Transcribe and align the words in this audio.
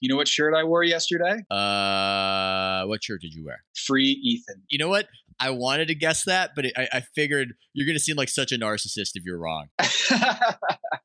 You 0.00 0.08
know 0.08 0.16
what 0.16 0.28
shirt 0.28 0.54
I 0.54 0.64
wore 0.64 0.82
yesterday? 0.82 1.44
Uh, 1.50 2.84
what 2.86 3.04
shirt 3.04 3.20
did 3.20 3.34
you 3.34 3.44
wear? 3.44 3.62
Free 3.76 4.18
Ethan. 4.22 4.62
You 4.70 4.78
know 4.78 4.88
what? 4.88 5.08
I 5.38 5.50
wanted 5.50 5.88
to 5.88 5.94
guess 5.94 6.24
that, 6.24 6.50
but 6.54 6.66
it, 6.66 6.72
I, 6.76 6.88
I 6.92 7.00
figured 7.14 7.54
you're 7.72 7.86
gonna 7.86 7.98
seem 7.98 8.16
like 8.16 8.28
such 8.28 8.52
a 8.52 8.56
narcissist 8.56 9.12
if 9.14 9.24
you're 9.24 9.38
wrong. 9.38 9.68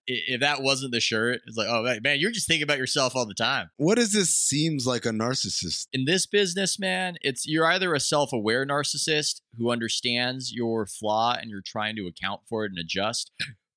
If 0.08 0.42
that 0.42 0.62
wasn't 0.62 0.92
the 0.92 1.00
shirt, 1.00 1.42
it's 1.48 1.58
like, 1.58 1.68
oh 1.68 1.84
man, 2.04 2.20
you're 2.20 2.30
just 2.30 2.48
thinking 2.48 2.64
about 2.64 2.78
yourself 2.78 3.16
all 3.16 3.26
the 3.26 3.34
time. 3.34 3.72
What 3.78 3.96
does 3.96 4.14
this 4.14 4.30
seems 4.30 4.86
like 4.86 5.04
a 5.04 5.10
narcissist? 5.10 5.88
In 5.94 6.06
this 6.06 6.28
business, 6.28 6.78
man, 6.78 7.16
it's 7.22 7.48
you're 7.48 7.66
either 7.66 7.92
a 7.96 8.00
self-aware 8.00 8.68
narcissist 8.68 9.42
who 9.58 9.72
understands 9.72 10.54
your 10.54 10.86
flaw 10.86 11.36
and 11.40 11.50
you're 11.50 11.64
trying 11.66 11.96
to 11.96 12.06
account 12.06 12.42
for 12.48 12.66
it 12.66 12.72
and 12.72 12.78
adjust, 12.78 13.32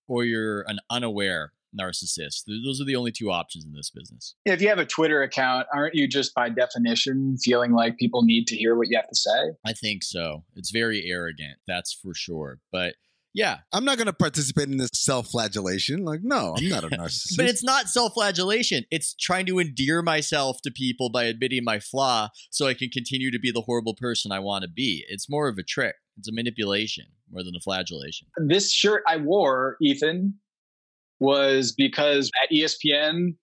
or 0.07 0.25
you're 0.25 0.63
an 0.69 0.81
unaware 0.91 1.53
narcissist. 1.79 2.45
Those 2.47 2.81
are 2.81 2.85
the 2.85 2.97
only 2.97 3.13
two 3.13 3.31
options 3.31 3.65
in 3.65 3.73
this 3.73 3.91
business. 3.91 4.35
if 4.45 4.61
you 4.61 4.69
have 4.69 4.79
a 4.79 4.87
Twitter 4.87 5.23
account, 5.23 5.67
aren't 5.73 5.95
you 5.95 6.09
just 6.09 6.35
by 6.35 6.49
definition 6.49 7.37
feeling 7.43 7.73
like 7.73 7.97
people 7.99 8.23
need 8.23 8.47
to 8.49 8.57
hear 8.57 8.77
what 8.77 8.89
you 8.89 8.97
have 8.97 9.09
to 9.09 9.17
say? 9.17 9.53
I 9.67 9.73
think 9.73 10.03
so. 10.03 10.45
It's 10.57 10.71
very 10.71 11.05
arrogant, 11.11 11.59
that's 11.67 11.93
for 11.93 12.15
sure. 12.15 12.61
But 12.73 12.95
yeah, 13.35 13.59
I'm 13.73 13.85
not 13.85 13.99
going 13.99 14.07
to 14.07 14.13
participate 14.13 14.69
in 14.69 14.79
this 14.79 14.91
self-flagellation. 14.95 16.05
Like, 16.05 16.21
no, 16.23 16.55
I'm 16.59 16.69
not 16.69 16.85
a 16.85 16.89
narcissist. 16.89 17.37
But 17.37 17.47
it's 17.47 17.63
not 17.63 17.89
self 17.89 18.15
flagellation. 18.15 18.85
It's 18.91 19.15
trying 19.15 19.47
to 19.47 19.61
endear 19.61 20.03
myself 20.03 20.61
to 20.63 20.71
people 20.71 21.11
by 21.11 21.25
admitting 21.25 21.63
my 21.65 21.79
flaw 21.79 22.31
so 22.51 22.67
I 22.67 22.75
can 22.75 22.89
continue 22.89 23.31
to 23.31 23.39
be 23.39 23.53
the 23.53 23.61
horrible 23.61 23.95
person 23.95 24.33
I 24.33 24.41
want 24.41 24.63
to 24.63 24.69
be. 24.69 25.05
It's 25.09 25.29
more 25.29 25.49
of 25.49 25.59
a 25.59 25.63
trick, 25.63 25.97
it's 26.17 26.29
a 26.29 26.33
manipulation 26.33 27.07
more 27.31 27.45
than 27.45 27.55
a 27.55 27.61
flagellation. 27.61 28.29
This 28.39 28.73
shirt 28.73 29.03
I 29.07 29.19
wore, 29.19 29.77
Ethan, 29.83 30.35
was 31.21 31.73
because 31.77 32.31
at 32.43 32.51
ESPN, 32.55 33.35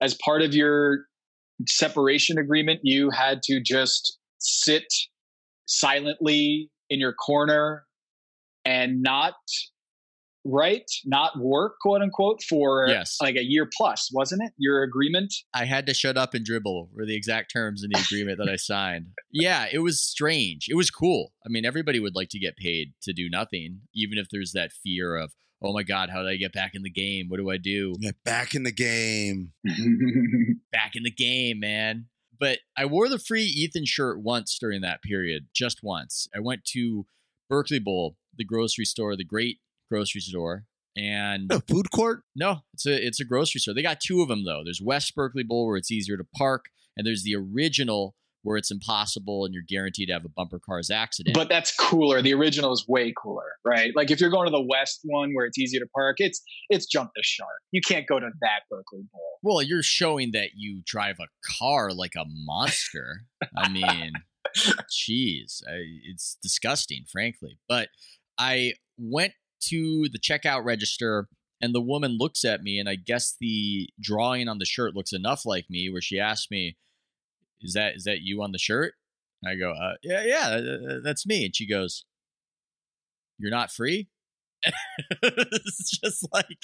as 0.00 0.14
part 0.24 0.42
of 0.42 0.54
your 0.54 1.00
separation 1.68 2.38
agreement, 2.38 2.80
you 2.82 3.10
had 3.10 3.42
to 3.44 3.60
just 3.60 4.18
sit 4.38 4.86
silently 5.66 6.70
in 6.88 6.98
your 6.98 7.12
corner 7.12 7.84
and 8.64 9.02
not 9.02 9.34
write, 10.44 10.90
not 11.04 11.32
work, 11.38 11.74
quote 11.82 12.00
unquote, 12.00 12.42
for 12.42 12.86
Yes. 12.88 13.18
like 13.20 13.36
a 13.36 13.44
year 13.44 13.68
plus, 13.76 14.08
wasn't 14.12 14.42
it? 14.42 14.52
Your 14.56 14.82
agreement? 14.82 15.32
I 15.52 15.66
had 15.66 15.86
to 15.86 15.94
shut 15.94 16.16
up 16.16 16.32
and 16.32 16.44
dribble 16.44 16.88
were 16.94 17.04
the 17.04 17.14
exact 17.14 17.52
terms 17.52 17.84
in 17.84 17.90
the 17.92 18.00
agreement 18.00 18.38
that 18.38 18.48
I 18.48 18.56
signed. 18.56 19.08
Yeah, 19.30 19.66
it 19.70 19.80
was 19.80 20.00
strange. 20.02 20.66
It 20.70 20.76
was 20.76 20.90
cool. 20.90 21.32
I 21.44 21.50
mean, 21.50 21.66
everybody 21.66 22.00
would 22.00 22.14
like 22.14 22.30
to 22.30 22.38
get 22.38 22.56
paid 22.56 22.94
to 23.02 23.12
do 23.12 23.28
nothing, 23.28 23.80
even 23.94 24.16
if 24.16 24.28
there's 24.30 24.52
that 24.52 24.72
fear 24.72 25.14
of, 25.14 25.32
oh 25.62 25.72
my 25.72 25.82
God, 25.82 26.10
how 26.10 26.22
do 26.22 26.28
I 26.28 26.36
get 26.36 26.52
back 26.52 26.74
in 26.74 26.82
the 26.82 26.90
game? 26.90 27.28
What 27.28 27.38
do 27.38 27.50
I 27.50 27.56
do? 27.56 27.94
Yeah, 27.98 28.12
back 28.24 28.54
in 28.54 28.62
the 28.62 28.72
game. 28.72 29.52
back 30.72 30.96
in 30.96 31.02
the 31.02 31.10
game, 31.10 31.60
man. 31.60 32.06
But 32.38 32.60
I 32.76 32.86
wore 32.86 33.08
the 33.08 33.18
free 33.18 33.44
Ethan 33.44 33.84
shirt 33.84 34.20
once 34.22 34.56
during 34.58 34.80
that 34.80 35.02
period, 35.02 35.46
just 35.54 35.82
once. 35.82 36.26
I 36.34 36.40
went 36.40 36.64
to 36.72 37.06
Berkeley 37.50 37.78
Bowl, 37.78 38.16
the 38.36 38.44
grocery 38.44 38.86
store, 38.86 39.14
the 39.16 39.24
great 39.24 39.58
grocery 39.90 40.22
store, 40.22 40.64
and 40.96 41.52
A 41.52 41.60
food 41.60 41.90
court? 41.90 42.22
no, 42.34 42.60
it's 42.72 42.86
a 42.86 43.06
it's 43.06 43.20
a 43.20 43.24
grocery 43.26 43.60
store. 43.60 43.74
They 43.74 43.82
got 43.82 44.00
two 44.00 44.22
of 44.22 44.28
them 44.28 44.44
though. 44.44 44.62
There's 44.64 44.80
West 44.80 45.14
Berkeley 45.14 45.42
Bowl 45.42 45.66
where 45.66 45.76
it's 45.76 45.90
easier 45.90 46.16
to 46.16 46.24
park, 46.34 46.66
and 46.96 47.06
there's 47.06 47.22
the 47.24 47.36
original 47.36 48.14
where 48.42 48.56
it's 48.56 48.70
impossible 48.70 49.44
and 49.44 49.52
you're 49.52 49.62
guaranteed 49.68 50.08
to 50.08 50.14
have 50.14 50.24
a 50.24 50.28
bumper 50.28 50.58
cars 50.58 50.90
accident. 50.90 51.34
but 51.34 51.48
that's 51.48 51.74
cooler. 51.76 52.22
The 52.22 52.32
original 52.34 52.72
is 52.72 52.84
way 52.88 53.12
cooler, 53.20 53.52
right? 53.64 53.92
Like 53.94 54.10
if 54.10 54.20
you're 54.20 54.30
going 54.30 54.46
to 54.46 54.50
the 54.50 54.64
West 54.66 55.00
one 55.04 55.34
where 55.34 55.44
it's 55.46 55.58
easy 55.58 55.78
to 55.78 55.86
park, 55.94 56.16
it's 56.18 56.42
it's 56.68 56.86
jump 56.86 57.10
the 57.14 57.22
shark. 57.22 57.48
You 57.72 57.80
can't 57.86 58.06
go 58.06 58.18
to 58.18 58.30
that 58.40 58.60
Berkeley 58.70 59.04
Bowl. 59.12 59.38
well, 59.42 59.62
you're 59.62 59.82
showing 59.82 60.30
that 60.32 60.50
you 60.56 60.82
drive 60.86 61.16
a 61.20 61.26
car 61.58 61.92
like 61.92 62.14
a 62.16 62.24
monster. 62.26 63.22
I 63.56 63.68
mean, 63.68 64.12
jeez, 64.56 65.62
it's 65.68 66.38
disgusting, 66.42 67.04
frankly. 67.10 67.58
But 67.68 67.88
I 68.38 68.74
went 68.98 69.32
to 69.68 70.08
the 70.10 70.18
checkout 70.18 70.64
register, 70.64 71.28
and 71.60 71.74
the 71.74 71.80
woman 71.80 72.16
looks 72.18 72.44
at 72.44 72.62
me, 72.62 72.78
and 72.78 72.88
I 72.88 72.96
guess 72.96 73.36
the 73.40 73.88
drawing 74.00 74.48
on 74.48 74.58
the 74.58 74.64
shirt 74.64 74.94
looks 74.94 75.12
enough 75.12 75.44
like 75.44 75.66
me, 75.68 75.90
where 75.90 76.00
she 76.02 76.18
asked 76.18 76.50
me, 76.50 76.76
"Is 77.62 77.74
that 77.74 77.96
is 77.96 78.04
that 78.04 78.20
you 78.20 78.42
on 78.42 78.52
the 78.52 78.58
shirt?" 78.58 78.94
And 79.42 79.52
I 79.52 79.56
go, 79.56 79.72
uh, 79.72 79.94
"Yeah, 80.02 80.24
yeah, 80.24 80.48
uh, 80.48 81.00
that's 81.02 81.26
me." 81.26 81.44
And 81.44 81.54
she 81.54 81.66
goes, 81.66 82.04
"You're 83.38 83.50
not 83.50 83.70
free." 83.70 84.08
it's 85.22 85.98
just 85.98 86.28
like 86.34 86.58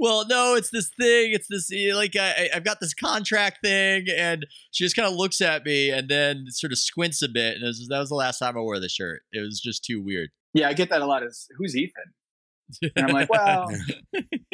well 0.00 0.26
no 0.26 0.56
it's 0.56 0.70
this 0.70 0.90
thing 0.98 1.30
it's 1.32 1.46
this 1.48 1.70
eh, 1.72 1.94
like 1.94 2.16
I, 2.16 2.48
i've 2.52 2.64
got 2.64 2.80
this 2.80 2.92
contract 2.92 3.58
thing 3.62 4.06
and 4.16 4.46
she 4.72 4.82
just 4.82 4.96
kind 4.96 5.06
of 5.06 5.14
looks 5.14 5.40
at 5.40 5.64
me 5.64 5.90
and 5.90 6.08
then 6.08 6.46
sort 6.48 6.72
of 6.72 6.78
squints 6.78 7.22
a 7.22 7.28
bit 7.28 7.54
and 7.54 7.64
was, 7.64 7.86
that 7.88 8.00
was 8.00 8.08
the 8.08 8.16
last 8.16 8.40
time 8.40 8.56
i 8.56 8.60
wore 8.60 8.80
the 8.80 8.88
shirt 8.88 9.22
it 9.32 9.40
was 9.42 9.60
just 9.60 9.84
too 9.84 10.02
weird 10.02 10.30
Yeah, 10.54 10.68
I 10.68 10.72
get 10.72 10.90
that 10.90 11.02
a 11.02 11.06
lot. 11.06 11.22
Is 11.22 11.46
who's 11.56 11.76
Ethan? 11.76 12.12
And 12.82 13.06
I'm 13.06 13.12
like, 13.12 13.28
well, 13.30 13.68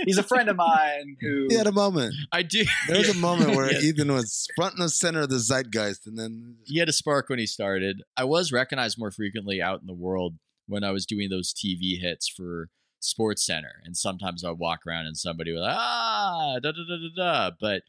he's 0.04 0.18
a 0.18 0.22
friend 0.22 0.48
of 0.48 0.56
mine 0.56 1.16
who. 1.20 1.46
He 1.48 1.56
had 1.56 1.66
a 1.66 1.72
moment. 1.72 2.14
i 2.32 2.42
do 2.42 2.64
There 2.88 2.98
was 2.98 3.08
a 3.08 3.14
moment 3.18 3.54
where 3.56 3.72
Yeah. 3.72 3.80
Ethan 3.80 4.12
was 4.12 4.46
front 4.56 4.78
and 4.78 4.90
center 4.90 5.20
of 5.22 5.28
the 5.30 5.38
zeitgeist, 5.38 6.06
and 6.06 6.18
then 6.18 6.56
he 6.64 6.78
had 6.78 6.88
a 6.88 6.92
spark 6.92 7.28
when 7.28 7.38
he 7.38 7.46
started 7.46 8.02
i 8.16 8.24
was 8.24 8.52
recognized 8.52 8.98
more 8.98 9.10
frequently 9.10 9.60
out 9.62 9.80
in 9.80 9.86
the 9.86 9.94
world 9.94 10.34
when 10.66 10.82
i 10.84 10.90
was 10.90 11.06
doing 11.06 11.28
those 11.28 11.52
tv 11.54 12.00
hits 12.00 12.28
for 12.28 12.68
sports 13.00 13.44
center 13.44 13.80
and 13.84 13.96
sometimes 13.96 14.44
i'd 14.44 14.58
walk 14.58 14.80
around 14.86 15.06
and 15.06 15.16
somebody 15.16 15.52
would 15.52 15.60
like, 15.60 15.76
ah 15.76 16.58
da 16.62 16.72
da 16.72 16.82
da 16.88 16.96
da 16.96 17.48
da 17.50 17.50
but 17.60 17.82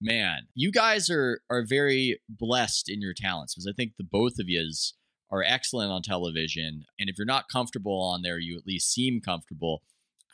man 0.00 0.42
you 0.54 0.70
guys 0.70 1.08
are 1.10 1.40
are 1.50 1.64
very 1.64 2.20
blessed 2.28 2.88
in 2.88 3.00
your 3.00 3.14
talents 3.14 3.54
because 3.54 3.66
i 3.66 3.72
think 3.74 3.92
the 3.98 4.04
both 4.04 4.34
of 4.38 4.48
yous 4.48 4.94
are 5.30 5.42
excellent 5.42 5.90
on 5.90 6.02
television 6.02 6.84
and 6.98 7.08
if 7.08 7.18
you're 7.18 7.26
not 7.26 7.48
comfortable 7.48 8.00
on 8.00 8.22
there 8.22 8.38
you 8.38 8.56
at 8.56 8.66
least 8.66 8.92
seem 8.92 9.20
comfortable 9.20 9.82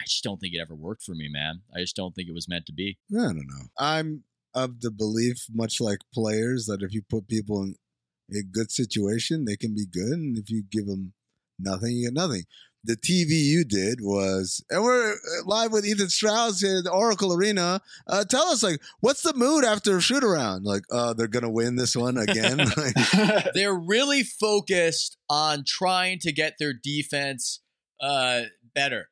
i 0.00 0.04
just 0.04 0.24
don't 0.24 0.40
think 0.40 0.54
it 0.54 0.60
ever 0.60 0.74
worked 0.74 1.02
for 1.02 1.14
me 1.14 1.28
man 1.28 1.60
i 1.74 1.80
just 1.80 1.96
don't 1.96 2.14
think 2.14 2.28
it 2.28 2.34
was 2.34 2.48
meant 2.48 2.66
to 2.66 2.72
be 2.72 2.98
I 3.12 3.24
don't 3.24 3.46
know. 3.46 3.66
I'm 3.78 4.24
of 4.54 4.80
the 4.80 4.90
belief, 4.90 5.46
much 5.52 5.80
like 5.80 5.98
players, 6.12 6.66
that 6.66 6.82
if 6.82 6.94
you 6.94 7.02
put 7.02 7.28
people 7.28 7.62
in 7.62 7.74
a 8.32 8.42
good 8.42 8.70
situation, 8.70 9.44
they 9.44 9.56
can 9.56 9.74
be 9.74 9.86
good, 9.86 10.12
and 10.12 10.38
if 10.38 10.48
you 10.50 10.62
give 10.70 10.86
them 10.86 11.12
nothing, 11.58 11.92
you 11.92 12.06
get 12.06 12.14
nothing. 12.14 12.44
The 12.84 12.96
TV 12.96 13.30
you 13.30 13.64
did 13.64 14.00
was, 14.00 14.62
and 14.70 14.82
we're 14.82 15.12
uh, 15.12 15.16
live 15.46 15.72
with 15.72 15.86
Ethan 15.86 16.10
Strauss 16.10 16.60
here 16.60 16.78
at 16.78 16.84
the 16.84 16.92
Oracle 16.92 17.32
Arena. 17.32 17.80
Uh, 18.06 18.24
tell 18.24 18.48
us, 18.48 18.62
like, 18.62 18.80
what's 19.00 19.22
the 19.22 19.34
mood 19.34 19.64
after 19.64 19.96
a 19.96 20.00
shoot 20.00 20.22
around? 20.22 20.64
Like, 20.64 20.82
uh, 20.90 21.14
they're 21.14 21.26
gonna 21.26 21.50
win 21.50 21.76
this 21.76 21.96
one 21.96 22.18
again. 22.18 22.58
They're 23.54 23.74
really 23.74 24.22
focused 24.22 25.16
on 25.30 25.64
trying 25.66 26.18
to 26.20 26.32
get 26.32 26.56
their 26.58 26.74
defense 26.74 27.60
uh, 28.00 28.42
better. 28.74 29.08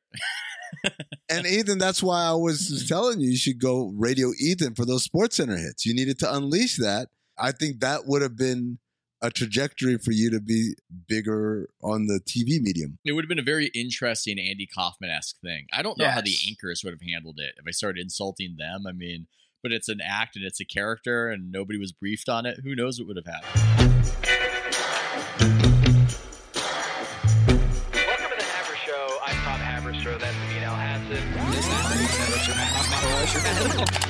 and 1.29 1.45
Ethan, 1.45 1.77
that's 1.77 2.03
why 2.03 2.23
I 2.23 2.33
was 2.33 2.85
telling 2.87 3.19
you 3.19 3.31
you 3.31 3.37
should 3.37 3.59
go 3.59 3.91
Radio 3.95 4.31
Ethan 4.39 4.75
for 4.75 4.85
those 4.85 5.03
Sports 5.03 5.37
Center 5.37 5.57
hits. 5.57 5.85
You 5.85 5.93
needed 5.93 6.19
to 6.19 6.33
unleash 6.33 6.77
that. 6.77 7.09
I 7.37 7.51
think 7.51 7.79
that 7.79 8.05
would 8.05 8.21
have 8.21 8.37
been 8.37 8.79
a 9.23 9.31
trajectory 9.31 9.97
for 9.97 10.11
you 10.11 10.29
to 10.29 10.39
be 10.41 10.75
bigger 11.07 11.69
on 11.81 12.07
the 12.07 12.19
TV 12.19 12.61
medium. 12.61 12.99
It 13.05 13.13
would 13.13 13.23
have 13.23 13.29
been 13.29 13.39
a 13.39 13.41
very 13.41 13.67
interesting 13.67 14.37
Andy 14.37 14.67
Kaufman 14.67 15.09
esque 15.09 15.39
thing. 15.39 15.67
I 15.71 15.81
don't 15.81 15.97
know 15.97 16.09
how 16.09 16.19
the 16.19 16.35
anchors 16.47 16.83
would 16.83 16.91
have 16.91 17.01
handled 17.01 17.39
it 17.39 17.55
if 17.57 17.63
I 17.65 17.71
started 17.71 18.01
insulting 18.01 18.57
them. 18.59 18.85
I 18.85 18.91
mean, 18.91 19.27
but 19.63 19.71
it's 19.71 19.87
an 19.87 20.01
act 20.03 20.35
and 20.35 20.43
it's 20.43 20.59
a 20.59 20.65
character, 20.65 21.29
and 21.29 21.53
nobody 21.53 21.79
was 21.79 21.93
briefed 21.93 22.27
on 22.27 22.45
it. 22.45 22.59
Who 22.65 22.75
knows 22.75 22.99
what 22.99 23.07
would 23.07 23.15
have 23.15 23.25
happened? 23.25 23.61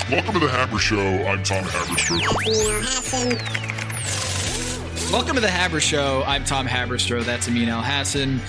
Welcome 0.09 0.33
to 0.33 0.39
the 0.39 0.49
Haber 0.49 0.79
Show. 0.79 1.23
I'm 1.27 1.43
Tom 1.43 1.65
Haberstroh. 1.65 3.72
Welcome 5.11 5.35
to 5.35 5.41
the 5.41 5.49
Haber 5.49 5.79
Show. 5.79 6.23
I'm 6.25 6.43
Tom 6.43 6.65
Haberstroh. 6.67 7.23
That's 7.23 7.47
Amin 7.47 7.67
Elhassan. 7.67 8.39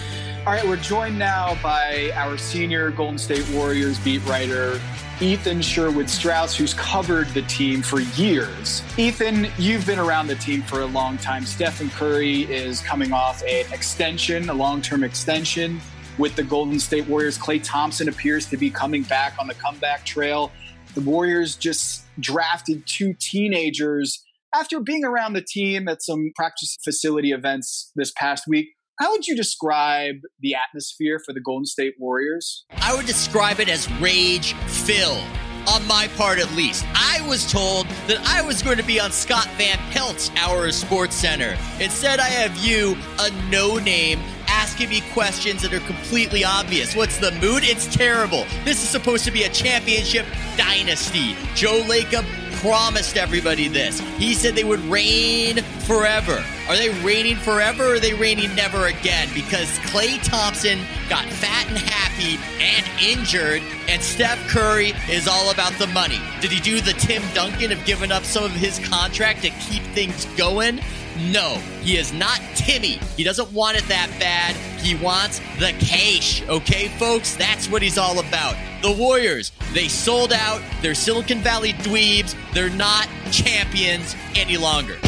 All 0.47 0.53
right, 0.53 0.65
we're 0.67 0.77
joined 0.77 1.19
now 1.19 1.59
by 1.63 2.11
our 2.15 2.39
senior 2.39 2.91
Golden 2.91 3.19
State 3.19 3.47
Warriors 3.51 3.99
beat 4.01 4.25
writer, 4.25 4.81
Ethan 5.21 5.61
Sherwood 5.61 6.09
Strauss, 6.09 6.57
who's 6.57 6.73
covered 6.73 7.29
the 7.29 7.43
team 7.43 7.83
for 7.83 8.01
years. 8.01 8.83
Ethan, 8.97 9.49
you've 9.59 9.87
been 9.87 9.99
around 9.99 10.27
the 10.27 10.37
team 10.37 10.63
for 10.63 10.81
a 10.81 10.87
long 10.87 11.19
time. 11.19 11.45
Stephen 11.45 11.91
Curry 11.91 12.43
is 12.43 12.81
coming 12.81 13.13
off 13.13 13.43
an 13.43 13.71
extension, 13.71 14.49
a 14.49 14.55
long 14.55 14.81
term 14.81 15.05
extension 15.05 15.81
with 16.17 16.35
the 16.35 16.43
Golden 16.43 16.81
State 16.81 17.07
Warriors. 17.07 17.37
Klay 17.37 17.63
Thompson 17.63 18.09
appears 18.09 18.47
to 18.47 18.57
be 18.57 18.71
coming 18.71 19.03
back 19.03 19.35
on 19.39 19.47
the 19.47 19.55
comeback 19.55 20.07
trail. 20.07 20.51
The 20.95 21.03
Warriors 21.03 21.57
just 21.57 22.05
drafted 22.21 22.87
two 22.87 23.15
teenagers 23.15 24.24
after 24.55 24.81
being 24.81 25.05
around 25.05 25.33
the 25.33 25.45
team 25.47 25.89
at 25.89 26.03
some 26.03 26.31
practice 26.37 26.79
facility 26.85 27.33
events 27.33 27.91
this 27.97 28.13
past 28.17 28.45
week. 28.47 28.69
How 29.01 29.11
would 29.11 29.27
you 29.27 29.35
describe 29.37 30.17
the 30.39 30.55
atmosphere 30.55 31.21
for 31.27 31.33
the 31.33 31.41
Golden 31.41 31.67
State 31.67 31.95
Warriors? 31.99 32.65
I 32.71 32.95
would 32.95 33.07
describe 33.07 33.59
it 33.59 33.69
as 33.69 33.91
rage 34.01 34.55
filled. 34.69 35.25
on 35.67 35.87
my 35.87 36.09
part 36.17 36.39
at 36.39 36.51
least. 36.53 36.85
I 36.95 37.27
was 37.27 37.51
told 37.51 37.87
that 38.07 38.19
I 38.27 38.43
was 38.43 38.63
going 38.63 38.77
to 38.77 38.85
be 38.85 39.01
on 39.01 39.11
Scott 39.13 39.49
Van 39.57 39.79
Pelt's 39.91 40.31
Hour 40.37 40.67
of 40.67 40.75
Sports 40.75 41.15
Center. 41.17 41.57
Instead, 41.81 42.21
I 42.21 42.29
have 42.29 42.57
you, 42.59 42.97
a 43.21 43.31
no 43.51 43.79
name, 43.79 44.21
asking 44.47 44.91
me 44.91 45.03
questions 45.13 45.63
that 45.63 45.73
are 45.73 45.81
completely 45.81 46.45
obvious. 46.45 46.95
What's 46.95 47.19
the 47.19 47.33
mood? 47.33 47.65
It's 47.65 47.87
terrible. 47.95 48.47
This 48.65 48.83
is 48.83 48.89
supposed 48.89 49.25
to 49.25 49.31
be 49.31 49.45
a 49.45 49.49
championship 49.49 50.27
dynasty. 50.57 51.35
Joe 51.55 51.83
Lacob 51.87 52.25
promised 52.65 53.19
everybody 53.19 53.69
this. 53.69 54.01
He 54.17 54.33
said 54.33 54.55
they 54.55 54.65
would 54.65 54.81
reign 54.87 55.59
forever. 55.81 56.43
Are 56.67 56.77
they 56.79 56.89
reigning 57.05 57.37
forever 57.37 57.91
or 57.91 57.95
are 57.97 58.01
they 58.01 58.15
reigning 58.15 58.55
never 58.55 58.87
again? 58.87 59.29
Because 59.35 59.69
Klay 59.81 60.19
Thompson 60.25 60.79
got 61.11 61.27
fat 61.27 61.67
and 61.69 61.77
happy 61.77 62.39
and 62.63 62.87
injured, 63.03 63.63
and 63.87 64.01
Steph 64.01 64.39
Curry 64.49 64.95
is 65.11 65.29
all 65.29 65.51
about 65.51 65.75
the 65.75 65.89
money. 65.89 66.19
Did 66.41 66.53
he 66.53 66.61
do 66.61 66.81
the 66.81 66.95
Tim 66.95 67.23
Duncan 67.35 67.71
of 67.71 67.85
giving 67.85 68.11
up 68.11 68.25
some 68.25 68.45
of 68.45 68.53
his 68.53 68.79
contract 68.89 69.43
to 69.43 69.51
keep 69.51 69.83
things 69.93 70.25
going? 70.39 70.81
No, 71.17 71.57
he 71.83 71.97
is 71.97 72.13
not 72.13 72.41
Timmy. 72.55 72.99
He 73.17 73.23
doesn't 73.23 73.53
want 73.53 73.77
it 73.77 73.85
that 73.89 74.11
bad. 74.19 74.57
He 74.81 74.97
wants 74.97 75.39
the 75.59 75.73
cash. 75.79 76.43
Okay, 76.49 76.89
folks? 76.99 77.37
That's 77.37 77.69
what 77.69 77.83
he's 77.83 77.99
all 77.99 78.19
about. 78.19 78.57
The 78.83 78.93
Warriors, 78.93 79.53
they 79.73 79.89
sold 79.89 80.33
out. 80.33 80.61
They're 80.83 80.95
Silicon 80.95 81.39
Valley 81.39 81.73
dweebs. 81.75 82.35
They're 82.53 82.69
not 82.69 83.09
champions 83.31 84.17
any 84.35 84.57
longer. 84.57 84.99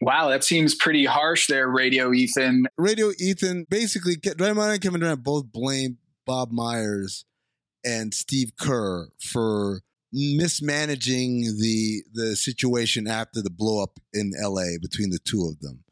Wow, 0.00 0.30
that 0.30 0.44
seems 0.44 0.74
pretty 0.74 1.04
harsh 1.04 1.46
there, 1.48 1.68
Radio 1.68 2.12
Ethan. 2.12 2.66
Radio 2.78 3.10
Ethan, 3.18 3.66
basically, 3.68 4.16
Draymond 4.16 4.72
and 4.72 4.80
Kevin 4.80 5.00
Durant 5.00 5.22
both 5.22 5.52
blame 5.52 5.98
Bob 6.24 6.50
Myers 6.52 7.26
and 7.84 8.14
Steve 8.14 8.52
Kerr 8.58 9.08
for 9.20 9.82
mismanaging 10.12 11.42
the 11.58 12.02
the 12.12 12.36
situation 12.36 13.06
after 13.06 13.42
the 13.42 13.50
blow 13.50 13.82
up 13.82 13.98
in 14.12 14.32
LA 14.40 14.78
between 14.80 15.10
the 15.10 15.18
two 15.18 15.46
of 15.46 15.60
them. 15.60 15.84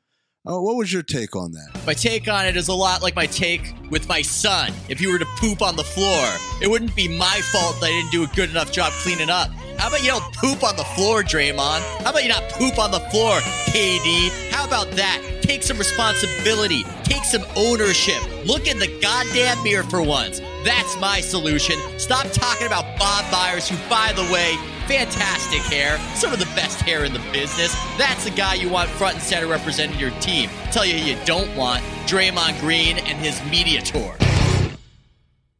Uh, 0.48 0.58
what 0.60 0.76
was 0.76 0.92
your 0.92 1.02
take 1.02 1.36
on 1.36 1.52
that? 1.52 1.82
My 1.86 1.92
take 1.92 2.26
on 2.26 2.46
it 2.46 2.56
is 2.56 2.68
a 2.68 2.72
lot 2.72 3.02
like 3.02 3.14
my 3.14 3.26
take 3.26 3.74
with 3.90 4.08
my 4.08 4.22
son. 4.22 4.72
If 4.88 5.00
you 5.00 5.12
were 5.12 5.18
to 5.18 5.26
poop 5.36 5.60
on 5.60 5.76
the 5.76 5.84
floor, 5.84 6.26
it 6.62 6.70
wouldn't 6.70 6.96
be 6.96 7.06
my 7.06 7.40
fault 7.52 7.78
that 7.80 7.86
I 7.86 7.90
didn't 7.90 8.12
do 8.12 8.24
a 8.24 8.26
good 8.28 8.48
enough 8.48 8.72
job 8.72 8.92
cleaning 9.02 9.28
up. 9.28 9.50
How 9.78 9.86
about 9.86 10.02
you 10.02 10.08
don't 10.08 10.32
poop 10.34 10.64
on 10.64 10.76
the 10.76 10.84
floor, 10.84 11.22
Draymond? 11.22 11.80
How 12.02 12.10
about 12.10 12.24
you 12.24 12.28
not 12.28 12.42
poop 12.50 12.78
on 12.78 12.90
the 12.90 12.98
floor, 12.98 13.38
KD? 13.70 14.50
How 14.50 14.66
about 14.66 14.90
that? 14.92 15.22
Take 15.40 15.62
some 15.62 15.78
responsibility. 15.78 16.82
Take 17.04 17.24
some 17.24 17.44
ownership. 17.56 18.20
Look 18.44 18.66
in 18.66 18.80
the 18.80 18.88
goddamn 19.00 19.62
mirror 19.62 19.84
for 19.84 20.02
once. 20.02 20.40
That's 20.64 21.00
my 21.00 21.20
solution. 21.20 21.78
Stop 21.96 22.26
talking 22.32 22.66
about 22.66 22.98
Bob 22.98 23.30
Myers, 23.30 23.68
who, 23.68 23.76
by 23.88 24.12
the 24.14 24.24
way, 24.32 24.56
fantastic 24.88 25.60
hair, 25.60 25.96
some 26.16 26.32
of 26.32 26.40
the 26.40 26.50
best 26.56 26.80
hair 26.80 27.04
in 27.04 27.12
the 27.12 27.22
business. 27.32 27.72
That's 27.96 28.24
the 28.24 28.30
guy 28.30 28.54
you 28.54 28.68
want 28.68 28.90
front 28.90 29.14
and 29.14 29.22
center 29.22 29.46
representing 29.46 29.98
your 29.98 30.10
team. 30.18 30.50
Tell 30.72 30.84
you 30.84 30.98
who 30.98 31.04
you 31.04 31.16
don't 31.24 31.54
want 31.56 31.84
Draymond 32.06 32.58
Green 32.60 32.98
and 32.98 33.16
his 33.18 33.40
media 33.48 33.80
tour. 33.80 34.16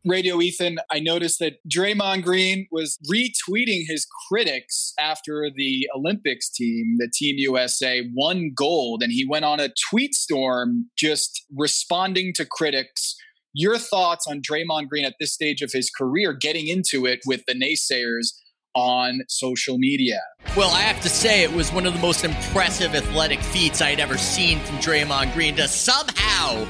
Radio 0.05 0.41
Ethan, 0.41 0.79
I 0.91 1.01
noticed 1.01 1.39
that 1.41 1.55
Draymond 1.69 2.25
Green 2.25 2.67
was 2.71 2.99
retweeting 3.11 3.83
his 3.87 4.07
critics 4.29 4.95
after 4.99 5.51
the 5.55 5.89
Olympics 5.95 6.51
team, 6.51 6.97
the 6.99 7.11
Team 7.13 7.37
USA, 7.39 8.09
won 8.15 8.53
gold, 8.55 9.03
and 9.03 9.13
he 9.13 9.27
went 9.29 9.45
on 9.45 9.61
a 9.61 9.71
tweet 9.91 10.15
storm 10.15 10.89
just 10.97 11.45
responding 11.55 12.33
to 12.35 12.47
critics. 12.47 13.17
Your 13.53 13.79
thoughts 13.79 14.27
on 14.27 14.41
Draymond 14.41 14.89
Green 14.89 15.05
at 15.05 15.15
this 15.19 15.33
stage 15.33 15.63
of 15.63 15.73
his 15.73 15.91
career, 15.91 16.33
getting 16.33 16.69
into 16.69 17.07
it 17.07 17.21
with 17.27 17.43
the 17.47 17.55
naysayers 17.55 18.33
on 18.75 19.23
social 19.29 19.79
media? 19.79 20.21
Well, 20.57 20.71
I 20.71 20.81
have 20.81 21.03
to 21.03 21.09
say, 21.09 21.43
it 21.43 21.53
was 21.53 21.73
one 21.73 21.87
of 21.87 21.95
the 21.95 22.01
most 22.01 22.25
impressive 22.25 22.95
athletic 22.95 23.41
feats 23.41 23.81
I 23.81 23.91
had 23.91 24.01
ever 24.01 24.17
seen 24.17 24.61
from 24.61 24.77
Draymond 24.77 25.35
Green 25.35 25.57
to 25.57 25.67
somehow 25.67 26.67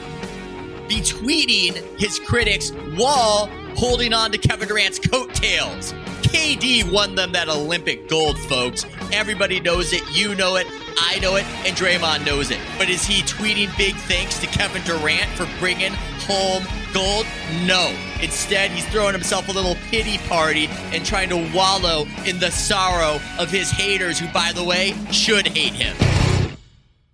be 0.89 1.01
tweeting 1.01 1.77
his 1.99 2.19
critics 2.19 2.71
while 2.97 3.47
holding 3.77 4.13
on 4.13 4.33
to 4.33 4.39
Kevin 4.39 4.69
Durant's 4.69 4.99
coattails. 4.99 5.93
KD 6.23 6.91
won 6.93 7.15
them 7.15 7.33
that 7.33 7.49
Olympic 7.49 8.09
gold, 8.09 8.39
folks. 8.39 8.85
Everybody 9.13 9.61
knows 9.61 9.93
it. 9.93 10.03
You 10.13 10.35
know 10.35 10.57
it. 10.57 10.67
I 10.99 11.19
know 11.21 11.37
it. 11.37 11.45
And 11.65 11.77
Draymond 11.77 12.27
knows 12.27 12.51
it. 12.51 12.59
But 12.77 12.91
is 12.91 13.05
he 13.05 13.23
tweeting 13.23 13.75
big 13.79 13.95
thanks 13.95 14.39
to 14.41 14.47
Kevin 14.47 14.83
Durant 14.83 15.31
for 15.31 15.49
bringing 15.59 15.93
home 16.27 16.65
gold? 16.93 17.25
No. 17.65 17.97
Instead, 18.21 18.73
he's 18.73 18.85
throwing 18.89 19.15
himself 19.15 19.49
a 19.49 19.53
little 19.53 19.77
pity 19.91 20.19
party 20.29 20.67
and 20.93 21.05
trying 21.05 21.31
to 21.31 21.51
wallow 21.55 22.07
in 22.27 22.39
the 22.41 22.51
sorrow 22.51 23.21
of 23.39 23.51
his 23.51 23.71
haters, 23.71 24.19
who, 24.19 24.29
by 24.29 24.53
the 24.55 24.65
way, 24.65 24.95
should 25.11 25.47
hate 25.47 25.73
him. 25.73 25.97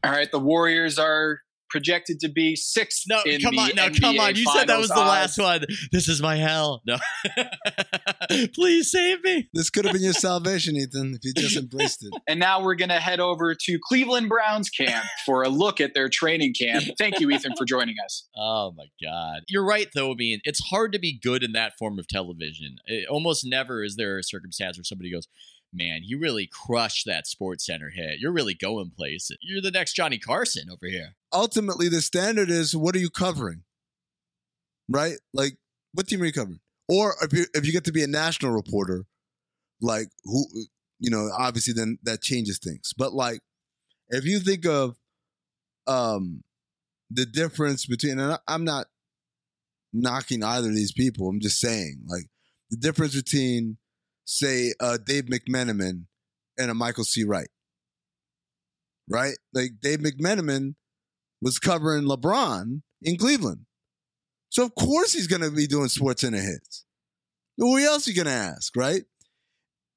All 0.03 0.11
right, 0.11 0.31
the 0.31 0.41
Warriors 0.41 0.99
are 0.99 1.41
projected 1.75 2.21
to 2.21 2.29
be 2.29 2.55
sixth. 2.55 3.03
No, 3.09 3.21
in 3.27 3.41
come 3.41 3.57
the 3.57 3.63
on, 3.63 3.71
no, 3.75 3.89
NBA 3.89 4.01
come 4.01 4.21
on. 4.21 4.37
You 4.37 4.45
said 4.45 4.69
that 4.69 4.79
was 4.79 4.91
the 4.91 4.95
last 4.95 5.37
one. 5.39 5.65
This 5.91 6.09
is 6.09 6.23
my 6.23 6.37
hell. 6.37 6.83
No, 6.87 6.99
please 8.55 8.93
save 8.93 9.25
me. 9.25 9.49
This 9.53 9.71
could 9.71 9.85
have 9.85 9.93
been 9.93 10.05
your 10.05 10.13
salvation, 10.13 10.77
Ethan, 10.77 11.15
if 11.15 11.25
you 11.25 11.33
just 11.35 11.57
embraced 11.57 12.05
it. 12.05 12.15
And 12.29 12.39
now 12.39 12.63
we're 12.63 12.77
going 12.77 12.91
to 12.91 13.01
head 13.01 13.19
over 13.19 13.57
to 13.57 13.79
Cleveland 13.83 14.29
Browns 14.29 14.71
camp 14.71 15.05
for 15.27 15.43
a 15.43 15.49
look 15.49 15.81
at 15.81 15.95
their 15.95 16.09
training 16.09 16.55
camp. 16.55 16.85
Thank 16.97 17.19
you, 17.19 17.29
Ethan, 17.33 17.55
for 17.59 17.65
joining 17.65 17.97
us. 18.05 18.29
Oh 18.47 18.73
my 18.77 18.85
god, 19.03 19.41
you're 19.49 19.65
right 19.65 19.89
though. 19.95 20.13
I 20.13 20.15
mean, 20.15 20.41
it's 20.45 20.61
hard 20.69 20.93
to 20.93 20.99
be 20.99 21.19
good 21.19 21.43
in 21.43 21.53
that 21.53 21.73
form 21.79 21.99
of 21.99 22.07
television. 22.07 22.77
It, 22.87 23.09
almost 23.09 23.45
never 23.45 23.83
is 23.83 23.97
there 23.97 24.19
a 24.19 24.23
circumstance 24.23 24.77
where 24.77 24.85
somebody 24.85 25.11
goes. 25.11 25.27
Man, 25.77 26.03
you 26.05 26.21
really 26.21 26.47
crushed 26.47 27.05
that 27.07 27.27
Sports 27.27 27.67
Center 27.67 27.91
hit. 27.91 28.21
You're 28.21 28.33
really 28.33 28.55
going 28.55 28.93
places. 28.97 29.37
You're 29.43 29.61
the 29.61 29.73
next 29.73 29.95
Johnny 29.95 30.19
Carson 30.19 30.69
over 30.71 30.87
here. 30.87 31.17
Ultimately, 31.33 31.89
the 31.89 32.01
standard 32.01 32.49
is 32.49 32.77
what 32.77 32.95
are 32.95 33.01
you 33.01 33.11
covering? 33.11 33.65
Right? 34.89 35.17
Like, 35.33 35.57
what 35.93 36.07
team 36.07 36.23
are 36.23 36.27
you 36.27 36.33
covering? 36.33 36.61
Or 36.89 37.15
if 37.23 37.33
you 37.33 37.47
if 37.55 37.67
you 37.67 37.73
get 37.73 37.85
to 37.85 37.93
be 37.93 38.05
a 38.05 38.07
national 38.07 38.53
reporter, 38.53 39.07
like 39.81 40.09
who 40.25 40.45
you 41.01 41.11
know, 41.11 41.29
obviously 41.37 41.73
then 41.73 41.99
that 42.05 42.23
changes 42.23 42.59
things. 42.59 42.93
But 42.97 43.13
like 43.13 43.41
if 44.11 44.25
you 44.25 44.39
think 44.39 44.67
of 44.67 44.97
um 45.87 46.45
the 47.11 47.27
difference 47.27 47.87
between 47.87 48.19
and 48.19 48.39
I'm 48.47 48.65
not 48.65 48.87
knocking 49.93 50.45
either 50.45 50.69
of 50.69 50.75
these 50.75 50.93
people, 50.93 51.29
I'm 51.29 51.41
just 51.41 51.59
saying, 51.59 52.03
like 52.07 52.27
the 52.71 52.77
difference 52.77 53.15
between 53.15 53.79
say 54.25 54.73
uh 54.81 54.99
Dave 55.05 55.25
McMenamin 55.25 56.05
and 56.59 56.71
a 56.71 56.75
Michael 56.75 57.05
C. 57.05 57.25
Wright. 57.25 57.49
Right? 59.09 59.37
Like 59.53 59.73
Dave 59.81 59.99
McMenamin 60.01 60.75
was 61.43 61.59
covering 61.59 62.05
LeBron 62.05 62.83
in 63.03 63.17
Cleveland. 63.19 63.67
So 64.51 64.65
of 64.65 64.75
course 64.75 65.13
he's 65.13 65.27
gonna 65.27 65.51
be 65.51 65.67
doing 65.67 65.89
sports 65.89 66.23
center 66.23 66.41
hits. 66.41 66.85
Who 67.59 67.79
else 67.79 68.07
are 68.07 68.11
you 68.11 68.17
gonna 68.17 68.31
ask, 68.31 68.75
right? 68.77 69.03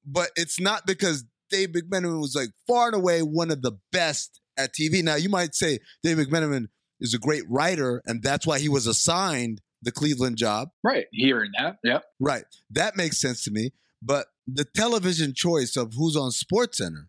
But 0.06 0.30
it's 0.36 0.60
not 0.60 0.86
because 0.86 1.24
Dave 1.50 1.70
McMenamin 1.70 2.20
was 2.20 2.34
like 2.34 2.50
far 2.66 2.86
and 2.86 2.96
away 2.96 3.20
one 3.22 3.50
of 3.50 3.62
the 3.62 3.72
best 3.92 4.40
at 4.56 4.74
TV. 4.74 5.02
Now 5.02 5.16
you 5.16 5.28
might 5.28 5.54
say 5.54 5.78
Dave 6.02 6.18
McMenamin 6.18 6.66
is 7.00 7.14
a 7.14 7.18
great 7.18 7.44
writer, 7.48 8.02
and 8.06 8.22
that's 8.22 8.46
why 8.46 8.58
he 8.58 8.68
was 8.68 8.86
assigned 8.86 9.60
the 9.82 9.92
Cleveland 9.92 10.36
job. 10.36 10.68
Right. 10.82 11.06
Hearing 11.12 11.52
that. 11.58 11.76
Yep. 11.84 12.04
Right. 12.18 12.44
That 12.70 12.96
makes 12.96 13.20
sense 13.20 13.44
to 13.44 13.50
me. 13.50 13.72
But 14.02 14.26
the 14.46 14.64
television 14.64 15.34
choice 15.34 15.76
of 15.76 15.94
who's 15.94 16.16
on 16.16 16.30
Sports 16.30 16.78
Center 16.78 17.08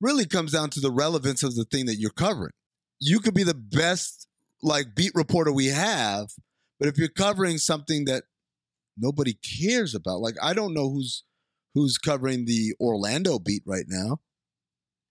really 0.00 0.26
comes 0.26 0.52
down 0.52 0.70
to 0.70 0.80
the 0.80 0.90
relevance 0.90 1.42
of 1.42 1.54
the 1.54 1.64
thing 1.64 1.86
that 1.86 1.96
you're 1.96 2.10
covering. 2.10 2.52
You 3.00 3.20
could 3.20 3.34
be 3.34 3.42
the 3.42 3.54
best 3.54 4.26
like 4.62 4.94
beat 4.94 5.12
reporter 5.14 5.52
we 5.52 5.66
have, 5.66 6.28
but 6.78 6.88
if 6.88 6.98
you're 6.98 7.08
covering 7.08 7.58
something 7.58 8.04
that 8.06 8.24
nobody 8.96 9.34
cares 9.34 9.94
about, 9.94 10.20
like 10.20 10.36
I 10.42 10.52
don't 10.52 10.74
know 10.74 10.90
who's 10.90 11.24
who's 11.74 11.98
covering 11.98 12.44
the 12.44 12.74
Orlando 12.80 13.38
beat 13.38 13.62
right 13.66 13.86
now, 13.86 14.20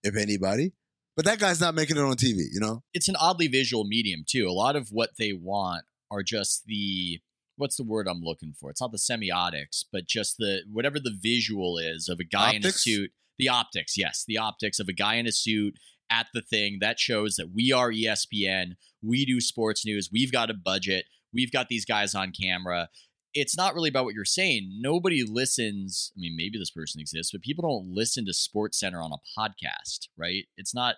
if 0.03 0.15
anybody. 0.15 0.74
But 1.15 1.25
that 1.25 1.39
guy's 1.39 1.60
not 1.60 1.75
making 1.75 1.98
it 1.98 2.01
on 2.01 2.15
TV, 2.15 2.43
you 2.51 2.60
know? 2.60 2.84
it's 2.93 3.07
an 3.07 3.15
oddly 3.15 3.48
visual 3.48 3.86
medium 3.86 4.24
too. 4.27 4.48
A 4.48 4.51
lot 4.51 4.75
of 4.75 4.89
what 4.91 5.12
they 5.17 5.34
want 5.34 5.84
are 6.12 6.22
just 6.22 6.65
the 6.67 7.19
what's 7.58 7.76
the 7.76 7.84
word 7.84 8.08
I'm 8.08 8.22
looking 8.22 8.54
for? 8.54 8.70
It's 8.70 8.82
not 8.82 8.92
the 8.92 8.98
semiotics, 8.98 9.84
but 9.92 10.08
just 10.08 10.38
the 10.38 10.62
whatever 10.72 11.00
the 11.00 11.16
visual 11.20 11.78
is 11.78 12.08
of 12.08 12.20
a 12.20 12.24
guy 12.24 12.54
in 12.54 12.66
a 12.66 12.72
suit. 12.72 13.12
The 13.38 13.50
optics, 13.50 13.98
yes, 13.98 14.24
the 14.28 14.38
optics 14.38 14.80
of 14.80 14.88
a 14.88 14.94
guy 14.94 15.16
in 15.16 15.28
a 15.28 15.32
suit 15.32 15.76
at 16.10 16.28
the 16.34 16.42
thing 16.42 16.78
that 16.82 17.00
shows 17.00 17.36
that 17.36 17.52
we 17.54 17.72
are 17.72 17.92
ESPN. 17.92 18.72
We 19.04 19.26
do 19.26 19.40
sports 19.40 19.86
news. 19.86 20.10
We've 20.12 20.32
got 20.32 20.50
a 20.50 20.56
budget. 20.56 21.06
We've 21.34 21.52
got 21.52 21.68
these 21.68 21.86
guys 21.86 22.16
on 22.16 22.32
camera. 22.32 22.90
It's 23.34 23.58
not 23.58 23.76
really 23.76 23.90
about 23.90 24.06
what 24.06 24.16
you're 24.16 24.26
saying. 24.26 24.80
Nobody 24.80 25.24
listens. 25.24 26.12
I 26.18 26.20
mean, 26.20 26.36
maybe 26.36 26.58
this 26.58 26.72
person 26.72 27.00
exists, 27.00 27.32
but 27.32 27.42
people 27.42 27.70
don't 27.70 27.94
listen 27.94 28.26
to 28.26 28.34
Sports 28.34 28.80
Center 28.80 29.02
on 29.02 29.12
a 29.12 29.40
podcast, 29.40 30.08
right? 30.18 30.46
It's 30.58 30.74
not 30.74 30.96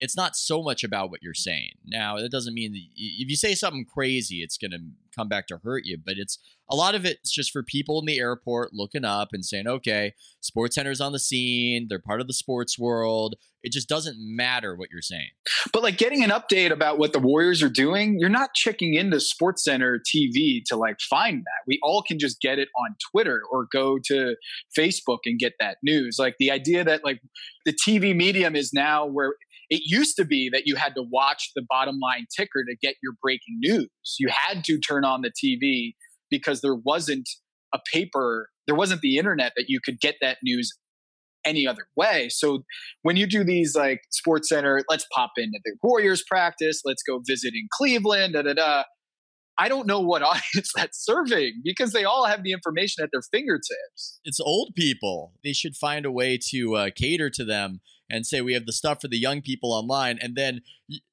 it's 0.00 0.16
not 0.16 0.36
so 0.36 0.62
much 0.62 0.82
about 0.82 1.10
what 1.10 1.22
you're 1.22 1.34
saying. 1.34 1.72
Now, 1.84 2.16
that 2.16 2.30
doesn't 2.30 2.54
mean 2.54 2.72
that 2.72 2.82
if 2.96 3.28
you 3.28 3.36
say 3.36 3.54
something 3.54 3.84
crazy, 3.84 4.36
it's 4.36 4.56
going 4.56 4.70
to 4.70 4.78
come 5.14 5.28
back 5.28 5.46
to 5.48 5.60
hurt 5.62 5.84
you, 5.84 5.98
but 6.04 6.14
it's 6.16 6.38
a 6.70 6.76
lot 6.76 6.94
of 6.94 7.04
it's 7.04 7.32
just 7.32 7.50
for 7.50 7.62
people 7.62 7.98
in 7.98 8.06
the 8.06 8.18
airport 8.18 8.72
looking 8.72 9.04
up 9.04 9.30
and 9.32 9.44
saying, 9.44 9.66
okay, 9.66 10.14
Sports 10.40 10.76
Center's 10.76 11.00
on 11.00 11.12
the 11.12 11.18
scene, 11.18 11.86
they're 11.88 11.98
part 11.98 12.20
of 12.20 12.28
the 12.28 12.32
sports 12.32 12.78
world. 12.78 13.34
It 13.62 13.72
just 13.72 13.88
doesn't 13.88 14.16
matter 14.18 14.74
what 14.74 14.88
you're 14.90 15.02
saying. 15.02 15.30
But 15.72 15.82
like 15.82 15.98
getting 15.98 16.24
an 16.24 16.30
update 16.30 16.70
about 16.70 16.98
what 16.98 17.12
the 17.12 17.18
Warriors 17.18 17.62
are 17.62 17.68
doing, 17.68 18.16
you're 18.18 18.30
not 18.30 18.54
checking 18.54 18.94
into 18.94 19.20
Sports 19.20 19.64
Center 19.64 19.98
TV 19.98 20.62
to 20.66 20.76
like 20.76 20.98
find 21.00 21.40
that. 21.40 21.64
We 21.66 21.78
all 21.82 22.02
can 22.02 22.18
just 22.18 22.40
get 22.40 22.58
it 22.58 22.68
on 22.78 22.94
Twitter 23.10 23.42
or 23.50 23.66
go 23.70 23.98
to 24.06 24.36
Facebook 24.78 25.18
and 25.26 25.38
get 25.38 25.54
that 25.60 25.78
news. 25.82 26.16
Like 26.18 26.36
the 26.38 26.50
idea 26.50 26.84
that 26.84 27.04
like 27.04 27.20
the 27.66 27.74
TV 27.74 28.16
medium 28.16 28.56
is 28.56 28.72
now 28.72 29.04
where 29.04 29.34
it 29.70 29.82
used 29.84 30.16
to 30.16 30.24
be 30.24 30.50
that 30.52 30.66
you 30.66 30.74
had 30.74 30.94
to 30.96 31.02
watch 31.02 31.52
the 31.54 31.62
bottom 31.68 31.98
line 32.00 32.26
ticker 32.36 32.64
to 32.64 32.76
get 32.82 32.96
your 33.02 33.12
breaking 33.22 33.58
news. 33.60 33.88
You 34.18 34.28
had 34.28 34.64
to 34.64 34.78
turn 34.78 35.04
on 35.04 35.22
the 35.22 35.30
TV 35.30 35.94
because 36.28 36.60
there 36.60 36.74
wasn't 36.74 37.28
a 37.72 37.78
paper, 37.92 38.50
there 38.66 38.76
wasn't 38.76 39.00
the 39.00 39.16
internet 39.16 39.52
that 39.56 39.66
you 39.68 39.78
could 39.82 40.00
get 40.00 40.16
that 40.20 40.38
news 40.42 40.72
any 41.44 41.66
other 41.66 41.86
way. 41.96 42.28
So 42.30 42.64
when 43.02 43.16
you 43.16 43.26
do 43.26 43.44
these 43.44 43.74
like 43.76 44.00
Sports 44.10 44.48
Center, 44.48 44.82
let's 44.90 45.06
pop 45.14 45.30
into 45.36 45.58
the 45.64 45.76
Warriors 45.82 46.24
practice, 46.28 46.82
let's 46.84 47.02
go 47.02 47.20
visit 47.24 47.54
in 47.54 47.68
Cleveland, 47.72 48.34
da 48.34 48.42
da 48.42 48.54
da. 48.54 48.82
I 49.56 49.68
don't 49.68 49.86
know 49.86 50.00
what 50.00 50.22
audience 50.22 50.72
that's 50.74 51.04
serving 51.04 51.60
because 51.64 51.92
they 51.92 52.04
all 52.04 52.26
have 52.26 52.42
the 52.42 52.52
information 52.52 53.04
at 53.04 53.10
their 53.12 53.22
fingertips. 53.30 54.20
It's 54.24 54.40
old 54.40 54.72
people. 54.74 55.34
They 55.44 55.52
should 55.52 55.76
find 55.76 56.04
a 56.04 56.10
way 56.10 56.38
to 56.50 56.74
uh, 56.74 56.90
cater 56.94 57.30
to 57.30 57.44
them 57.44 57.80
and 58.10 58.26
say 58.26 58.40
we 58.40 58.54
have 58.54 58.66
the 58.66 58.72
stuff 58.72 59.00
for 59.00 59.08
the 59.08 59.18
young 59.18 59.40
people 59.40 59.72
online, 59.72 60.18
and 60.20 60.34
then 60.36 60.60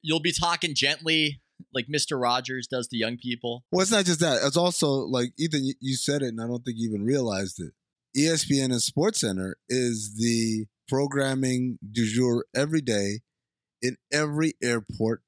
you'll 0.01 0.19
be 0.19 0.33
talking 0.33 0.73
gently 0.75 1.41
like 1.73 1.87
Mr. 1.87 2.21
Rogers 2.21 2.67
does 2.67 2.87
to 2.89 2.97
young 2.97 3.17
people. 3.17 3.63
Well, 3.71 3.81
it's 3.81 3.91
not 3.91 4.05
just 4.05 4.19
that. 4.19 4.41
It's 4.43 4.57
also 4.57 4.89
like 4.89 5.33
Ethan, 5.39 5.71
you- 5.79 5.95
said 5.95 6.21
it, 6.21 6.27
and 6.29 6.41
I 6.41 6.47
don't 6.47 6.63
think 6.63 6.77
you 6.79 6.89
even 6.89 7.03
realized 7.03 7.59
it. 7.59 7.73
ESPN 8.15 8.65
and 8.71 8.81
Sports 8.81 9.21
Center 9.21 9.57
is 9.69 10.15
the 10.17 10.65
programming 10.87 11.77
du 11.91 12.05
jour 12.07 12.45
every 12.55 12.81
day 12.81 13.19
in 13.81 13.97
every 14.11 14.53
airport 14.63 15.21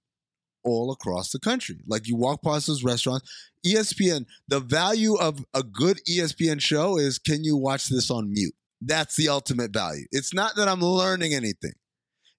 all 0.63 0.91
across 0.91 1.31
the 1.31 1.39
country. 1.39 1.79
Like 1.87 2.07
you 2.07 2.15
walk 2.15 2.41
past 2.43 2.67
those 2.67 2.83
restaurants, 2.83 3.29
ESPN. 3.65 4.25
The 4.47 4.59
value 4.59 5.15
of 5.15 5.45
a 5.53 5.63
good 5.63 5.99
ESPN 6.09 6.61
show 6.61 6.97
is 6.97 7.19
can 7.19 7.43
you 7.43 7.57
watch 7.57 7.87
this 7.87 8.09
on 8.09 8.31
mute? 8.31 8.55
That's 8.81 9.15
the 9.15 9.29
ultimate 9.29 9.73
value. 9.73 10.05
It's 10.11 10.33
not 10.33 10.55
that 10.55 10.67
I'm 10.67 10.81
learning 10.81 11.33
anything. 11.33 11.73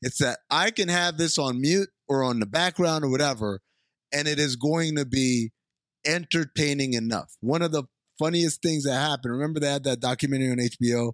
It's 0.02 0.18
that 0.18 0.38
I 0.50 0.70
can 0.70 0.88
have 0.88 1.18
this 1.18 1.36
on 1.36 1.60
mute 1.60 1.90
or 2.08 2.22
on 2.22 2.40
the 2.40 2.46
background 2.46 3.04
or 3.04 3.10
whatever, 3.10 3.60
and 4.12 4.26
it 4.26 4.38
is 4.38 4.56
going 4.56 4.96
to 4.96 5.04
be 5.04 5.52
entertaining 6.06 6.94
enough. 6.94 7.34
One 7.40 7.60
of 7.60 7.72
the 7.72 7.84
funniest 8.20 8.62
things 8.62 8.84
that 8.84 8.94
happened. 8.94 9.32
Remember 9.32 9.58
they 9.58 9.72
had 9.72 9.84
that 9.84 9.98
documentary 9.98 10.50
on 10.50 10.58
HBO 10.58 11.12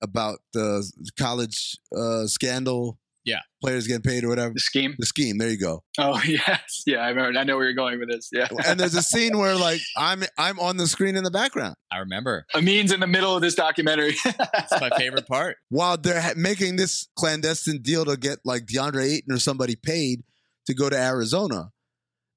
about 0.00 0.38
the 0.54 0.90
college 1.18 1.76
uh, 1.94 2.26
scandal. 2.26 2.98
Yeah. 3.24 3.40
players 3.62 3.86
getting 3.86 4.02
paid 4.02 4.24
or 4.24 4.28
whatever. 4.28 4.54
The 4.54 4.60
scheme. 4.60 4.94
The 4.98 5.04
scheme. 5.06 5.36
There 5.38 5.48
you 5.50 5.58
go. 5.58 5.82
Oh 5.98 6.20
yes, 6.26 6.82
yeah. 6.86 6.98
I 6.98 7.10
remember. 7.10 7.38
I 7.38 7.44
know 7.44 7.56
where 7.56 7.64
you're 7.66 7.74
going 7.74 7.98
with 8.00 8.08
this. 8.08 8.30
Yeah. 8.32 8.48
And 8.66 8.80
there's 8.80 8.94
a 8.94 9.02
scene 9.02 9.36
where 9.38 9.56
like 9.56 9.80
I'm 9.96 10.22
I'm 10.38 10.58
on 10.58 10.76
the 10.78 10.86
screen 10.86 11.16
in 11.16 11.24
the 11.24 11.30
background 11.30 11.74
I 11.92 11.98
remember. 11.98 12.46
Amin's 12.54 12.92
in 12.92 13.00
the 13.00 13.06
middle 13.06 13.34
of 13.36 13.42
this 13.42 13.54
documentary. 13.54 14.14
It's 14.24 14.80
my 14.80 14.90
favorite 14.96 15.26
part. 15.26 15.56
while 15.68 15.96
they're 15.98 16.20
ha- 16.20 16.32
making 16.36 16.76
this 16.76 17.08
clandestine 17.16 17.82
deal 17.82 18.04
to 18.06 18.16
get 18.16 18.38
like 18.44 18.64
DeAndre 18.66 19.04
Ayton 19.04 19.32
or 19.34 19.38
somebody 19.38 19.76
paid 19.76 20.22
to 20.66 20.74
go 20.74 20.88
to 20.88 20.96
Arizona, 20.96 21.70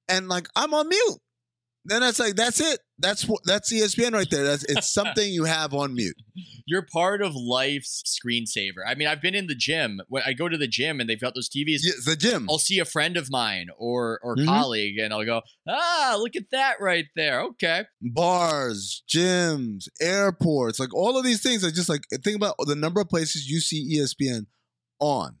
and 0.08 0.28
like 0.28 0.48
I'm 0.56 0.74
on 0.74 0.88
mute. 0.88 1.18
Then 1.86 2.00
that's 2.00 2.18
like 2.18 2.34
that's 2.34 2.60
it. 2.60 2.80
That's 2.98 3.26
what 3.28 3.40
that's 3.44 3.72
ESPN 3.72 4.12
right 4.12 4.28
there. 4.30 4.44
That's 4.44 4.64
it's 4.64 4.90
something 4.94 5.30
you 5.30 5.44
have 5.44 5.74
on 5.74 5.94
mute. 5.94 6.16
You're 6.66 6.86
part 6.90 7.20
of 7.20 7.34
life's 7.34 8.02
screensaver. 8.06 8.82
I 8.86 8.94
mean, 8.94 9.06
I've 9.06 9.20
been 9.20 9.34
in 9.34 9.48
the 9.48 9.54
gym. 9.54 10.00
When 10.08 10.22
I 10.24 10.32
go 10.32 10.48
to 10.48 10.56
the 10.56 10.66
gym 10.66 10.98
and 10.98 11.10
they've 11.10 11.20
got 11.20 11.34
those 11.34 11.48
TVs. 11.50 11.80
Yeah, 11.82 11.92
the 12.06 12.16
gym. 12.16 12.46
I'll 12.48 12.58
see 12.58 12.78
a 12.78 12.86
friend 12.86 13.16
of 13.18 13.30
mine 13.30 13.66
or 13.76 14.18
or 14.22 14.36
Mhm. 14.36 14.46
colleague, 14.46 14.98
and 14.98 15.12
I'll 15.12 15.26
go, 15.26 15.42
ah, 15.68 16.16
look 16.18 16.36
at 16.36 16.50
that 16.52 16.76
right 16.80 17.04
there. 17.16 17.42
Okay, 17.42 17.84
bars, 18.00 19.02
gyms, 19.12 19.88
airports, 20.00 20.80
like 20.80 20.94
all 20.94 21.18
of 21.18 21.24
these 21.24 21.42
things 21.42 21.62
are 21.64 21.70
just 21.70 21.88
like 21.90 22.06
think 22.22 22.36
about 22.36 22.54
the 22.58 22.76
number 22.76 23.00
of 23.00 23.08
places 23.08 23.48
you 23.48 23.60
see 23.60 23.98
ESPN 23.98 24.46
on 25.00 25.36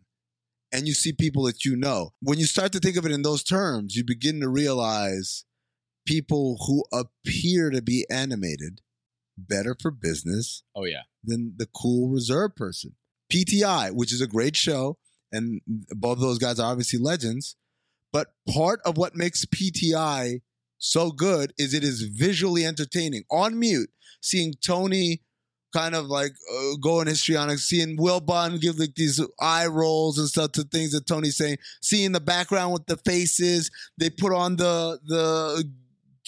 and 0.72 0.86
you 0.86 0.92
see 0.92 1.12
people 1.12 1.44
that 1.44 1.64
you 1.64 1.74
know. 1.76 2.10
When 2.20 2.38
you 2.38 2.44
start 2.46 2.72
to 2.72 2.80
think 2.80 2.96
of 2.96 3.06
it 3.06 3.12
in 3.12 3.22
those 3.22 3.42
terms, 3.44 3.94
you 3.96 4.04
begin 4.04 4.40
to 4.40 4.48
realize 4.48 5.44
people 6.06 6.58
who 6.66 6.84
appear 6.92 7.70
to 7.70 7.82
be 7.82 8.06
animated 8.10 8.80
better 9.36 9.76
for 9.80 9.90
business 9.90 10.62
oh 10.76 10.84
yeah, 10.84 11.02
than 11.22 11.54
the 11.56 11.66
cool 11.66 12.08
reserve 12.08 12.54
person. 12.56 12.94
PTI, 13.32 13.92
which 13.92 14.12
is 14.12 14.20
a 14.20 14.26
great 14.26 14.56
show, 14.56 14.98
and 15.32 15.60
both 15.90 16.18
of 16.18 16.20
those 16.20 16.38
guys 16.38 16.60
are 16.60 16.70
obviously 16.70 16.98
legends. 16.98 17.56
But 18.12 18.28
part 18.48 18.80
of 18.84 18.96
what 18.96 19.16
makes 19.16 19.44
PTI 19.44 20.42
so 20.78 21.10
good 21.10 21.52
is 21.58 21.74
it 21.74 21.82
is 21.82 22.02
visually 22.02 22.64
entertaining. 22.64 23.24
On 23.30 23.58
mute, 23.58 23.90
seeing 24.20 24.54
Tony 24.64 25.22
kind 25.72 25.96
of 25.96 26.06
like 26.06 26.32
uh, 26.52 26.76
go 26.80 27.00
in 27.00 27.08
histrionic, 27.08 27.58
seeing 27.58 27.96
Wilbon 27.96 28.60
give 28.60 28.78
like 28.78 28.94
these 28.94 29.20
eye 29.40 29.66
rolls 29.66 30.18
and 30.18 30.28
stuff 30.28 30.52
to 30.52 30.62
things 30.62 30.92
that 30.92 31.06
Tony's 31.06 31.36
saying, 31.36 31.58
seeing 31.82 32.12
the 32.12 32.20
background 32.20 32.72
with 32.72 32.86
the 32.86 32.96
faces, 32.98 33.70
they 33.98 34.08
put 34.08 34.32
on 34.32 34.56
the 34.56 35.00
the 35.04 35.68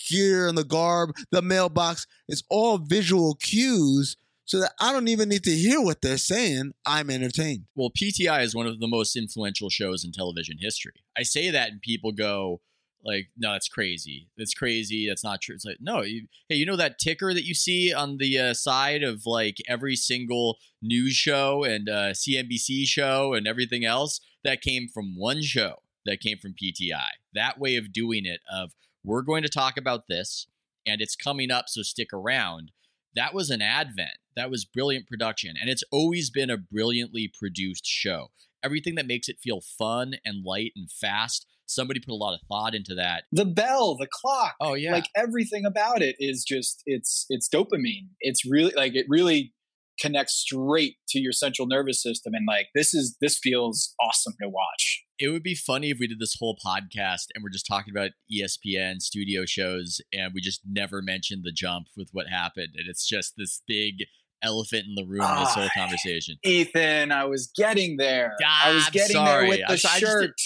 gear 0.07 0.49
and 0.49 0.57
the 0.57 0.65
garb, 0.65 1.15
the 1.31 1.43
mailbox. 1.43 2.07
It's 2.29 2.43
all 2.49 2.79
visual 2.79 3.35
cues 3.35 4.17
so 4.47 4.61
that 4.61 4.73
I 4.81 4.93
don't 4.93 5.09
even 5.09 5.29
need 5.29 5.45
to 5.45 5.51
hear 5.51 5.81
what 5.81 6.01
they're 6.01 6.17
saying. 6.17 6.73
I'm 6.87 7.11
entertained. 7.11 7.65
well, 7.75 7.91
PTI 7.91 8.43
is 8.43 8.55
one 8.55 8.67
of 8.67 8.79
the 8.81 8.87
most 8.87 9.17
influential 9.17 9.69
shows 9.69 10.05
in 10.05 10.13
television 10.13 10.57
history. 10.61 10.93
I 11.19 11.25
say 11.25 11.51
that, 11.51 11.71
and 11.71 11.83
people 11.83 12.13
go, 12.13 12.61
like, 13.05 13.29
no, 13.37 13.53
that's 13.53 13.69
crazy. 13.69 14.29
That's 14.37 14.55
crazy. 14.55 15.07
That's 15.09 15.25
not 15.25 15.41
true. 15.41 15.55
It's 15.55 15.65
like, 15.65 15.79
no, 15.81 16.03
you, 16.03 16.27
hey, 16.49 16.57
you 16.57 16.67
know 16.67 16.77
that 16.77 16.99
ticker 16.99 17.35
that 17.35 17.45
you 17.45 17.55
see 17.55 17.93
on 17.93 18.19
the 18.19 18.39
uh, 18.39 18.55
side 18.55 19.03
of 19.03 19.27
like 19.27 19.59
every 19.69 19.97
single 19.97 20.59
news 20.83 21.15
show 21.15 21.63
and 21.63 21.89
uh, 21.89 22.13
CNBC 22.13 22.87
show 22.87 23.35
and 23.35 23.47
everything 23.47 23.85
else? 23.85 24.21
That 24.45 24.61
came 24.61 24.89
from 24.89 25.17
one 25.17 25.43
show 25.43 25.83
that 26.05 26.21
came 26.21 26.39
from 26.39 26.55
PTI. 26.55 27.09
That 27.35 27.59
way 27.59 27.77
of 27.77 27.93
doing 27.93 28.25
it, 28.25 28.41
of 28.53 28.73
we're 29.07 29.23
going 29.23 29.45
to 29.45 29.49
talk 29.49 29.77
about 29.77 30.09
this 30.09 30.49
and 30.85 31.01
it's 31.01 31.17
coming 31.17 31.51
up, 31.51 31.67
so 31.69 31.83
stick 31.83 32.13
around. 32.13 32.73
That 33.15 33.33
was 33.33 33.51
an 33.51 33.63
advent. 33.63 34.19
That 34.37 34.51
was 34.51 34.65
brilliant 34.65 35.07
production. 35.07 35.55
And 35.59 35.71
it's 35.71 35.85
always 35.91 36.29
been 36.29 36.51
a 36.51 36.59
brilliantly 36.59 37.33
produced 37.39 37.87
show. 37.87 38.29
Everything 38.63 38.97
that 38.97 39.07
makes 39.07 39.29
it 39.29 39.39
feel 39.43 39.61
fun 39.61 40.17
and 40.25 40.45
light 40.45 40.73
and 40.77 40.91
fast, 40.91 41.47
somebody 41.67 42.01
put 42.01 42.13
a 42.13 42.17
lot 42.17 42.35
of 42.35 42.41
thought 42.49 42.75
into 42.75 42.95
that. 42.97 43.25
the 43.33 43.45
bell, 43.45 43.97
the 43.97 44.09
clock. 44.11 44.55
Oh, 44.61 44.75
yeah. 44.75 44.93
Like 44.93 45.09
everything 45.17 45.65
about 45.65 46.03
it 46.03 46.17
is 46.19 46.45
just 46.45 46.83
it's 46.85 47.27
it's 47.29 47.49
dopamine. 47.49 48.09
It's 48.21 48.45
really 48.45 48.75
like 48.77 48.95
it 48.95 49.07
really 49.09 49.55
connects 49.99 50.35
straight 50.35 50.97
to 51.09 51.19
your 51.19 51.33
central 51.33 51.67
nervous 51.67 52.03
system 52.03 52.35
and 52.35 52.47
like 52.47 52.67
this 52.75 52.93
is 52.93 53.17
this 53.21 53.39
feels 53.39 53.95
awesome 54.01 54.35
to 54.43 54.49
watch. 54.49 55.06
It 55.19 55.29
would 55.29 55.43
be 55.43 55.55
funny 55.55 55.91
if 55.91 55.99
we 55.99 56.07
did 56.07 56.19
this 56.21 56.37
whole 56.39 56.57
podcast 56.65 57.27
and 57.35 57.43
we're 57.43 57.51
just 57.51 57.67
talking 57.67 57.93
about 57.95 58.11
ESPN 58.33 59.01
studio 59.01 59.45
shows 59.47 60.01
and 60.13 60.33
we 60.35 60.41
just 60.41 60.61
never 60.69 61.01
mentioned 61.03 61.43
the 61.45 61.53
jump 61.53 61.87
with 61.97 62.09
what 62.13 62.27
happened. 62.29 62.75
And 62.77 62.89
it's 62.89 63.07
just 63.07 63.35
this 63.37 63.63
big 63.67 64.05
elephant 64.43 64.85
in 64.87 64.95
the 64.95 65.05
room 65.07 65.23
in 65.23 65.39
this 65.39 65.49
Ah, 65.57 65.61
whole 65.61 65.69
conversation. 65.75 66.37
Ethan, 66.45 67.13
I 67.13 67.25
was 67.25 67.51
getting 67.57 67.97
there. 67.97 68.35
Ah, 68.45 68.67
I 68.69 68.75
was 68.75 68.89
getting 68.91 69.15
sorry. 69.17 69.41
there 69.41 69.49
with 69.49 69.61
I- 69.61 69.67
the 69.69 69.73
I 69.73 69.77
just 69.77 70.01
shirt. 70.01 70.41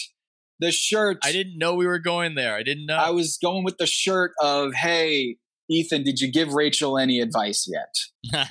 the 0.60 0.70
shirt. 0.72 1.18
I 1.24 1.32
didn't 1.32 1.58
know 1.58 1.74
we 1.74 1.86
were 1.86 1.98
going 1.98 2.34
there. 2.36 2.54
I 2.54 2.62
didn't 2.62 2.86
know. 2.86 2.96
I 2.96 3.10
was 3.10 3.38
going 3.42 3.64
with 3.64 3.78
the 3.78 3.86
shirt 3.86 4.32
of, 4.40 4.74
hey, 4.74 5.36
Ethan, 5.68 6.02
did 6.04 6.20
you 6.20 6.30
give 6.30 6.52
Rachel 6.52 6.98
any 6.98 7.20
advice 7.20 7.68
yet? 7.68 8.40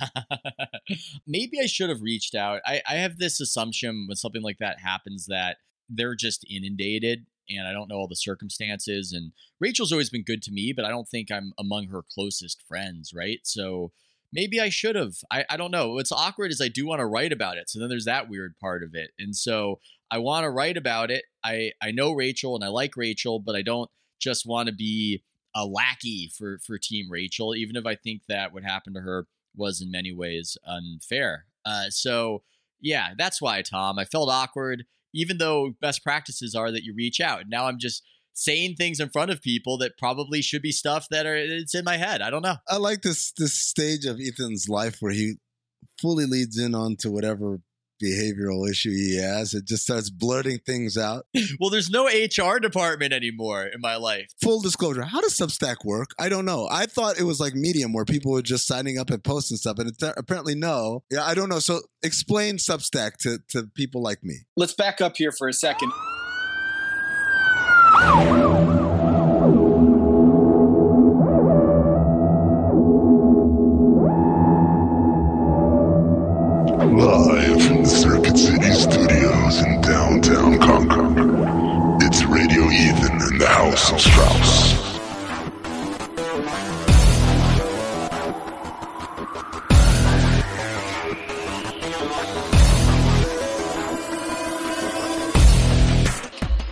Maybe 1.27 1.59
I 1.61 1.65
should 1.65 1.89
have 1.89 2.01
reached 2.01 2.35
out. 2.35 2.61
I, 2.65 2.81
I 2.87 2.93
have 2.95 3.17
this 3.17 3.39
assumption 3.39 4.05
when 4.07 4.15
something 4.15 4.41
like 4.41 4.57
that 4.59 4.79
happens 4.79 5.25
that 5.27 5.57
they're 5.89 6.15
just 6.15 6.45
inundated 6.49 7.25
and 7.49 7.67
I 7.67 7.73
don't 7.73 7.89
know 7.89 7.95
all 7.95 8.07
the 8.07 8.15
circumstances. 8.15 9.11
And 9.11 9.31
Rachel's 9.59 9.91
always 9.91 10.09
been 10.09 10.23
good 10.23 10.41
to 10.43 10.51
me, 10.51 10.73
but 10.75 10.85
I 10.85 10.89
don't 10.89 11.07
think 11.07 11.31
I'm 11.31 11.53
among 11.57 11.87
her 11.87 12.03
closest 12.13 12.63
friends, 12.67 13.11
right? 13.13 13.39
So 13.43 13.91
maybe 14.31 14.59
I 14.59 14.69
should 14.69 14.95
have. 14.95 15.15
I, 15.31 15.45
I 15.49 15.57
don't 15.57 15.71
know. 15.71 15.93
What's 15.93 16.11
awkward 16.11 16.51
is 16.51 16.61
I 16.61 16.67
do 16.67 16.85
want 16.85 16.99
to 16.99 17.05
write 17.05 17.31
about 17.31 17.57
it. 17.57 17.69
So 17.69 17.79
then 17.79 17.89
there's 17.89 18.05
that 18.05 18.29
weird 18.29 18.55
part 18.59 18.83
of 18.83 18.93
it. 18.93 19.11
And 19.17 19.35
so 19.35 19.79
I 20.11 20.19
want 20.19 20.43
to 20.43 20.49
write 20.51 20.77
about 20.77 21.11
it. 21.11 21.25
I, 21.43 21.71
I 21.81 21.91
know 21.91 22.13
Rachel 22.13 22.55
and 22.55 22.63
I 22.63 22.67
like 22.67 22.95
Rachel, 22.95 23.39
but 23.39 23.55
I 23.55 23.61
don't 23.61 23.89
just 24.19 24.45
want 24.45 24.67
to 24.67 24.75
be 24.75 25.23
a 25.55 25.65
lackey 25.65 26.31
for 26.37 26.59
for 26.59 26.77
Team 26.77 27.07
Rachel, 27.09 27.55
even 27.55 27.75
if 27.75 27.85
I 27.85 27.95
think 27.95 28.21
that 28.27 28.53
what 28.53 28.63
happened 28.63 28.95
to 28.95 29.01
her 29.01 29.25
was 29.55 29.81
in 29.81 29.89
many 29.89 30.13
ways 30.13 30.57
unfair. 30.65 31.45
Uh, 31.65 31.89
so 31.89 32.43
yeah, 32.79 33.13
that's 33.17 33.41
why 33.41 33.61
Tom. 33.61 33.97
I 33.97 34.05
felt 34.05 34.29
awkward. 34.29 34.85
Even 35.13 35.37
though 35.37 35.71
best 35.81 36.03
practices 36.03 36.55
are 36.55 36.71
that 36.71 36.83
you 36.83 36.93
reach 36.95 37.19
out. 37.19 37.43
Now 37.47 37.65
I'm 37.65 37.79
just 37.79 38.03
saying 38.33 38.75
things 38.75 38.99
in 38.99 39.09
front 39.09 39.31
of 39.31 39.41
people 39.41 39.77
that 39.79 39.97
probably 39.97 40.41
should 40.41 40.61
be 40.61 40.71
stuff 40.71 41.07
that 41.09 41.25
are 41.25 41.35
it's 41.35 41.75
in 41.75 41.83
my 41.83 41.97
head. 41.97 42.21
I 42.21 42.29
don't 42.29 42.41
know. 42.41 42.55
I 42.67 42.77
like 42.77 43.01
this 43.01 43.31
this 43.37 43.53
stage 43.53 44.05
of 44.05 44.19
Ethan's 44.19 44.69
life 44.69 44.97
where 44.99 45.11
he 45.11 45.35
fully 46.01 46.25
leads 46.25 46.57
in 46.57 46.73
onto 46.73 47.11
whatever 47.11 47.59
behavioral 48.01 48.69
issue 48.69 48.91
he 48.91 49.17
has. 49.17 49.53
It 49.53 49.65
just 49.65 49.83
starts 49.83 50.09
blurting 50.09 50.59
things 50.65 50.97
out. 50.97 51.25
Well, 51.59 51.69
there's 51.69 51.89
no 51.89 52.05
HR 52.07 52.59
department 52.59 53.11
anymore 53.11 53.65
in 53.65 53.81
my 53.81 53.95
life. 53.95 54.27
Full 54.41 54.61
disclosure, 54.61 55.01
how 55.03 55.19
does 55.19 55.37
Substack 55.37 55.83
work? 55.83 56.11
I 56.17 56.29
don't 56.29 56.45
know. 56.45 56.67
I 56.71 56.85
thought 56.85 57.19
it 57.19 57.23
was 57.23 57.39
like 57.39 57.53
Medium 57.53 57.91
where 57.91 58.05
people 58.05 58.31
were 58.31 58.41
just 58.41 58.65
signing 58.65 58.97
up 58.97 59.09
and 59.09 59.21
posting 59.23 59.57
stuff, 59.57 59.79
and 59.79 59.89
it's 59.89 60.01
apparently 60.01 60.55
no. 60.55 61.03
Yeah, 61.11 61.25
I 61.25 61.33
don't 61.33 61.49
know. 61.49 61.59
So 61.59 61.81
explain 62.03 62.57
Substack 62.57 63.17
to, 63.17 63.39
to 63.49 63.63
people 63.75 64.01
like 64.01 64.23
me. 64.23 64.35
Let's 64.55 64.73
back 64.73 65.01
up 65.01 65.17
here 65.17 65.31
for 65.31 65.47
a 65.47 65.53
second. 65.53 65.91
House 83.79 83.91
of 83.93 84.01
Strauss. 84.01 84.89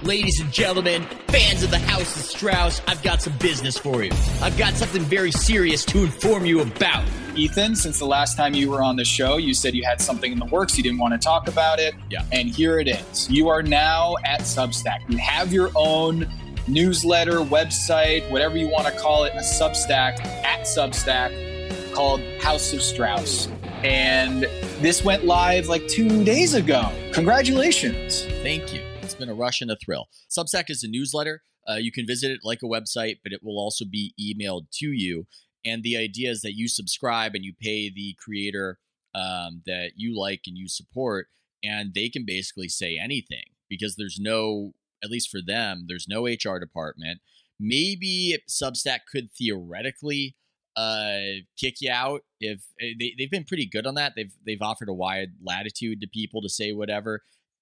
Ladies 0.04 0.40
and 0.42 0.52
gentlemen, 0.52 1.04
fans 1.28 1.64
of 1.64 1.72
the 1.72 1.78
House 1.80 2.02
of 2.02 2.24
Strauss, 2.24 2.82
I've 2.88 3.02
got 3.04 3.22
some 3.22 3.38
business 3.38 3.78
for 3.78 4.04
you. 4.04 4.12
I've 4.42 4.58
got 4.58 4.74
something 4.74 5.02
very 5.04 5.32
serious 5.32 5.86
to 5.86 6.00
inform 6.00 6.46
you 6.46 6.60
about. 6.60 7.06
Ethan, 7.36 7.78
since 7.78 8.00
the 8.00 8.06
last 8.06 8.36
time 8.36 8.54
you 8.54 8.70
were 8.70 8.82
on 8.82 8.98
the 8.98 9.06
show, 9.06 9.38
you 9.38 9.54
said 9.54 9.76
you 9.76 9.86
had 9.86 10.02
something 10.02 10.34
in 10.34 10.40
the 10.40 10.46
works. 10.46 10.76
You 10.76 10.84
didn't 10.84 11.00
want 11.00 11.14
to 11.14 11.20
talk 11.20 11.48
about 11.48 11.80
it. 11.80 11.96
Yeah. 12.10 12.26
And 12.34 12.50
here 12.50 12.80
it 12.80 12.90
is. 12.90 13.30
You 13.30 13.48
are 13.48 13.64
now 13.64 14.16
at 14.26 14.42
Substack. 14.42 15.10
You 15.10 15.18
have 15.18 15.54
your 15.54 15.72
own 15.76 16.28
newsletter, 16.68 17.40
website, 17.40 18.30
whatever 18.30 18.58
you 18.58 18.68
want 18.68 18.88
to 18.88 19.00
call 19.00 19.24
it, 19.24 19.34
a 19.34 19.40
Substack 19.40 20.20
at 20.44 20.62
Substack 20.62 21.94
called 21.94 22.22
House 22.42 22.74
of 22.74 22.82
Strauss. 22.82 23.48
And 23.84 24.44
this 24.82 25.04
went 25.04 25.26
live 25.26 25.68
like 25.68 25.88
two 25.88 26.24
days 26.24 26.54
ago. 26.54 26.92
Congratulations. 27.14 28.26
Thank 28.42 28.74
you. 28.74 28.82
It's 29.02 29.16
been 29.16 29.30
a 29.30 29.34
rush 29.34 29.62
and 29.62 29.72
a 29.72 29.76
thrill. 29.78 30.10
Substack 30.30 30.70
is 30.70 30.84
a 30.84 30.88
newsletter. 30.88 31.42
Uh, 31.70 31.76
you 31.76 31.92
can 31.92 32.06
visit 32.06 32.32
it 32.32 32.40
like 32.44 32.64
a 32.64 32.68
website, 32.68 33.20
but 33.24 33.32
it 33.32 33.44
will 33.44 33.60
also 33.60 33.86
be 33.86 34.14
emailed 34.20 34.70
to 34.72 34.88
you. 34.88 35.28
And 35.66 35.84
the 35.84 35.98
idea 35.98 36.32
is 36.32 36.42
that 36.42 36.56
you 36.56 36.68
subscribe 36.68 37.36
and 37.36 37.44
you 37.44 37.54
pay 37.54 37.90
the 37.90 38.16
creator 38.18 38.80
um, 39.14 39.62
that 39.66 39.92
you 39.96 40.18
like 40.18 40.42
and 40.48 40.58
you 40.58 40.68
support, 40.68 41.28
and 41.64 41.94
they 41.94 42.10
can 42.10 42.24
basically 42.26 42.70
say 42.70 42.98
anything 42.98 43.44
because 43.70 43.96
there's 43.96 44.20
no, 44.20 44.74
at 45.04 45.10
least 45.10 45.30
for 45.30 45.39
them, 45.46 45.86
there's 45.88 46.08
no 46.08 46.25
HR 46.25 46.60
department. 46.60 47.20
Maybe 47.60 48.38
Substack 48.50 49.00
could 49.12 49.30
theoretically 49.32 50.36
uh, 50.75 51.42
kick 51.60 51.75
you 51.82 51.92
out 51.92 52.22
if 52.39 52.62
eh, 52.80 52.94
they, 53.00 53.16
they've 53.18 53.32
been 53.32 53.46
pretty 53.46 53.68
good 53.68 53.88
on 53.88 53.96
that. 53.96 54.13
They've 54.16 54.34
they've 54.46 54.62
offered 54.62 54.89
a 54.89 54.94
wide 54.94 55.30
latitude 55.44 56.01
to 56.01 56.08
people 56.08 56.42
to 56.42 56.50
say 56.50 56.72
whatever 56.72 57.22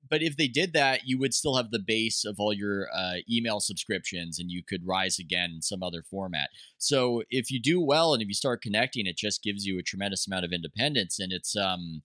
but 0.10 0.22
if 0.22 0.38
they 0.38 0.48
did 0.48 0.74
that, 0.74 1.02
you 1.06 1.18
would 1.20 1.34
still 1.34 1.56
have 1.56 1.72
the 1.72 1.80
base 1.80 2.26
of 2.26 2.36
all 2.40 2.54
your 2.54 2.88
uh, 2.94 3.16
email 3.30 3.60
subscriptions, 3.60 4.40
and 4.40 4.52
you 4.52 4.64
could 4.64 4.86
rise 4.86 5.20
again 5.20 5.52
in 5.56 5.62
some 5.62 5.82
other 5.82 6.04
format. 6.04 6.50
So 6.78 7.24
if 7.30 7.50
you 7.50 7.60
do 7.60 7.82
well, 7.82 8.14
and 8.14 8.22
if 8.22 8.28
you 8.28 8.34
start 8.34 8.62
connecting, 8.62 9.08
it 9.08 9.18
just 9.18 9.44
gives 9.44 9.66
you 9.66 9.80
a 9.80 9.84
tremendous 9.84 10.28
amount 10.28 10.46
of 10.46 10.52
independence, 10.52 11.20
and 11.20 11.32
it's 11.32 11.56
um, 11.56 12.04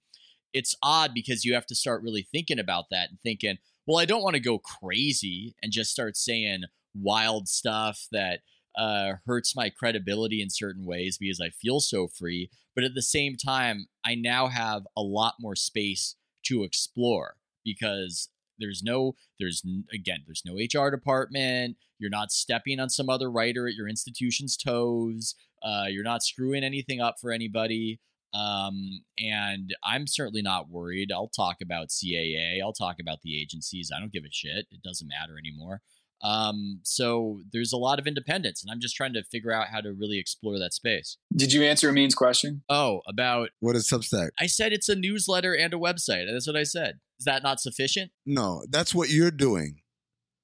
it's 0.53 0.75
odd 0.83 1.13
because 1.15 1.45
you 1.45 1.55
have 1.55 1.67
to 1.67 1.75
start 1.75 2.03
really 2.03 2.27
thinking 2.31 2.59
about 2.59 2.87
that 2.91 3.11
and 3.11 3.21
thinking, 3.21 3.59
well, 3.91 3.99
I 3.99 4.05
don't 4.05 4.23
want 4.23 4.35
to 4.35 4.41
go 4.41 4.61
crazy 4.61 5.57
and 5.61 5.73
just 5.73 5.91
start 5.91 6.17
saying 6.17 6.63
wild 6.95 7.49
stuff 7.49 8.07
that 8.13 8.39
uh, 8.79 9.15
hurts 9.27 9.57
my 9.57 9.69
credibility 9.69 10.41
in 10.41 10.49
certain 10.49 10.87
ways 10.87 11.19
because 11.19 11.41
I 11.41 11.51
feel 11.51 11.81
so 11.81 12.07
free. 12.07 12.51
But 12.77 12.85
at 12.85 12.95
the 12.95 13.03
same 13.03 13.35
time, 13.37 13.89
I 14.05 14.15
now 14.15 14.47
have 14.47 14.87
a 14.97 15.03
lot 15.03 15.35
more 15.41 15.57
space 15.57 16.15
to 16.45 16.63
explore 16.63 17.35
because 17.65 18.29
there's 18.61 18.81
no 18.81 19.17
there's 19.41 19.63
again 19.93 20.21
there's 20.27 20.43
no 20.45 20.55
hr 20.55 20.91
department 20.91 21.77
you're 21.99 22.11
not 22.11 22.31
stepping 22.31 22.79
on 22.79 22.89
some 22.89 23.09
other 23.09 23.31
writer 23.31 23.67
at 23.67 23.75
your 23.75 23.89
institution's 23.89 24.57
toes 24.57 25.35
uh, 25.63 25.85
you're 25.89 26.05
not 26.05 26.23
screwing 26.23 26.65
anything 26.65 27.01
up 27.01 27.17
for 27.21 27.33
anybody 27.33 28.01
um, 28.35 29.03
and 29.19 29.75
i'm 29.85 30.07
certainly 30.07 30.43
not 30.43 30.69
worried 30.71 31.11
i'll 31.13 31.29
talk 31.29 31.57
about 31.63 31.89
caa 31.89 32.61
i'll 32.63 32.73
talk 32.73 32.97
about 33.01 33.19
the 33.23 33.41
agencies 33.41 33.91
i 33.95 33.99
don't 33.99 34.13
give 34.13 34.25
a 34.25 34.31
shit 34.31 34.67
it 34.71 34.83
doesn't 34.83 35.09
matter 35.09 35.39
anymore 35.39 35.81
um, 36.23 36.81
so 36.83 37.41
there's 37.53 37.73
a 37.73 37.79
lot 37.79 37.99
of 37.99 38.07
independence, 38.07 38.63
and 38.63 38.71
I'm 38.71 38.81
just 38.81 38.95
trying 38.95 39.15
to 39.15 39.25
figure 39.25 39.53
out 39.53 39.69
how 39.69 39.81
to 39.81 39.93
really 39.93 40.19
explore 40.19 40.59
that 40.59 40.75
space. 40.75 41.17
Did 41.35 41.53
you 41.53 41.63
answer 41.63 41.89
Amin's 41.89 42.15
question? 42.15 42.63
Oh, 42.69 43.01
about 43.07 43.51
What 43.61 43.77
is 43.77 43.89
Substack? 43.89 44.31
I 44.39 44.47
said 44.47 44.73
it's 44.73 44.89
a 44.89 44.95
newsletter 44.95 45.57
and 45.57 45.73
a 45.73 45.79
website. 45.79 46.31
That's 46.31 46.47
what 46.47 46.57
I 46.57 46.65
said. 46.65 47.01
Is 47.19 47.25
that 47.25 47.43
not 47.43 47.61
sufficient? 47.61 48.13
No, 48.27 48.65
that's 48.69 48.95
what 48.95 49.11
you're 49.11 49.31
doing. 49.31 49.81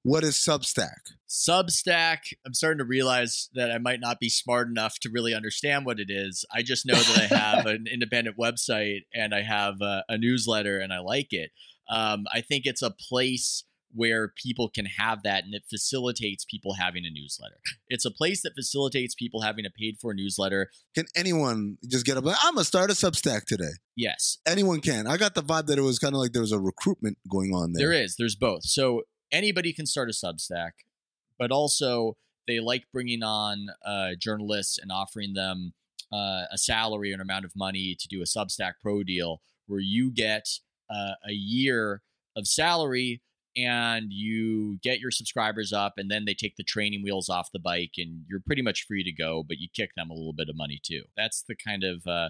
What 0.07 0.23
is 0.23 0.37
Substack? 0.37 1.17
Substack, 1.29 2.19
I'm 2.47 2.55
starting 2.55 2.79
to 2.79 2.85
realize 2.85 3.51
that 3.55 3.73
I 3.73 3.79
might 3.79 3.99
not 3.99 4.21
be 4.21 4.29
smart 4.29 4.69
enough 4.69 5.01
to 5.01 5.11
really 5.11 5.35
understand 5.35 5.85
what 5.85 5.99
it 5.99 6.07
is. 6.09 6.45
I 6.55 6.63
just 6.63 6.87
know 6.87 6.95
that 6.95 7.33
I 7.33 7.37
have 7.37 7.67
an 7.67 7.87
independent 7.93 8.37
website 8.39 9.01
and 9.13 9.35
I 9.35 9.43
have 9.43 9.81
a, 9.81 10.05
a 10.09 10.17
newsletter 10.17 10.79
and 10.79 10.93
I 10.93 11.01
like 11.01 11.33
it. 11.33 11.51
Um, 11.91 12.27
I 12.33 12.41
think 12.41 12.67
it's 12.67 12.83
a 12.83 12.93
place 12.93 13.65
where 13.93 14.33
people 14.41 14.71
can 14.73 14.87
have 14.87 15.25
that 15.25 15.43
and 15.43 15.55
it 15.55 15.65
facilitates 15.69 16.45
people 16.45 16.75
having 16.75 17.05
a 17.05 17.11
newsletter. 17.11 17.59
It's 17.89 18.05
a 18.05 18.11
place 18.13 18.43
that 18.43 18.53
facilitates 18.55 19.17
people 19.17 19.41
having 19.41 19.67
a 19.67 19.71
paid 19.71 19.97
for 20.01 20.15
newsletter. 20.15 20.71
Can 20.95 21.07
anyone 21.17 21.79
just 21.91 22.07
get 22.07 22.17
up? 22.17 22.25
like, 22.25 22.37
I'm 22.45 22.55
gonna 22.55 22.65
start 22.65 22.91
a 22.91 22.95
Substack 22.95 23.47
today. 23.47 23.73
Yes, 23.97 24.39
Anyone 24.47 24.83
can. 24.83 25.09
I 25.09 25.17
got 25.17 25.35
the 25.35 25.43
vibe 25.43 25.67
that 25.67 25.79
it 25.79 25.83
was 25.83 25.99
kind 25.99 26.15
of 26.15 26.21
like 26.21 26.33
there 26.33 26.43
was 26.43 26.53
a 26.53 26.61
recruitment 26.61 27.19
going 27.29 27.53
on 27.53 27.73
there. 27.73 27.89
there 27.89 28.05
is. 28.05 28.15
There's 28.17 28.37
both. 28.37 28.63
So 28.65 29.03
anybody 29.33 29.73
can 29.73 29.87
start 29.87 30.09
a 30.09 30.13
Substack, 30.13 30.73
but 31.39 31.51
also 31.51 32.17
they 32.47 32.61
like 32.61 32.85
bringing 32.93 33.23
on 33.23 33.69
uh, 33.85 34.11
journalists 34.19 34.79
and 34.79 34.93
offering 34.93 35.35
them 35.35 35.73
uh, 36.13 36.45
a 36.53 36.59
salary 36.59 37.11
or 37.11 37.15
an 37.15 37.21
amount 37.21 37.45
of 37.45 37.53
money 37.57 37.97
to 37.99 38.09
do 38.09 38.23
a 38.23 38.25
Substack 38.25 38.75
Pro 38.81 39.03
deal 39.03 39.41
where 39.67 39.81
you 39.81 40.11
get 40.11 40.47
uh, 40.89 41.15
a 41.29 41.33
year 41.33 42.03
of 42.37 42.47
salary 42.47 43.21
and 43.57 44.13
you 44.13 44.79
get 44.83 45.01
your 45.01 45.11
subscribers 45.11 45.73
up 45.73 45.95
and 45.97 46.11
then 46.11 46.25
they 46.27 46.35
take 46.35 46.57
the 46.57 46.63
training 46.63 47.03
wheels 47.03 47.29
off 47.29 47.49
the 47.53 47.59
bike 47.59 47.93
and 47.97 48.23
you're 48.29 48.41
pretty 48.45 48.61
much 48.61 48.85
free 48.87 49.03
to 49.03 49.11
go 49.11 49.43
but 49.43 49.59
you 49.59 49.67
kick 49.75 49.91
them 49.97 50.11
a 50.11 50.15
little 50.15 50.35
bit 50.35 50.49
of 50.49 50.57
money 50.57 50.79
too. 50.83 51.03
That's 51.17 51.43
the 51.43 51.57
kind 51.57 51.83
of 51.83 52.07
uh, 52.07 52.29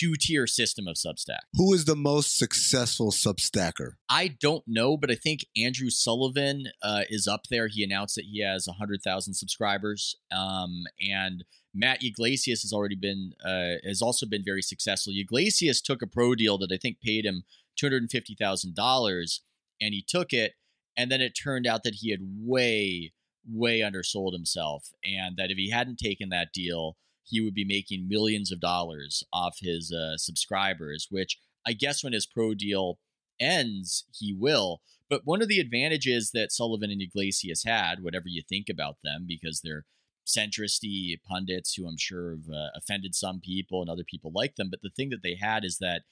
two 0.00 0.14
tier 0.18 0.46
system 0.46 0.86
of 0.88 0.96
substack. 0.96 1.40
Who 1.54 1.74
is 1.74 1.84
the 1.84 1.96
most 1.96 2.38
successful 2.38 3.10
Substacker? 3.10 3.92
i 4.08 4.28
don't 4.28 4.64
know 4.66 4.96
but 4.96 5.10
i 5.10 5.14
think 5.14 5.44
andrew 5.56 5.90
sullivan 5.90 6.64
uh, 6.82 7.02
is 7.08 7.26
up 7.26 7.46
there. 7.50 7.68
He 7.68 7.84
announced 7.84 8.16
that 8.16 8.24
he 8.24 8.42
has 8.42 8.66
100000 8.66 9.34
subscribers 9.34 10.16
um, 10.32 10.84
and 11.00 11.44
matt 11.74 12.02
Yglesias 12.02 12.62
has 12.62 12.72
already 12.72 12.96
been 12.96 13.32
uh, 13.44 13.74
has 13.84 14.02
also 14.02 14.26
been 14.26 14.44
very 14.44 14.62
successful. 14.62 15.12
Yglesias 15.16 15.80
took 15.80 16.02
a 16.02 16.06
pro 16.06 16.34
deal 16.34 16.58
that 16.58 16.72
i 16.72 16.76
think 16.76 17.00
paid 17.00 17.24
him 17.24 17.44
$250000 17.80 19.40
and 19.80 19.94
he 19.94 20.04
took 20.06 20.32
it 20.32 20.54
and 20.96 21.10
then 21.10 21.20
it 21.20 21.30
turned 21.30 21.66
out 21.66 21.82
that 21.84 21.96
he 21.96 22.10
had 22.10 22.20
way 22.22 23.12
way 23.48 23.82
undersold 23.82 24.34
himself 24.34 24.90
and 25.04 25.36
that 25.36 25.50
if 25.50 25.56
he 25.56 25.70
hadn't 25.70 25.98
taken 25.98 26.28
that 26.28 26.52
deal 26.52 26.96
he 27.30 27.40
would 27.40 27.54
be 27.54 27.64
making 27.64 28.08
millions 28.08 28.52
of 28.52 28.60
dollars 28.60 29.24
off 29.32 29.58
his 29.60 29.92
uh, 29.92 30.16
subscribers 30.16 31.06
which 31.10 31.38
i 31.66 31.72
guess 31.72 32.02
when 32.02 32.12
his 32.12 32.26
pro 32.26 32.54
deal 32.54 32.98
ends 33.38 34.04
he 34.12 34.34
will. 34.38 34.82
But 35.08 35.22
one 35.24 35.40
of 35.42 35.48
the 35.48 35.60
advantages 35.60 36.30
that 36.34 36.52
sullivan 36.52 36.90
and 36.90 37.00
Yglesias 37.02 37.64
had 37.64 38.02
whatever 38.02 38.26
you 38.28 38.42
think 38.46 38.68
about 38.68 38.98
them 39.02 39.24
because 39.26 39.62
they're 39.62 39.86
centristy 40.26 41.14
pundits 41.26 41.74
who 41.74 41.88
i'm 41.88 41.96
sure 41.96 42.32
have 42.32 42.54
uh, 42.54 42.68
offended 42.76 43.14
some 43.14 43.40
people 43.40 43.80
and 43.80 43.90
other 43.90 44.04
people 44.04 44.30
like 44.32 44.54
them 44.54 44.68
but 44.70 44.80
the 44.82 44.90
thing 44.90 45.08
that 45.08 45.22
they 45.24 45.34
had 45.34 45.64
is 45.64 45.78
that 45.78 46.02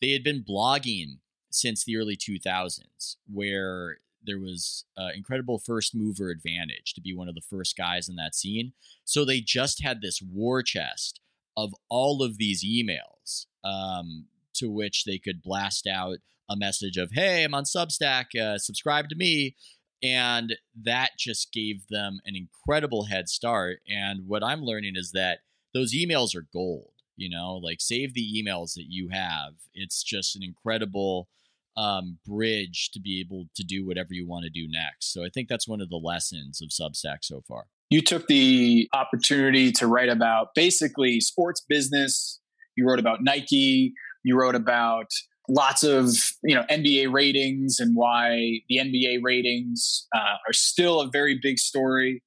they 0.00 0.12
had 0.12 0.22
been 0.22 0.44
blogging 0.48 1.18
since 1.50 1.84
the 1.84 1.96
early 1.96 2.16
2000s, 2.16 3.16
where 3.32 3.98
there 4.26 4.38
was 4.38 4.84
uh, 4.96 5.08
incredible 5.14 5.58
first 5.58 5.94
mover 5.94 6.30
advantage 6.30 6.94
to 6.94 7.00
be 7.00 7.14
one 7.14 7.28
of 7.28 7.34
the 7.34 7.40
first 7.40 7.76
guys 7.76 8.08
in 8.08 8.16
that 8.16 8.34
scene. 8.34 8.72
So 9.04 9.24
they 9.24 9.40
just 9.40 9.82
had 9.82 10.00
this 10.00 10.20
war 10.20 10.62
chest 10.62 11.20
of 11.56 11.74
all 11.88 12.22
of 12.22 12.38
these 12.38 12.64
emails 12.64 13.46
um, 13.64 14.26
to 14.54 14.70
which 14.70 15.04
they 15.04 15.18
could 15.18 15.42
blast 15.42 15.86
out 15.86 16.18
a 16.48 16.56
message 16.56 16.96
of, 16.96 17.12
"Hey, 17.12 17.44
I'm 17.44 17.54
on 17.54 17.64
Substack. 17.64 18.34
Uh, 18.38 18.58
subscribe 18.58 19.08
to 19.08 19.16
me." 19.16 19.56
And 20.02 20.56
that 20.84 21.12
just 21.18 21.52
gave 21.52 21.88
them 21.88 22.20
an 22.26 22.36
incredible 22.36 23.04
head 23.04 23.28
start. 23.28 23.80
And 23.88 24.26
what 24.28 24.44
I'm 24.44 24.62
learning 24.62 24.94
is 24.96 25.12
that 25.12 25.40
those 25.72 25.94
emails 25.94 26.34
are 26.36 26.46
gold. 26.52 26.92
You 27.16 27.30
know, 27.30 27.54
like 27.56 27.80
save 27.80 28.12
the 28.12 28.42
emails 28.42 28.74
that 28.74 28.86
you 28.88 29.08
have. 29.08 29.54
It's 29.72 30.02
just 30.02 30.36
an 30.36 30.42
incredible 30.42 31.28
um, 31.76 32.18
bridge 32.26 32.90
to 32.92 33.00
be 33.00 33.20
able 33.20 33.46
to 33.54 33.62
do 33.62 33.86
whatever 33.86 34.08
you 34.12 34.26
want 34.26 34.44
to 34.44 34.50
do 34.50 34.66
next. 34.68 35.12
So 35.12 35.24
I 35.24 35.28
think 35.32 35.48
that's 35.48 35.68
one 35.68 35.80
of 35.80 35.88
the 35.88 36.00
lessons 36.02 36.60
of 36.62 36.70
Substack 36.70 37.18
so 37.22 37.42
far. 37.46 37.66
You 37.90 38.00
took 38.02 38.26
the 38.26 38.88
opportunity 38.94 39.70
to 39.72 39.86
write 39.86 40.08
about 40.08 40.48
basically 40.54 41.20
sports 41.20 41.64
business. 41.68 42.40
You 42.76 42.88
wrote 42.88 42.98
about 42.98 43.22
Nike. 43.22 43.92
You 44.24 44.38
wrote 44.38 44.56
about 44.56 45.06
lots 45.48 45.84
of 45.84 46.08
you 46.42 46.54
know 46.54 46.64
NBA 46.68 47.12
ratings 47.12 47.78
and 47.78 47.94
why 47.94 48.60
the 48.68 48.78
NBA 48.78 49.18
ratings 49.22 50.06
uh, 50.14 50.36
are 50.48 50.52
still 50.52 51.00
a 51.00 51.08
very 51.12 51.38
big 51.40 51.58
story 51.58 52.22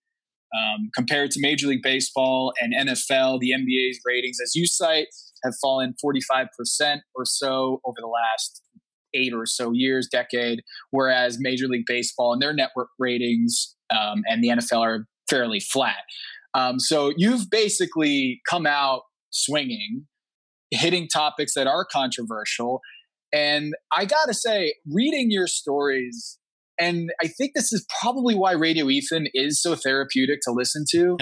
um, 0.56 0.90
compared 0.96 1.32
to 1.32 1.40
Major 1.42 1.68
League 1.68 1.84
Baseball 1.84 2.54
and 2.62 2.74
NFL. 2.74 3.40
The 3.40 3.52
NBA's 3.52 4.00
ratings, 4.06 4.38
as 4.42 4.56
you 4.56 4.66
cite, 4.66 5.08
have 5.44 5.54
fallen 5.62 5.94
45% 6.04 6.48
or 7.16 7.26
so 7.26 7.82
over 7.86 7.98
the 8.00 8.08
last 8.08 8.62
eight 9.14 9.34
or 9.34 9.46
so 9.46 9.72
years, 9.74 10.08
decade, 10.12 10.62
whereas 10.92 11.38
Major 11.40 11.68
League 11.68 11.86
Baseball 11.88 12.34
and 12.34 12.42
their 12.42 12.54
network 12.54 12.90
ratings 12.98 13.76
um, 13.92 14.24
and 14.28 14.44
the 14.44 14.50
NFL 14.50 14.82
are 14.82 15.06
fairly 15.30 15.60
flat. 15.60 16.04
Um, 16.54 16.80
so 16.80 17.14
you've 17.16 17.50
basically 17.50 18.42
come 18.50 18.66
out 18.66 19.04
swinging, 19.32 20.08
hitting 20.72 21.08
topics 21.08 21.54
that 21.56 21.68
are 21.68 21.86
controversial. 21.92 22.82
And 23.32 23.74
I 23.96 24.06
gotta 24.06 24.34
say, 24.34 24.74
reading 24.92 25.30
your 25.30 25.48
stories, 25.48 26.40
and 26.80 27.12
I 27.22 27.28
think 27.28 27.52
this 27.54 27.72
is 27.74 27.86
probably 28.02 28.36
why 28.36 28.54
Radio 28.54 28.90
Ethan 28.90 29.28
is 29.34 29.62
so 29.62 29.76
therapeutic 29.76 30.40
to 30.44 30.52
listen 30.52 30.86
to, 30.92 31.18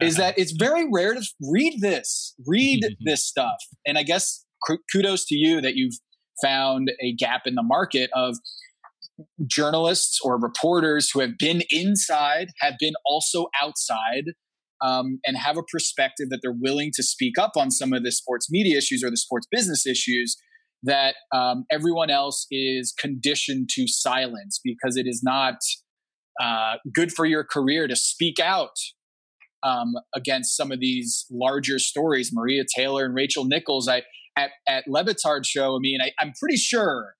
is 0.00 0.16
that 0.16 0.36
it's 0.38 0.52
very 0.52 0.88
rare 0.90 1.14
to 1.14 1.22
read 1.40 1.80
this, 1.80 2.34
read 2.46 2.82
this 3.04 3.24
stuff. 3.24 3.58
And 3.86 3.98
I 3.98 4.02
guess 4.02 4.44
kudos 4.92 5.26
to 5.26 5.34
you 5.34 5.60
that 5.60 5.76
you've 5.76 5.94
found 6.42 6.90
a 7.02 7.14
gap 7.14 7.42
in 7.46 7.54
the 7.54 7.62
market 7.62 8.10
of 8.14 8.36
journalists 9.46 10.18
or 10.24 10.38
reporters 10.38 11.10
who 11.10 11.20
have 11.20 11.36
been 11.38 11.62
inside, 11.70 12.48
have 12.60 12.74
been 12.78 12.94
also 13.04 13.46
outside, 13.60 14.32
um, 14.82 15.20
and 15.24 15.36
have 15.36 15.56
a 15.56 15.62
perspective 15.62 16.28
that 16.30 16.40
they're 16.42 16.52
willing 16.52 16.90
to 16.94 17.02
speak 17.02 17.38
up 17.38 17.52
on 17.56 17.70
some 17.70 17.92
of 17.92 18.02
the 18.02 18.10
sports 18.10 18.48
media 18.50 18.78
issues 18.78 19.02
or 19.04 19.10
the 19.10 19.16
sports 19.16 19.46
business 19.50 19.86
issues 19.86 20.36
that 20.82 21.14
um, 21.32 21.64
everyone 21.70 22.10
else 22.10 22.46
is 22.50 22.92
conditioned 22.98 23.68
to 23.70 23.86
silence 23.86 24.60
because 24.62 24.96
it 24.96 25.06
is 25.06 25.22
not 25.22 25.54
uh, 26.42 26.74
good 26.92 27.12
for 27.12 27.24
your 27.24 27.44
career 27.44 27.86
to 27.86 27.94
speak 27.94 28.40
out 28.40 28.74
um, 29.62 29.94
against 30.14 30.56
some 30.56 30.72
of 30.72 30.80
these 30.80 31.24
larger 31.30 31.78
stories. 31.78 32.30
Maria 32.32 32.64
Taylor 32.76 33.04
and 33.04 33.14
Rachel 33.14 33.44
Nichols. 33.44 33.88
I 33.88 34.02
at 34.36 34.50
at 34.68 34.84
Le 34.86 35.04
Batard 35.04 35.44
show. 35.44 35.76
I 35.76 35.78
mean, 35.80 36.00
I, 36.00 36.12
I'm 36.18 36.32
pretty 36.38 36.56
sure. 36.56 37.14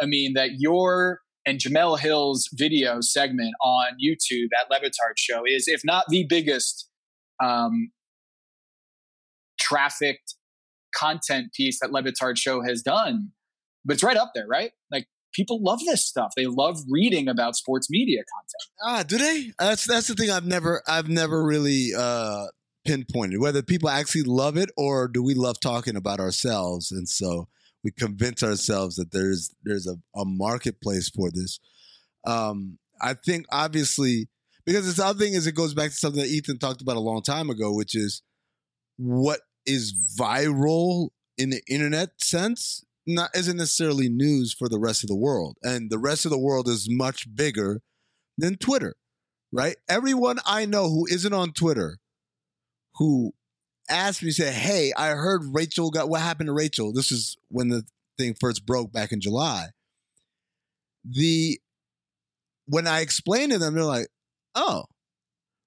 I 0.00 0.06
mean 0.06 0.34
that 0.34 0.50
your 0.58 1.20
and 1.46 1.58
Jemele 1.58 1.98
Hill's 1.98 2.48
video 2.52 3.00
segment 3.00 3.54
on 3.62 3.92
YouTube 4.04 4.48
at 4.58 4.70
Le 4.70 4.80
Batard 4.80 5.16
show 5.16 5.42
is, 5.46 5.68
if 5.68 5.82
not 5.84 6.06
the 6.08 6.26
biggest, 6.28 6.88
um, 7.42 7.90
trafficked 9.60 10.36
content 10.94 11.52
piece 11.54 11.80
that 11.80 11.92
Le 11.92 12.02
Batard 12.02 12.38
show 12.38 12.62
has 12.62 12.82
done. 12.82 13.30
But 13.84 13.94
it's 13.94 14.02
right 14.02 14.16
up 14.16 14.32
there, 14.34 14.46
right? 14.46 14.72
Like 14.90 15.06
people 15.34 15.62
love 15.62 15.80
this 15.86 16.06
stuff. 16.06 16.32
They 16.36 16.46
love 16.46 16.78
reading 16.88 17.28
about 17.28 17.56
sports 17.56 17.88
media 17.90 18.20
content. 18.20 18.70
Ah, 18.82 19.02
do 19.02 19.18
they? 19.18 19.52
That's 19.58 19.84
that's 19.84 20.06
the 20.06 20.14
thing 20.14 20.30
I've 20.30 20.46
never 20.46 20.82
I've 20.86 21.08
never 21.08 21.44
really 21.44 21.90
uh 21.96 22.46
pinpointed 22.84 23.40
whether 23.40 23.62
people 23.62 23.88
actually 23.88 24.22
love 24.22 24.56
it 24.56 24.70
or 24.76 25.08
do 25.08 25.22
we 25.22 25.34
love 25.34 25.58
talking 25.60 25.96
about 25.96 26.20
ourselves. 26.20 26.92
And 26.92 27.08
so 27.08 27.48
we 27.82 27.90
convince 27.90 28.42
ourselves 28.42 28.96
that 28.96 29.12
there's 29.12 29.54
there's 29.62 29.86
a, 29.86 29.96
a 30.18 30.24
marketplace 30.24 31.08
for 31.08 31.30
this. 31.30 31.58
Um 32.26 32.78
i 33.00 33.12
think 33.12 33.44
obviously 33.50 34.28
because 34.64 34.94
the 34.94 35.04
other 35.04 35.18
thing 35.18 35.34
is 35.34 35.46
it 35.46 35.54
goes 35.56 35.74
back 35.74 35.90
to 35.90 35.96
something 35.96 36.22
that 36.22 36.28
ethan 36.28 36.58
talked 36.58 36.80
about 36.80 36.96
a 36.96 37.00
long 37.00 37.20
time 37.22 37.50
ago 37.50 37.74
which 37.74 37.96
is 37.96 38.22
what 38.96 39.40
is 39.66 39.92
viral 40.16 41.08
in 41.36 41.50
the 41.50 41.60
internet 41.68 42.10
sense 42.22 42.84
not 43.06 43.30
isn't 43.34 43.56
necessarily 43.56 44.08
news 44.08 44.54
for 44.54 44.68
the 44.68 44.78
rest 44.78 45.02
of 45.04 45.08
the 45.08 45.16
world. 45.16 45.58
And 45.62 45.90
the 45.90 45.98
rest 45.98 46.24
of 46.24 46.30
the 46.30 46.38
world 46.38 46.68
is 46.68 46.88
much 46.88 47.34
bigger 47.34 47.82
than 48.38 48.56
twitter 48.56 48.94
right? 49.52 49.76
Everyone 49.88 50.38
i 50.44 50.66
know 50.66 50.88
who 50.88 51.06
isn't 51.06 51.32
on 51.32 51.52
twitter 51.52 51.98
who 52.96 53.32
asked 53.88 54.22
me, 54.22 54.30
said, 54.30 54.54
Hey, 54.54 54.92
I 54.96 55.10
heard 55.10 55.42
Rachel 55.52 55.90
got 55.90 56.08
what 56.08 56.20
happened 56.20 56.48
to 56.48 56.52
Rachel. 56.52 56.92
This 56.92 57.12
is 57.12 57.36
when 57.48 57.68
the 57.68 57.84
thing 58.18 58.34
first 58.40 58.66
broke 58.66 58.92
back 58.92 59.12
in 59.12 59.20
July. 59.20 59.68
The 61.04 61.58
when 62.66 62.86
I 62.86 63.00
explained 63.00 63.52
to 63.52 63.58
them, 63.58 63.74
they're 63.74 63.84
like, 63.84 64.08
Oh, 64.54 64.84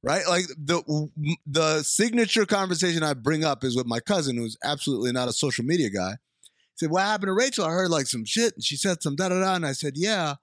right? 0.04 0.28
Like 0.28 0.46
the 0.58 1.10
the 1.46 1.84
signature 1.84 2.46
conversation 2.46 3.04
I 3.04 3.14
bring 3.14 3.44
up 3.44 3.64
is 3.64 3.76
with 3.76 3.86
my 3.86 4.00
cousin, 4.00 4.38
who's 4.38 4.58
absolutely 4.64 5.12
not 5.12 5.30
a 5.30 5.34
social 5.34 5.66
media 5.66 5.90
guy. 5.90 6.12
He 6.12 6.86
said, 6.86 6.92
What 6.92 7.04
happened 7.04 7.28
to 7.30 7.34
Rachel? 7.34 7.66
I 7.66 7.70
heard 7.70 7.90
like 7.90 8.08
some 8.08 8.26
shit, 8.26 8.54
and 8.56 8.64
she 8.64 8.78
said 8.78 9.04
some 9.04 9.16
da 9.16 9.30
da 9.30 9.40
da. 9.40 9.56
And 9.56 9.66
I 9.66 9.74
said, 9.74 9.94
Yeah. 9.96 10.36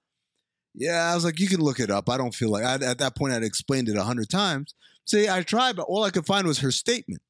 Yeah, 0.77 1.09
I 1.09 1.15
was 1.15 1.23
like, 1.23 1.39
you 1.39 1.47
can 1.47 1.61
look 1.61 1.79
it 1.79 1.89
up. 1.89 2.09
I 2.09 2.17
don't 2.17 2.35
feel 2.35 2.49
like 2.49 2.65
I, 2.65 2.73
at 2.73 2.97
that 2.97 3.15
point 3.15 3.31
I'd 3.31 3.43
explained 3.43 3.87
it 3.87 3.95
a 3.95 4.03
hundred 4.03 4.29
times. 4.29 4.75
See, 5.05 5.29
I 5.29 5.43
tried, 5.43 5.75
but 5.75 5.83
all 5.83 6.03
I 6.03 6.09
could 6.09 6.25
find 6.25 6.47
was 6.47 6.59
her 6.59 6.71
statement. 6.71 7.21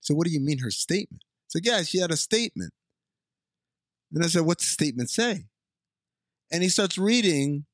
So, 0.00 0.14
what 0.14 0.26
do 0.26 0.32
you 0.32 0.40
mean 0.40 0.58
her 0.58 0.70
statement? 0.70 1.22
So, 1.48 1.58
yeah, 1.62 1.82
she 1.82 1.98
had 1.98 2.10
a 2.10 2.16
statement. 2.16 2.72
And 4.12 4.24
I 4.24 4.28
said, 4.28 4.42
what's 4.42 4.64
the 4.64 4.72
statement 4.72 5.10
say? 5.10 5.46
And 6.52 6.62
he 6.62 6.68
starts 6.68 6.98
reading 6.98 7.64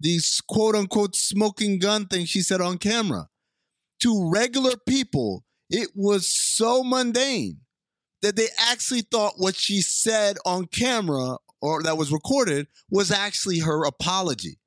these 0.00 0.40
quote 0.48 0.74
unquote 0.74 1.16
smoking 1.16 1.78
gun 1.78 2.06
things 2.06 2.28
she 2.28 2.40
said 2.40 2.60
on 2.60 2.78
camera. 2.78 3.28
To 4.02 4.30
regular 4.32 4.72
people, 4.88 5.44
it 5.70 5.90
was 5.94 6.28
so 6.28 6.82
mundane 6.82 7.60
that 8.22 8.36
they 8.36 8.48
actually 8.70 9.02
thought 9.02 9.34
what 9.36 9.56
she 9.56 9.82
said 9.82 10.36
on 10.44 10.66
camera 10.66 11.36
or 11.60 11.82
that 11.82 11.96
was 11.96 12.12
recorded 12.12 12.66
was 12.90 13.10
actually 13.10 13.60
her 13.60 13.84
apology 13.84 14.58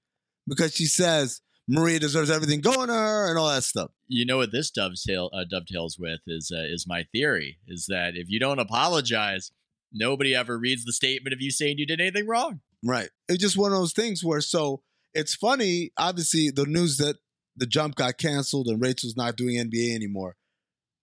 because 0.47 0.73
she 0.75 0.85
says, 0.85 1.41
Maria 1.67 1.99
deserves 1.99 2.29
everything 2.29 2.61
going 2.61 2.87
to 2.87 2.93
her 2.93 3.29
and 3.29 3.37
all 3.37 3.49
that 3.49 3.63
stuff. 3.63 3.91
You 4.07 4.25
know 4.25 4.37
what 4.37 4.51
this 4.51 4.71
dovetail 4.71 5.29
uh, 5.33 5.43
dovetails 5.49 5.97
with 5.99 6.21
is 6.25 6.51
uh, 6.53 6.63
is 6.63 6.85
my 6.87 7.05
theory 7.11 7.59
is 7.67 7.87
that 7.89 8.13
if 8.15 8.29
you 8.29 8.39
don't 8.39 8.59
apologize, 8.59 9.51
nobody 9.91 10.33
ever 10.33 10.57
reads 10.57 10.85
the 10.85 10.93
statement 10.93 11.33
of 11.33 11.41
you 11.41 11.51
saying 11.51 11.77
you 11.77 11.85
did 11.85 11.99
anything 11.99 12.27
wrong. 12.27 12.61
Right. 12.83 13.09
It's 13.27 13.41
just 13.41 13.57
one 13.57 13.71
of 13.73 13.77
those 13.77 13.93
things 13.93 14.23
where 14.23 14.41
so 14.41 14.81
it's 15.13 15.35
funny. 15.35 15.91
Obviously, 15.97 16.51
the 16.51 16.65
news 16.65 16.97
that 16.97 17.17
the 17.55 17.65
jump 17.65 17.95
got 17.95 18.17
canceled 18.17 18.67
and 18.67 18.81
Rachel's 18.81 19.17
not 19.17 19.35
doing 19.35 19.55
NBA 19.55 19.93
anymore, 19.93 20.35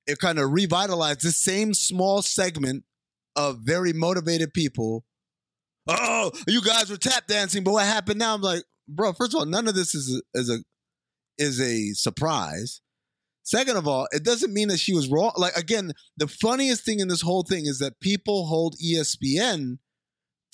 it 0.07 0.19
kind 0.19 0.39
of 0.39 0.53
revitalized 0.53 1.23
the 1.23 1.33
same 1.33 1.75
small 1.75 2.23
segment 2.23 2.85
of 3.37 3.59
very 3.59 3.93
motivated 3.93 4.55
people. 4.55 5.05
Oh, 5.87 6.31
you 6.49 6.63
guys 6.63 6.89
were 6.89 6.97
tap 6.97 7.27
dancing, 7.27 7.65
but 7.65 7.73
what 7.73 7.85
happened 7.85 8.19
now? 8.19 8.35
I'm 8.35 8.41
like, 8.41 8.63
bro, 8.89 9.13
first 9.13 9.35
of 9.35 9.41
all, 9.41 9.47
none 9.47 9.69
of 9.69 9.75
this 9.75 9.95
is 9.95 10.21
a, 10.35 10.39
is 10.39 10.51
a 10.51 10.59
is 11.39 11.61
a 11.61 11.93
surprise. 11.95 12.81
Second 13.43 13.77
of 13.77 13.87
all, 13.87 14.09
it 14.13 14.25
doesn't 14.25 14.55
mean 14.55 14.69
that 14.69 14.79
she 14.79 14.95
was 14.95 15.09
wrong. 15.09 15.33
Like 15.37 15.57
again, 15.57 15.93
the 16.17 16.29
funniest 16.29 16.85
thing 16.85 17.01
in 17.01 17.09
this 17.09 17.21
whole 17.21 17.43
thing 17.43 17.67
is 17.67 17.79
that 17.79 18.01
people 18.01 18.47
hold 18.47 18.77
ESPN 18.85 19.79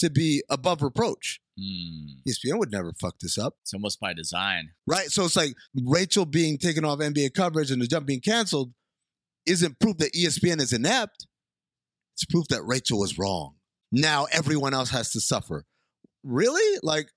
to 0.01 0.11
be 0.11 0.43
above 0.51 0.83
reproach. 0.83 1.41
Mm. 1.59 2.23
ESPN 2.27 2.59
would 2.59 2.73
never 2.73 2.93
fuck 3.01 3.19
this 3.21 3.39
up. 3.39 3.55
It's 3.63 3.75
almost 3.75 4.01
by 4.01 4.13
design. 4.13 4.71
Right. 4.87 5.11
So 5.11 5.25
it's 5.25 5.37
like 5.37 5.55
Rachel 5.85 6.25
being 6.25 6.59
taken 6.59 6.85
off 6.85 6.99
NBA 6.99 7.35
coverage 7.35 7.71
and 7.71 7.81
the 7.81 7.87
jump 7.87 8.07
being 8.07 8.21
canceled 8.21 8.73
isn't 9.47 9.79
proof 9.79 9.99
that 9.99 10.15
ESPN 10.15 10.61
is 10.61 10.73
inept. 10.73 11.27
It's 12.15 12.25
proof 12.25 12.49
that 12.49 12.63
Rachel 12.63 12.99
was 12.99 13.19
wrong. 13.19 13.55
Now 13.93 14.27
everyone 14.33 14.75
else 14.75 14.91
has 14.91 15.13
to 15.13 15.21
suffer. 15.21 15.65
Really? 16.25 16.79
Like 16.83 17.11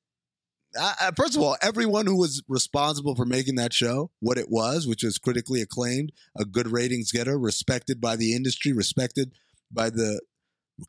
I, 0.79 1.11
first 1.15 1.35
of 1.35 1.41
all, 1.41 1.57
everyone 1.61 2.05
who 2.05 2.17
was 2.17 2.41
responsible 2.47 3.15
for 3.15 3.25
making 3.25 3.55
that 3.55 3.73
show 3.73 4.11
what 4.19 4.37
it 4.37 4.49
was, 4.49 4.87
which 4.87 5.03
was 5.03 5.17
critically 5.17 5.61
acclaimed, 5.61 6.11
a 6.37 6.45
good 6.45 6.67
ratings 6.67 7.11
getter, 7.11 7.37
respected 7.37 8.01
by 8.01 8.15
the 8.15 8.35
industry, 8.35 8.73
respected 8.73 9.33
by 9.71 9.89
the 9.89 10.21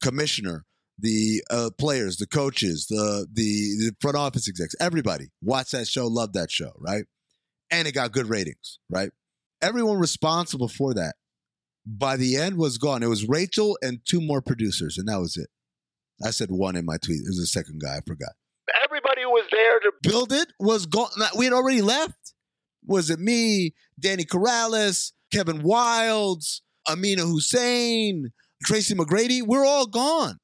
commissioner, 0.03 0.65
the 0.99 1.43
uh, 1.51 1.71
players, 1.79 2.17
the 2.17 2.27
coaches, 2.27 2.87
the, 2.87 3.27
the 3.33 3.45
the 3.45 3.93
front 4.01 4.17
office 4.17 4.49
execs, 4.49 4.75
everybody 4.81 5.27
watched 5.43 5.73
that 5.73 5.89
show, 5.89 6.07
loved 6.07 6.35
that 6.35 6.51
show, 6.51 6.73
right? 6.79 7.05
And 7.71 7.89
it 7.89 7.93
got 7.93 8.13
good 8.13 8.29
ratings, 8.29 8.79
right? 8.89 9.11
Everyone 9.61 9.99
responsible 9.99 10.69
for 10.69 10.95
that 10.95 11.15
by 11.87 12.17
the 12.17 12.37
end 12.37 12.57
was 12.57 12.79
gone. 12.79 13.03
It 13.03 13.09
was 13.09 13.29
Rachel 13.29 13.77
and 13.83 14.01
two 14.05 14.21
more 14.21 14.41
producers, 14.41 14.97
and 14.99 15.09
that 15.09 15.21
was 15.21 15.37
it. 15.37 15.49
I 16.25 16.31
said 16.31 16.51
one 16.51 16.77
in 16.77 16.85
my 16.85 16.97
tweet. 16.97 17.21
It 17.21 17.29
was 17.29 17.39
the 17.41 17.47
second 17.47 17.81
guy. 17.81 17.97
I 17.97 18.01
forgot. 18.07 18.33
Everybody 19.55 19.79
who 19.79 19.79
was 19.79 19.79
there 19.81 19.81
to 19.81 19.93
Build 20.03 20.33
it 20.33 20.53
was 20.59 20.87
gone. 20.87 21.09
We 21.37 21.47
had 21.47 21.55
already 21.55 21.83
left. 21.83 22.35
Was 22.87 23.11
it 23.11 23.19
me, 23.19 23.75
Danny 23.99 24.25
Corrales, 24.25 25.13
Kevin 25.33 25.63
Wildes, 25.63 26.61
Amina 26.89 27.23
Hussein, 27.23 28.33
Tracy 28.63 28.95
McGrady? 28.95 29.43
We're 29.43 29.65
all 29.65 29.87
gone. 29.87 30.39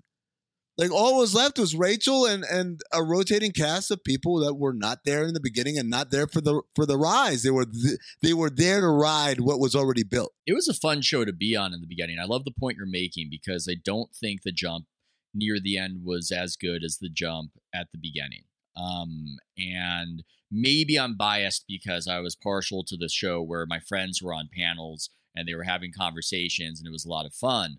Like 0.79 0.93
all 0.93 1.19
was 1.19 1.35
left 1.35 1.59
was 1.59 1.75
Rachel 1.77 2.25
and 2.25 2.43
and 2.43 2.81
a 2.91 3.03
rotating 3.03 3.53
cast 3.53 3.91
of 3.91 4.03
people 4.03 4.41
that 4.41 4.55
were 4.55 4.73
not 4.73 5.01
there 5.05 5.25
in 5.25 5.35
the 5.35 5.41
beginning 5.41 5.77
and 5.77 5.91
not 5.91 6.11
there 6.11 6.27
for 6.27 6.41
the 6.41 6.63
for 6.75 6.87
the 6.87 6.97
rise. 6.97 7.43
They 7.43 7.51
were 7.51 7.67
th- 7.67 7.99
they 8.23 8.33
were 8.33 8.49
there 8.49 8.81
to 8.81 8.89
ride 8.89 9.41
what 9.41 9.61
was 9.61 9.77
already 9.77 10.05
built. 10.05 10.33
It 10.47 10.55
was 10.55 10.69
a 10.69 10.75
fun 10.75 11.03
show 11.03 11.27
to 11.27 11.35
be 11.35 11.55
on 11.55 11.75
in 11.75 11.83
the 11.83 11.87
beginning. 11.87 12.19
I 12.19 12.25
love 12.25 12.47
the 12.47 12.55
point 12.59 12.79
you're 12.79 12.87
making 12.87 13.29
because 13.31 13.69
I 13.71 13.75
don't 13.85 14.15
think 14.15 14.41
the 14.43 14.53
jump 14.53 14.87
near 15.35 15.61
the 15.61 15.77
end 15.77 16.01
was 16.03 16.33
as 16.33 16.57
good 16.57 16.83
as 16.83 16.97
the 16.97 17.11
jump 17.11 17.51
at 17.75 17.89
the 17.93 17.99
beginning. 17.99 18.45
Um, 18.81 19.37
and 19.59 20.23
maybe 20.51 20.99
I'm 20.99 21.17
biased 21.17 21.65
because 21.69 22.09
I 22.09 22.21
was 22.21 22.37
partial 22.37 22.85
to 22.85 22.97
the 22.97 23.09
show 23.09 23.43
where 23.43 23.67
my 23.67 23.81
friends 23.81 24.23
were 24.23 24.35
on 24.35 24.49
panels 24.57 25.11
and 25.35 25.47
they 25.47 25.55
were 25.55 25.65
having 25.65 25.93
conversations 25.97 26.81
and 26.81 26.87
it 26.87 26.93
was 26.93 27.05
a 27.05 27.11
lot 27.11 27.27
of 27.27 27.35
fun. 27.35 27.79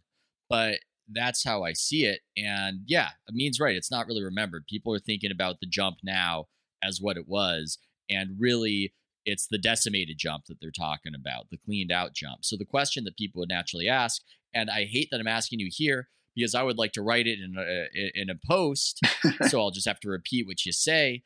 But 0.49 0.79
that's 1.11 1.43
how 1.43 1.63
I 1.63 1.73
see 1.73 2.05
it. 2.05 2.21
And 2.37 2.81
yeah, 2.85 3.09
Amin's 3.29 3.59
right. 3.59 3.75
It's 3.75 3.91
not 3.91 4.07
really 4.07 4.23
remembered. 4.23 4.67
People 4.67 4.93
are 4.93 4.99
thinking 4.99 5.31
about 5.31 5.59
the 5.59 5.67
jump 5.67 5.97
now 6.03 6.45
as 6.83 6.99
what 7.01 7.17
it 7.17 7.27
was. 7.27 7.77
And 8.09 8.39
really, 8.39 8.93
it's 9.25 9.47
the 9.47 9.57
decimated 9.57 10.17
jump 10.17 10.45
that 10.45 10.59
they're 10.61 10.71
talking 10.71 11.13
about, 11.15 11.49
the 11.49 11.57
cleaned 11.57 11.91
out 11.91 12.13
jump. 12.13 12.43
So 12.43 12.55
the 12.57 12.65
question 12.65 13.03
that 13.03 13.17
people 13.17 13.39
would 13.39 13.49
naturally 13.49 13.87
ask, 13.87 14.21
and 14.53 14.69
I 14.69 14.85
hate 14.85 15.09
that 15.11 15.19
I'm 15.19 15.27
asking 15.27 15.59
you 15.59 15.69
here 15.71 16.09
because 16.35 16.55
I 16.55 16.63
would 16.63 16.77
like 16.77 16.93
to 16.93 17.01
write 17.01 17.27
it 17.27 17.39
in 17.39 17.55
a, 17.57 18.19
in 18.19 18.29
a 18.29 18.35
post. 18.47 18.99
so 19.47 19.59
I'll 19.59 19.71
just 19.71 19.87
have 19.87 19.99
to 20.01 20.09
repeat 20.09 20.47
what 20.47 20.65
you 20.65 20.71
say. 20.71 21.23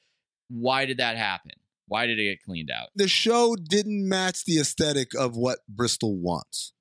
Why 0.50 0.86
did 0.86 0.98
that 0.98 1.18
happen? 1.18 1.52
Why 1.88 2.08
did 2.08 2.20
it 2.20 2.24
get 2.24 2.44
cleaned 2.44 2.72
out? 2.72 2.90
The 2.96 3.08
show 3.08 3.56
didn't 3.56 4.08
match 4.08 4.46
the 4.46 4.60
aesthetic 4.60 5.14
of 5.14 5.36
what 5.36 5.60
Bristol 5.70 6.16
wants. 6.18 6.74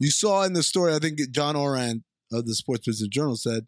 You 0.00 0.10
saw 0.10 0.42
in 0.42 0.54
the 0.54 0.62
story, 0.62 0.92
I 0.92 0.98
think 0.98 1.18
John 1.30 1.56
Ourand 1.56 2.02
of 2.32 2.46
the 2.46 2.54
Sports 2.54 2.86
Business 2.86 3.08
Journal 3.08 3.36
said, 3.36 3.66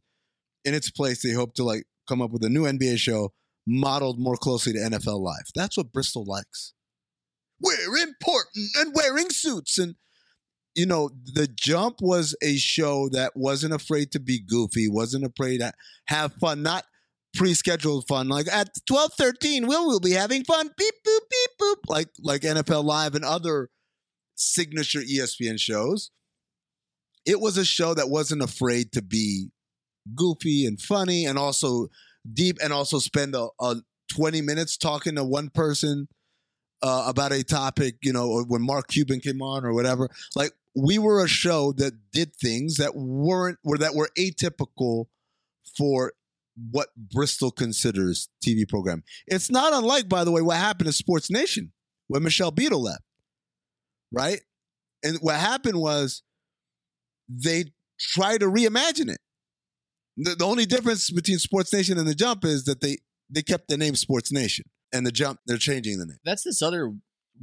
in 0.64 0.74
its 0.74 0.90
place, 0.90 1.22
they 1.22 1.32
hope 1.32 1.54
to 1.54 1.64
like 1.64 1.84
come 2.08 2.20
up 2.20 2.32
with 2.32 2.44
a 2.44 2.48
new 2.48 2.64
NBA 2.64 2.98
show 2.98 3.32
modeled 3.66 4.18
more 4.18 4.36
closely 4.36 4.72
to 4.72 4.78
NFL 4.78 5.20
life. 5.20 5.48
That's 5.54 5.76
what 5.76 5.92
Bristol 5.92 6.24
likes. 6.24 6.72
We're 7.60 7.96
important 7.96 8.66
and 8.76 8.94
wearing 8.94 9.30
suits. 9.30 9.78
And, 9.78 9.94
you 10.76 10.86
know, 10.86 11.10
The 11.32 11.48
Jump 11.48 11.96
was 12.00 12.36
a 12.42 12.56
show 12.56 13.08
that 13.10 13.32
wasn't 13.34 13.74
afraid 13.74 14.12
to 14.12 14.20
be 14.20 14.38
goofy, 14.38 14.88
wasn't 14.88 15.24
afraid 15.24 15.58
to 15.58 15.72
have 16.06 16.34
fun, 16.34 16.62
not 16.62 16.84
pre-scheduled 17.34 18.06
fun. 18.06 18.28
Like 18.28 18.46
at 18.52 18.68
12, 18.86 19.12
13, 19.14 19.66
we'll, 19.66 19.86
we'll 19.86 20.00
be 20.00 20.12
having 20.12 20.44
fun. 20.44 20.70
Beep, 20.76 20.94
boop, 21.06 21.20
beep, 21.30 21.50
boop. 21.60 21.76
Like, 21.88 22.08
like 22.22 22.42
NFL 22.42 22.84
Live 22.84 23.14
and 23.14 23.24
other 23.24 23.70
signature 24.36 25.00
ESPN 25.00 25.58
shows 25.58 26.10
it 27.26 27.40
was 27.40 27.58
a 27.58 27.64
show 27.64 27.92
that 27.94 28.08
wasn't 28.08 28.40
afraid 28.40 28.92
to 28.92 29.02
be 29.02 29.50
goofy 30.14 30.64
and 30.64 30.80
funny 30.80 31.26
and 31.26 31.36
also 31.36 31.88
deep 32.32 32.56
and 32.62 32.72
also 32.72 33.00
spend 33.00 33.34
a, 33.34 33.48
a 33.60 33.76
20 34.12 34.40
minutes 34.40 34.76
talking 34.76 35.16
to 35.16 35.24
one 35.24 35.50
person 35.50 36.06
uh, 36.82 37.04
about 37.08 37.32
a 37.32 37.42
topic, 37.42 37.96
you 38.02 38.12
know, 38.12 38.44
when 38.46 38.62
Mark 38.62 38.86
Cuban 38.88 39.18
came 39.18 39.42
on 39.42 39.64
or 39.64 39.74
whatever. 39.74 40.08
Like 40.36 40.52
we 40.76 40.98
were 40.98 41.24
a 41.24 41.28
show 41.28 41.72
that 41.72 41.94
did 42.12 42.36
things 42.36 42.76
that 42.76 42.94
weren't 42.94 43.58
or 43.64 43.78
that 43.78 43.94
were 43.94 44.10
atypical 44.18 45.06
for 45.76 46.12
what 46.70 46.88
Bristol 46.96 47.50
considers 47.50 48.28
TV 48.46 48.68
program. 48.68 49.02
It's 49.26 49.50
not 49.50 49.72
unlike, 49.72 50.08
by 50.08 50.24
the 50.24 50.30
way, 50.30 50.42
what 50.42 50.58
happened 50.58 50.86
to 50.86 50.92
Sports 50.92 51.30
Nation 51.30 51.72
when 52.08 52.22
Michelle 52.22 52.50
Beadle 52.50 52.82
left, 52.82 53.02
right? 54.12 54.40
And 55.02 55.16
what 55.20 55.36
happened 55.36 55.80
was 55.80 56.22
they 57.28 57.72
tried 57.98 58.40
to 58.40 58.46
reimagine 58.46 59.10
it. 59.10 59.20
The, 60.18 60.34
the 60.34 60.46
only 60.46 60.66
difference 60.66 61.10
between 61.10 61.38
Sports 61.38 61.72
Nation 61.72 61.98
and 61.98 62.06
the 62.06 62.14
Jump 62.14 62.44
is 62.44 62.64
that 62.64 62.80
they 62.80 62.98
they 63.28 63.42
kept 63.42 63.68
the 63.68 63.76
name 63.76 63.96
Sports 63.96 64.30
Nation, 64.30 64.64
and 64.92 65.06
the 65.06 65.12
Jump 65.12 65.40
they're 65.46 65.58
changing 65.58 65.98
the 65.98 66.06
name. 66.06 66.18
That's 66.24 66.44
this 66.44 66.62
other 66.62 66.92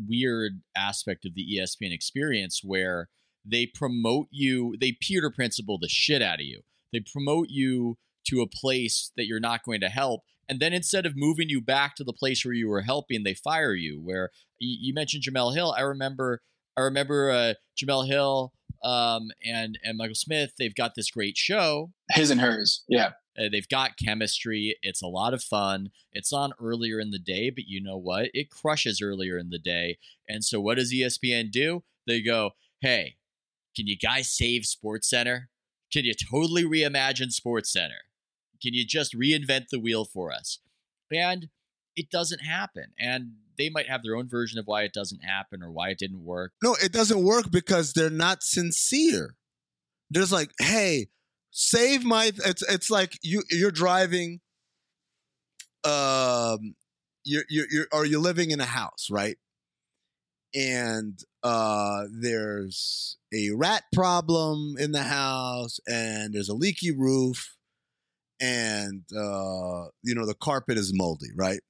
weird 0.08 0.62
aspect 0.76 1.26
of 1.26 1.36
the 1.36 1.46
ESPN 1.58 1.94
experience 1.94 2.62
where 2.64 3.10
they 3.46 3.66
promote 3.66 4.28
you, 4.32 4.76
they 4.80 4.98
Peter 5.00 5.30
principle 5.30 5.78
the 5.78 5.90
shit 5.90 6.22
out 6.22 6.40
of 6.40 6.46
you. 6.46 6.62
They 6.92 7.02
promote 7.02 7.48
you 7.50 7.98
to 8.28 8.42
a 8.42 8.48
place 8.48 9.12
that 9.18 9.26
you're 9.26 9.40
not 9.40 9.64
going 9.64 9.82
to 9.82 9.90
help. 9.90 10.22
And 10.48 10.60
then 10.60 10.74
instead 10.74 11.06
of 11.06 11.16
moving 11.16 11.50
you 11.50 11.62
back 11.62 11.96
to 11.96 12.04
the 12.04 12.14
place 12.14 12.44
where 12.46 12.54
you 12.54 12.70
were 12.70 12.82
helping, 12.82 13.24
they 13.24 13.34
fire 13.34 13.74
you. 13.74 14.02
Where 14.02 14.30
you, 14.60 14.94
mentioned 14.94 15.24
Jemele 15.24 15.54
Hill. 15.54 15.74
I 15.78 15.82
remember 15.82 16.42
I 16.76 16.82
remember 16.82 17.32
uh, 17.32 17.54
Jemele 17.78 18.08
Hill 18.08 18.54
um, 18.84 19.32
and 19.44 19.80
and 19.84 19.98
Michael 19.98 20.16
Smith. 20.16 20.54
They've 20.58 20.76
got 20.76 20.96
this 20.96 21.12
great 21.12 21.38
show. 21.38 21.92
His 22.12 22.30
and 22.30 22.42
hers. 22.42 22.84
Yeah. 22.88 23.12
Uh, 23.38 23.50
they've 23.52 23.68
got 23.68 23.98
chemistry. 23.98 24.78
It's 24.84 25.02
a 25.02 25.08
lot 25.08 25.34
of 25.34 25.42
fun. 25.42 25.90
It's 26.12 26.32
on 26.32 26.54
earlier 26.62 27.00
in 27.00 27.10
the 27.10 27.20
day, 27.20 27.50
but 27.50 27.64
you 27.68 27.82
know 27.82 27.98
what? 27.98 28.30
It 28.34 28.52
crushes 28.52 29.02
earlier 29.02 29.38
in 29.38 29.50
the 29.50 29.58
day. 29.58 29.98
And 30.30 30.44
so, 30.44 30.62
what 30.62 30.78
does 30.78 30.94
ESPN 30.94 31.50
do? 31.50 31.84
They 32.06 32.22
go, 32.22 32.52
"Hey, 32.82 33.16
can 33.76 33.88
you 33.88 33.98
guys 33.98 34.32
save 34.32 34.66
Sports 34.66 35.10
Center? 35.10 35.50
Can 35.92 36.06
you 36.06 36.14
totally 36.14 36.64
reimagine 36.64 37.32
Sports 37.32 37.72
Center? 37.72 38.02
Can 38.62 38.74
you 38.74 38.86
just 38.86 39.16
reinvent 39.16 39.68
the 39.72 39.80
wheel 39.80 40.06
for 40.06 40.32
us?" 40.32 40.60
And 41.12 41.50
it 41.96 42.10
doesn't 42.10 42.40
happen. 42.40 42.94
And 43.00 43.34
they 43.58 43.70
might 43.70 43.88
have 43.88 44.04
their 44.04 44.16
own 44.16 44.28
version 44.28 44.60
of 44.60 44.66
why 44.66 44.84
it 44.84 44.94
doesn't 44.94 45.22
happen 45.24 45.62
or 45.62 45.72
why 45.72 45.90
it 45.90 46.00
didn't 46.00 46.24
work. 46.24 46.54
No, 46.64 46.76
it 46.84 46.92
doesn't 46.92 47.24
work 47.24 47.52
because 47.52 47.94
they're 47.94 48.10
not 48.10 48.44
sincere. 48.44 49.36
There's 50.10 50.32
like, 50.32 50.52
hey, 50.60 51.08
save 51.52 52.04
my. 52.04 52.32
It's 52.46 52.64
it's 52.64 52.90
like 52.90 53.18
you 53.22 53.44
you're 53.50 53.72
driving. 53.72 54.42
Um, 55.84 56.76
you're 57.26 57.44
you're, 57.50 57.66
you're 57.70 57.88
or 57.92 58.06
you're 58.06 58.22
living 58.22 58.52
in 58.52 58.60
a 58.60 58.66
house, 58.66 59.08
right? 59.10 59.38
And 60.56 61.20
uh, 61.42 62.04
there's 62.12 63.18
a 63.34 63.50
rat 63.52 63.84
problem 63.94 64.76
in 64.80 64.92
the 64.92 65.04
house, 65.04 65.80
and 65.88 66.34
there's 66.34 66.50
a 66.50 66.54
leaky 66.54 66.92
roof, 66.92 67.56
and 68.40 69.04
uh, 69.12 69.90
you 70.04 70.14
know 70.14 70.26
the 70.26 70.36
carpet 70.40 70.78
is 70.78 70.92
moldy, 70.94 71.30
right? 71.36 71.62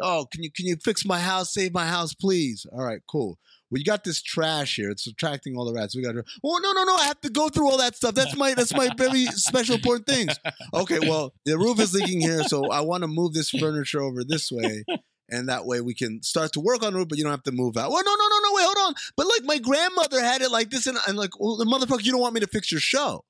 Oh, 0.00 0.26
can 0.32 0.42
you 0.42 0.50
can 0.50 0.66
you 0.66 0.76
fix 0.76 1.04
my 1.04 1.18
house? 1.18 1.52
Save 1.52 1.74
my 1.74 1.86
house, 1.86 2.14
please. 2.14 2.66
All 2.72 2.84
right, 2.84 3.00
cool. 3.10 3.38
Well, 3.70 3.78
you 3.78 3.84
got 3.84 4.02
this 4.02 4.20
trash 4.20 4.76
here. 4.76 4.90
It's 4.90 5.06
attracting 5.06 5.56
all 5.56 5.64
the 5.64 5.72
rats. 5.72 5.94
We 5.94 6.02
got 6.02 6.12
to. 6.12 6.24
Oh 6.42 6.58
no 6.62 6.72
no 6.72 6.84
no! 6.84 6.96
I 6.96 7.04
have 7.04 7.20
to 7.20 7.30
go 7.30 7.48
through 7.48 7.70
all 7.70 7.78
that 7.78 7.94
stuff. 7.94 8.14
That's 8.14 8.36
my 8.36 8.54
that's 8.54 8.74
my 8.74 8.90
very 8.96 9.26
special 9.26 9.76
important 9.76 10.06
things. 10.06 10.36
Okay, 10.74 10.98
well 11.00 11.32
the 11.44 11.56
roof 11.56 11.78
is 11.80 11.94
leaking 11.94 12.20
here, 12.20 12.42
so 12.44 12.70
I 12.70 12.80
want 12.80 13.02
to 13.02 13.08
move 13.08 13.32
this 13.32 13.50
furniture 13.50 14.00
over 14.00 14.24
this 14.24 14.50
way, 14.50 14.84
and 15.30 15.48
that 15.48 15.64
way 15.64 15.80
we 15.80 15.94
can 15.94 16.22
start 16.22 16.52
to 16.52 16.60
work 16.60 16.82
on 16.82 16.94
roof. 16.94 17.08
But 17.08 17.18
you 17.18 17.24
don't 17.24 17.32
have 17.32 17.42
to 17.44 17.52
move 17.52 17.76
out. 17.76 17.90
Well, 17.90 18.02
no 18.04 18.10
no 18.10 18.28
no 18.28 18.38
no 18.42 18.54
wait 18.54 18.64
hold 18.64 18.88
on. 18.88 18.94
But 19.16 19.26
like 19.26 19.44
my 19.44 19.58
grandmother 19.58 20.20
had 20.20 20.42
it 20.42 20.50
like 20.50 20.70
this, 20.70 20.86
and, 20.86 20.98
and 21.06 21.16
like 21.16 21.38
well, 21.38 21.56
the 21.56 21.64
motherfucker, 21.64 22.04
you 22.04 22.12
don't 22.12 22.20
want 22.20 22.34
me 22.34 22.40
to 22.40 22.46
fix 22.46 22.70
your 22.70 22.80
show. 22.80 23.24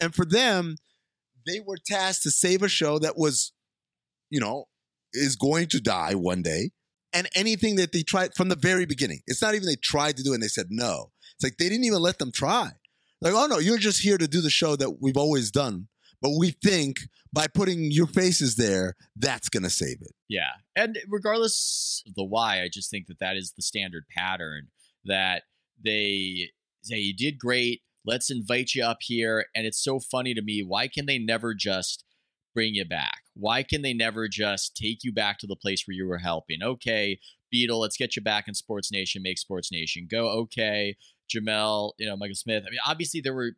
And 0.00 0.14
for 0.14 0.24
them, 0.24 0.76
they 1.46 1.60
were 1.60 1.76
tasked 1.84 2.24
to 2.24 2.30
save 2.30 2.62
a 2.62 2.68
show 2.68 2.98
that 2.98 3.16
was, 3.16 3.52
you 4.30 4.40
know, 4.40 4.66
is 5.12 5.36
going 5.36 5.68
to 5.68 5.80
die 5.80 6.14
one 6.14 6.42
day. 6.42 6.70
And 7.12 7.28
anything 7.34 7.76
that 7.76 7.92
they 7.92 8.02
tried 8.02 8.34
from 8.34 8.48
the 8.48 8.56
very 8.56 8.84
beginning, 8.84 9.20
it's 9.26 9.40
not 9.40 9.54
even 9.54 9.66
they 9.66 9.76
tried 9.76 10.16
to 10.18 10.22
do 10.22 10.32
it 10.32 10.34
and 10.34 10.42
they 10.42 10.48
said 10.48 10.66
no. 10.70 11.12
It's 11.36 11.44
like 11.44 11.56
they 11.56 11.68
didn't 11.68 11.84
even 11.84 12.00
let 12.00 12.18
them 12.18 12.32
try. 12.32 12.72
Like, 13.20 13.32
oh 13.34 13.46
no, 13.46 13.58
you're 13.58 13.78
just 13.78 14.02
here 14.02 14.18
to 14.18 14.28
do 14.28 14.40
the 14.40 14.50
show 14.50 14.76
that 14.76 15.00
we've 15.00 15.16
always 15.16 15.50
done. 15.50 15.88
But 16.22 16.32
we 16.38 16.50
think 16.50 16.96
by 17.32 17.46
putting 17.46 17.90
your 17.90 18.06
faces 18.06 18.56
there, 18.56 18.94
that's 19.16 19.48
going 19.48 19.62
to 19.62 19.70
save 19.70 19.98
it. 20.00 20.12
Yeah. 20.28 20.52
And 20.74 20.98
regardless 21.08 22.02
of 22.06 22.14
the 22.14 22.24
why, 22.24 22.62
I 22.62 22.68
just 22.72 22.90
think 22.90 23.06
that 23.08 23.18
that 23.20 23.36
is 23.36 23.52
the 23.56 23.62
standard 23.62 24.04
pattern 24.16 24.68
that 25.04 25.42
they 25.82 26.50
say, 26.82 26.96
you 26.96 27.14
did 27.14 27.38
great. 27.38 27.82
Let's 28.04 28.30
invite 28.30 28.74
you 28.74 28.84
up 28.84 28.98
here. 29.00 29.46
And 29.54 29.66
it's 29.66 29.82
so 29.82 30.00
funny 30.00 30.32
to 30.34 30.42
me. 30.42 30.62
Why 30.66 30.88
can 30.88 31.06
they 31.06 31.18
never 31.18 31.54
just 31.54 32.04
bring 32.54 32.74
you 32.74 32.84
back? 32.84 33.22
Why 33.34 33.62
can 33.62 33.82
they 33.82 33.92
never 33.92 34.28
just 34.28 34.74
take 34.76 35.04
you 35.04 35.12
back 35.12 35.38
to 35.40 35.46
the 35.46 35.56
place 35.56 35.84
where 35.86 35.94
you 35.94 36.06
were 36.06 36.18
helping? 36.18 36.62
Okay, 36.62 37.18
Beadle, 37.50 37.80
let's 37.80 37.98
get 37.98 38.16
you 38.16 38.22
back 38.22 38.48
in 38.48 38.54
Sports 38.54 38.90
Nation, 38.90 39.22
make 39.22 39.38
Sports 39.38 39.70
Nation 39.70 40.08
go. 40.10 40.28
Okay, 40.40 40.96
Jemele, 41.28 41.92
you 41.98 42.06
know, 42.06 42.16
Michael 42.16 42.34
Smith. 42.34 42.64
I 42.66 42.70
mean, 42.70 42.80
obviously 42.86 43.20
there 43.20 43.34
were 43.34 43.52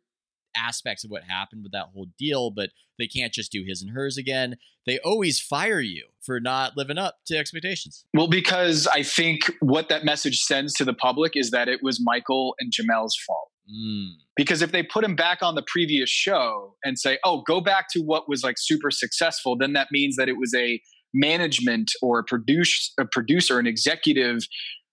aspects 0.55 1.03
of 1.03 1.11
what 1.11 1.23
happened 1.23 1.63
with 1.63 1.71
that 1.71 1.87
whole 1.93 2.07
deal, 2.17 2.51
but 2.51 2.69
they 2.97 3.07
can't 3.07 3.33
just 3.33 3.51
do 3.51 3.63
his 3.65 3.81
and 3.81 3.91
hers 3.91 4.17
again. 4.17 4.57
They 4.85 4.99
always 4.99 5.39
fire 5.39 5.79
you 5.79 6.07
for 6.21 6.39
not 6.39 6.75
living 6.75 6.97
up 6.97 7.17
to 7.27 7.37
expectations. 7.37 8.05
Well, 8.13 8.27
because 8.27 8.87
I 8.87 9.03
think 9.03 9.51
what 9.61 9.89
that 9.89 10.05
message 10.05 10.39
sends 10.39 10.73
to 10.75 10.85
the 10.85 10.93
public 10.93 11.33
is 11.35 11.51
that 11.51 11.67
it 11.67 11.81
was 11.81 11.99
Michael 12.03 12.55
and 12.59 12.71
Jemele's 12.71 13.17
fault. 13.25 13.49
Mm. 13.69 14.13
Because 14.35 14.61
if 14.61 14.71
they 14.71 14.83
put 14.83 15.03
him 15.03 15.15
back 15.15 15.39
on 15.41 15.55
the 15.55 15.63
previous 15.67 16.09
show 16.09 16.75
and 16.83 16.97
say, 16.97 17.19
"Oh, 17.23 17.43
go 17.47 17.61
back 17.61 17.85
to 17.91 17.99
what 17.99 18.27
was 18.27 18.43
like 18.43 18.55
super 18.57 18.89
successful," 18.89 19.55
then 19.57 19.73
that 19.73 19.89
means 19.91 20.15
that 20.15 20.27
it 20.27 20.37
was 20.37 20.53
a 20.55 20.81
management 21.13 21.91
or 22.01 22.19
a 22.19 22.23
produce 22.23 22.93
a 22.99 23.05
producer, 23.05 23.59
an 23.59 23.67
executive 23.67 24.39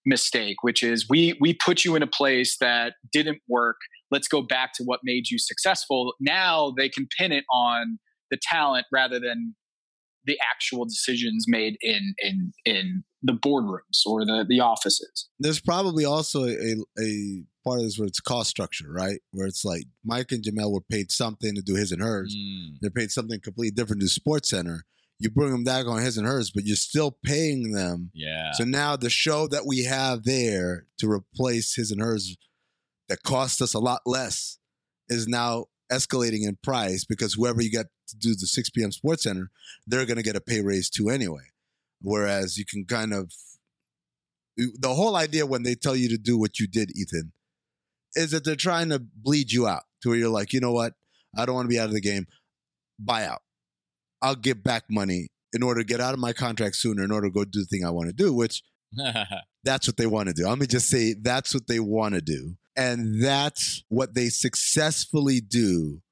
mistake, 0.06 0.62
which 0.62 0.82
is 0.82 1.06
we 1.10 1.36
we 1.40 1.54
put 1.64 1.84
you 1.84 1.96
in 1.96 2.02
a 2.02 2.06
place 2.06 2.56
that 2.60 2.94
didn't 3.12 3.38
work. 3.48 3.76
Let's 4.10 4.28
go 4.28 4.40
back 4.40 4.72
to 4.74 4.84
what 4.84 5.00
made 5.02 5.28
you 5.30 5.38
successful. 5.38 6.14
Now 6.20 6.72
they 6.76 6.88
can 6.88 7.08
pin 7.18 7.32
it 7.32 7.44
on 7.52 7.98
the 8.30 8.38
talent 8.40 8.86
rather 8.92 9.18
than 9.20 9.54
the 10.24 10.38
actual 10.50 10.84
decisions 10.84 11.46
made 11.48 11.76
in 11.80 12.14
in 12.18 12.52
in 12.64 13.04
the 13.22 13.32
boardrooms 13.32 14.04
or 14.06 14.24
the 14.24 14.44
the 14.48 14.60
offices. 14.60 15.28
There's 15.38 15.60
probably 15.60 16.04
also 16.04 16.44
a 16.44 16.76
a 16.98 17.44
part 17.64 17.78
of 17.78 17.84
this 17.84 17.98
where 17.98 18.06
it's 18.06 18.20
cost 18.20 18.50
structure, 18.50 18.90
right? 18.90 19.20
Where 19.32 19.46
it's 19.46 19.64
like 19.64 19.84
Mike 20.04 20.32
and 20.32 20.42
Jemele 20.42 20.72
were 20.72 20.80
paid 20.80 21.10
something 21.10 21.54
to 21.54 21.62
do 21.62 21.74
his 21.74 21.92
and 21.92 22.02
hers. 22.02 22.34
Mm. 22.36 22.76
They're 22.80 22.90
paid 22.90 23.10
something 23.10 23.40
completely 23.40 23.72
different 23.72 24.02
to 24.02 24.08
Sports 24.08 24.50
Center. 24.50 24.84
You 25.18 25.30
bring 25.30 25.50
them 25.50 25.64
back 25.64 25.86
on 25.86 26.02
his 26.02 26.18
and 26.18 26.26
hers, 26.26 26.50
but 26.50 26.64
you're 26.64 26.76
still 26.76 27.16
paying 27.24 27.72
them. 27.72 28.10
Yeah. 28.14 28.52
So 28.52 28.64
now 28.64 28.96
the 28.96 29.10
show 29.10 29.48
that 29.48 29.66
we 29.66 29.84
have 29.84 30.24
there 30.24 30.86
to 30.98 31.10
replace 31.10 31.74
his 31.74 31.90
and 31.90 32.02
hers 32.02 32.36
that 33.08 33.22
cost 33.22 33.62
us 33.62 33.72
a 33.72 33.78
lot 33.78 34.02
less 34.04 34.58
is 35.08 35.26
now 35.26 35.66
escalating 35.90 36.46
in 36.46 36.58
price 36.62 37.04
because 37.04 37.34
whoever 37.34 37.62
you 37.62 37.70
get 37.70 37.86
to 38.08 38.16
do 38.16 38.30
the 38.30 38.46
6 38.46 38.70
p.m. 38.70 38.92
Sports 38.92 39.22
Center, 39.22 39.50
they're 39.86 40.06
going 40.06 40.16
to 40.16 40.22
get 40.22 40.36
a 40.36 40.40
pay 40.40 40.60
raise 40.60 40.90
too 40.90 41.08
anyway. 41.08 41.44
Whereas 42.02 42.58
you 42.58 42.64
can 42.66 42.84
kind 42.84 43.14
of 43.14 43.32
the 44.56 44.94
whole 44.94 45.16
idea 45.16 45.46
when 45.46 45.62
they 45.62 45.74
tell 45.74 45.94
you 45.94 46.08
to 46.08 46.18
do 46.18 46.38
what 46.38 46.58
you 46.58 46.66
did, 46.66 46.90
Ethan, 46.96 47.32
is 48.14 48.30
that 48.30 48.44
they're 48.44 48.56
trying 48.56 48.88
to 48.88 48.98
bleed 48.98 49.52
you 49.52 49.66
out 49.66 49.82
to 50.02 50.08
where 50.08 50.18
you're 50.18 50.30
like, 50.30 50.52
you 50.52 50.60
know 50.60 50.72
what, 50.72 50.94
I 51.36 51.44
don't 51.44 51.54
want 51.54 51.66
to 51.66 51.74
be 51.74 51.78
out 51.78 51.88
of 51.88 51.94
the 51.94 52.00
game. 52.00 52.26
Buy 52.98 53.26
out. 53.26 53.42
I'll 54.22 54.34
give 54.34 54.62
back 54.62 54.84
money 54.90 55.28
in 55.52 55.62
order 55.62 55.80
to 55.80 55.86
get 55.86 56.00
out 56.00 56.14
of 56.14 56.20
my 56.20 56.32
contract 56.32 56.76
sooner, 56.76 57.02
in 57.04 57.10
order 57.10 57.28
to 57.28 57.32
go 57.32 57.44
do 57.44 57.60
the 57.60 57.66
thing 57.66 57.84
I 57.84 57.90
want 57.90 58.08
to 58.08 58.12
do, 58.12 58.32
which 58.34 58.62
that's 59.64 59.86
what 59.86 59.96
they 59.96 60.06
want 60.06 60.28
to 60.28 60.34
do. 60.34 60.46
Let 60.48 60.58
me 60.58 60.66
just 60.66 60.88
say 60.88 61.14
that's 61.14 61.54
what 61.54 61.66
they 61.66 61.80
want 61.80 62.14
to 62.14 62.20
do. 62.20 62.56
And 62.76 63.22
that's 63.22 63.82
what 63.88 64.14
they 64.14 64.28
successfully 64.28 65.40
do 65.40 66.02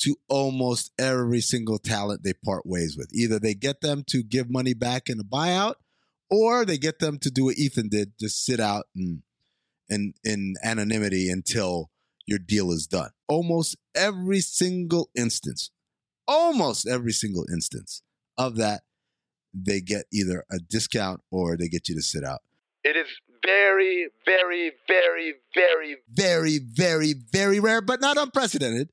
to 0.00 0.16
almost 0.28 0.92
every 0.98 1.40
single 1.42 1.78
talent 1.78 2.22
they 2.22 2.32
part 2.32 2.64
ways 2.64 2.96
with. 2.96 3.10
Either 3.12 3.38
they 3.38 3.54
get 3.54 3.82
them 3.82 4.02
to 4.08 4.22
give 4.22 4.50
money 4.50 4.72
back 4.72 5.10
in 5.10 5.20
a 5.20 5.24
buyout, 5.24 5.74
or 6.30 6.64
they 6.64 6.78
get 6.78 7.00
them 7.00 7.18
to 7.18 7.30
do 7.30 7.44
what 7.46 7.58
Ethan 7.58 7.88
did, 7.88 8.12
just 8.18 8.44
sit 8.44 8.60
out 8.60 8.86
and 8.94 9.22
in 9.90 10.14
in 10.24 10.54
anonymity 10.62 11.28
until 11.28 11.90
your 12.26 12.38
deal 12.38 12.70
is 12.70 12.86
done. 12.86 13.10
Almost 13.28 13.76
every 13.94 14.40
single 14.40 15.10
instance, 15.14 15.70
almost 16.30 16.86
every 16.86 17.12
single 17.12 17.44
instance 17.52 18.02
of 18.38 18.56
that, 18.56 18.82
they 19.52 19.80
get 19.80 20.04
either 20.12 20.44
a 20.50 20.58
discount 20.58 21.20
or 21.30 21.56
they 21.56 21.68
get 21.68 21.88
you 21.88 21.96
to 21.96 22.02
sit 22.02 22.24
out. 22.24 22.38
It 22.84 22.96
is 22.96 23.08
very, 23.44 24.08
very, 24.24 24.72
very, 24.86 25.34
very, 25.54 25.96
Very, 26.08 26.60
very, 26.62 27.14
very 27.32 27.58
rare, 27.58 27.82
but 27.82 28.00
not 28.00 28.16
unprecedented 28.16 28.90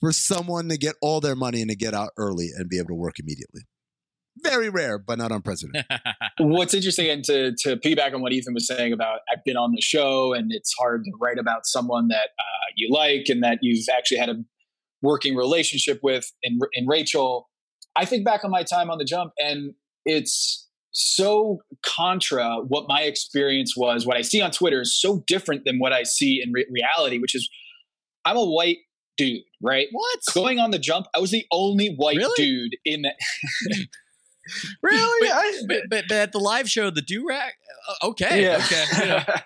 for 0.00 0.12
someone 0.12 0.68
to 0.68 0.76
get 0.76 0.96
all 1.00 1.20
their 1.20 1.36
money 1.36 1.60
and 1.60 1.70
to 1.70 1.76
get 1.76 1.94
out 1.94 2.10
early 2.16 2.48
and 2.54 2.68
be 2.68 2.78
able 2.78 2.88
to 2.88 2.94
work 2.94 3.18
immediately. 3.18 3.62
Very 4.42 4.70
rare, 4.70 4.98
but 4.98 5.18
not 5.18 5.30
unprecedented. 5.30 5.84
What's 6.38 6.72
interesting, 6.72 7.10
and 7.10 7.22
to 7.24 7.52
to 7.58 7.76
piggyback 7.76 8.14
on 8.14 8.22
what 8.22 8.32
Ethan 8.32 8.54
was 8.54 8.66
saying 8.66 8.92
about 8.92 9.20
I've 9.30 9.44
been 9.44 9.56
on 9.56 9.72
the 9.72 9.82
show, 9.82 10.32
and 10.32 10.50
it's 10.52 10.72
hard 10.78 11.04
to 11.04 11.10
write 11.20 11.38
about 11.38 11.66
someone 11.66 12.08
that 12.08 12.30
uh, 12.38 12.66
you 12.76 12.88
like 12.90 13.26
and 13.28 13.42
that 13.42 13.58
you've 13.60 13.84
actually 13.94 14.18
had 14.18 14.30
a 14.30 14.36
working 15.02 15.36
relationship 15.36 16.00
with 16.02 16.30
in 16.42 16.58
in 16.74 16.86
Rachel. 16.86 17.48
I 17.96 18.04
think 18.04 18.24
back 18.24 18.44
on 18.44 18.50
my 18.50 18.62
time 18.62 18.90
on 18.90 18.98
the 18.98 19.04
jump, 19.04 19.32
and 19.38 19.74
it's 20.04 20.68
so 20.92 21.60
contra 21.84 22.56
what 22.66 22.86
my 22.88 23.02
experience 23.02 23.76
was. 23.76 24.06
What 24.06 24.16
I 24.16 24.22
see 24.22 24.40
on 24.40 24.50
Twitter 24.50 24.80
is 24.82 24.98
so 25.00 25.22
different 25.26 25.64
than 25.64 25.78
what 25.78 25.92
I 25.92 26.02
see 26.04 26.42
in 26.44 26.52
re- 26.52 26.66
reality, 26.70 27.18
which 27.18 27.34
is 27.34 27.48
I'm 28.24 28.36
a 28.36 28.44
white 28.44 28.78
dude, 29.16 29.42
right? 29.62 29.86
what? 29.92 30.18
Going 30.34 30.58
on 30.58 30.70
the 30.70 30.78
jump, 30.78 31.06
I 31.14 31.18
was 31.20 31.30
the 31.30 31.44
only 31.52 31.94
white 31.94 32.16
Really? 32.16 32.32
dude 32.36 32.76
in 32.84 33.02
that. 33.02 33.14
Really? 34.82 35.28
But- 35.28 35.36
I- 35.36 35.62
but, 35.68 35.82
but, 35.90 36.04
but 36.08 36.16
at 36.16 36.32
the 36.32 36.38
live 36.40 36.68
show, 36.68 36.90
the 36.90 37.02
do 37.02 37.24
rag. 37.28 37.52
Okay. 38.02 38.46
Uh, 38.48 38.56
okay. 38.58 38.84
yeah. 39.06 39.40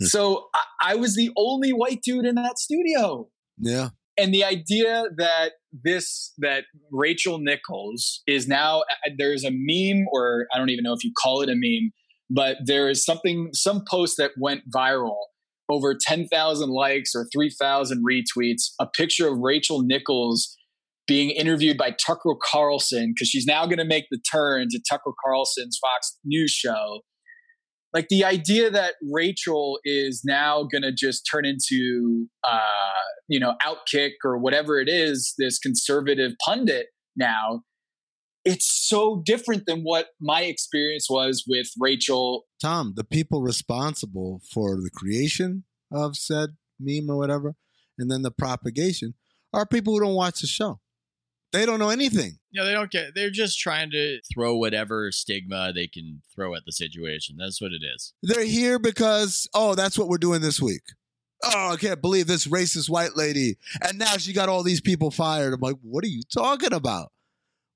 so 0.00 0.48
I, 0.54 0.92
I 0.92 0.94
was 0.96 1.14
the 1.16 1.30
only 1.36 1.72
white 1.72 2.02
dude 2.02 2.24
in 2.26 2.34
that 2.34 2.58
studio. 2.58 3.28
yeah. 3.58 3.90
And 4.16 4.32
the 4.32 4.44
idea 4.44 5.04
that 5.16 5.52
this, 5.72 6.32
that 6.38 6.64
Rachel 6.92 7.38
Nichols 7.38 8.22
is 8.26 8.46
now, 8.46 8.80
uh, 8.80 9.10
there's 9.18 9.44
a 9.44 9.50
meme, 9.50 10.04
or 10.12 10.46
I 10.54 10.58
don't 10.58 10.70
even 10.70 10.84
know 10.84 10.92
if 10.92 11.02
you 11.02 11.12
call 11.20 11.42
it 11.42 11.48
a 11.48 11.54
meme, 11.56 11.90
but 12.30 12.58
there 12.64 12.88
is 12.88 13.04
something, 13.04 13.50
some 13.52 13.82
post 13.90 14.16
that 14.18 14.32
went 14.38 14.62
viral 14.74 15.16
over 15.68 15.96
10,000 15.98 16.70
likes 16.70 17.14
or 17.14 17.26
3,000 17.32 18.04
retweets, 18.04 18.72
a 18.78 18.86
picture 18.86 19.28
of 19.28 19.38
Rachel 19.38 19.82
Nichols 19.82 20.56
being 21.06 21.30
interviewed 21.30 21.76
by 21.76 21.90
Tucker 21.90 22.34
Carlson 22.42 23.12
because 23.14 23.28
she's 23.28 23.46
now 23.46 23.66
going 23.66 23.78
to 23.78 23.84
make 23.84 24.06
the 24.10 24.20
turn 24.30 24.68
to 24.70 24.80
Tucker 24.88 25.12
Carlson's 25.24 25.78
Fox 25.80 26.18
News 26.24 26.50
show. 26.50 27.00
Like 27.94 28.08
the 28.08 28.24
idea 28.24 28.70
that 28.70 28.94
Rachel 29.12 29.78
is 29.84 30.22
now 30.24 30.64
going 30.64 30.82
to 30.82 30.92
just 30.92 31.28
turn 31.30 31.46
into, 31.46 32.26
uh, 32.42 32.58
you 33.28 33.38
know, 33.38 33.54
Outkick 33.62 34.14
or 34.24 34.36
whatever 34.36 34.80
it 34.80 34.88
is, 34.88 35.32
this 35.38 35.60
conservative 35.60 36.32
pundit 36.44 36.88
now, 37.16 37.62
it's 38.44 38.66
so 38.88 39.22
different 39.24 39.64
than 39.66 39.82
what 39.82 40.08
my 40.20 40.42
experience 40.42 41.06
was 41.08 41.44
with 41.46 41.68
Rachel. 41.78 42.44
Tom, 42.60 42.94
the 42.96 43.04
people 43.04 43.42
responsible 43.42 44.42
for 44.52 44.76
the 44.76 44.90
creation 44.92 45.64
of 45.92 46.16
said 46.16 46.50
meme 46.80 47.08
or 47.08 47.16
whatever, 47.16 47.54
and 47.98 48.10
then 48.10 48.22
the 48.22 48.32
propagation 48.32 49.14
are 49.52 49.64
people 49.64 49.94
who 49.94 50.00
don't 50.00 50.16
watch 50.16 50.40
the 50.40 50.46
show. 50.46 50.80
They 51.52 51.64
don't 51.64 51.78
know 51.78 51.90
anything. 51.90 52.38
No, 52.54 52.64
they 52.64 52.72
don't 52.72 52.90
get. 52.90 53.14
They're 53.14 53.30
just 53.30 53.58
trying 53.58 53.90
to 53.90 54.20
throw 54.32 54.56
whatever 54.56 55.10
stigma 55.10 55.72
they 55.72 55.88
can 55.88 56.22
throw 56.34 56.54
at 56.54 56.64
the 56.64 56.72
situation. 56.72 57.36
That's 57.36 57.60
what 57.60 57.72
it 57.72 57.82
is. 57.84 58.12
They're 58.22 58.44
here 58.44 58.78
because, 58.78 59.48
oh, 59.54 59.74
that's 59.74 59.98
what 59.98 60.08
we're 60.08 60.18
doing 60.18 60.40
this 60.40 60.60
week. 60.60 60.82
Oh, 61.42 61.72
I 61.72 61.76
can't 61.76 62.00
believe 62.00 62.26
this 62.28 62.46
racist 62.46 62.88
white 62.88 63.16
lady. 63.16 63.56
And 63.82 63.98
now 63.98 64.16
she 64.16 64.32
got 64.32 64.48
all 64.48 64.62
these 64.62 64.80
people 64.80 65.10
fired. 65.10 65.52
I'm 65.52 65.60
like, 65.60 65.76
what 65.82 66.04
are 66.04 66.08
you 66.08 66.22
talking 66.32 66.72
about? 66.72 67.10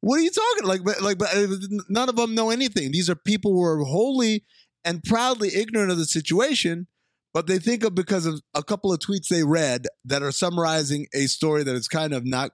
What 0.01 0.21
are 0.21 0.23
you 0.23 0.31
talking 0.31 0.69
like? 0.69 0.85
But 0.85 1.03
like, 1.03 1.19
but 1.19 1.35
uh, 1.35 1.49
none 1.89 2.09
of 2.09 2.15
them 2.15 2.37
know 2.37 2.51
anything. 2.51 2.93
These 2.93 3.11
are 3.11 3.17
people 3.17 3.53
who 3.53 3.65
are 3.65 3.83
wholly 3.83 4.45
and 4.85 5.03
proudly 5.03 5.55
ignorant 5.55 5.91
of 5.91 5.99
the 5.99 6.05
situation, 6.05 6.87
but 7.35 7.49
they 7.49 7.59
think 7.59 7.83
of 7.83 7.97
because 7.97 8.27
of 8.27 8.41
a 8.55 8.63
couple 8.63 8.93
of 8.93 9.01
tweets 9.01 9.27
they 9.27 9.43
read 9.43 9.87
that 10.05 10.23
are 10.23 10.31
summarizing 10.31 11.09
a 11.13 11.27
story 11.27 11.65
that 11.65 11.75
is 11.75 11.89
kind 11.89 12.15
of 12.15 12.25
not. 12.25 12.53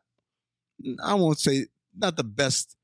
I 1.04 1.14
won't 1.14 1.38
say 1.38 1.66
not 1.96 2.16
the 2.16 2.24
best 2.24 2.76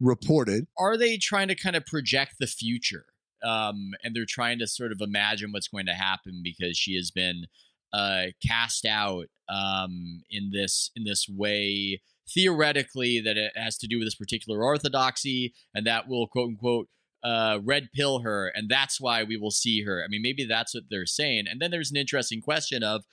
reported. 0.00 0.66
Are 0.78 0.96
they 0.96 1.16
trying 1.16 1.48
to 1.48 1.54
kind 1.54 1.76
of 1.76 1.86
project 1.86 2.36
the 2.38 2.46
future? 2.46 3.06
Um, 3.42 3.92
and 4.02 4.14
they're 4.14 4.26
trying 4.28 4.58
to 4.58 4.66
sort 4.66 4.92
of 4.92 5.00
imagine 5.00 5.52
what's 5.52 5.68
going 5.68 5.86
to 5.86 5.94
happen 5.94 6.40
because 6.42 6.76
she 6.76 6.96
has 6.96 7.10
been 7.10 7.46
uh, 7.92 8.26
cast 8.46 8.84
out 8.84 9.26
um, 9.48 10.22
in 10.30 10.50
this 10.52 10.90
in 10.94 11.04
this 11.04 11.26
way 11.28 12.00
theoretically 12.32 13.20
that 13.20 13.36
it 13.36 13.52
has 13.56 13.78
to 13.78 13.86
do 13.86 13.98
with 13.98 14.06
this 14.06 14.14
particular 14.14 14.62
orthodoxy 14.62 15.54
and 15.74 15.86
that 15.86 16.08
will 16.08 16.26
quote 16.26 16.48
unquote 16.48 16.88
uh, 17.24 17.58
red 17.64 17.88
pill 17.94 18.20
her 18.20 18.52
and 18.54 18.68
that's 18.68 19.00
why 19.00 19.24
we 19.24 19.36
will 19.36 19.50
see 19.50 19.82
her. 19.82 20.02
I 20.04 20.08
mean, 20.08 20.22
maybe 20.22 20.44
that's 20.44 20.74
what 20.74 20.84
they're 20.90 21.06
saying. 21.06 21.46
And 21.50 21.60
then 21.60 21.70
there's 21.70 21.90
an 21.90 21.96
interesting 21.96 22.40
question 22.40 22.82
of 22.82 23.04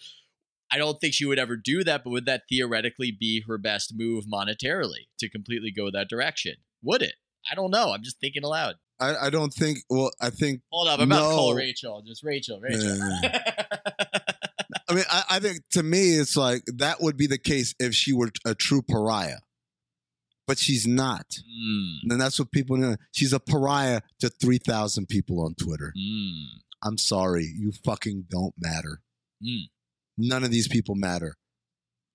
I 0.76 0.78
don't 0.78 1.00
think 1.00 1.14
she 1.14 1.24
would 1.26 1.40
ever 1.40 1.56
do 1.56 1.86
that, 1.86 2.04
but 2.04 2.10
would 2.10 2.26
that 2.26 2.44
theoretically 2.50 3.10
be 3.18 3.44
her 3.48 3.58
best 3.58 3.94
move 3.96 4.26
monetarily 4.26 5.08
to 5.20 5.30
completely 5.30 5.72
go 5.72 5.90
that 5.90 6.10
direction? 6.10 6.56
Would 6.84 7.02
it? 7.02 7.14
I 7.50 7.56
don't 7.56 7.72
know. 7.72 7.94
I'm 7.94 8.04
just 8.04 8.20
thinking 8.20 8.44
aloud. 8.44 8.76
I, 9.00 9.16
I 9.28 9.30
don't 9.30 9.54
think. 9.54 9.80
Well, 9.90 10.12
I 10.20 10.32
think. 10.32 10.62
Hold 10.72 10.90
up, 10.90 11.00
I'm 11.00 11.10
about 11.10 11.30
to 11.30 11.36
call 11.36 11.54
Rachel. 11.56 12.04
Just 12.06 12.24
Rachel, 12.24 12.60
Rachel. 12.60 12.98
Yeah. 12.98 13.64
I 14.90 14.94
mean, 14.94 15.04
I, 15.10 15.24
I 15.32 15.40
think 15.40 15.60
to 15.72 15.82
me, 15.84 16.16
it's 16.18 16.36
like 16.36 16.64
that 16.78 17.02
would 17.02 17.16
be 17.18 17.28
the 17.28 17.38
case 17.38 17.74
if 17.80 17.94
she 17.96 18.12
were 18.14 18.30
a 18.46 18.54
true 18.54 18.82
pariah, 18.82 19.40
but 20.48 20.58
she's 20.60 20.86
not. 20.86 21.26
Mm, 21.30 22.12
And 22.12 22.22
that's 22.22 22.38
what 22.38 22.52
people 22.52 22.76
know. 22.78 22.96
She's 23.12 23.34
a 23.34 23.40
pariah 23.40 24.02
to 24.20 24.30
3,000 24.30 25.08
people 25.08 25.42
on 25.44 25.56
Twitter. 25.56 25.94
mm, 25.98 26.44
I'm 26.84 26.98
sorry. 26.98 27.46
You 27.46 27.72
fucking 27.72 28.26
don't 28.30 28.54
matter. 28.60 29.02
mm. 29.44 29.70
None 30.18 30.44
of 30.44 30.52
these 30.52 30.68
people 30.68 30.96
matter. 30.96 31.36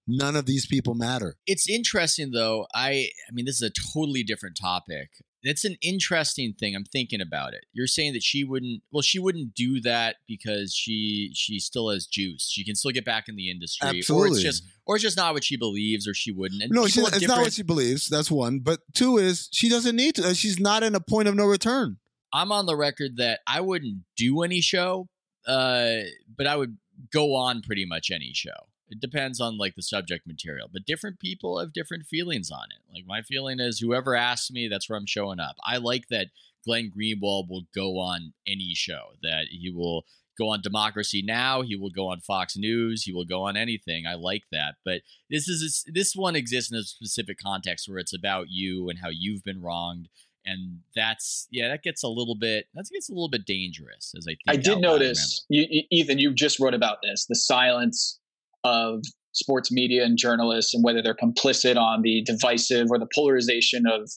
None 0.07 0.35
of 0.35 0.47
these 0.47 0.67
people 0.67 0.95
matter. 0.95 1.37
It's 1.47 1.69
interesting 1.69 2.33
though. 2.33 2.67
I 2.75 3.09
I 3.29 3.33
mean, 3.33 3.45
this 3.45 3.61
is 3.61 3.63
a 3.63 3.93
totally 3.95 4.23
different 4.23 4.57
topic. 4.61 5.11
it's 5.43 5.65
an 5.65 5.77
interesting 5.83 6.53
thing. 6.59 6.75
I'm 6.75 6.85
thinking 6.85 7.21
about 7.21 7.55
it. 7.55 7.65
You're 7.73 7.87
saying 7.87 8.15
that 8.15 8.23
she 8.23 8.43
wouldn't. 8.43 8.83
Well, 8.91 9.03
she 9.03 9.19
wouldn't 9.19 9.55
do 9.55 9.81
that 9.83 10.17
because 10.27 10.75
she 10.75 11.31
she 11.35 11.59
still 11.59 11.91
has 11.91 12.07
juice. 12.07 12.49
She 12.51 12.65
can 12.65 12.75
still 12.75 12.91
get 12.91 13.05
back 13.05 13.29
in 13.29 13.37
the 13.37 13.51
industry, 13.51 13.87
or 13.87 13.91
Absolutely. 13.97 14.31
it's 14.31 14.43
just 14.43 14.65
or 14.85 14.97
it's 14.97 15.03
just 15.03 15.17
not 15.17 15.35
what 15.35 15.45
she 15.45 15.57
believes, 15.57 16.09
or 16.09 16.15
she 16.15 16.33
wouldn't. 16.33 16.63
And 16.63 16.73
no, 16.73 16.87
she, 16.89 17.01
it's 17.01 17.21
have 17.21 17.29
not 17.29 17.43
what 17.43 17.53
she 17.53 17.63
believes. 17.63 18.09
That's 18.09 18.31
one. 18.31 18.61
But 18.61 18.81
two 18.95 19.19
is 19.19 19.49
she 19.53 19.69
doesn't 19.69 19.95
need 19.95 20.17
to. 20.17 20.35
She's 20.35 20.59
not 20.59 20.83
in 20.83 20.95
a 20.95 21.01
point 21.01 21.29
of 21.29 21.35
no 21.35 21.45
return. 21.45 21.99
I'm 22.33 22.53
on 22.53 22.67
the 22.67 22.77
record 22.77 23.17
that 23.19 23.41
I 23.47 23.61
wouldn't 23.61 24.05
do 24.17 24.43
any 24.43 24.61
show, 24.61 25.09
uh, 25.47 26.01
but 26.37 26.47
I 26.47 26.57
would 26.57 26.77
go 27.13 27.35
on 27.35 27.63
pretty 27.63 27.85
much 27.85 28.11
any 28.11 28.33
show. 28.35 28.69
It 28.89 29.01
depends 29.01 29.41
on 29.41 29.57
like 29.57 29.77
the 29.77 29.83
subject 29.83 30.27
material, 30.27 30.69
but 30.73 30.85
different 30.85 31.21
people 31.21 31.61
have 31.61 31.73
different 31.73 32.07
feelings 32.07 32.51
on 32.51 32.67
it. 32.71 32.93
Like 32.93 33.05
my 33.07 33.23
feeling 33.23 33.61
is 33.61 33.79
whoever 33.79 34.17
asks 34.17 34.51
me, 34.51 34.67
that's 34.69 34.89
where 34.91 34.99
I'm 34.99 35.07
showing 35.07 35.39
up. 35.39 35.57
I 35.65 35.77
like 35.77 36.09
that 36.11 36.29
Glenn 36.65 36.91
Greenwald 36.91 37.49
will 37.49 37.67
go 37.75 37.99
on 37.99 38.33
any 38.47 38.75
show, 38.75 39.13
that 39.23 39.47
he 39.51 39.71
will 39.71 40.05
go 40.39 40.49
on 40.49 40.61
Democracy 40.61 41.23
Now, 41.23 41.63
he 41.63 41.77
will 41.77 41.91
go 41.91 42.09
on 42.09 42.21
Fox 42.21 42.57
News, 42.57 43.05
he 43.05 43.13
will 43.13 43.25
go 43.25 43.43
on 43.43 43.57
anything. 43.57 44.07
I 44.07 44.15
like 44.15 44.45
that. 44.51 44.77
But 44.85 45.03
this 45.29 45.49
is 45.49 45.85
this 45.87 46.15
one 46.15 46.35
exists 46.35 46.73
in 46.73 46.79
a 46.79 46.83
specific 46.83 47.39
context 47.39 47.89
where 47.89 47.99
it's 47.99 48.15
about 48.15 48.47
you 48.49 48.89
and 48.89 48.99
how 49.01 49.11
you've 49.11 49.45
been 49.45 49.63
wronged 49.63 50.09
and 50.47 50.79
that's 50.97 51.47
yeah 51.51 51.69
that 51.69 51.83
gets 51.83 52.03
a 52.03 52.09
little 52.09 52.37
bit 52.41 52.67
that 52.75 52.87
gets 52.93 53.09
a 53.09 53.13
little 53.13 53.29
bit 53.29 53.45
dangerous 53.47 54.13
as 54.17 54.27
i 54.27 54.31
think 54.31 54.39
I 54.49 54.57
did 54.57 54.81
notice, 54.81 55.45
you, 55.49 55.85
Ethan, 55.91 56.19
you 56.19 56.33
just 56.33 56.59
wrote 56.59 56.75
about 56.75 56.99
this 57.03 57.27
the 57.29 57.37
silence 57.37 58.19
of 58.65 59.03
sports 59.33 59.71
media 59.71 60.05
and 60.05 60.17
journalists 60.19 60.75
and 60.75 60.83
whether 60.83 61.03
they're 61.03 61.15
complicit 61.15 61.77
on 61.77 62.03
the 62.03 62.23
divisive 62.25 62.89
or 62.91 62.99
the 62.99 63.09
polarization 63.15 63.85
of 63.87 64.11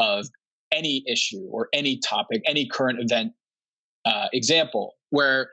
of 0.00 0.26
any 0.72 1.04
issue 1.06 1.46
or 1.50 1.68
any 1.72 1.98
topic, 1.98 2.42
any 2.46 2.66
current 2.66 2.98
event 3.00 3.32
uh, 4.04 4.28
example. 4.32 4.94
Where 5.10 5.50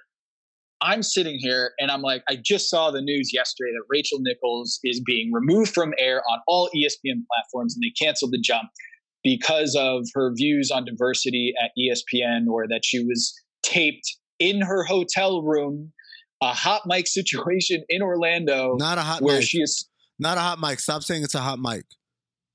I'm 0.81 1.03
sitting 1.03 1.37
here 1.39 1.73
and 1.79 1.91
I'm 1.91 2.01
like, 2.01 2.23
I 2.29 2.37
just 2.43 2.69
saw 2.69 2.89
the 2.89 3.01
news 3.01 3.31
yesterday 3.33 3.71
that 3.71 3.83
Rachel 3.89 4.19
Nichols 4.21 4.79
is 4.83 5.01
being 5.05 5.31
removed 5.33 5.73
from 5.73 5.93
air 5.97 6.23
on 6.31 6.39
all 6.47 6.69
ESPN 6.75 7.21
platforms 7.33 7.75
and 7.75 7.83
they 7.83 7.93
canceled 8.01 8.31
the 8.31 8.39
jump 8.39 8.69
because 9.23 9.75
of 9.77 10.05
her 10.13 10.31
views 10.35 10.71
on 10.71 10.85
diversity 10.85 11.53
at 11.61 11.71
ESPN 11.77 12.47
or 12.47 12.67
that 12.67 12.81
she 12.83 13.03
was 13.03 13.33
taped 13.63 14.15
in 14.39 14.61
her 14.61 14.83
hotel 14.83 15.41
room, 15.41 15.91
a 16.41 16.53
hot 16.53 16.83
mic 16.85 17.07
situation 17.19 17.83
in 17.89 18.01
Orlando 18.01 18.75
Not 18.77 18.97
a 18.97 19.01
hot 19.01 19.21
where 19.21 19.39
mic. 19.39 19.45
she 19.47 19.59
is 19.59 19.87
Not 20.17 20.37
a 20.37 20.41
hot 20.41 20.59
mic. 20.59 20.79
Stop 20.79 21.03
saying 21.03 21.23
it's 21.23 21.35
a 21.35 21.41
hot 21.41 21.59
mic. 21.59 21.83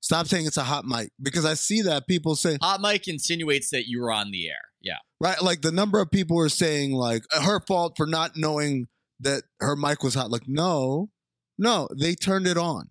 Stop 0.01 0.27
saying 0.27 0.47
it's 0.47 0.59
a 0.59 0.65
hot 0.65 0.85
mic 0.85 1.11
because 1.23 1.45
I 1.47 1.55
see 1.55 1.81
that 1.83 2.07
people 2.07 2.37
say 2.37 2.59
Hot 2.63 2.81
mic 2.81 3.09
insinuates 3.09 3.71
that 3.71 3.87
you 3.87 4.03
were 4.03 4.13
on 4.13 4.31
the 4.31 4.49
air. 4.49 4.57
Yeah. 4.83 4.99
right 5.19 5.41
like 5.41 5.63
the 5.63 5.73
number 5.73 5.99
of 5.99 6.11
people 6.11 6.39
are 6.41 6.51
saying 6.51 6.93
like 6.93 7.23
uh, 7.35 7.41
her 7.41 7.59
fault 7.67 7.95
for 7.97 8.07
not 8.07 8.33
knowing 8.37 8.89
that 9.21 9.45
her 9.61 9.77
mic 9.77 10.03
was 10.03 10.15
hot. 10.15 10.31
Like 10.31 10.47
no, 10.47 11.09
no, 11.59 11.89
they 11.99 12.15
turned 12.15 12.47
it 12.47 12.59
on. 12.59 12.91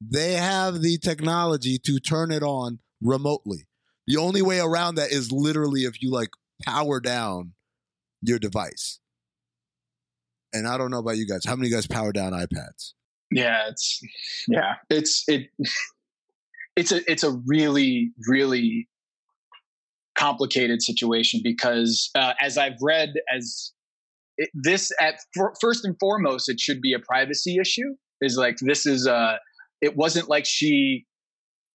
They 0.00 0.32
have 0.32 0.82
the 0.82 0.98
technology 0.98 1.78
to 1.86 2.00
turn 2.00 2.32
it 2.32 2.42
on 2.42 2.80
remotely. 3.02 3.66
The 4.06 4.16
only 4.16 4.42
way 4.42 4.58
around 4.58 4.96
that 4.96 5.12
is 5.12 5.30
literally 5.30 5.84
if 5.84 6.02
you 6.02 6.10
like 6.10 6.30
power 6.64 7.00
down 7.00 7.52
your 8.20 8.38
device. 8.38 8.98
And 10.52 10.66
I 10.66 10.76
don't 10.76 10.90
know 10.90 10.98
about 10.98 11.16
you 11.16 11.26
guys. 11.26 11.44
How 11.46 11.56
many 11.56 11.70
guys 11.70 11.86
power 11.86 12.12
down 12.12 12.32
iPads? 12.32 12.92
yeah, 13.32 13.68
it's 13.68 14.00
yeah, 14.48 14.74
it's 14.90 15.24
it 15.26 15.48
it's 16.76 16.92
a 16.92 17.10
it's 17.10 17.24
a 17.24 17.32
really 17.46 18.12
really 18.28 18.88
complicated 20.16 20.82
situation 20.82 21.40
because 21.42 22.10
uh, 22.14 22.34
as 22.40 22.58
I've 22.58 22.76
read 22.80 23.14
as 23.34 23.72
it, 24.36 24.50
this 24.54 24.92
at 25.00 25.16
fir- 25.34 25.54
first 25.60 25.84
and 25.84 25.96
foremost 25.98 26.48
it 26.48 26.60
should 26.60 26.80
be 26.80 26.92
a 26.92 26.98
privacy 26.98 27.56
issue 27.60 27.94
is 28.20 28.36
like 28.36 28.58
this 28.60 28.86
is 28.86 29.06
uh 29.06 29.36
it 29.80 29.96
wasn't 29.96 30.28
like 30.28 30.44
she 30.46 31.06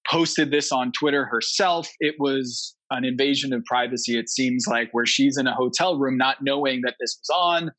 posted 0.10 0.52
this 0.52 0.72
on 0.72 0.92
Twitter 0.92 1.26
herself 1.26 1.90
it 2.00 2.16
was 2.20 2.76
an 2.92 3.04
invasion 3.04 3.54
of 3.54 3.64
privacy 3.66 4.18
it 4.18 4.30
seems 4.30 4.66
like 4.68 4.90
where 4.92 5.06
she's 5.06 5.38
in 5.38 5.48
a 5.48 5.54
hotel 5.54 5.98
room 5.98 6.18
not 6.18 6.38
knowing 6.42 6.82
that 6.84 6.96
this 7.00 7.20
was 7.20 7.36
on 7.36 7.72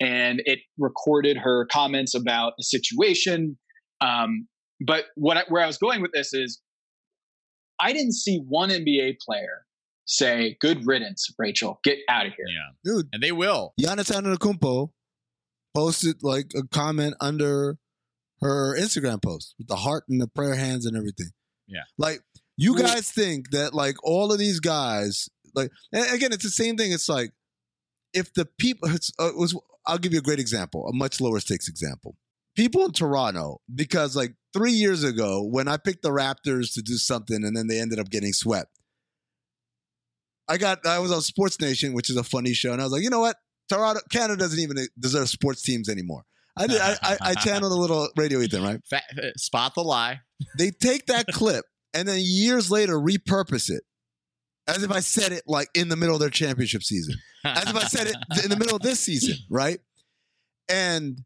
and 0.00 0.42
it 0.44 0.60
recorded 0.78 1.36
her 1.36 1.66
comments 1.70 2.14
about 2.14 2.52
the 2.58 2.64
situation 2.64 3.56
um 4.00 4.46
but 4.80 5.06
what 5.16 5.36
I, 5.36 5.42
where 5.48 5.62
I 5.62 5.66
was 5.66 5.78
going 5.78 6.02
with 6.02 6.12
this 6.12 6.32
is 6.32 6.60
I 7.80 7.92
didn't 7.92 8.14
see 8.14 8.38
one 8.48 8.70
NBA 8.70 9.16
player 9.24 9.64
say 10.04 10.56
good 10.60 10.86
riddance 10.86 11.28
Rachel 11.38 11.80
get 11.84 11.98
out 12.08 12.26
of 12.26 12.32
here 12.32 12.46
Yeah. 12.48 12.92
Dude, 12.92 13.08
And 13.12 13.22
they 13.22 13.32
will. 13.32 13.74
Giannis 13.80 14.10
Antetokounmpo 14.10 14.90
posted 15.74 16.22
like 16.22 16.50
a 16.56 16.66
comment 16.66 17.14
under 17.20 17.78
her 18.40 18.76
Instagram 18.78 19.22
post 19.22 19.54
with 19.58 19.68
the 19.68 19.76
heart 19.76 20.04
and 20.08 20.20
the 20.20 20.28
prayer 20.28 20.54
hands 20.54 20.86
and 20.86 20.96
everything. 20.96 21.30
Yeah. 21.68 21.82
Like 21.96 22.20
you 22.56 22.76
guys 22.76 23.10
think 23.10 23.50
that 23.50 23.74
like 23.74 23.96
all 24.02 24.32
of 24.32 24.38
these 24.38 24.60
guys 24.60 25.28
like 25.54 25.70
and 25.92 26.10
again 26.12 26.32
it's 26.32 26.44
the 26.44 26.50
same 26.50 26.76
thing 26.76 26.92
it's 26.92 27.08
like 27.08 27.32
if 28.12 28.32
the 28.34 28.46
people 28.58 28.88
it's, 28.90 29.12
uh, 29.20 29.28
it 29.28 29.36
was 29.36 29.58
I'll 29.86 29.98
give 29.98 30.12
you 30.12 30.18
a 30.18 30.22
great 30.22 30.40
example, 30.40 30.86
a 30.86 30.92
much 30.92 31.20
lower 31.20 31.40
stakes 31.40 31.68
example. 31.68 32.16
People 32.56 32.84
in 32.84 32.92
Toronto 32.92 33.60
because 33.72 34.16
like 34.16 34.34
3 34.52 34.72
years 34.72 35.04
ago 35.04 35.42
when 35.44 35.68
I 35.68 35.76
picked 35.76 36.02
the 36.02 36.10
Raptors 36.10 36.74
to 36.74 36.82
do 36.82 36.94
something 36.94 37.44
and 37.44 37.56
then 37.56 37.68
they 37.68 37.78
ended 37.78 37.98
up 37.98 38.10
getting 38.10 38.32
swept. 38.32 38.78
I 40.48 40.56
got 40.56 40.86
I 40.86 40.98
was 40.98 41.12
on 41.12 41.20
Sports 41.20 41.60
Nation, 41.60 41.92
which 41.92 42.08
is 42.08 42.16
a 42.16 42.24
funny 42.24 42.54
show, 42.54 42.72
and 42.72 42.80
I 42.80 42.84
was 42.84 42.92
like, 42.92 43.02
you 43.02 43.10
know 43.10 43.20
what? 43.20 43.36
Toronto, 43.68 44.00
Canada 44.10 44.38
doesn't 44.38 44.58
even 44.58 44.78
deserve 44.98 45.28
sports 45.28 45.62
teams 45.62 45.90
anymore. 45.90 46.24
I 46.56 46.66
did, 46.66 46.80
I, 46.80 46.96
I, 47.02 47.16
I 47.20 47.34
channeled 47.34 47.70
a 47.70 47.74
little 47.76 48.08
radio 48.16 48.40
Ethan, 48.40 48.62
right? 48.62 48.80
Uh, 48.92 49.30
spot 49.36 49.74
the 49.74 49.82
lie. 49.82 50.20
They 50.56 50.70
take 50.70 51.06
that 51.06 51.26
clip 51.28 51.64
and 51.94 52.06
then 52.06 52.20
years 52.20 52.70
later 52.70 52.94
repurpose 52.94 53.70
it 53.70 53.82
as 54.68 54.82
if 54.82 54.90
I 54.90 55.00
said 55.00 55.32
it 55.32 55.44
like 55.46 55.68
in 55.74 55.88
the 55.88 55.96
middle 55.96 56.14
of 56.14 56.20
their 56.20 56.30
championship 56.30 56.82
season, 56.82 57.14
as 57.44 57.68
if 57.68 57.74
I 57.74 57.84
said 57.84 58.08
it 58.08 58.44
in 58.44 58.50
the 58.50 58.56
middle 58.56 58.76
of 58.76 58.82
this 58.82 59.00
season, 59.00 59.36
right? 59.50 59.80
And 60.68 61.24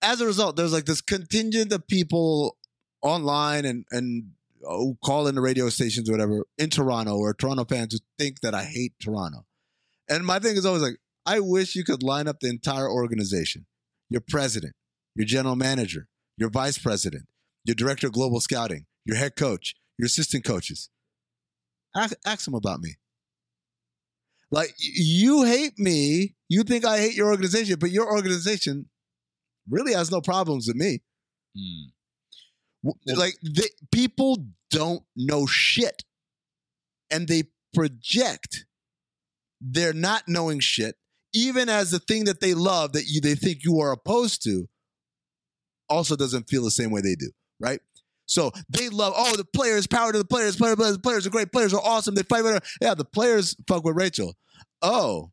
as 0.00 0.20
a 0.20 0.26
result, 0.26 0.56
there's 0.56 0.72
like 0.72 0.84
this 0.84 1.00
contingent 1.00 1.72
of 1.72 1.86
people 1.88 2.56
online 3.02 3.64
and 3.64 3.84
and 3.90 4.30
oh, 4.66 4.96
call 5.04 5.26
in 5.26 5.34
the 5.34 5.40
radio 5.40 5.68
stations 5.68 6.10
whatever 6.10 6.44
in 6.56 6.70
Toronto 6.70 7.16
or 7.18 7.34
Toronto 7.34 7.64
fans 7.64 7.92
who 7.92 7.98
think 8.18 8.40
that 8.40 8.54
I 8.54 8.64
hate 8.64 8.94
Toronto. 9.02 9.44
And 10.08 10.24
my 10.24 10.38
thing 10.38 10.56
is 10.56 10.64
always 10.64 10.82
like, 10.82 10.98
I 11.26 11.40
wish 11.40 11.74
you 11.74 11.84
could 11.84 12.02
line 12.02 12.28
up 12.28 12.40
the 12.40 12.48
entire 12.48 12.88
organization, 12.88 13.66
your 14.10 14.22
president, 14.26 14.74
your 15.16 15.26
general 15.26 15.56
manager, 15.56 16.06
your 16.36 16.50
vice 16.50 16.78
president, 16.78 17.24
your 17.64 17.74
director 17.74 18.06
of 18.06 18.12
global 18.12 18.40
scouting, 18.40 18.86
your 19.04 19.16
head 19.16 19.36
coach, 19.36 19.74
your 19.98 20.06
assistant 20.06 20.44
coaches. 20.44 20.90
Ask, 21.96 22.14
ask 22.26 22.44
them 22.44 22.54
about 22.54 22.80
me. 22.80 22.96
Like 24.50 24.74
you 24.78 25.44
hate 25.44 25.78
me, 25.78 26.34
you 26.48 26.62
think 26.62 26.84
I 26.84 26.98
hate 26.98 27.14
your 27.14 27.28
organization, 27.28 27.76
but 27.78 27.90
your 27.90 28.10
organization 28.10 28.86
really 29.68 29.92
has 29.94 30.10
no 30.10 30.20
problems 30.20 30.66
with 30.68 30.76
me. 30.76 31.02
Hmm. 31.56 31.90
W- 32.84 33.18
like 33.18 33.34
they, 33.42 33.68
people 33.92 34.46
don't 34.70 35.02
know 35.16 35.46
shit 35.46 36.02
and 37.10 37.26
they 37.28 37.44
project 37.72 38.66
their 39.60 39.92
not 39.92 40.24
knowing 40.28 40.60
shit 40.60 40.96
even 41.32 41.68
as 41.68 41.90
the 41.90 41.98
thing 41.98 42.24
that 42.24 42.40
they 42.40 42.54
love 42.54 42.92
that 42.92 43.04
you 43.06 43.20
they 43.20 43.34
think 43.34 43.64
you 43.64 43.80
are 43.80 43.92
opposed 43.92 44.42
to 44.44 44.68
also 45.88 46.16
doesn't 46.16 46.48
feel 46.48 46.62
the 46.62 46.70
same 46.70 46.90
way 46.90 47.00
they 47.00 47.14
do 47.14 47.30
right 47.60 47.80
so 48.26 48.50
they 48.68 48.88
love 48.88 49.12
oh 49.16 49.36
the 49.36 49.44
players 49.44 49.86
power 49.86 50.12
to 50.12 50.18
the 50.18 50.24
players 50.24 50.56
players 50.56 50.76
players 50.76 50.98
players 50.98 51.26
are 51.26 51.30
great 51.30 51.52
players 51.52 51.74
are 51.74 51.80
awesome 51.84 52.14
they 52.14 52.22
fight 52.22 52.42
with 52.44 52.54
her 52.54 52.60
yeah 52.80 52.94
the 52.94 53.04
players 53.04 53.56
fuck 53.68 53.84
with 53.84 53.96
rachel 53.96 54.34
oh 54.82 55.30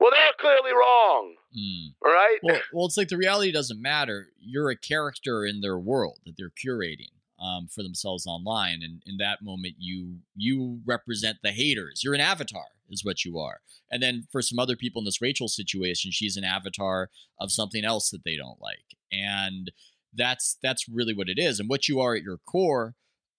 Well, 0.00 0.10
they're 0.12 0.32
clearly 0.38 0.72
wrong, 0.72 1.34
Hmm. 1.52 1.86
right? 2.04 2.38
Well, 2.42 2.60
well, 2.72 2.86
it's 2.86 2.96
like 2.96 3.08
the 3.08 3.16
reality 3.16 3.50
doesn't 3.50 3.80
matter. 3.82 4.28
You're 4.38 4.70
a 4.70 4.76
character 4.76 5.44
in 5.44 5.60
their 5.60 5.78
world 5.78 6.18
that 6.24 6.34
they're 6.36 6.52
curating 6.64 7.08
um, 7.42 7.68
for 7.68 7.82
themselves 7.82 8.26
online, 8.26 8.82
and 8.82 9.02
in 9.06 9.16
that 9.18 9.42
moment, 9.42 9.74
you 9.78 10.18
you 10.36 10.80
represent 10.86 11.38
the 11.42 11.50
haters. 11.52 12.02
You're 12.04 12.14
an 12.14 12.20
avatar, 12.20 12.66
is 12.90 13.04
what 13.04 13.24
you 13.24 13.38
are. 13.38 13.60
And 13.90 14.02
then 14.02 14.28
for 14.30 14.42
some 14.42 14.58
other 14.58 14.76
people 14.76 15.00
in 15.00 15.04
this 15.06 15.22
Rachel 15.22 15.48
situation, 15.48 16.10
she's 16.12 16.36
an 16.36 16.44
avatar 16.44 17.08
of 17.40 17.50
something 17.50 17.84
else 17.84 18.10
that 18.10 18.24
they 18.24 18.36
don't 18.36 18.60
like, 18.60 18.96
and 19.10 19.72
that's 20.14 20.56
that's 20.62 20.88
really 20.88 21.14
what 21.14 21.28
it 21.28 21.38
is. 21.38 21.60
And 21.60 21.68
what 21.68 21.88
you 21.88 22.00
are 22.00 22.14
at 22.14 22.22
your 22.22 22.38
core 22.38 22.94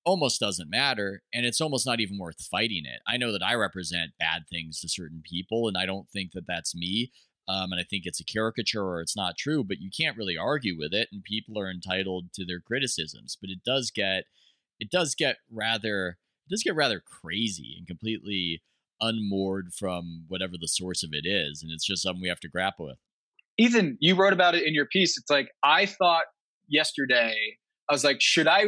almost 0.06 0.40
doesn't 0.40 0.70
matter 0.70 1.22
and 1.34 1.46
it's 1.46 1.60
almost 1.60 1.86
not 1.86 2.00
even 2.00 2.18
worth 2.18 2.42
fighting 2.50 2.84
it 2.86 3.02
i 3.06 3.18
know 3.18 3.34
that 3.34 3.44
i 3.44 3.54
represent 3.54 4.12
bad 4.18 4.44
things 4.50 4.80
to 4.80 4.88
certain 4.88 5.22
people 5.24 5.68
and 5.68 5.78
i 5.78 5.86
don't 5.86 6.10
think 6.10 6.32
that 6.32 6.48
that's 6.48 6.74
me 6.74 7.12
um, 7.50 7.72
and 7.72 7.82
I 7.82 7.84
think 7.84 8.06
it's 8.06 8.20
a 8.20 8.24
caricature 8.24 8.84
or 8.84 9.02
it's 9.02 9.18
not 9.18 9.36
true, 9.36 9.64
but 9.64 9.80
you 9.80 9.90
can't 9.90 10.16
really 10.16 10.38
argue 10.38 10.78
with 10.78 10.94
it, 10.94 11.10
and 11.12 11.24
people 11.24 11.58
are 11.58 11.70
entitled 11.70 12.32
to 12.34 12.46
their 12.46 12.60
criticisms. 12.60 13.36
But 13.42 13.50
it 13.50 13.64
does 13.66 13.90
get, 13.90 14.26
it 14.80 14.92
does 14.92 15.16
get 15.16 15.38
rather 15.52 16.20
it 16.46 16.52
does 16.52 16.62
get 16.62 16.76
rather 16.76 17.00
crazy 17.00 17.76
and 17.78 17.88
completely 17.88 18.62
unmoored 19.02 19.74
from 19.74 20.26
whatever 20.28 20.54
the 20.62 20.68
source 20.68 21.02
of 21.02 21.10
it 21.14 21.26
is, 21.26 21.64
and 21.64 21.72
it's 21.72 21.86
just 21.86 22.04
something 22.04 22.22
we 22.22 22.30
have 22.30 22.40
to 22.42 22.48
grapple 22.48 22.86
with. 22.86 22.98
Ethan, 23.58 23.98
you 24.00 24.16
wrote 24.16 24.34
about 24.34 24.54
it 24.54 24.68
in 24.68 24.76
your 24.76 24.86
piece. 24.86 25.18
It's 25.18 25.32
like 25.32 25.50
I 25.64 25.88
thought 25.88 26.26
yesterday. 26.70 27.36
I 27.90 27.94
was 27.94 28.04
like, 28.04 28.18
should 28.20 28.48
I, 28.48 28.66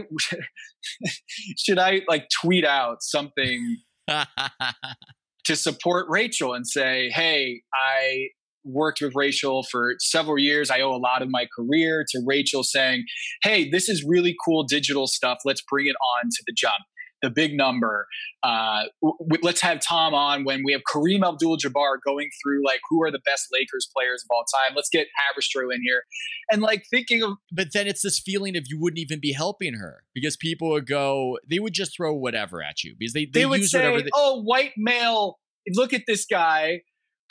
should 1.58 1.78
I 1.80 2.02
like 2.08 2.28
tweet 2.42 2.66
out 2.66 2.98
something 3.02 3.78
to 5.46 5.56
support 5.56 6.08
Rachel 6.10 6.54
and 6.54 6.66
say, 6.66 7.10
hey, 7.14 7.62
I 7.74 8.30
worked 8.64 9.02
with 9.02 9.14
Rachel 9.16 9.64
for 9.64 9.96
several 10.00 10.38
years. 10.38 10.70
I 10.70 10.82
owe 10.82 10.94
a 10.94 10.98
lot 10.98 11.22
of 11.22 11.30
my 11.30 11.48
career 11.56 12.06
to 12.10 12.22
Rachel 12.26 12.64
saying, 12.64 13.06
hey, 13.44 13.70
this 13.70 13.90
is 13.90 14.06
really 14.08 14.36
cool 14.46 14.64
digital 14.64 15.08
stuff. 15.08 15.40
Let's 15.46 15.62
bring 15.70 15.88
it 15.88 15.96
on 15.96 16.30
to 16.30 16.44
the 16.46 16.54
jump. 16.56 16.84
The 17.22 17.30
big 17.30 17.56
number. 17.56 18.08
Uh, 18.44 18.84
w- 19.02 19.42
let's 19.44 19.62
have 19.62 19.80
Tom 19.80 20.14
on 20.14 20.44
when 20.44 20.64
we 20.66 20.72
have 20.74 20.82
Kareem 20.92 21.28
Abdul 21.28 21.58
Jabbar 21.58 21.98
going 22.06 22.30
through 22.42 22.66
like 22.66 22.82
who 22.90 23.04
are 23.04 23.12
the 23.12 23.20
best 23.20 23.48
Lakers 23.54 23.90
players 23.96 24.24
of 24.24 24.28
all 24.32 24.44
time. 24.44 24.76
Let's 24.76 24.90
get 24.90 25.08
Haberstroh 25.08 25.74
in 25.74 25.82
here. 25.84 26.04
And 26.52 26.62
like 26.62 26.86
thinking 26.90 27.22
of 27.22 27.34
but 27.52 27.68
then 27.74 27.88
it's 27.88 28.02
this 28.02 28.20
feeling 28.20 28.56
of 28.58 28.66
you 28.68 28.80
wouldn't 28.80 29.00
even 29.00 29.20
be 29.20 29.34
helping 29.34 29.76
her 29.76 30.04
because 30.14 30.36
people 30.38 30.70
would 30.72 30.88
go, 30.88 31.38
they 31.50 31.60
would 31.60 31.74
just 31.74 31.96
throw 31.96 32.14
whatever 32.14 32.62
at 32.64 32.84
you 32.84 32.96
because 32.98 33.14
they, 33.14 33.26
they, 33.26 33.42
they 33.42 33.46
would 33.46 33.60
use 33.62 33.72
say, 33.72 33.80
whatever. 33.80 34.02
They, 34.04 34.10
"Oh, 34.14 34.42
white 34.42 34.74
male, 34.78 35.40
look 35.76 35.94
at 35.94 36.04
this 36.08 36.26
guy 36.26 36.82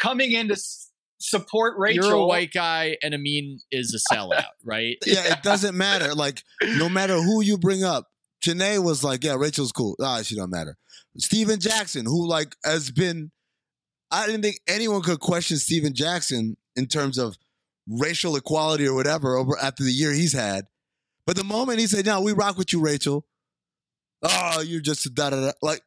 coming 0.01 0.32
in 0.32 0.49
to 0.49 0.55
s- 0.55 0.91
support 1.18 1.74
Rachel." 1.78 2.05
You're 2.05 2.14
a 2.16 2.24
white 2.24 2.53
guy, 2.53 2.97
and 3.03 3.14
Amin 3.14 3.59
is 3.70 3.95
a 3.95 4.14
sellout, 4.14 4.45
right? 4.64 4.97
yeah, 5.07 5.32
it 5.32 5.43
doesn't 5.43 5.76
matter. 5.76 6.14
Like, 6.14 6.43
no 6.62 6.88
matter 6.88 7.14
who 7.14 7.43
you 7.43 7.59
bring 7.59 7.82
up, 7.84 8.10
Janae 8.43 8.82
was 8.82 9.05
like, 9.05 9.24
yeah, 9.24 9.34
Rachel's 9.34 9.72
cool. 9.72 9.97
Ah, 10.01 10.22
she 10.22 10.36
don't 10.36 10.51
matter. 10.51 10.76
Stephen 11.18 11.61
Jackson, 11.61 12.07
who 12.07 12.26
like 12.26 12.57
has 12.64 12.91
been, 12.91 13.30
I 14.11 14.26
didn't 14.26 14.43
think 14.43 14.61
anyone 14.66 15.03
could 15.03 15.20
question 15.20 15.59
Stephen 15.59 15.95
Jackson 15.95 16.57
in 16.76 16.86
terms 16.86 17.18
of 17.18 17.36
racial 17.88 18.36
equality 18.36 18.86
or 18.86 18.95
whatever 18.95 19.36
over 19.36 19.59
after 19.59 19.82
the 19.82 19.93
year 19.93 20.12
he's 20.12 20.32
had. 20.32 20.66
But 21.26 21.36
the 21.36 21.45
moment 21.45 21.78
he 21.78 21.86
said, 21.86 22.07
"No, 22.07 22.20
we 22.20 22.32
rock 22.32 22.57
with 22.57 22.72
you, 22.72 22.80
Rachel," 22.80 23.26
oh, 24.22 24.61
you're 24.62 24.80
just 24.80 25.14
da 25.14 25.30
da 25.30 25.41
da. 25.41 25.53
Like, 25.62 25.82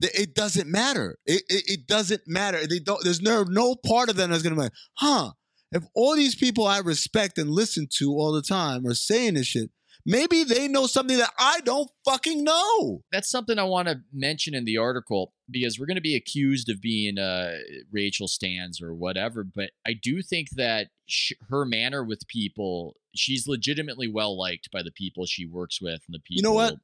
it 0.00 0.34
doesn't 0.34 0.68
matter. 0.68 1.18
It, 1.26 1.42
it 1.48 1.64
it 1.66 1.86
doesn't 1.86 2.22
matter. 2.26 2.66
They 2.66 2.78
don't. 2.78 3.02
There's 3.04 3.20
no 3.20 3.42
no 3.42 3.74
part 3.74 4.08
of 4.08 4.16
them 4.16 4.30
that's 4.30 4.42
gonna 4.42 4.56
be 4.56 4.62
like, 4.62 4.72
huh? 4.94 5.32
If 5.72 5.84
all 5.94 6.14
these 6.14 6.34
people 6.34 6.66
I 6.66 6.78
respect 6.78 7.38
and 7.38 7.50
listen 7.50 7.88
to 7.98 8.12
all 8.12 8.32
the 8.32 8.42
time 8.42 8.86
are 8.86 8.94
saying 8.94 9.34
this 9.34 9.46
shit, 9.46 9.70
maybe 10.04 10.44
they 10.44 10.68
know 10.68 10.86
something 10.86 11.16
that 11.18 11.32
I 11.38 11.60
don't 11.64 11.90
fucking 12.04 12.42
know. 12.44 13.02
That's 13.12 13.30
something 13.30 13.58
I 13.58 13.64
want 13.64 13.88
to 13.88 14.00
mention 14.12 14.54
in 14.54 14.64
the 14.64 14.78
article 14.78 15.32
because 15.50 15.78
we're 15.78 15.86
going 15.86 15.96
to 15.96 16.00
be 16.00 16.14
accused 16.16 16.68
of 16.68 16.80
being 16.80 17.18
uh, 17.18 17.58
Rachel 17.90 18.28
stands 18.28 18.80
or 18.80 18.94
whatever. 18.94 19.44
But 19.44 19.70
I 19.86 19.92
do 19.94 20.22
think 20.22 20.50
that 20.56 20.88
sh- 21.06 21.32
her 21.50 21.64
manner 21.64 22.02
with 22.04 22.26
people, 22.28 22.96
she's 23.14 23.46
legitimately 23.46 24.08
well 24.08 24.38
liked 24.38 24.70
by 24.72 24.82
the 24.82 24.92
people 24.92 25.26
she 25.26 25.46
works 25.46 25.80
with 25.80 26.00
and 26.06 26.14
the 26.14 26.20
people. 26.20 26.36
You 26.36 26.42
know 26.42 26.52
what? 26.54 26.74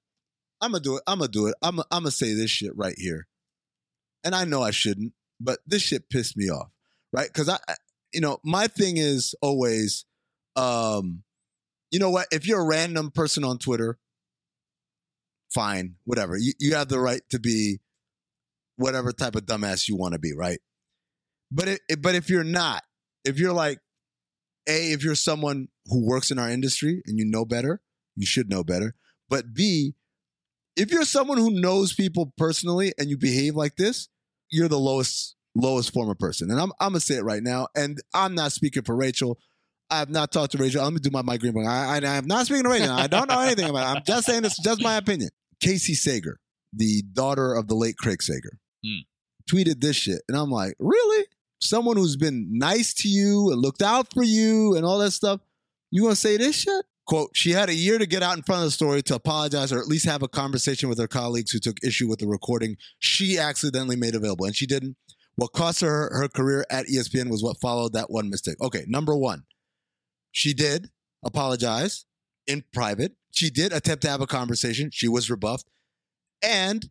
I'm 0.61 0.73
gonna 0.73 0.83
do 0.83 0.97
it. 0.97 1.03
I'm 1.07 1.21
gonna 1.21 1.31
do 1.31 1.47
it. 1.47 1.55
I'm 1.63 1.79
I'm 1.79 1.85
gonna 2.03 2.11
say 2.11 2.35
this 2.35 2.51
shit 2.51 2.77
right 2.77 2.97
here, 2.99 3.29
and 4.25 4.35
I 4.35 4.45
know 4.45 4.61
I 4.61 4.73
shouldn't, 4.73 5.13
but 5.41 5.61
this 5.67 5.83
shit 5.83 6.11
pissed 6.11 6.37
me 6.37 6.49
off, 6.51 6.71
right? 7.13 7.29
Because 7.29 7.49
I- 7.49 7.61
you 8.13 8.21
know, 8.21 8.39
my 8.43 8.67
thing 8.67 8.97
is 8.97 9.35
always, 9.43 10.05
um, 10.57 11.23
you 11.91 11.99
know 11.99 12.11
what? 12.11 12.29
If 12.31 12.47
you're 12.47 12.61
a 12.61 12.67
random 12.67 13.11
person 13.11 13.45
on 13.45 13.59
Twitter, 13.59 13.99
fine, 15.53 15.97
whatever. 16.05 16.37
You 16.37 16.53
you 16.59 16.75
have 16.75 16.89
the 16.89 17.01
right 17.01 17.23
to 17.31 17.39
be 17.39 17.81
whatever 18.77 19.13
type 19.13 19.35
of 19.35 19.47
dumbass 19.47 19.89
you 19.89 19.97
want 19.97 20.13
to 20.13 20.19
be, 20.19 20.33
right? 20.33 20.61
But 21.51 21.69
it, 21.69 21.81
but 22.01 22.15
if 22.15 22.29
you're 22.29 22.45
not, 22.45 22.83
if 23.25 23.39
you're 23.39 23.53
like, 23.53 23.79
a, 24.69 24.93
if 24.93 25.03
you're 25.03 25.15
someone 25.15 25.69
who 25.87 26.07
works 26.07 26.31
in 26.31 26.39
our 26.39 26.51
industry 26.51 27.03
and 27.07 27.19
you 27.19 27.25
know 27.25 27.45
better, 27.45 27.81
you 28.17 28.27
should 28.27 28.51
know 28.51 28.63
better. 28.63 28.95
But 29.29 29.55
B, 29.55 29.95
if 30.77 30.91
you're 30.91 31.05
someone 31.05 31.39
who 31.39 31.51
knows 31.51 31.93
people 31.93 32.33
personally 32.37 32.93
and 32.99 33.09
you 33.09 33.17
behave 33.17 33.57
like 33.57 33.77
this, 33.77 34.09
you're 34.51 34.69
the 34.69 34.79
lowest 34.79 35.37
lowest 35.55 35.93
form 35.93 36.09
of 36.11 36.19
person. 36.19 36.51
And 36.51 36.61
I'm 36.61 36.73
I'm 36.81 36.91
gonna 36.91 37.01
say 37.01 37.17
it 37.17 37.25
right 37.25 37.43
now. 37.43 37.69
And 37.75 37.99
I'm 38.15 38.35
not 38.35 38.53
speaking 38.53 38.85
for 38.85 38.95
Rachel. 38.95 39.39
I 39.91 39.99
have 39.99 40.11
not 40.11 40.31
talked 40.33 40.53
to 40.53 40.59
Rachel. 40.59 40.85
Let 40.85 40.93
me 40.93 40.99
do 41.01 41.11
my 41.11 41.23
migraine. 41.23 41.53
book. 41.55 41.65
I, 41.67 41.97
I, 41.99 42.07
I 42.07 42.17
am 42.17 42.27
not 42.27 42.47
speaking 42.47 42.65
to 42.65 42.69
Rachel. 42.71 42.91
I 42.91 43.07
don't 43.07 43.29
know 43.29 43.41
anything 43.41 43.71
about 43.71 43.85
it. 43.95 43.97
I'm 43.99 44.03
just 44.05 44.27
saying 44.27 44.43
this 44.43 44.53
is 44.59 44.65
just 44.65 44.83
my 44.83 44.97
opinion. 44.97 45.31
Kacy 45.65 45.95
Sager, 45.95 46.39
the 46.73 47.03
daughter 47.13 47.55
of 47.55 47.69
the 47.69 47.75
late 47.75 47.97
Craig 47.97 48.23
Sager, 48.23 48.59
Hmm. 48.85 49.01
tweeted 49.51 49.81
this 49.81 49.97
shit. 49.97 50.21
And 50.29 50.37
I'm 50.37 50.51
like, 50.51 50.75
really? 50.79 51.27
Someone 51.61 51.97
who's 51.97 52.17
been 52.17 52.47
nice 52.59 52.95
to 52.95 53.09
you 53.09 53.51
and 53.51 53.61
looked 53.61 53.83
out 53.83 54.13
for 54.15 54.23
you 54.23 54.77
and 54.77 54.85
all 54.85 54.99
that 54.99 55.11
stuff, 55.13 55.41
you 55.91 56.03
gonna 56.03 56.15
say 56.17 56.37
this 56.37 56.57
shit? 56.57 56.85
Quote, 57.07 57.31
she 57.35 57.51
had 57.53 57.71
a 57.71 57.75
year 57.75 57.99
to 57.99 58.07
get 58.07 58.23
out 58.23 58.37
in 58.37 58.43
front 58.43 58.61
of 58.61 58.67
the 58.67 58.71
story 58.71 59.03
to 59.03 59.15
apologize 59.15 59.73
or 59.73 59.79
at 59.81 59.89
least 59.89 60.05
have 60.05 60.23
a 60.23 60.29
conversation 60.29 60.91
with 60.91 60.99
her 60.99 61.09
colleagues 61.09 61.51
who 61.51 61.59
took 61.59 61.79
issue 61.83 62.07
with 62.07 62.19
the 62.19 62.29
recording 62.29 62.77
she 62.99 63.39
accidentally 63.39 63.97
made 63.97 64.15
available. 64.15 64.45
And 64.45 64.55
she 64.55 64.67
didn't. 64.67 64.97
What 65.37 65.53
cost 65.53 65.81
her 65.81 66.11
her 66.13 66.29
career 66.29 66.65
at 66.71 66.87
ESPN 66.87 67.31
was 67.31 67.43
what 67.43 67.59
followed 67.61 67.95
that 67.95 68.11
one 68.11 68.29
mistake. 68.29 68.61
Okay, 68.61 68.85
number 68.87 69.17
one, 69.17 69.45
she 70.33 70.55
did 70.55 70.91
apologize 71.25 72.05
in 72.47 72.65
private. 72.73 73.13
She 73.33 73.51
did 73.51 73.73
attempt 73.73 74.03
to 74.03 74.11
have 74.11 74.21
a 74.21 74.27
conversation. 74.27 74.91
She 74.93 75.09
was 75.09 75.31
rebuffed. 75.31 75.69
And 76.43 76.89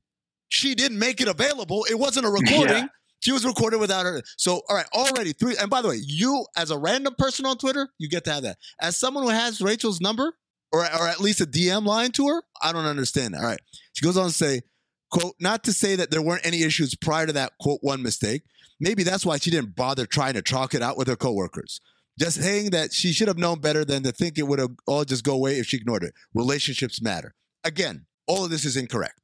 she 0.49 0.75
didn't 0.75 0.99
make 0.99 1.21
it 1.21 1.27
available. 1.27 1.85
It 1.89 1.99
wasn't 1.99 2.25
a 2.25 2.29
recording. 2.29 2.83
Yeah. 2.83 2.88
She 3.19 3.31
was 3.31 3.45
recorded 3.45 3.79
without 3.79 4.05
her. 4.05 4.21
So, 4.38 4.61
all 4.69 4.75
right, 4.75 4.85
already 4.93 5.33
three. 5.33 5.55
And 5.59 5.69
by 5.69 5.81
the 5.81 5.89
way, 5.89 5.99
you 6.01 6.45
as 6.55 6.71
a 6.71 6.77
random 6.77 7.15
person 7.17 7.45
on 7.45 7.57
Twitter, 7.57 7.89
you 7.97 8.09
get 8.09 8.23
to 8.25 8.33
have 8.33 8.43
that. 8.43 8.57
As 8.79 8.95
someone 8.95 9.23
who 9.23 9.29
has 9.29 9.59
Rachel's 9.61 9.99
number 9.99 10.33
or, 10.71 10.81
or 10.81 11.07
at 11.07 11.19
least 11.19 11.41
a 11.41 11.45
DM 11.45 11.85
line 11.85 12.11
to 12.11 12.27
her, 12.27 12.43
I 12.61 12.71
don't 12.71 12.85
understand 12.85 13.33
that. 13.33 13.41
All 13.41 13.47
right. 13.47 13.59
She 13.93 14.05
goes 14.05 14.17
on 14.17 14.27
to 14.27 14.33
say, 14.33 14.61
quote, 15.09 15.33
not 15.39 15.63
to 15.63 15.73
say 15.73 15.95
that 15.95 16.11
there 16.11 16.21
weren't 16.21 16.45
any 16.45 16.63
issues 16.63 16.95
prior 16.95 17.25
to 17.25 17.33
that, 17.33 17.53
quote, 17.59 17.79
one 17.81 18.03
mistake. 18.03 18.43
Maybe 18.79 19.03
that's 19.03 19.25
why 19.25 19.38
she 19.38 19.49
didn't 19.49 19.75
bother 19.75 20.05
trying 20.05 20.33
to 20.33 20.43
chalk 20.43 20.75
it 20.75 20.83
out 20.83 20.97
with 20.97 21.07
her 21.07 21.15
coworkers. 21.15 21.81
Just 22.20 22.41
saying 22.41 22.72
that 22.72 22.93
she 22.93 23.13
should 23.13 23.28
have 23.28 23.38
known 23.38 23.59
better 23.59 23.86
than 23.86 24.03
to 24.03 24.11
think 24.11 24.38
it 24.38 24.43
would 24.43 24.59
have 24.59 24.72
all 24.88 25.05
just 25.05 25.24
go 25.24 25.34
away 25.34 25.59
if 25.59 25.68
she 25.68 25.78
ignored 25.78 26.03
it. 26.03 26.13
Relationships 26.34 27.01
matter. 27.01 27.36
Again, 27.63 28.05
all 28.28 28.43
of 28.43 28.49
this 28.49 28.65
is 28.65 28.76
incorrect. 28.76 29.20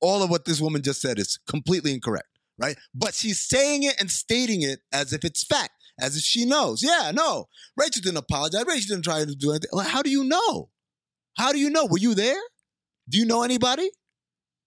All 0.00 0.22
of 0.22 0.28
what 0.28 0.44
this 0.44 0.60
woman 0.60 0.82
just 0.82 1.00
said 1.00 1.18
is 1.18 1.38
completely 1.48 1.94
incorrect, 1.94 2.28
right? 2.58 2.76
But 2.94 3.14
she's 3.14 3.40
saying 3.40 3.84
it 3.84 3.94
and 3.98 4.10
stating 4.10 4.62
it 4.62 4.80
as 4.92 5.12
if 5.14 5.24
it's 5.24 5.44
fact, 5.44 5.72
as 5.98 6.16
if 6.16 6.22
she 6.22 6.44
knows. 6.44 6.82
Yeah, 6.82 7.10
no, 7.14 7.48
Rachel 7.76 8.02
didn't 8.02 8.18
apologize. 8.18 8.64
Rachel 8.66 8.96
didn't 8.96 9.04
try 9.04 9.24
to 9.24 9.34
do 9.34 9.50
anything. 9.50 9.70
How 9.80 10.02
do 10.02 10.10
you 10.10 10.24
know? 10.24 10.68
How 11.38 11.52
do 11.52 11.58
you 11.58 11.70
know? 11.70 11.86
Were 11.86 11.98
you 11.98 12.14
there? 12.14 12.40
Do 13.08 13.18
you 13.18 13.24
know 13.24 13.42
anybody? 13.42 13.90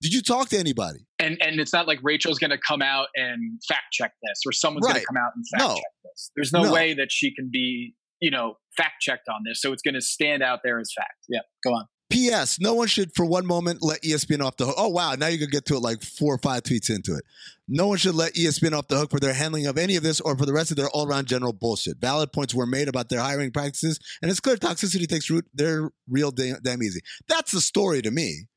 Did 0.01 0.13
you 0.13 0.21
talk 0.21 0.49
to 0.49 0.57
anybody? 0.57 0.99
and 1.19 1.37
and 1.41 1.59
it's 1.59 1.73
not 1.73 1.87
like 1.87 1.99
Rachel's 2.01 2.39
going 2.39 2.51
to 2.51 2.57
come 2.57 2.81
out 2.81 3.07
and 3.15 3.61
fact 3.67 3.91
check 3.91 4.13
this, 4.23 4.39
or 4.45 4.51
someone's 4.53 4.85
going 4.87 4.99
to 5.01 5.05
come 5.05 5.17
out 5.17 5.31
and 5.35 5.45
fact 5.51 5.61
No. 5.63 5.75
check 5.75 5.83
this. 6.05 6.31
There's 6.35 6.53
no, 6.53 6.63
No. 6.63 6.73
way 6.73 6.93
that 6.93 7.11
she 7.11 7.33
can 7.35 7.49
be, 7.51 7.93
you 8.21 8.31
know, 8.31 8.55
fact 8.77 9.01
checked 9.01 9.27
on 9.27 9.41
this. 9.45 9.61
So 9.61 9.73
it's 9.73 9.81
going 9.81 9.95
to 9.95 10.01
stand 10.01 10.41
out 10.43 10.59
there 10.63 10.79
as 10.79 10.91
fact. 10.95 11.25
Yeah, 11.27 11.39
go 11.63 11.71
on. 11.73 11.85
P.S. 12.09 12.59
No 12.59 12.73
one 12.73 12.87
should 12.87 13.13
for 13.15 13.23
one 13.23 13.45
moment 13.45 13.83
let 13.83 14.01
ESPN 14.01 14.41
off 14.43 14.57
the 14.57 14.65
hook. 14.65 14.73
Oh, 14.79 14.87
wow. 14.87 15.13
Now 15.13 15.27
you 15.27 15.37
can 15.37 15.49
get 15.51 15.65
to 15.67 15.75
it 15.75 15.81
like 15.81 16.01
four 16.01 16.33
or 16.33 16.39
five 16.39 16.63
tweets 16.63 16.89
into 16.89 17.13
it. 17.13 17.23
No 17.67 17.87
one 17.87 17.99
should 17.99 18.15
let 18.15 18.33
ESPN 18.33 18.71
off 18.75 18.87
the 18.87 18.97
hook 18.97 19.11
for 19.11 19.19
their 19.19 19.33
handling 19.33 19.67
of 19.67 19.77
any 19.77 19.95
of 19.95 20.01
this 20.01 20.19
or 20.19 20.35
for 20.35 20.47
the 20.47 20.53
rest 20.53 20.71
of 20.71 20.77
their 20.77 20.89
all 20.89 21.05
around 21.05 21.27
general 21.27 21.53
bullshit. 21.53 21.97
Valid 21.99 22.33
points 22.33 22.55
were 22.55 22.65
made 22.65 22.87
about 22.87 23.09
their 23.09 23.19
hiring 23.19 23.51
practices, 23.51 23.99
and 24.23 24.31
it's 24.31 24.39
clear 24.39 24.55
toxicity 24.55 25.07
takes 25.07 25.29
root. 25.29 25.45
They're 25.53 25.91
real 26.09 26.31
damn, 26.31 26.57
damn 26.63 26.81
easy. 26.81 27.01
That's 27.27 27.51
the 27.51 27.61
story 27.61 28.01
to 28.01 28.09
me. 28.09 28.47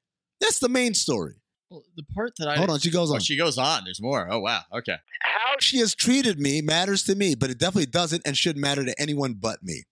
That's 0.42 0.58
the 0.58 0.68
main 0.68 0.92
story. 0.92 1.36
Well, 1.70 1.84
the 1.96 2.02
part 2.14 2.34
that 2.38 2.48
I 2.48 2.56
Hold 2.56 2.68
on. 2.68 2.80
She 2.80 2.90
goes 2.90 3.10
Oh, 3.10 3.14
on. 3.14 3.20
she 3.20 3.36
goes 3.38 3.56
on. 3.56 3.84
There's 3.84 4.02
more. 4.02 4.28
Oh 4.30 4.40
wow. 4.40 4.60
Okay. 4.74 4.96
How 5.22 5.54
she 5.60 5.78
has 5.78 5.94
treated 5.94 6.38
me 6.38 6.60
matters 6.60 7.02
to 7.04 7.14
me, 7.14 7.34
but 7.34 7.48
it 7.48 7.58
definitely 7.58 7.86
doesn't 7.86 8.22
and 8.26 8.36
shouldn't 8.36 8.60
matter 8.60 8.84
to 8.84 9.00
anyone 9.00 9.34
but 9.40 9.62
me. 9.62 9.84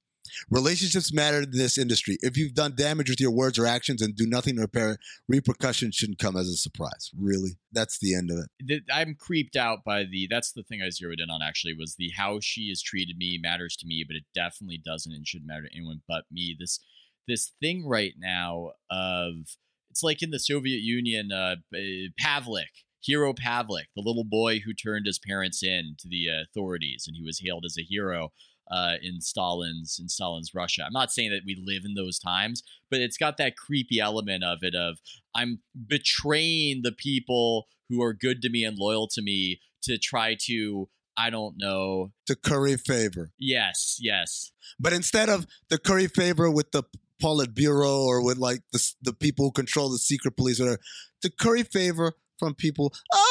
Relationships 0.48 1.12
matter 1.12 1.42
in 1.42 1.50
this 1.52 1.76
industry. 1.78 2.16
If 2.20 2.36
you've 2.36 2.54
done 2.54 2.74
damage 2.76 3.10
with 3.10 3.20
your 3.20 3.30
words 3.32 3.58
or 3.58 3.66
actions 3.66 4.00
and 4.02 4.14
do 4.14 4.26
nothing 4.26 4.54
to 4.56 4.60
repair 4.62 4.92
it, 4.92 5.00
repercussions 5.28 5.94
shouldn't 5.96 6.18
come 6.18 6.36
as 6.36 6.46
a 6.48 6.56
surprise. 6.56 7.10
Really? 7.18 7.52
That's 7.72 7.98
the 7.98 8.14
end 8.14 8.30
of 8.30 8.38
it. 8.68 8.82
I'm 8.92 9.14
creeped 9.18 9.56
out 9.56 9.82
by 9.84 10.04
the. 10.04 10.28
That's 10.30 10.52
the 10.52 10.62
thing 10.62 10.82
I 10.82 10.90
zeroed 10.90 11.20
in 11.20 11.30
on. 11.30 11.40
Actually, 11.42 11.74
was 11.74 11.96
the 11.96 12.10
how 12.16 12.38
she 12.40 12.68
has 12.68 12.82
treated 12.82 13.16
me 13.16 13.38
matters 13.42 13.76
to 13.78 13.86
me, 13.86 14.04
but 14.06 14.16
it 14.16 14.24
definitely 14.34 14.78
doesn't 14.84 15.12
and 15.12 15.26
shouldn't 15.26 15.48
matter 15.48 15.62
to 15.68 15.74
anyone 15.74 16.02
but 16.06 16.24
me. 16.30 16.56
This 16.58 16.78
this 17.26 17.52
thing 17.60 17.86
right 17.86 18.14
now 18.18 18.72
of 18.90 19.56
it's 19.90 20.02
like 20.02 20.22
in 20.22 20.30
the 20.30 20.38
Soviet 20.38 20.80
Union, 20.80 21.30
uh, 21.32 21.56
uh, 21.74 21.78
Pavlik, 22.20 22.84
hero 23.00 23.32
Pavlik, 23.32 23.86
the 23.96 24.02
little 24.02 24.24
boy 24.24 24.60
who 24.60 24.72
turned 24.72 25.06
his 25.06 25.18
parents 25.18 25.62
in 25.62 25.96
to 26.00 26.08
the 26.08 26.26
authorities, 26.42 27.04
and 27.06 27.16
he 27.16 27.22
was 27.22 27.40
hailed 27.44 27.64
as 27.64 27.76
a 27.78 27.82
hero. 27.82 28.30
uh, 28.70 28.94
in 29.02 29.20
Stalin's 29.20 29.98
in 30.00 30.08
Stalin's 30.08 30.54
Russia. 30.54 30.84
I'm 30.86 30.92
not 30.92 31.10
saying 31.12 31.30
that 31.30 31.42
we 31.44 31.60
live 31.60 31.82
in 31.84 31.94
those 31.94 32.18
times, 32.18 32.62
but 32.90 33.00
it's 33.00 33.16
got 33.16 33.36
that 33.38 33.56
creepy 33.56 33.98
element 33.98 34.44
of 34.44 34.58
it 34.62 34.74
of 34.74 34.98
I'm 35.34 35.60
betraying 35.88 36.82
the 36.82 36.92
people 36.92 37.66
who 37.88 38.00
are 38.02 38.12
good 38.14 38.40
to 38.42 38.48
me 38.48 38.64
and 38.64 38.78
loyal 38.78 39.08
to 39.08 39.22
me 39.22 39.60
to 39.82 39.98
try 39.98 40.36
to 40.42 40.88
I 41.16 41.28
don't 41.28 41.56
know. 41.58 42.12
To 42.28 42.36
curry 42.36 42.76
favor. 42.76 43.32
Yes, 43.38 43.98
yes. 44.00 44.52
But 44.78 44.92
instead 44.92 45.28
of 45.28 45.46
the 45.68 45.76
curry 45.78 46.06
favor 46.06 46.50
with 46.50 46.70
the 46.70 46.84
Politburo 47.20 48.04
or 48.04 48.24
with 48.24 48.38
like 48.38 48.62
the 48.72 48.92
the 49.02 49.12
people 49.12 49.44
who 49.46 49.52
control 49.52 49.90
the 49.90 49.98
secret 49.98 50.36
police 50.36 50.58
whatever, 50.58 50.80
to 51.22 51.30
curry 51.30 51.62
favor 51.62 52.14
from 52.38 52.54
people. 52.54 52.92
Oh, 53.12 53.29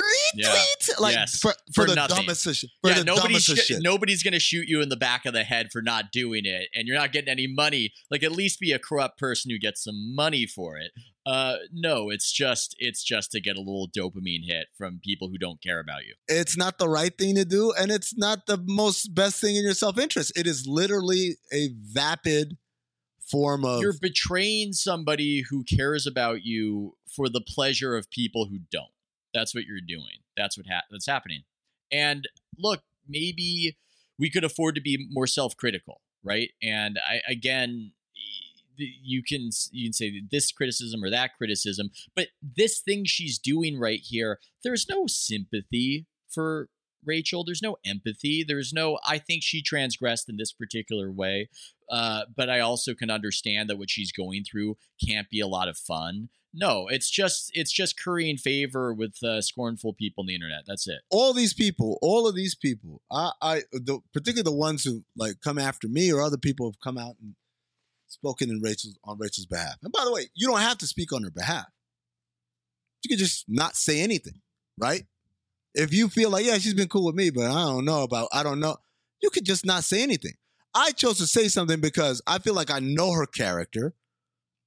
retweet, 0.00 0.88
Yeah. 0.88 0.94
like 0.98 1.14
Yes. 1.14 1.38
for, 1.38 1.52
for, 1.74 1.82
For 1.82 1.86
the 1.86 1.94
nothing. 1.94 2.16
dumbest 2.16 2.44
shit. 2.54 2.70
For 2.82 2.90
yeah, 2.90 3.02
dumbest 3.02 3.46
sh- 3.46 3.60
shit. 3.66 3.82
nobody's 3.82 4.22
gonna 4.22 4.38
shoot 4.38 4.68
you 4.68 4.80
in 4.80 4.88
the 4.88 4.96
back 4.96 5.26
of 5.26 5.32
the 5.32 5.44
head 5.44 5.70
for 5.72 5.82
not 5.82 6.12
doing 6.12 6.44
it, 6.44 6.68
and 6.74 6.86
you're 6.86 6.96
not 6.96 7.12
getting 7.12 7.28
any 7.30 7.46
money. 7.46 7.92
Like 8.10 8.22
at 8.22 8.32
least 8.32 8.60
be 8.60 8.72
a 8.72 8.78
corrupt 8.78 9.18
person 9.18 9.50
who 9.50 9.58
gets 9.58 9.82
some 9.84 10.14
money 10.14 10.46
for 10.46 10.76
it. 10.76 10.92
Uh, 11.26 11.56
no, 11.72 12.08
it's 12.10 12.32
just 12.32 12.74
it's 12.78 13.02
just 13.04 13.30
to 13.32 13.40
get 13.40 13.56
a 13.56 13.60
little 13.60 13.88
dopamine 13.96 14.44
hit 14.46 14.68
from 14.76 15.00
people 15.04 15.28
who 15.28 15.36
don't 15.38 15.62
care 15.62 15.78
about 15.78 16.04
you. 16.06 16.14
it's 16.28 16.56
not 16.56 16.78
the 16.78 16.88
right 16.88 17.16
thing 17.18 17.34
to 17.34 17.44
do, 17.44 17.72
and 17.78 17.90
it's 17.90 18.16
not 18.16 18.46
the 18.46 18.58
most 18.66 19.14
best 19.14 19.40
thing 19.40 19.54
in 19.56 19.62
your 19.62 19.74
self 19.74 19.98
interest. 19.98 20.32
It 20.36 20.46
is 20.46 20.66
literally 20.66 21.36
a 21.52 21.70
vapid 21.92 22.56
form 23.30 23.64
of 23.64 23.80
You're 23.80 23.94
betraying 24.00 24.72
somebody 24.72 25.44
who 25.50 25.62
cares 25.64 26.06
about 26.06 26.42
you 26.44 26.96
for 27.14 27.28
the 27.28 27.40
pleasure 27.40 27.96
of 27.96 28.10
people 28.10 28.46
who 28.46 28.58
don't. 28.72 28.90
That's 29.34 29.54
what 29.54 29.64
you're 29.64 29.80
doing. 29.86 30.22
That's 30.36 30.56
what 30.56 30.66
ha- 30.70 30.84
that's 30.90 31.06
happening. 31.06 31.42
And 31.92 32.28
look, 32.58 32.82
maybe 33.08 33.76
we 34.18 34.30
could 34.30 34.44
afford 34.44 34.74
to 34.76 34.80
be 34.80 35.06
more 35.10 35.26
self-critical, 35.26 36.00
right? 36.22 36.50
And 36.62 36.98
I 37.04 37.20
again 37.28 37.92
you 38.76 39.22
can 39.22 39.50
you 39.72 39.88
can 39.88 39.92
say 39.92 40.22
this 40.30 40.52
criticism 40.52 41.04
or 41.04 41.10
that 41.10 41.36
criticism, 41.36 41.90
but 42.14 42.28
this 42.42 42.80
thing 42.80 43.04
she's 43.04 43.38
doing 43.38 43.78
right 43.78 44.00
here, 44.02 44.38
there's 44.64 44.86
no 44.88 45.06
sympathy 45.06 46.06
for 46.28 46.68
Rachel. 47.04 47.44
There's 47.44 47.62
no 47.62 47.76
empathy. 47.84 48.44
There's 48.46 48.72
no 48.72 48.98
I 49.06 49.18
think 49.18 49.42
she 49.42 49.62
transgressed 49.62 50.28
in 50.28 50.36
this 50.36 50.52
particular 50.52 51.10
way. 51.10 51.48
Uh, 51.90 52.22
but 52.36 52.48
I 52.48 52.60
also 52.60 52.94
can 52.94 53.10
understand 53.10 53.68
that 53.68 53.76
what 53.76 53.90
she's 53.90 54.12
going 54.12 54.44
through 54.44 54.76
can't 55.04 55.28
be 55.28 55.40
a 55.40 55.48
lot 55.48 55.68
of 55.68 55.76
fun. 55.76 56.28
No, 56.52 56.88
it's 56.88 57.10
just 57.10 57.50
it's 57.54 57.72
just 57.72 57.98
currying 57.98 58.36
favor 58.36 58.92
with 58.92 59.22
uh, 59.22 59.40
scornful 59.40 59.92
people 59.92 60.22
on 60.22 60.26
the 60.26 60.34
internet. 60.34 60.64
That's 60.66 60.88
it. 60.88 61.00
all 61.10 61.32
these 61.32 61.54
people, 61.54 61.98
all 62.02 62.26
of 62.26 62.34
these 62.34 62.54
people, 62.56 63.02
I, 63.10 63.30
I, 63.40 63.62
the, 63.72 64.00
particularly 64.12 64.42
the 64.42 64.56
ones 64.56 64.82
who 64.84 65.04
like 65.16 65.40
come 65.42 65.58
after 65.58 65.86
me 65.86 66.12
or 66.12 66.20
other 66.20 66.36
people 66.36 66.66
have 66.68 66.80
come 66.80 66.98
out 66.98 67.14
and 67.22 67.34
spoken 68.08 68.50
in 68.50 68.60
Rachel's 68.60 68.98
on 69.04 69.18
Rachel's 69.18 69.46
behalf. 69.46 69.76
And 69.82 69.92
by 69.92 70.04
the 70.04 70.12
way, 70.12 70.26
you 70.34 70.48
don't 70.48 70.60
have 70.60 70.78
to 70.78 70.86
speak 70.86 71.12
on 71.12 71.22
her 71.22 71.30
behalf. 71.30 71.66
You 73.04 73.08
can 73.08 73.18
just 73.18 73.44
not 73.48 73.76
say 73.76 74.00
anything, 74.00 74.40
right? 74.76 75.04
If 75.74 75.92
you 75.92 76.08
feel 76.08 76.30
like, 76.30 76.44
yeah, 76.44 76.58
she's 76.58 76.74
been 76.74 76.88
cool 76.88 77.06
with 77.06 77.14
me, 77.14 77.30
but 77.30 77.44
I 77.44 77.64
don't 77.64 77.84
know 77.84 78.02
about, 78.02 78.28
I 78.32 78.42
don't 78.42 78.60
know, 78.60 78.76
you 79.22 79.30
could 79.30 79.44
just 79.44 79.64
not 79.64 79.84
say 79.84 80.02
anything. 80.02 80.34
I 80.74 80.92
chose 80.92 81.18
to 81.18 81.26
say 81.26 81.48
something 81.48 81.80
because 81.80 82.22
I 82.26 82.38
feel 82.38 82.54
like 82.54 82.70
I 82.70 82.78
know 82.80 83.12
her 83.12 83.26
character. 83.26 83.94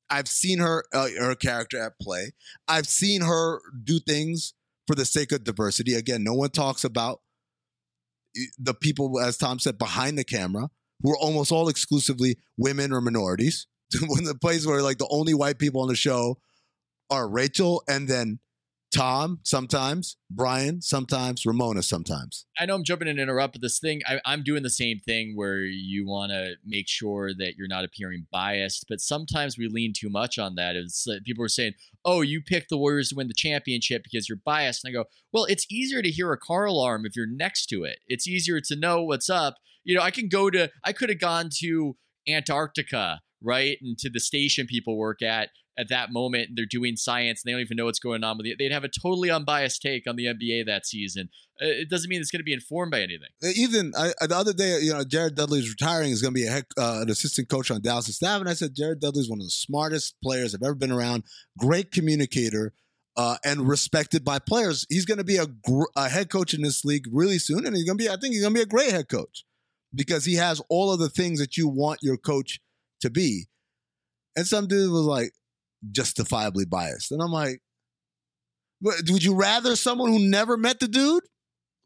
I've 0.10 0.28
seen 0.28 0.60
her 0.60 0.84
uh, 0.94 1.08
her 1.18 1.36
character 1.36 1.80
at 1.80 1.94
play. 2.00 2.34
I've 2.68 2.88
seen 2.88 3.22
her 3.22 3.62
do 3.84 4.00
things 4.00 4.54
for 4.86 4.96
the 4.96 5.06
sake 5.06 5.32
of 5.32 5.44
diversity. 5.44 5.96
Again, 5.96 6.24
no 6.24 6.34
one 6.34 6.50
talks 6.50 6.84
about 6.84 7.22
eh, 8.38 8.42
the 8.60 8.74
people, 8.74 9.20
as 9.20 9.38
Tom 9.38 9.60
said, 9.60 9.78
behind 9.78 10.18
the 10.18 10.24
camera, 10.26 10.70
who 11.02 11.12
are 11.12 11.18
almost 11.18 11.52
all 11.52 11.70
exclusively 11.70 12.38
women 12.58 12.92
or 12.92 13.02
minorities. 13.02 13.66
when 14.08 14.24
the 14.26 14.36
place 14.36 14.66
where 14.66 14.82
like 14.82 14.98
the 14.98 15.08
only 15.10 15.34
white 15.34 15.58
people 15.58 15.82
on 15.82 15.88
the 15.88 15.96
show 15.96 16.38
are 17.10 17.28
Rachel 17.28 17.84
and 17.88 18.08
then 18.08 18.40
Tom 18.94 19.40
sometimes, 19.44 20.18
Brian 20.30 20.80
sometimes, 20.80 21.46
Ramona 21.46 21.82
sometimes. 21.82 22.46
I 22.60 22.68
know 22.68 22.76
I'm 22.76 22.84
jumping 22.84 23.08
in 23.08 23.14
and 23.14 23.20
interrupt, 23.20 23.54
but 23.54 23.62
this 23.62 23.80
thing, 23.80 24.02
I, 24.06 24.20
I'm 24.24 24.44
doing 24.44 24.62
the 24.62 24.70
same 24.70 25.00
thing 25.00 25.34
where 25.36 25.62
you 25.62 26.06
want 26.06 26.32
to 26.32 26.54
make 26.64 26.88
sure 26.88 27.32
that 27.34 27.56
you're 27.58 27.68
not 27.68 27.86
appearing 27.86 28.28
biased, 28.32 28.86
but 28.88 29.02
sometimes 29.02 29.58
we 29.58 29.68
lean 29.68 29.94
too 29.98 30.10
much 30.10 30.38
on 30.38 30.56
that. 30.56 30.76
It's 30.76 31.08
people 31.26 31.44
are 31.44 31.50
saying, 31.50 31.74
"Oh, 32.06 32.22
you 32.22 32.42
picked 32.42 32.70
the 32.70 32.78
Warriors 32.78 33.10
to 33.10 33.16
win 33.16 33.28
the 33.28 33.34
championship 33.34 34.04
because 34.04 34.30
you're 34.30 34.40
biased," 34.46 34.86
and 34.86 34.92
I 34.92 34.94
go, 34.94 35.06
"Well, 35.32 35.46
it's 35.46 35.66
easier 35.72 36.04
to 36.04 36.12
hear 36.12 36.32
a 36.32 36.38
car 36.38 36.66
alarm 36.66 37.06
if 37.06 37.16
you're 37.16 37.26
next 37.26 37.66
to 37.68 37.84
it. 37.84 38.00
It's 38.08 38.28
easier 38.28 38.62
to 38.62 38.76
know 38.76 39.04
what's 39.04 39.30
up. 39.30 39.56
You 39.84 39.96
know, 39.96 40.02
I 40.02 40.12
can 40.12 40.30
go 40.30 40.52
to, 40.52 40.70
I 40.84 40.94
could 40.94 41.10
have 41.10 41.20
gone 41.20 41.50
to 41.62 41.98
Antarctica, 42.28 43.22
right, 43.42 43.78
and 43.82 43.98
to 43.98 44.10
the 44.10 44.20
station 44.20 44.68
people 44.68 44.98
work 44.98 45.24
at." 45.24 45.50
At 45.76 45.90
that 45.90 46.12
moment, 46.12 46.50
and 46.50 46.58
they're 46.58 46.68
doing 46.70 46.96
science, 46.96 47.42
and 47.44 47.50
they 47.50 47.54
don't 47.54 47.62
even 47.62 47.78
know 47.78 47.86
what's 47.86 47.98
going 48.00 48.24
on 48.24 48.38
with 48.38 48.46
it. 48.46 48.58
They'd 48.60 48.72
have 48.72 48.84
a 48.84 48.90
totally 48.90 49.32
unbiased 49.32 49.82
take 49.82 50.06
on 50.08 50.16
the 50.16 50.26
NBA 50.26 50.68
that 50.68 50.86
season. 50.86 51.30
Uh, 51.60 51.66
It 51.66 51.90
doesn't 51.90 52.10
mean 52.10 52.22
it's 52.22 52.30
going 52.30 52.42
to 52.42 52.44
be 52.44 52.54
informed 52.54 52.92
by 52.92 53.00
anything. 53.00 53.30
Uh, 53.44 53.48
Even 53.56 53.92
I, 53.98 54.12
the 54.28 54.38
other 54.38 54.54
day, 54.54 54.82
you 54.82 54.94
know, 54.94 55.04
Jared 55.04 55.34
Dudley's 55.34 55.68
retiring 55.68 56.12
is 56.12 56.22
going 56.22 56.32
to 56.32 56.40
be 56.40 56.46
a 56.46 56.52
head, 56.52 56.66
uh, 56.78 57.00
an 57.02 57.10
assistant 57.10 57.50
coach 57.50 57.72
on 57.72 57.82
Dallas' 57.82 58.16
staff, 58.16 58.40
and 58.40 58.48
I 58.48 58.54
said 58.54 58.76
Jared 58.76 59.00
Dudley's 59.00 59.28
one 59.30 59.40
of 59.40 59.46
the 59.46 59.52
smartest 59.52 60.16
players 60.22 60.54
I've 60.54 60.62
ever 60.62 60.76
been 60.76 60.92
around. 60.92 61.24
Great 61.58 61.92
communicator 61.92 62.74
uh, 63.18 63.38
and 63.44 63.68
respected 63.68 64.24
by 64.24 64.38
players. 64.38 64.86
He's 64.90 65.06
going 65.06 65.18
to 65.18 65.24
be 65.24 65.38
a, 65.38 65.48
gr- 65.48 65.92
a 65.96 66.08
head 66.08 66.30
coach 66.30 66.54
in 66.54 66.62
this 66.62 66.86
league 66.86 67.06
really 67.12 67.40
soon, 67.40 67.66
and 67.66 67.76
he's 67.76 67.86
going 67.86 67.98
to 67.98 68.04
be. 68.04 68.10
I 68.10 68.18
think 68.18 68.34
he's 68.34 68.44
going 68.44 68.54
to 68.54 68.60
be 68.60 68.64
a 68.64 68.68
great 68.68 68.92
head 68.92 69.10
coach 69.10 69.44
because 69.94 70.26
he 70.26 70.36
has 70.36 70.62
all 70.70 70.92
of 70.92 71.00
the 71.00 71.10
things 71.10 71.40
that 71.40 71.58
you 71.58 71.68
want 71.68 72.00
your 72.04 72.18
coach 72.18 72.60
to 73.02 73.10
be. 73.10 73.48
And 74.36 74.48
some 74.48 74.68
dude 74.68 74.92
was 74.92 75.06
like 75.06 75.32
justifiably 75.92 76.66
biased, 76.66 77.12
and 77.12 77.22
I'm 77.22 77.32
like, 77.32 77.62
would 78.82 79.24
you 79.24 79.36
rather 79.36 79.76
someone 79.76 80.12
who 80.12 80.20
never 80.20 80.58
met 80.58 80.80
the 80.80 80.88
dude 80.88 81.24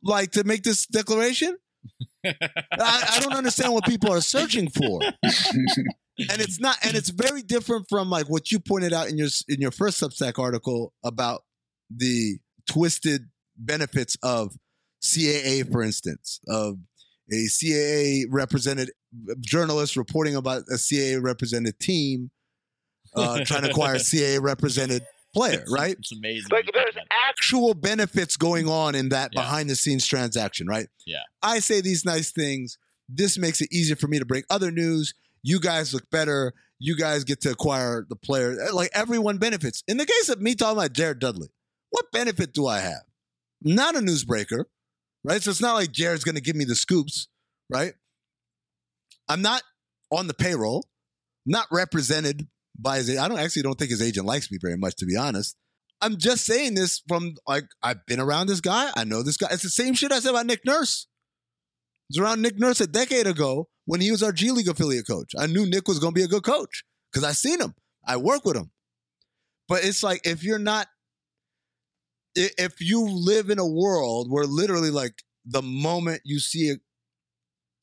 like 0.04 0.32
to 0.32 0.44
make 0.44 0.64
this 0.64 0.86
declaration? 0.86 1.58
I, 2.26 2.34
I 2.74 3.20
don't 3.22 3.34
understand 3.34 3.74
what 3.74 3.86
people 3.86 4.12
are 4.12 4.22
searching 4.22 4.70
for, 4.70 5.02
and 5.04 6.42
it's 6.42 6.60
not, 6.60 6.78
and 6.84 6.96
it's 6.96 7.10
very 7.10 7.42
different 7.42 7.86
from 7.90 8.10
like 8.10 8.30
what 8.30 8.52
you 8.52 8.60
pointed 8.60 8.94
out 8.94 9.10
in 9.10 9.18
your 9.18 9.30
in 9.48 9.62
your 9.62 9.72
first 9.72 10.02
Substack 10.02 10.40
article 10.40 10.94
about 11.04 11.44
the 11.90 12.40
twisted 12.70 13.30
benefits 13.58 14.18
of 14.24 14.56
CAA, 15.04 15.72
for 15.72 15.82
instance, 15.84 16.40
of 16.48 16.78
a 17.32 17.46
CAA 17.48 18.26
represented 18.30 18.92
journalist 19.40 19.96
reporting 19.96 20.36
about 20.36 20.64
a 20.70 20.76
CAA 20.76 21.22
represented 21.22 21.80
team 21.80 22.32
uh, 23.18 23.44
trying 23.46 23.64
to 23.64 23.70
acquire 23.70 23.96
a 23.96 24.00
CAA 24.00 24.42
represented 24.42 25.04
player, 25.34 25.64
right? 25.70 25.96
It's 26.00 26.12
amazing. 26.12 26.48
Like 26.52 26.70
there's 26.74 26.86
think 26.94 26.96
about 26.96 27.04
it. 27.04 27.08
actual 27.30 27.74
benefits 27.74 28.38
going 28.38 28.68
on 28.68 28.96
in 28.96 29.10
that 29.10 29.32
Yeah. 29.34 29.42
behind 29.42 29.70
the 29.70 29.76
scenes 29.76 30.06
transaction, 30.06 30.68
right? 30.68 30.88
Yeah. 31.06 31.18
I 31.44 31.60
say 31.60 31.82
these 31.82 32.06
nice 32.06 32.32
things. 32.32 32.78
This 33.10 33.38
makes 33.38 33.62
it 33.62 33.70
easier 33.72 33.96
for 33.96 34.08
me 34.08 34.20
to 34.20 34.26
break 34.26 34.46
other 34.50 34.72
news. 34.72 35.14
You 35.44 35.60
guys 35.60 35.94
look 35.94 36.10
better. 36.10 36.54
You 36.80 36.96
guys 36.96 37.24
get 37.24 37.42
to 37.42 37.52
acquire 37.52 38.06
the 38.10 38.16
player. 38.16 38.56
Like 38.74 38.90
everyone 38.94 39.38
benefits. 39.38 39.84
In 39.88 39.98
the 39.98 40.06
case 40.06 40.30
of 40.30 40.42
me 40.42 40.56
talking 40.56 40.78
about 40.78 40.94
Jared 40.94 41.20
Dudley, 41.20 41.50
what 41.90 42.12
benefit 42.12 42.54
do 42.54 42.68
I 42.68 42.80
have? 42.80 43.04
Not 43.62 43.96
a 43.96 44.00
newsbreaker, 44.00 44.66
right? 45.24 45.42
So 45.42 45.50
it's 45.52 45.62
not 45.62 45.74
like 45.76 45.92
Jared's 45.92 46.24
going 46.24 46.36
to 46.36 46.42
give 46.42 46.56
me 46.56 46.66
the 46.66 46.76
scoops, 46.76 47.28
right? 47.70 47.94
I'm 49.30 49.42
not 49.42 49.64
on 50.12 50.28
the 50.28 50.34
payroll, 50.34 50.86
not 51.46 51.68
represented 51.72 52.48
by 52.78 52.98
his. 52.98 53.18
I 53.18 53.28
don't 53.28 53.40
actually 53.40 53.64
don't 53.64 53.78
think 53.78 53.92
his 53.92 54.02
agent 54.02 54.26
likes 54.26 54.52
me 54.52 54.58
very 54.62 54.78
much, 54.78 54.96
to 54.98 55.06
be 55.06 55.16
honest. 55.16 55.56
I'm 56.02 56.18
just 56.18 56.46
saying 56.46 56.76
this 56.76 57.02
from 57.08 57.36
like 57.48 57.66
I've 57.82 58.06
been 58.06 58.20
around 58.20 58.48
this 58.48 58.62
guy. 58.62 58.92
I 58.96 59.04
know 59.04 59.24
this 59.24 59.38
guy. 59.38 59.48
It's 59.52 59.64
the 59.64 59.70
same 59.70 59.94
shit 59.94 60.12
I 60.12 60.20
said 60.20 60.30
about 60.32 60.46
Nick 60.46 60.66
Nurse. 60.66 61.08
It 62.10 62.18
was 62.18 62.24
around 62.24 62.42
Nick 62.42 62.58
Nurse 62.58 62.80
a 62.82 62.88
decade 62.88 63.28
ago 63.28 63.68
when 63.86 64.02
he 64.02 64.12
was 64.12 64.22
our 64.22 64.32
G 64.32 64.52
League 64.52 64.68
affiliate 64.68 65.08
coach. 65.08 65.32
I 65.38 65.48
knew 65.48 65.66
Nick 65.66 65.88
was 65.88 66.00
going 66.00 66.14
to 66.14 66.20
be 66.20 66.24
a 66.24 66.28
good 66.28 66.44
coach 66.44 66.84
because 67.12 67.24
I 67.24 67.32
seen 67.32 67.60
him. 67.60 67.74
I 68.06 68.18
work 68.18 68.46
with 68.46 68.56
him. 68.56 68.72
But 69.68 69.84
it's 69.84 70.04
like 70.04 70.26
if 70.26 70.44
you're 70.44 70.60
not, 70.60 70.88
if 72.36 72.80
you 72.80 73.08
live 73.10 73.50
in 73.50 73.60
a 73.60 73.68
world 73.68 74.32
where 74.32 74.46
literally 74.46 74.92
like 74.92 75.24
the 75.46 75.62
moment 75.62 76.22
you 76.24 76.40
see 76.40 76.76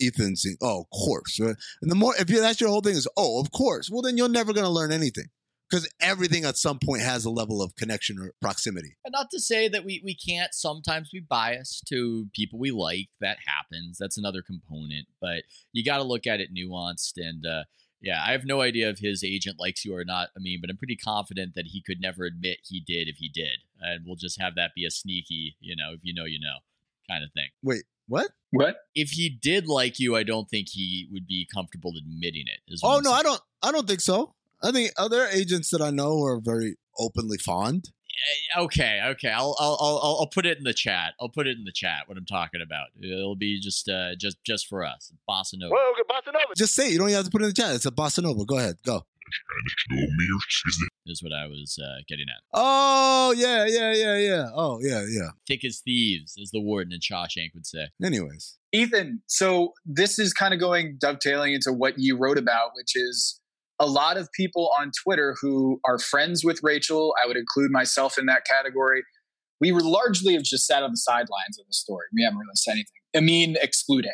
a 0.01 0.05
Ethan 0.05 0.37
saying, 0.37 0.57
"Oh, 0.61 0.83
of 0.83 0.91
course," 0.91 1.39
right? 1.41 1.57
and 1.83 1.91
the 1.91 1.97
more 1.97 2.15
if 2.17 2.27
that's 2.29 2.61
your 2.61 2.71
whole 2.71 2.81
thing 2.81 2.97
is, 2.97 3.09
"Oh, 3.17 3.41
of 3.41 3.51
course," 3.51 3.91
well 3.91 4.03
then 4.03 4.17
you're 4.17 4.29
never 4.29 4.53
going 4.53 4.65
to 4.65 4.71
learn 4.71 4.93
anything 4.93 5.29
because 5.75 5.89
everything 6.01 6.45
at 6.45 6.57
some 6.57 6.79
point 6.79 7.03
has 7.03 7.25
a 7.25 7.31
level 7.31 7.63
of 7.63 7.75
connection 7.77 8.19
or 8.19 8.33
proximity. 8.41 8.97
And 9.05 9.13
not 9.13 9.31
to 9.31 9.41
say 9.41 9.69
that 9.69 9.85
we, 9.85 10.01
we 10.05 10.15
can't 10.15 10.55
sometimes 10.55 11.11
be 11.11 11.21
biased 11.21 11.87
to 11.89 12.29
people 12.33 12.59
we 12.59 12.71
like. 12.71 13.09
That 13.21 13.39
happens. 13.47 13.99
That's 13.99 14.19
another 14.19 14.43
component. 14.43 15.09
But 15.21 15.43
you 15.73 15.85
got 15.85 15.99
to 15.99 16.05
look 16.05 16.27
at 16.27 16.41
it 16.41 16.55
nuanced. 16.55 17.15
And 17.17 17.45
uh, 17.47 17.65
yeah, 18.01 18.23
I 18.25 18.33
have 18.33 18.45
no 18.45 18.61
idea 18.61 18.91
if 18.91 18.99
his 18.99 19.25
agent 19.25 19.59
likes 19.59 19.85
you 19.85 19.97
or 19.97 20.05
not. 20.05 20.29
I 20.37 20.41
mean, 20.41 20.59
but 20.61 20.71
I'm 20.71 20.77
pretty 20.77 20.97
confident 20.97 21.55
that 21.55 21.67
he 21.69 21.83
could 21.83 22.01
never 22.01 22.25
admit 22.25 22.59
he 22.63 22.81
did 22.81 23.09
if 23.09 23.17
he 23.17 23.29
did. 23.29 23.59
And 23.81 24.05
we'll 24.07 24.17
just 24.17 24.41
have 24.41 24.55
that 24.57 24.73
be 24.77 24.85
a 24.85 24.91
sneaky, 24.91 25.57
you 25.61 25.75
know, 25.75 25.95
if 25.95 26.01
you 26.03 26.15
know, 26.15 26.25
you 26.25 26.39
know. 26.39 26.59
Kind 27.09 27.25
of 27.25 27.31
thing. 27.33 27.49
Wait, 27.63 27.85
what? 28.09 28.29
What? 28.51 28.77
If 28.95 29.11
he 29.11 29.29
did 29.29 29.67
like 29.67 29.99
you, 29.99 30.15
I 30.17 30.23
don't 30.23 30.49
think 30.49 30.69
he 30.71 31.09
would 31.11 31.27
be 31.27 31.47
comfortable 31.53 31.93
admitting 31.99 32.45
it. 32.47 32.61
is 32.73 32.83
what 32.83 32.97
Oh 32.97 32.99
no, 33.01 33.11
saying. 33.11 33.17
I 33.21 33.23
don't. 33.23 33.41
I 33.63 33.73
don't 33.73 33.87
think 33.89 34.01
so. 34.01 34.35
I 34.63 34.71
think 34.73 34.93
other 34.97 35.27
agents 35.27 35.71
that 35.71 35.81
I 35.83 35.91
know 35.91 36.23
are 36.25 36.41
very 36.41 36.77
openly 36.99 37.39
fond. 37.39 37.91
Eh, 38.57 38.61
Okay, 38.61 39.01
okay. 39.05 39.29
I'll, 39.31 39.57
I'll 39.59 39.77
I'll 39.81 40.01
I'll 40.03 40.17
I'll 40.21 40.27
put 40.29 40.47
it 40.47 40.57
in 40.59 40.65
the 40.65 40.73
chat. 40.73 41.15
I'll 41.21 41.29
put 41.29 41.47
it 41.49 41.59
in 41.59 41.65
the 41.65 41.73
chat 41.73 42.05
what 42.07 42.17
I'm 42.17 42.25
talking 42.25 42.61
about. 42.63 42.87
It'll 43.03 43.35
be 43.37 43.59
just 43.61 43.89
uh 43.89 44.15
just 44.17 44.37
just 44.45 44.69
for 44.69 44.85
us. 44.85 45.13
Bossa 45.29 45.55
Nova. 45.55 45.73
Well, 45.75 45.93
okay, 45.93 46.03
Bossa 46.09 46.33
Nova. 46.33 46.55
Just 46.57 46.75
say 46.75 46.87
it. 46.87 46.93
You 46.93 46.99
don't 46.99 47.09
even 47.09 47.17
have 47.17 47.25
to 47.25 47.31
put 47.31 47.43
it 47.43 47.47
in 47.47 47.51
the 47.51 47.55
chat. 47.55 47.75
It's 47.75 47.87
a 47.87 47.91
bossa 47.91 48.23
nova. 48.23 48.45
Go 48.45 48.59
ahead. 48.59 48.77
Go. 48.85 49.05
Show 49.33 49.97
me 49.97 50.27
your 50.27 50.41
shit. 50.49 50.89
is 51.07 51.23
what 51.23 51.33
I 51.33 51.47
was 51.47 51.79
uh, 51.83 52.03
getting 52.09 52.27
at. 52.29 52.43
Oh 52.53 53.35
yeah, 53.37 53.67
yeah, 53.67 53.93
yeah, 53.93 54.17
yeah. 54.17 54.51
Oh 54.55 54.79
yeah, 54.81 55.05
yeah. 55.09 55.31
Thick 55.47 55.65
as 55.65 55.81
thieves, 55.81 56.35
as 56.41 56.51
the 56.51 56.61
warden 56.61 56.93
in 56.93 57.01
Shawshank 57.01 57.55
would 57.55 57.67
say. 57.67 57.89
Anyways, 58.03 58.59
Ethan, 58.73 59.23
so 59.27 59.73
this 59.85 60.19
is 60.19 60.33
kind 60.33 60.55
of 60.55 60.61
going 60.61 60.97
dovetailing 61.01 61.55
into 61.55 61.73
what 61.73 61.95
you 61.99 62.19
wrote 62.19 62.39
about, 62.39 62.71
which 62.75 62.95
is 62.95 63.41
a 63.81 63.87
lot 63.87 64.17
of 64.17 64.29
people 64.33 64.71
on 64.79 64.91
Twitter 65.03 65.35
who 65.41 65.81
are 65.85 65.99
friends 65.99 66.45
with 66.45 66.61
Rachel. 66.63 67.15
I 67.23 67.27
would 67.27 67.37
include 67.37 67.71
myself 67.71 68.19
in 68.19 68.27
that 68.27 68.45
category. 68.49 69.03
We 69.61 69.73
were 69.73 69.83
largely 69.83 70.35
have 70.35 70.43
just 70.43 70.67
sat 70.67 70.83
on 70.83 70.91
the 70.91 70.97
sidelines 70.97 71.59
of 71.59 71.67
the 71.67 71.73
story. 71.73 72.07
We 72.15 72.23
haven't 72.23 72.39
really 72.39 72.51
said 72.55 72.73
anything. 72.73 72.93
I 73.17 73.21
mean, 73.21 73.57
excluding. 73.61 74.11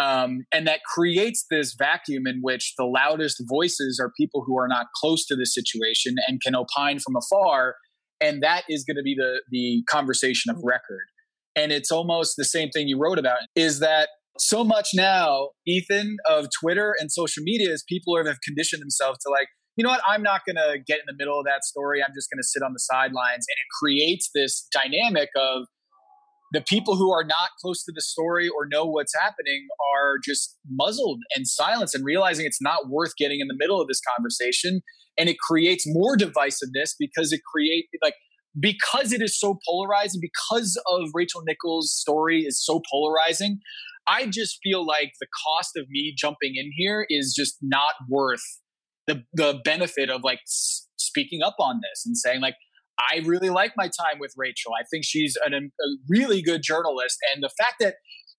Um, 0.00 0.46
and 0.50 0.66
that 0.66 0.80
creates 0.82 1.44
this 1.50 1.76
vacuum 1.78 2.26
in 2.26 2.40
which 2.40 2.72
the 2.78 2.84
loudest 2.84 3.42
voices 3.46 4.00
are 4.02 4.10
people 4.16 4.42
who 4.46 4.58
are 4.58 4.66
not 4.66 4.86
close 4.96 5.26
to 5.26 5.36
the 5.36 5.44
situation 5.44 6.14
and 6.26 6.40
can 6.40 6.56
opine 6.56 7.00
from 7.00 7.16
afar. 7.16 7.76
And 8.18 8.42
that 8.42 8.64
is 8.68 8.84
going 8.84 8.96
to 8.96 9.02
be 9.02 9.14
the, 9.14 9.42
the 9.50 9.82
conversation 9.88 10.50
of 10.50 10.58
record. 10.64 11.04
And 11.54 11.70
it's 11.70 11.90
almost 11.90 12.36
the 12.38 12.44
same 12.44 12.70
thing 12.70 12.88
you 12.88 12.98
wrote 12.98 13.18
about 13.18 13.40
is 13.54 13.80
that 13.80 14.08
so 14.38 14.64
much 14.64 14.88
now, 14.94 15.50
Ethan, 15.66 16.16
of 16.26 16.46
Twitter 16.58 16.94
and 16.98 17.12
social 17.12 17.42
media 17.42 17.70
is 17.70 17.84
people 17.86 18.16
have 18.24 18.38
conditioned 18.42 18.80
themselves 18.80 19.18
to 19.24 19.30
like, 19.30 19.48
you 19.76 19.84
know 19.84 19.90
what, 19.90 20.00
I'm 20.06 20.22
not 20.22 20.42
going 20.46 20.56
to 20.56 20.78
get 20.86 20.98
in 20.98 21.04
the 21.06 21.14
middle 21.18 21.38
of 21.38 21.44
that 21.44 21.64
story. 21.64 22.02
I'm 22.02 22.12
just 22.14 22.30
going 22.30 22.40
to 22.40 22.46
sit 22.46 22.62
on 22.62 22.72
the 22.72 22.80
sidelines. 22.80 23.44
And 23.48 23.56
it 23.58 23.68
creates 23.78 24.30
this 24.34 24.66
dynamic 24.72 25.28
of 25.36 25.66
the 26.52 26.60
people 26.60 26.96
who 26.96 27.12
are 27.12 27.24
not 27.24 27.50
close 27.60 27.84
to 27.84 27.92
the 27.94 28.00
story 28.00 28.48
or 28.48 28.66
know 28.66 28.84
what's 28.84 29.14
happening 29.14 29.68
are 29.96 30.18
just 30.24 30.56
muzzled 30.68 31.20
and 31.36 31.46
silenced 31.46 31.94
and 31.94 32.04
realizing 32.04 32.44
it's 32.44 32.60
not 32.60 32.88
worth 32.88 33.12
getting 33.16 33.40
in 33.40 33.48
the 33.48 33.56
middle 33.56 33.80
of 33.80 33.88
this 33.88 34.00
conversation. 34.16 34.80
And 35.16 35.28
it 35.28 35.38
creates 35.38 35.84
more 35.86 36.16
divisiveness 36.16 36.92
because 36.98 37.32
it 37.32 37.40
create 37.52 37.86
like 38.02 38.14
because 38.58 39.12
it 39.12 39.22
is 39.22 39.38
so 39.38 39.58
polarizing, 39.68 40.20
because 40.20 40.80
of 40.90 41.10
Rachel 41.14 41.42
Nichols' 41.46 41.92
story 41.92 42.40
is 42.40 42.64
so 42.64 42.82
polarizing, 42.90 43.58
I 44.08 44.26
just 44.26 44.58
feel 44.62 44.84
like 44.84 45.12
the 45.20 45.28
cost 45.46 45.76
of 45.76 45.86
me 45.88 46.14
jumping 46.16 46.54
in 46.56 46.72
here 46.76 47.06
is 47.08 47.34
just 47.36 47.58
not 47.62 47.94
worth 48.08 48.42
the 49.06 49.22
the 49.34 49.60
benefit 49.64 50.10
of 50.10 50.22
like 50.24 50.40
speaking 50.46 51.42
up 51.42 51.56
on 51.60 51.80
this 51.82 52.04
and 52.06 52.16
saying 52.16 52.40
like 52.40 52.56
I 53.10 53.22
really 53.24 53.50
like 53.50 53.72
my 53.76 53.86
time 53.86 54.18
with 54.18 54.32
Rachel. 54.36 54.72
I 54.78 54.84
think 54.90 55.04
she's 55.04 55.36
an, 55.44 55.54
a 55.54 55.86
really 56.08 56.42
good 56.42 56.62
journalist, 56.62 57.18
and 57.32 57.42
the 57.42 57.50
fact 57.58 57.74
that 57.80 57.96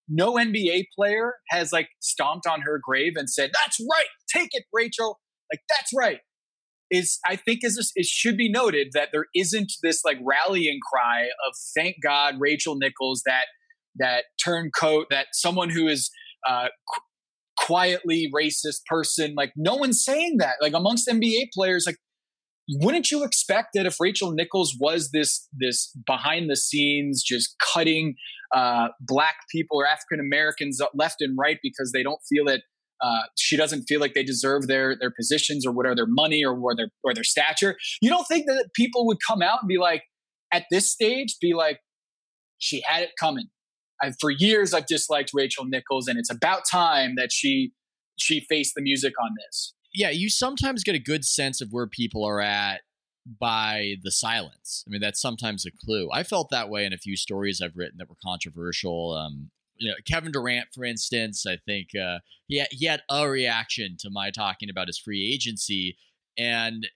no 0.08 0.34
NBA 0.34 0.86
player 0.96 1.34
has 1.50 1.72
like 1.72 1.88
stomped 2.00 2.46
on 2.46 2.62
her 2.62 2.80
grave 2.82 3.12
and 3.16 3.28
said, 3.28 3.50
"That's 3.52 3.78
right, 3.80 4.06
take 4.32 4.50
it, 4.52 4.64
Rachel," 4.72 5.20
like 5.52 5.60
that's 5.68 5.90
right. 5.96 6.20
Is 6.90 7.18
I 7.26 7.36
think 7.36 7.60
is 7.62 7.92
it 7.96 8.06
should 8.06 8.36
be 8.36 8.50
noted 8.50 8.88
that 8.92 9.08
there 9.12 9.26
isn't 9.34 9.72
this 9.82 10.02
like 10.04 10.18
rallying 10.22 10.78
cry 10.92 11.24
of 11.24 11.54
thank 11.74 11.96
God 12.02 12.36
Rachel 12.38 12.76
Nichols 12.76 13.22
that 13.26 13.46
that 13.96 14.24
turncoat 14.42 15.06
that 15.10 15.28
someone 15.32 15.70
who 15.70 15.88
is 15.88 16.10
uh, 16.46 16.68
qu- 16.92 17.66
quietly 17.66 18.30
racist 18.34 18.84
person. 18.86 19.34
Like 19.36 19.52
no 19.56 19.74
one's 19.74 20.04
saying 20.04 20.36
that. 20.38 20.56
Like 20.60 20.74
amongst 20.74 21.08
NBA 21.08 21.48
players 21.54 21.84
like 21.86 21.98
wouldn't 22.68 23.10
you 23.10 23.24
expect 23.24 23.70
that 23.74 23.86
if 23.86 23.96
Rachel 24.00 24.32
Nichols 24.32 24.76
was 24.78 25.10
this 25.10 25.48
this 25.52 25.94
behind 26.06 26.48
the 26.48 26.56
scenes 26.56 27.22
just 27.22 27.56
cutting 27.72 28.14
uh, 28.54 28.88
black 29.00 29.36
people 29.50 29.78
or 29.78 29.86
African 29.86 30.20
Americans 30.20 30.80
left 30.94 31.16
and 31.20 31.36
right 31.38 31.58
because 31.62 31.92
they 31.92 32.02
don't 32.02 32.20
feel 32.28 32.44
that 32.46 32.62
uh, 33.02 33.22
she 33.36 33.56
doesn't 33.56 33.82
feel 33.82 34.00
like 34.00 34.14
they 34.14 34.22
deserve 34.22 34.68
their 34.68 34.96
their 34.96 35.10
positions 35.10 35.66
or 35.66 35.72
whatever 35.72 35.96
their 35.96 36.06
money 36.06 36.44
or, 36.44 36.56
their 36.76 36.88
or 37.02 37.12
their 37.12 37.24
stature. 37.24 37.76
You 38.00 38.10
don't 38.10 38.26
think 38.26 38.46
that 38.46 38.68
people 38.74 39.06
would 39.06 39.18
come 39.26 39.42
out 39.42 39.58
and 39.62 39.68
be 39.68 39.78
like, 39.78 40.04
at 40.52 40.66
this 40.70 40.90
stage, 40.90 41.36
be 41.40 41.54
like, 41.54 41.80
she 42.58 42.82
had 42.86 43.02
it 43.02 43.10
coming. 43.18 43.46
I, 44.00 44.12
for 44.20 44.30
years, 44.30 44.72
I've 44.72 44.86
disliked 44.86 45.30
Rachel 45.34 45.64
Nichols, 45.64 46.06
and 46.06 46.18
it's 46.18 46.30
about 46.30 46.62
time 46.70 47.14
that 47.16 47.32
she 47.32 47.72
she 48.18 48.46
faced 48.48 48.74
the 48.76 48.82
music 48.82 49.14
on 49.20 49.30
this. 49.44 49.74
Yeah, 49.94 50.10
you 50.10 50.30
sometimes 50.30 50.84
get 50.84 50.94
a 50.94 51.00
good 51.00 51.24
sense 51.24 51.60
of 51.60 51.68
where 51.70 51.86
people 51.86 52.24
are 52.24 52.40
at 52.40 52.80
by 53.40 53.96
the 54.02 54.10
silence. 54.10 54.84
I 54.86 54.90
mean, 54.90 55.00
that's 55.00 55.20
sometimes 55.20 55.66
a 55.66 55.70
clue. 55.70 56.08
I 56.12 56.22
felt 56.22 56.50
that 56.50 56.68
way 56.68 56.84
in 56.84 56.92
a 56.92 56.98
few 56.98 57.16
stories 57.16 57.60
I've 57.60 57.76
written 57.76 57.98
that 57.98 58.08
were 58.08 58.16
controversial. 58.24 59.12
Um, 59.12 59.50
you 59.76 59.88
know, 59.88 59.94
Kevin 60.08 60.32
Durant, 60.32 60.68
for 60.74 60.84
instance, 60.84 61.44
I 61.46 61.58
think 61.66 61.88
uh, 61.94 62.18
he 62.46 62.58
had, 62.58 62.68
he 62.70 62.86
had 62.86 63.02
a 63.10 63.28
reaction 63.28 63.96
to 64.00 64.10
my 64.10 64.30
talking 64.30 64.70
about 64.70 64.86
his 64.86 64.98
free 64.98 65.32
agency, 65.32 65.96
and 66.38 66.86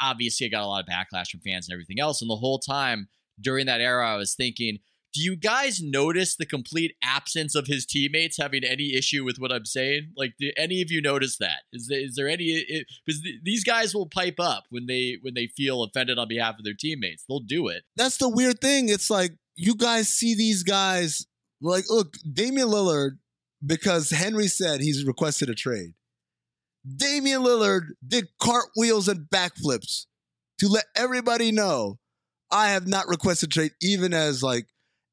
I, 0.00 0.06
I, 0.06 0.10
obviously 0.10 0.46
I 0.46 0.50
got 0.50 0.62
a 0.62 0.66
lot 0.66 0.84
of 0.84 0.88
backlash 0.88 1.30
from 1.30 1.40
fans 1.40 1.68
and 1.68 1.74
everything 1.74 2.00
else. 2.00 2.20
And 2.20 2.30
the 2.30 2.36
whole 2.36 2.58
time 2.58 3.08
during 3.40 3.66
that 3.66 3.80
era, 3.80 4.08
I 4.08 4.16
was 4.16 4.34
thinking, 4.34 4.78
do 5.12 5.20
you 5.20 5.36
guys 5.36 5.80
notice 5.82 6.36
the 6.36 6.46
complete 6.46 6.94
absence 7.02 7.54
of 7.54 7.66
his 7.66 7.84
teammates 7.84 8.36
having 8.38 8.62
any 8.64 8.94
issue 8.94 9.24
with 9.24 9.38
what 9.38 9.52
I'm 9.52 9.64
saying? 9.64 10.12
Like, 10.16 10.34
do 10.38 10.50
any 10.56 10.82
of 10.82 10.90
you 10.90 11.02
notice 11.02 11.36
that? 11.38 11.62
Is 11.72 11.88
there, 11.88 12.00
is 12.00 12.14
there 12.14 12.28
any? 12.28 12.84
Because 13.04 13.20
th- 13.22 13.40
these 13.42 13.64
guys 13.64 13.94
will 13.94 14.06
pipe 14.06 14.38
up 14.38 14.64
when 14.70 14.86
they 14.86 15.16
when 15.22 15.34
they 15.34 15.48
feel 15.48 15.82
offended 15.82 16.18
on 16.18 16.28
behalf 16.28 16.58
of 16.58 16.64
their 16.64 16.74
teammates. 16.78 17.24
They'll 17.28 17.40
do 17.40 17.68
it. 17.68 17.84
that's 17.96 18.18
the 18.18 18.28
weird 18.28 18.60
thing. 18.60 18.88
It's 18.88 19.10
like 19.10 19.32
you 19.56 19.74
guys 19.74 20.08
see 20.08 20.34
these 20.34 20.62
guys 20.62 21.26
like 21.60 21.84
look, 21.88 22.14
Damian 22.32 22.68
Lillard, 22.68 23.18
because 23.64 24.10
Henry 24.10 24.46
said 24.46 24.80
he's 24.80 25.04
requested 25.04 25.48
a 25.48 25.54
trade. 25.54 25.94
Damian 26.96 27.42
Lillard 27.42 27.82
did 28.06 28.28
cartwheels 28.40 29.08
and 29.08 29.28
backflips 29.28 30.06
to 30.60 30.68
let 30.68 30.86
everybody 30.96 31.52
know 31.52 31.98
I 32.50 32.68
have 32.70 32.86
not 32.86 33.08
requested 33.08 33.50
trade, 33.50 33.72
even 33.82 34.14
as 34.14 34.42
like 34.42 34.66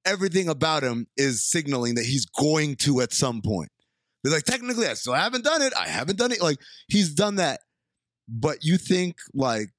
everything 0.07 0.49
about 0.49 0.83
him 0.83 1.07
is 1.17 1.49
signaling 1.49 1.95
that 1.95 2.05
he's 2.05 2.25
going 2.25 2.75
to 2.77 3.01
at 3.01 3.13
some 3.13 3.41
point. 3.41 3.69
They're 4.23 4.33
like, 4.33 4.43
technically, 4.43 4.87
I 4.87 4.93
still 4.95 5.13
haven't 5.13 5.43
done 5.43 5.61
it. 5.61 5.73
I 5.79 5.87
haven't 5.87 6.17
done 6.17 6.31
it. 6.31 6.41
Like 6.41 6.57
he's 6.87 7.13
done 7.13 7.35
that. 7.35 7.59
But 8.27 8.63
you 8.63 8.77
think 8.77 9.17
like 9.33 9.69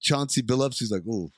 Chauncey 0.00 0.42
Billups, 0.42 0.78
he's 0.78 0.90
like, 0.90 1.04
oh, 1.10 1.30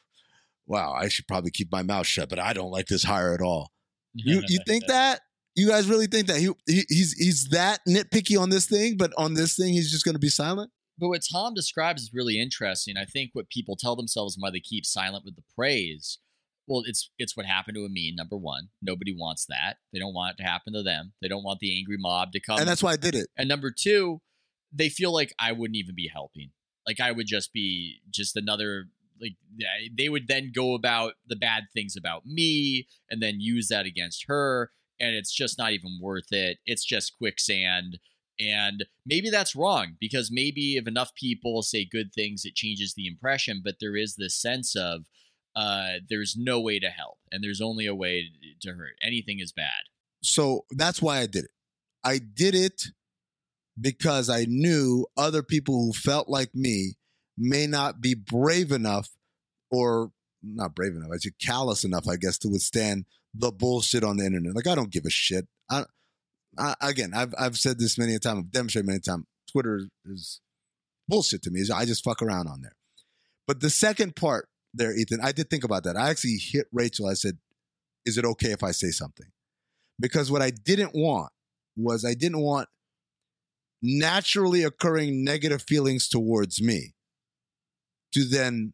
wow, 0.66 0.92
I 0.92 1.08
should 1.08 1.26
probably 1.28 1.50
keep 1.50 1.70
my 1.70 1.82
mouth 1.82 2.06
shut, 2.06 2.28
but 2.28 2.38
I 2.38 2.52
don't 2.52 2.70
like 2.70 2.86
this 2.86 3.04
hire 3.04 3.34
at 3.34 3.40
all. 3.40 3.70
You 4.14 4.42
you 4.48 4.58
think 4.66 4.86
that? 4.86 5.20
You 5.56 5.68
guys 5.68 5.88
really 5.88 6.06
think 6.06 6.28
that 6.28 6.38
he, 6.38 6.48
he 6.66 6.84
he's 6.88 7.12
he's 7.12 7.48
that 7.50 7.80
nitpicky 7.86 8.40
on 8.40 8.50
this 8.50 8.66
thing, 8.66 8.96
but 8.96 9.12
on 9.18 9.34
this 9.34 9.56
thing 9.56 9.72
he's 9.72 9.90
just 9.90 10.04
going 10.04 10.14
to 10.14 10.20
be 10.20 10.28
silent? 10.28 10.70
But 10.98 11.08
what 11.08 11.22
Tom 11.30 11.54
describes 11.54 12.02
is 12.02 12.10
really 12.12 12.40
interesting. 12.40 12.96
I 12.96 13.04
think 13.04 13.30
what 13.32 13.48
people 13.48 13.76
tell 13.76 13.96
themselves 13.96 14.36
and 14.36 14.42
why 14.42 14.50
they 14.50 14.60
keep 14.60 14.84
silent 14.84 15.24
with 15.24 15.36
the 15.36 15.42
praise. 15.56 16.18
Well, 16.70 16.84
it's 16.86 17.10
it's 17.18 17.36
what 17.36 17.46
happened 17.46 17.74
to 17.74 17.84
Amin. 17.84 18.14
Number 18.14 18.36
one, 18.36 18.68
nobody 18.80 19.12
wants 19.12 19.44
that. 19.46 19.78
They 19.92 19.98
don't 19.98 20.14
want 20.14 20.34
it 20.34 20.42
to 20.42 20.48
happen 20.48 20.72
to 20.74 20.84
them. 20.84 21.14
They 21.20 21.26
don't 21.26 21.42
want 21.42 21.58
the 21.58 21.76
angry 21.76 21.96
mob 21.98 22.30
to 22.30 22.40
come. 22.40 22.60
And 22.60 22.68
that's 22.68 22.80
why 22.80 22.92
I 22.92 22.96
did 22.96 23.16
it. 23.16 23.26
And 23.36 23.48
number 23.48 23.72
two, 23.76 24.20
they 24.72 24.88
feel 24.88 25.12
like 25.12 25.34
I 25.36 25.50
wouldn't 25.50 25.76
even 25.76 25.96
be 25.96 26.08
helping. 26.12 26.50
Like 26.86 27.00
I 27.00 27.10
would 27.10 27.26
just 27.26 27.52
be 27.52 27.98
just 28.08 28.36
another 28.36 28.84
like 29.20 29.32
they 29.98 30.08
would 30.08 30.28
then 30.28 30.52
go 30.54 30.74
about 30.74 31.14
the 31.26 31.34
bad 31.34 31.64
things 31.74 31.96
about 31.96 32.24
me 32.24 32.86
and 33.10 33.20
then 33.20 33.40
use 33.40 33.66
that 33.66 33.84
against 33.84 34.26
her 34.28 34.70
and 35.00 35.16
it's 35.16 35.34
just 35.34 35.58
not 35.58 35.72
even 35.72 35.98
worth 36.00 36.30
it. 36.30 36.58
It's 36.66 36.84
just 36.84 37.18
quicksand. 37.18 37.98
And 38.38 38.86
maybe 39.04 39.28
that's 39.28 39.56
wrong 39.56 39.96
because 39.98 40.30
maybe 40.32 40.76
if 40.76 40.86
enough 40.86 41.16
people 41.16 41.62
say 41.62 41.84
good 41.84 42.12
things, 42.14 42.44
it 42.44 42.54
changes 42.54 42.94
the 42.94 43.08
impression. 43.08 43.60
But 43.64 43.76
there 43.80 43.96
is 43.96 44.14
this 44.14 44.40
sense 44.40 44.76
of 44.76 45.06
uh, 45.56 45.94
there's 46.08 46.36
no 46.38 46.60
way 46.60 46.78
to 46.78 46.88
help 46.88 47.18
and 47.30 47.42
there's 47.42 47.60
only 47.60 47.86
a 47.86 47.94
way 47.94 48.30
to 48.62 48.70
hurt. 48.70 48.94
Anything 49.02 49.40
is 49.40 49.52
bad. 49.52 49.82
So 50.22 50.64
that's 50.70 51.00
why 51.00 51.18
I 51.18 51.26
did 51.26 51.44
it. 51.44 51.50
I 52.04 52.18
did 52.18 52.54
it 52.54 52.84
because 53.80 54.28
I 54.28 54.44
knew 54.48 55.06
other 55.16 55.42
people 55.42 55.74
who 55.74 55.92
felt 55.92 56.28
like 56.28 56.54
me 56.54 56.94
may 57.36 57.66
not 57.66 58.00
be 58.00 58.14
brave 58.14 58.72
enough 58.72 59.10
or 59.70 60.12
not 60.42 60.74
brave 60.74 60.94
enough, 60.94 61.10
I 61.12 61.18
should 61.18 61.38
callous 61.38 61.84
enough, 61.84 62.08
I 62.08 62.16
guess, 62.16 62.38
to 62.38 62.48
withstand 62.48 63.04
the 63.34 63.52
bullshit 63.52 64.04
on 64.04 64.16
the 64.16 64.26
internet. 64.26 64.54
Like 64.54 64.66
I 64.66 64.74
don't 64.74 64.90
give 64.90 65.04
a 65.04 65.10
shit. 65.10 65.46
I, 65.70 65.84
I 66.58 66.74
again, 66.80 67.12
I've 67.14 67.34
I've 67.38 67.56
said 67.56 67.78
this 67.78 67.98
many 67.98 68.14
a 68.14 68.18
time. 68.18 68.38
I've 68.38 68.50
demonstrated 68.50 68.86
many 68.86 68.98
a 68.98 69.00
time. 69.00 69.26
Twitter 69.50 69.82
is 70.06 70.40
bullshit 71.08 71.42
to 71.42 71.50
me. 71.50 71.62
I 71.74 71.84
just 71.84 72.04
fuck 72.04 72.22
around 72.22 72.48
on 72.48 72.62
there. 72.62 72.76
But 73.46 73.60
the 73.60 73.70
second 73.70 74.16
part 74.16 74.48
there, 74.72 74.94
Ethan, 74.94 75.20
I 75.22 75.32
did 75.32 75.50
think 75.50 75.64
about 75.64 75.84
that. 75.84 75.96
I 75.96 76.10
actually 76.10 76.38
hit 76.40 76.66
Rachel. 76.72 77.08
I 77.08 77.14
said, 77.14 77.38
is 78.04 78.16
it 78.16 78.24
okay 78.24 78.52
if 78.52 78.62
I 78.62 78.70
say 78.70 78.90
something? 78.90 79.26
Because 79.98 80.30
what 80.30 80.42
I 80.42 80.50
didn't 80.50 80.92
want 80.94 81.32
was 81.76 82.04
I 82.04 82.14
didn't 82.14 82.40
want 82.40 82.68
naturally 83.82 84.62
occurring 84.62 85.24
negative 85.24 85.62
feelings 85.62 86.08
towards 86.08 86.60
me 86.60 86.94
to 88.12 88.24
then 88.24 88.72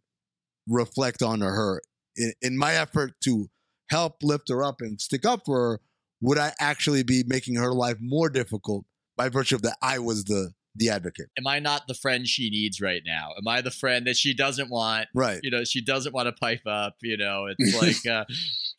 reflect 0.68 1.22
on 1.22 1.40
her 1.40 1.80
in, 2.16 2.32
in 2.42 2.58
my 2.58 2.74
effort 2.74 3.12
to 3.22 3.48
help 3.90 4.16
lift 4.22 4.48
her 4.48 4.64
up 4.64 4.80
and 4.80 5.00
stick 5.00 5.24
up 5.24 5.42
for 5.46 5.58
her 5.60 5.80
would 6.20 6.38
i 6.38 6.52
actually 6.58 7.04
be 7.04 7.22
making 7.26 7.54
her 7.54 7.72
life 7.72 7.98
more 8.00 8.28
difficult 8.28 8.84
by 9.16 9.28
virtue 9.28 9.54
of 9.54 9.62
that 9.62 9.76
i 9.80 9.96
was 9.98 10.24
the 10.24 10.52
the 10.76 10.88
advocate 10.88 11.26
Am 11.38 11.46
I 11.46 11.58
not 11.58 11.86
the 11.88 11.94
friend 11.94 12.26
she 12.26 12.50
needs 12.50 12.80
right 12.80 13.02
now? 13.04 13.30
Am 13.36 13.46
I 13.48 13.60
the 13.60 13.70
friend 13.70 14.06
that 14.06 14.16
she 14.16 14.34
doesn't 14.34 14.70
want? 14.70 15.08
right 15.14 15.40
You 15.42 15.50
know, 15.50 15.64
she 15.64 15.82
doesn't 15.82 16.14
want 16.14 16.26
to 16.26 16.32
pipe 16.32 16.66
up. 16.66 16.96
You 17.02 17.16
know, 17.16 17.46
it's 17.46 17.80
like 18.06 18.12
uh, 18.12 18.24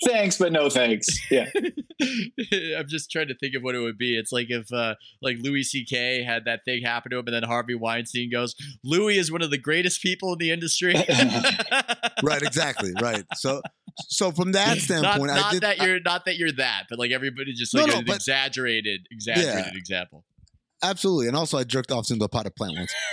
Thanks, 0.05 0.37
but 0.37 0.51
no 0.51 0.69
thanks. 0.69 1.07
Yeah. 1.31 1.47
I'm 2.77 2.87
just 2.87 3.09
trying 3.09 3.29
to 3.29 3.35
think 3.35 3.55
of 3.55 3.63
what 3.63 3.73
it 3.73 3.79
would 3.79 3.97
be. 3.97 4.17
It's 4.17 4.31
like 4.31 4.47
if 4.49 4.71
uh, 4.71 4.95
like 5.21 5.37
Louis 5.39 5.63
C.K. 5.63 6.23
had 6.23 6.45
that 6.45 6.61
thing 6.65 6.83
happen 6.83 7.09
to 7.11 7.17
him, 7.17 7.25
and 7.25 7.33
then 7.33 7.43
Harvey 7.43 7.73
Weinstein 7.73 8.29
goes, 8.31 8.55
"Louis 8.83 9.17
is 9.17 9.31
one 9.31 9.41
of 9.41 9.49
the 9.49 9.57
greatest 9.57 10.01
people 10.03 10.33
in 10.33 10.39
the 10.39 10.51
industry." 10.51 10.93
right 12.23 12.41
exactly 12.41 12.91
right 13.01 13.23
so 13.35 13.61
so 14.07 14.31
from 14.31 14.53
that 14.53 14.79
standpoint 14.79 15.27
not 15.27 15.45
i 15.45 15.51
did 15.51 15.61
that 15.61 15.77
you're 15.79 15.99
not 15.99 16.25
that 16.25 16.37
you're 16.37 16.51
that, 16.53 16.83
but 16.89 16.99
like 16.99 17.11
everybody 17.11 17.53
just 17.53 17.73
like 17.73 17.87
no, 17.87 17.97
an 17.99 18.05
but- 18.05 18.15
exaggerated, 18.15 19.07
exaggerated 19.11 19.75
example. 19.75 20.23
Absolutely 20.83 21.27
and 21.27 21.35
also 21.35 21.57
i 21.57 21.63
jerked 21.63 21.91
off 21.91 22.09
into 22.11 22.23
a 22.25 22.29
pot 22.29 22.45
of 22.45 22.55
plant 22.55 22.75
once 22.77 22.93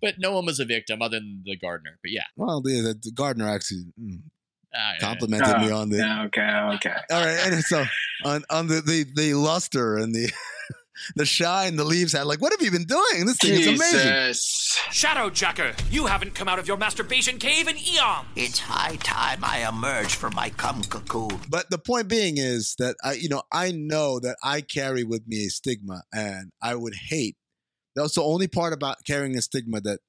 But 0.00 0.14
no 0.18 0.32
one 0.32 0.46
was 0.46 0.60
a 0.60 0.64
victim 0.64 1.02
other 1.02 1.18
than 1.18 1.42
the 1.44 1.56
gardener. 1.56 1.98
But 2.02 2.12
yeah, 2.12 2.24
well 2.36 2.60
the, 2.60 2.94
the 3.02 3.10
gardener 3.10 3.48
actually 3.48 3.84
mm, 4.00 4.20
Ah, 4.76 4.92
yeah, 4.94 4.98
complimented 4.98 5.60
me 5.60 5.70
on 5.70 5.88
the 5.88 6.02
okay, 6.26 6.42
okay. 6.74 6.94
all 7.12 7.24
right 7.24 7.38
and 7.52 7.62
so 7.62 7.84
on 8.24 8.42
on 8.50 8.66
the 8.66 8.80
the, 8.80 9.06
the 9.14 9.34
luster 9.34 9.96
and 9.96 10.12
the 10.12 10.32
the 11.16 11.26
shine 11.26 11.76
the 11.76 11.84
leaves 11.84 12.12
had 12.12 12.26
like 12.26 12.40
what 12.40 12.52
have 12.52 12.62
you 12.62 12.70
been 12.70 12.84
doing 12.84 13.26
this 13.26 13.36
thing 13.38 13.54
is 13.54 13.66
amazing 13.66 14.00
Jesus. 14.00 14.64
Shadow 14.90 15.28
Jacker, 15.28 15.74
you 15.90 16.06
haven't 16.06 16.34
come 16.34 16.48
out 16.48 16.58
of 16.58 16.68
your 16.68 16.76
masturbation 16.76 17.38
cave 17.38 17.68
in 17.68 17.76
eons. 17.76 18.26
It's 18.36 18.60
high 18.60 18.96
time 18.96 19.40
I 19.42 19.68
emerge 19.68 20.14
from 20.14 20.34
my 20.34 20.50
cum 20.50 20.82
cocoon. 20.82 21.40
But 21.48 21.68
the 21.70 21.78
point 21.78 22.08
being 22.08 22.38
is 22.38 22.76
that 22.78 22.96
I, 23.02 23.14
you 23.14 23.28
know, 23.28 23.42
I 23.52 23.72
know 23.72 24.20
that 24.20 24.36
I 24.42 24.60
carry 24.60 25.02
with 25.04 25.26
me 25.26 25.46
a 25.46 25.48
stigma, 25.48 26.02
and 26.12 26.52
I 26.62 26.74
would 26.76 26.94
hate. 26.94 27.36
That's 27.96 28.14
the 28.14 28.22
only 28.22 28.46
part 28.46 28.72
about 28.72 28.98
carrying 29.06 29.36
a 29.36 29.42
stigma 29.42 29.80
that 29.80 30.00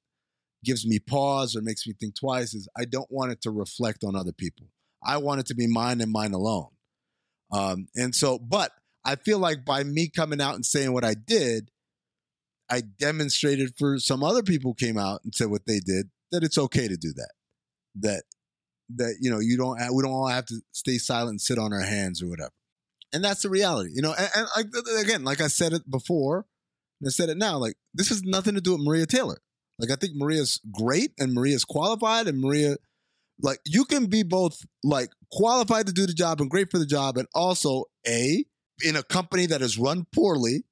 gives 0.64 0.86
me 0.86 0.98
pause 0.98 1.56
or 1.56 1.62
makes 1.62 1.86
me 1.86 1.94
think 1.98 2.14
twice 2.14 2.54
is 2.54 2.68
I 2.76 2.84
don't 2.84 3.10
want 3.10 3.32
it 3.32 3.40
to 3.42 3.50
reflect 3.50 4.04
on 4.04 4.16
other 4.16 4.32
people. 4.32 4.66
I 5.04 5.18
want 5.18 5.40
it 5.40 5.46
to 5.46 5.54
be 5.54 5.66
mine 5.66 6.00
and 6.00 6.12
mine 6.12 6.32
alone. 6.32 6.68
Um, 7.52 7.88
and 7.94 8.14
so, 8.14 8.38
but 8.38 8.72
I 9.06 9.14
feel 9.14 9.38
like 9.38 9.64
by 9.64 9.84
me 9.84 10.08
coming 10.08 10.40
out 10.40 10.56
and 10.56 10.66
saying 10.66 10.92
what 10.92 11.04
I 11.04 11.14
did, 11.14 11.70
I 12.68 12.80
demonstrated 12.80 13.74
for 13.78 13.98
some 13.98 14.24
other 14.24 14.42
people 14.42 14.74
came 14.74 14.98
out 14.98 15.20
and 15.22 15.34
said 15.34 15.48
what 15.48 15.66
they 15.66 15.78
did 15.78 16.10
that 16.32 16.42
it's 16.42 16.58
okay 16.58 16.88
to 16.88 16.96
do 16.96 17.12
that. 17.14 17.32
That 17.94 18.22
that 18.96 19.16
you 19.20 19.30
know 19.30 19.38
you 19.38 19.56
don't 19.56 19.78
we 19.94 20.02
don't 20.02 20.12
all 20.12 20.26
have 20.28 20.46
to 20.46 20.56
stay 20.72 20.98
silent 20.98 21.30
and 21.30 21.40
sit 21.40 21.58
on 21.58 21.72
our 21.72 21.82
hands 21.82 22.22
or 22.22 22.28
whatever. 22.28 22.52
And 23.12 23.24
that's 23.24 23.42
the 23.42 23.48
reality, 23.48 23.90
you 23.94 24.02
know. 24.02 24.12
And, 24.18 24.28
and 24.34 24.48
like 24.56 24.66
again, 25.00 25.24
like 25.24 25.40
I 25.40 25.46
said 25.46 25.72
it 25.72 25.88
before, 25.88 26.44
and 27.00 27.08
I 27.08 27.10
said 27.10 27.28
it 27.28 27.36
now. 27.36 27.58
Like 27.58 27.76
this 27.94 28.08
has 28.08 28.22
nothing 28.24 28.54
to 28.54 28.60
do 28.60 28.72
with 28.72 28.80
Maria 28.80 29.06
Taylor. 29.06 29.38
Like 29.78 29.90
I 29.90 29.96
think 29.96 30.14
Maria's 30.16 30.60
great 30.72 31.12
and 31.18 31.32
Maria's 31.32 31.64
qualified 31.64 32.26
and 32.26 32.40
Maria, 32.40 32.76
like 33.40 33.60
you 33.64 33.84
can 33.84 34.06
be 34.06 34.24
both 34.24 34.58
like 34.82 35.10
qualified 35.30 35.86
to 35.86 35.92
do 35.92 36.06
the 36.06 36.14
job 36.14 36.40
and 36.40 36.50
great 36.50 36.70
for 36.70 36.78
the 36.78 36.86
job, 36.86 37.16
and 37.16 37.28
also 37.34 37.84
a 38.06 38.44
in 38.82 38.96
a 38.96 39.02
company 39.02 39.46
that 39.46 39.62
is 39.62 39.78
run 39.78 40.06
poorly, 40.14 40.64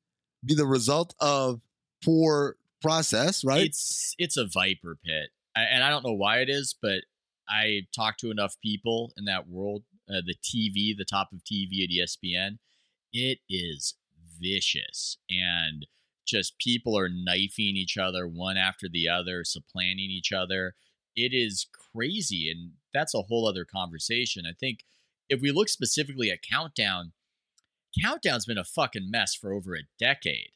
be 0.45 0.55
the 0.55 0.67
result 0.67 1.15
of 1.21 1.61
poor 2.05 2.57
process, 2.83 3.45
right? 3.45 3.67
It's 3.67 4.15
it's 4.19 4.37
a 4.37 4.47
viper 4.47 4.99
pit, 5.05 5.31
I, 5.57 5.63
and 5.63 5.83
I 5.83 5.91
don't 5.91 6.05
know 6.05 6.13
why 6.13 6.39
it 6.39 6.51
is, 6.51 6.75
but 6.81 7.01
I 7.49 7.83
talk 7.95 8.19
to 8.19 8.31
enough 8.31 8.57
people 8.63 9.13
in 9.17 9.25
that 9.25 9.49
world. 9.49 9.85
Uh, 10.09 10.21
the 10.27 10.35
TV, 10.35 10.95
the 10.97 11.07
top 11.07 11.33
of 11.33 11.43
TV 11.45 11.83
at 11.83 11.91
ESPN, 11.91 12.59
it 13.13 13.39
is 13.49 13.95
vicious, 14.39 15.17
and 15.31 15.87
just 16.27 16.59
people 16.59 16.99
are 16.99 17.09
knifing 17.09 17.77
each 17.77 17.97
other 17.97 18.27
one 18.27 18.57
after 18.57 18.87
the 18.89 19.09
other, 19.09 19.45
supplanting 19.45 20.11
each 20.11 20.33
other. 20.33 20.75
It 21.17 21.33
is 21.33 21.67
crazy, 21.95 22.51
and 22.51 22.73
that's 22.93 23.15
a 23.15 23.23
whole 23.23 23.49
other 23.49 23.65
conversation. 23.65 24.45
I 24.47 24.53
think 24.53 24.81
if 25.31 25.41
we 25.41 25.51
look 25.51 25.69
specifically 25.69 26.31
at 26.31 26.43
Countdown, 26.43 27.13
Countdown's 28.03 28.47
been 28.47 28.59
a 28.59 28.65
fucking 28.65 29.11
mess 29.11 29.35
for 29.35 29.53
over 29.53 29.75
a 29.75 29.89
decade. 29.99 30.51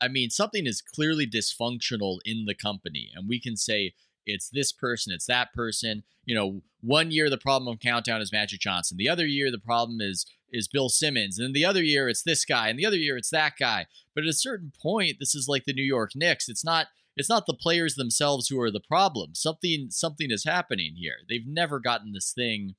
I 0.00 0.08
mean, 0.08 0.30
something 0.30 0.66
is 0.66 0.82
clearly 0.82 1.26
dysfunctional 1.26 2.18
in 2.24 2.46
the 2.46 2.54
company, 2.54 3.10
and 3.14 3.28
we 3.28 3.38
can 3.38 3.56
say 3.56 3.92
it's 4.26 4.48
this 4.48 4.72
person, 4.72 5.12
it's 5.12 5.26
that 5.26 5.52
person. 5.52 6.04
You 6.24 6.34
know, 6.34 6.62
one 6.80 7.10
year 7.10 7.28
the 7.28 7.38
problem 7.38 7.72
of 7.72 7.80
Countdown 7.80 8.20
is 8.20 8.32
Magic 8.32 8.60
Johnson, 8.60 8.96
the 8.96 9.08
other 9.08 9.26
year 9.26 9.50
the 9.50 9.58
problem 9.58 10.00
is 10.00 10.26
is 10.52 10.66
Bill 10.66 10.88
Simmons, 10.88 11.38
and 11.38 11.54
the 11.54 11.64
other 11.64 11.82
year 11.82 12.08
it's 12.08 12.22
this 12.22 12.44
guy, 12.44 12.68
and 12.68 12.78
the 12.78 12.86
other 12.86 12.96
year 12.96 13.16
it's 13.16 13.30
that 13.30 13.52
guy. 13.58 13.86
But 14.14 14.24
at 14.24 14.30
a 14.30 14.34
certain 14.34 14.72
point, 14.80 15.16
this 15.20 15.34
is 15.34 15.46
like 15.48 15.64
the 15.64 15.72
New 15.72 15.84
York 15.84 16.12
Knicks. 16.14 16.48
It's 16.48 16.64
not 16.64 16.88
it's 17.16 17.28
not 17.28 17.46
the 17.46 17.54
players 17.54 17.94
themselves 17.94 18.48
who 18.48 18.60
are 18.60 18.70
the 18.70 18.80
problem. 18.80 19.34
Something 19.34 19.88
something 19.90 20.30
is 20.30 20.44
happening 20.44 20.94
here. 20.96 21.16
They've 21.28 21.46
never 21.46 21.78
gotten 21.78 22.12
this 22.12 22.32
thing. 22.32 22.74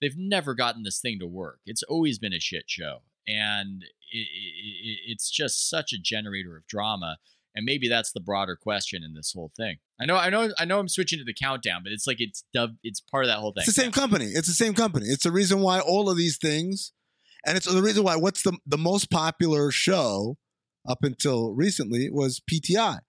They've 0.00 0.16
never 0.16 0.54
gotten 0.54 0.82
this 0.82 0.98
thing 0.98 1.18
to 1.20 1.26
work. 1.26 1.60
It's 1.66 1.82
always 1.84 2.18
been 2.18 2.32
a 2.32 2.40
shit 2.40 2.64
show, 2.66 3.02
and 3.26 3.82
it, 4.10 4.18
it, 4.18 4.98
it's 5.06 5.30
just 5.30 5.68
such 5.68 5.92
a 5.92 5.98
generator 5.98 6.56
of 6.56 6.66
drama. 6.66 7.18
And 7.54 7.66
maybe 7.66 7.86
that's 7.88 8.12
the 8.12 8.20
broader 8.20 8.56
question 8.56 9.02
in 9.04 9.12
this 9.12 9.32
whole 9.34 9.52
thing. 9.56 9.76
I 10.00 10.06
know, 10.06 10.16
I 10.16 10.30
know, 10.30 10.50
I 10.58 10.64
know. 10.64 10.78
I'm 10.78 10.88
switching 10.88 11.18
to 11.18 11.24
the 11.24 11.34
countdown, 11.34 11.82
but 11.84 11.92
it's 11.92 12.06
like 12.06 12.18
it's 12.18 12.44
dub, 12.54 12.76
It's 12.82 13.00
part 13.00 13.24
of 13.24 13.28
that 13.28 13.38
whole 13.38 13.52
thing. 13.52 13.64
It's 13.66 13.74
the 13.74 13.82
same 13.82 13.92
company. 13.92 14.26
It's 14.26 14.48
the 14.48 14.54
same 14.54 14.72
company. 14.74 15.06
It's 15.08 15.24
the 15.24 15.30
reason 15.30 15.60
why 15.60 15.80
all 15.80 16.08
of 16.08 16.16
these 16.16 16.38
things, 16.38 16.92
and 17.46 17.56
it's 17.56 17.70
the 17.70 17.82
reason 17.82 18.04
why 18.04 18.16
what's 18.16 18.42
the 18.42 18.56
the 18.66 18.78
most 18.78 19.10
popular 19.10 19.70
show 19.70 20.38
up 20.88 20.98
until 21.02 21.52
recently 21.52 22.08
was 22.10 22.40
PTI. 22.50 23.00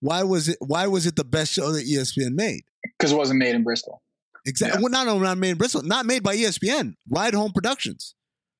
Why 0.00 0.24
was 0.24 0.48
it? 0.48 0.56
Why 0.60 0.88
was 0.88 1.06
it 1.06 1.14
the 1.14 1.24
best 1.24 1.52
show 1.52 1.70
that 1.70 1.86
ESPN 1.86 2.32
made? 2.32 2.62
Because 2.98 3.12
it 3.12 3.16
wasn't 3.16 3.38
made 3.38 3.54
in 3.54 3.62
Bristol. 3.62 4.02
Exactly. 4.44 4.78
Yeah. 4.78 4.82
Well, 4.82 4.90
not 4.90 5.06
only 5.06 5.22
not 5.22 5.38
made 5.38 5.50
in 5.50 5.58
Bristol, 5.58 5.82
not 5.82 6.06
made 6.06 6.24
by 6.24 6.36
ESPN. 6.36 6.94
Rydholm 7.10 7.54
Productions. 7.54 8.16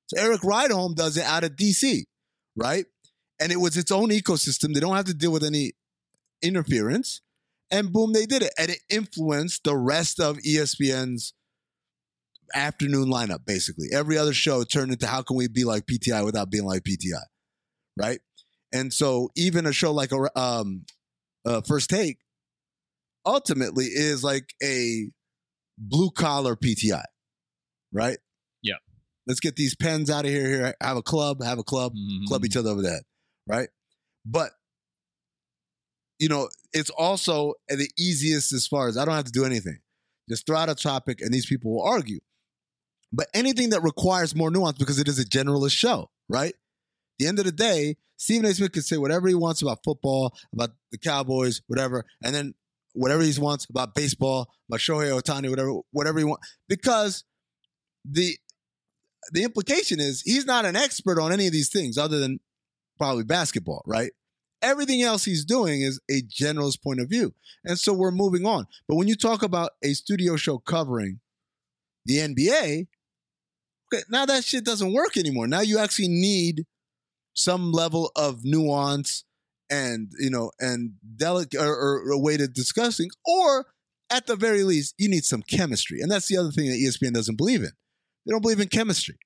So 0.08 0.20
Erik 0.20 0.42
Rydholm 0.42 0.94
does 0.94 1.16
it 1.16 1.24
out 1.24 1.44
of 1.44 1.52
DC, 1.52 2.02
right? 2.56 2.84
And 3.40 3.50
it 3.50 3.60
was 3.60 3.76
its 3.76 3.90
own 3.90 4.10
ecosystem. 4.10 4.74
They 4.74 4.80
don't 4.80 4.96
have 4.96 5.06
to 5.06 5.14
deal 5.14 5.32
with 5.32 5.44
any 5.44 5.72
interference. 6.42 7.22
And 7.70 7.92
boom, 7.92 8.12
they 8.12 8.26
did 8.26 8.42
it. 8.42 8.52
And 8.58 8.70
it 8.70 8.80
influenced 8.90 9.64
the 9.64 9.76
rest 9.76 10.20
of 10.20 10.36
ESPN's 10.38 11.32
afternoon 12.54 13.06
lineup, 13.06 13.44
basically. 13.46 13.88
Every 13.92 14.18
other 14.18 14.34
show 14.34 14.62
turned 14.64 14.92
into 14.92 15.06
how 15.06 15.22
can 15.22 15.36
we 15.36 15.48
be 15.48 15.64
like 15.64 15.86
PTI 15.86 16.24
without 16.24 16.50
being 16.50 16.64
like 16.64 16.82
PTI, 16.82 17.24
right? 17.98 18.20
And 18.72 18.92
so 18.92 19.30
even 19.36 19.66
a 19.66 19.72
show 19.72 19.92
like 19.92 20.12
a 20.12 20.38
um, 20.38 20.84
uh, 21.44 21.62
First 21.66 21.90
Take 21.90 22.18
ultimately 23.24 23.86
is 23.86 24.22
like 24.24 24.54
a 24.62 25.10
blue 25.78 26.10
collar 26.10 26.56
PTI, 26.56 27.04
right? 27.92 28.18
Let's 29.26 29.40
get 29.40 29.56
these 29.56 29.74
pens 29.76 30.10
out 30.10 30.24
of 30.24 30.30
here. 30.30 30.48
Here, 30.48 30.74
have 30.80 30.96
a 30.96 31.02
club, 31.02 31.42
have 31.42 31.58
a 31.58 31.62
club, 31.64 31.94
Mhm. 31.94 32.26
club 32.26 32.44
each 32.44 32.56
other 32.56 32.70
over 32.70 32.82
that, 32.82 33.04
right? 33.46 33.68
But 34.24 34.52
you 36.18 36.28
know, 36.28 36.48
it's 36.72 36.90
also 36.90 37.54
the 37.68 37.90
easiest 37.98 38.52
as 38.52 38.66
far 38.66 38.86
as 38.86 38.96
I 38.96 39.04
don't 39.04 39.14
have 39.14 39.24
to 39.24 39.32
do 39.32 39.44
anything. 39.44 39.80
Just 40.28 40.46
throw 40.46 40.56
out 40.56 40.70
a 40.70 40.74
topic, 40.76 41.20
and 41.20 41.34
these 41.34 41.46
people 41.46 41.72
will 41.72 41.82
argue. 41.82 42.20
But 43.12 43.28
anything 43.34 43.70
that 43.70 43.82
requires 43.82 44.34
more 44.34 44.50
nuance, 44.50 44.78
because 44.78 45.00
it 45.00 45.08
is 45.08 45.18
a 45.18 45.24
generalist 45.24 45.72
show, 45.76 46.10
right? 46.28 46.54
At 46.54 47.18
the 47.18 47.26
end 47.26 47.38
of 47.40 47.44
the 47.44 47.52
day, 47.52 47.96
Stephen 48.16 48.46
A. 48.46 48.54
Smith 48.54 48.70
can 48.70 48.82
say 48.82 48.98
whatever 48.98 49.26
he 49.26 49.34
wants 49.34 49.62
about 49.62 49.82
football, 49.84 50.32
about 50.52 50.70
the 50.92 50.98
Cowboys, 50.98 51.60
whatever, 51.66 52.04
and 52.22 52.32
then 52.32 52.54
whatever 52.92 53.22
he 53.22 53.36
wants 53.40 53.66
about 53.68 53.94
baseball, 53.94 54.48
about 54.68 54.78
Shohei 54.80 55.20
Ohtani, 55.20 55.50
whatever, 55.50 55.80
whatever 55.90 56.20
he 56.20 56.24
wants, 56.24 56.46
because 56.68 57.24
the 58.04 58.36
the 59.30 59.44
implication 59.44 60.00
is 60.00 60.22
he's 60.22 60.46
not 60.46 60.64
an 60.64 60.76
expert 60.76 61.20
on 61.20 61.32
any 61.32 61.46
of 61.46 61.52
these 61.52 61.70
things 61.70 61.96
other 61.96 62.18
than 62.18 62.40
probably 62.98 63.24
basketball, 63.24 63.82
right? 63.86 64.12
Everything 64.62 65.02
else 65.02 65.24
he's 65.24 65.44
doing 65.44 65.82
is 65.82 66.00
a 66.10 66.22
generalist 66.22 66.82
point 66.82 67.00
of 67.00 67.08
view. 67.08 67.34
And 67.64 67.78
so 67.78 67.92
we're 67.92 68.12
moving 68.12 68.46
on. 68.46 68.66
But 68.88 68.96
when 68.96 69.08
you 69.08 69.16
talk 69.16 69.42
about 69.42 69.72
a 69.82 69.92
studio 69.94 70.36
show 70.36 70.58
covering 70.58 71.20
the 72.04 72.18
NBA, 72.18 72.86
okay, 73.92 74.02
now 74.08 74.24
that 74.26 74.44
shit 74.44 74.64
doesn't 74.64 74.92
work 74.92 75.16
anymore. 75.16 75.46
Now 75.46 75.60
you 75.60 75.78
actually 75.78 76.08
need 76.08 76.66
some 77.34 77.72
level 77.72 78.12
of 78.14 78.44
nuance 78.44 79.24
and, 79.70 80.12
you 80.18 80.30
know, 80.30 80.52
and 80.60 80.92
delicate 81.16 81.60
or, 81.60 81.74
or 81.74 82.10
a 82.12 82.18
way 82.18 82.36
to 82.36 82.46
discuss 82.46 82.98
things. 82.98 83.14
Or 83.24 83.66
at 84.10 84.26
the 84.26 84.36
very 84.36 84.62
least, 84.62 84.94
you 84.98 85.08
need 85.08 85.24
some 85.24 85.42
chemistry. 85.42 86.00
And 86.00 86.10
that's 86.10 86.28
the 86.28 86.36
other 86.36 86.50
thing 86.50 86.66
that 86.66 86.76
ESPN 86.76 87.14
doesn't 87.14 87.36
believe 87.36 87.62
in. 87.62 87.72
They 88.24 88.30
don't 88.30 88.42
believe 88.42 88.60
in 88.60 88.68
chemistry. 88.68 89.18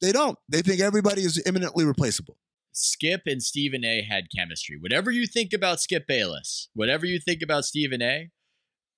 They 0.00 0.12
don't. 0.12 0.38
They 0.48 0.62
think 0.62 0.80
everybody 0.80 1.22
is 1.22 1.42
imminently 1.46 1.84
replaceable. 1.84 2.36
Skip 2.72 3.22
and 3.26 3.42
Stephen 3.42 3.84
A 3.84 4.02
had 4.02 4.26
chemistry. 4.34 4.76
Whatever 4.78 5.10
you 5.10 5.26
think 5.26 5.52
about 5.52 5.80
Skip 5.80 6.06
Bayless, 6.06 6.68
whatever 6.74 7.06
you 7.06 7.18
think 7.18 7.42
about 7.42 7.64
Stephen 7.64 8.02
A, 8.02 8.30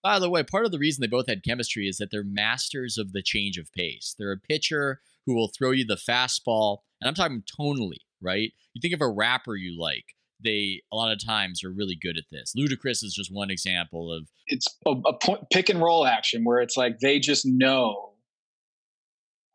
by 0.03 0.19
the 0.19 0.29
way, 0.31 0.43
part 0.43 0.67
of 0.67 0.73
the 0.73 0.79
reason 0.79 1.01
they 1.01 1.07
both 1.07 1.29
had 1.29 1.45
chemistry 1.45 1.87
is 1.87 1.99
that 1.99 2.11
they're 2.11 2.25
masters 2.25 2.99
of 2.99 3.13
the 3.13 3.23
change 3.23 3.59
of 3.59 3.73
pace. 3.73 4.15
They're 4.19 4.33
a 4.33 4.39
pitcher 4.39 5.01
who 5.27 5.35
will 5.35 5.49
throw 5.49 5.71
you 5.71 5.85
the 5.85 5.97
fastball, 5.97 6.79
and 7.01 7.09
I'm 7.09 7.15
talking 7.15 7.43
tonally, 7.59 8.01
right? 8.21 8.53
You 8.75 8.81
think 8.81 8.95
of 8.95 9.01
a 9.01 9.09
rapper 9.09 9.57
you 9.57 9.79
like, 9.79 10.05
they 10.43 10.83
a 10.93 10.97
lot 10.97 11.13
of 11.13 11.25
times 11.25 11.63
are 11.63 11.71
really 11.71 11.99
good 12.01 12.17
at 12.17 12.25
this. 12.31 12.55
Ludacris 12.57 13.05
is 13.05 13.15
just 13.15 13.33
one 13.33 13.51
example 13.51 14.13
of 14.13 14.29
It's 14.47 14.67
a, 14.87 14.91
a 14.91 15.13
point, 15.19 15.43
pick 15.53 15.69
and 15.69 15.81
roll 15.81 16.07
action 16.07 16.45
where 16.45 16.61
it's 16.61 16.77
like 16.77 17.01
they 17.01 17.19
just 17.19 17.45
know 17.45 18.10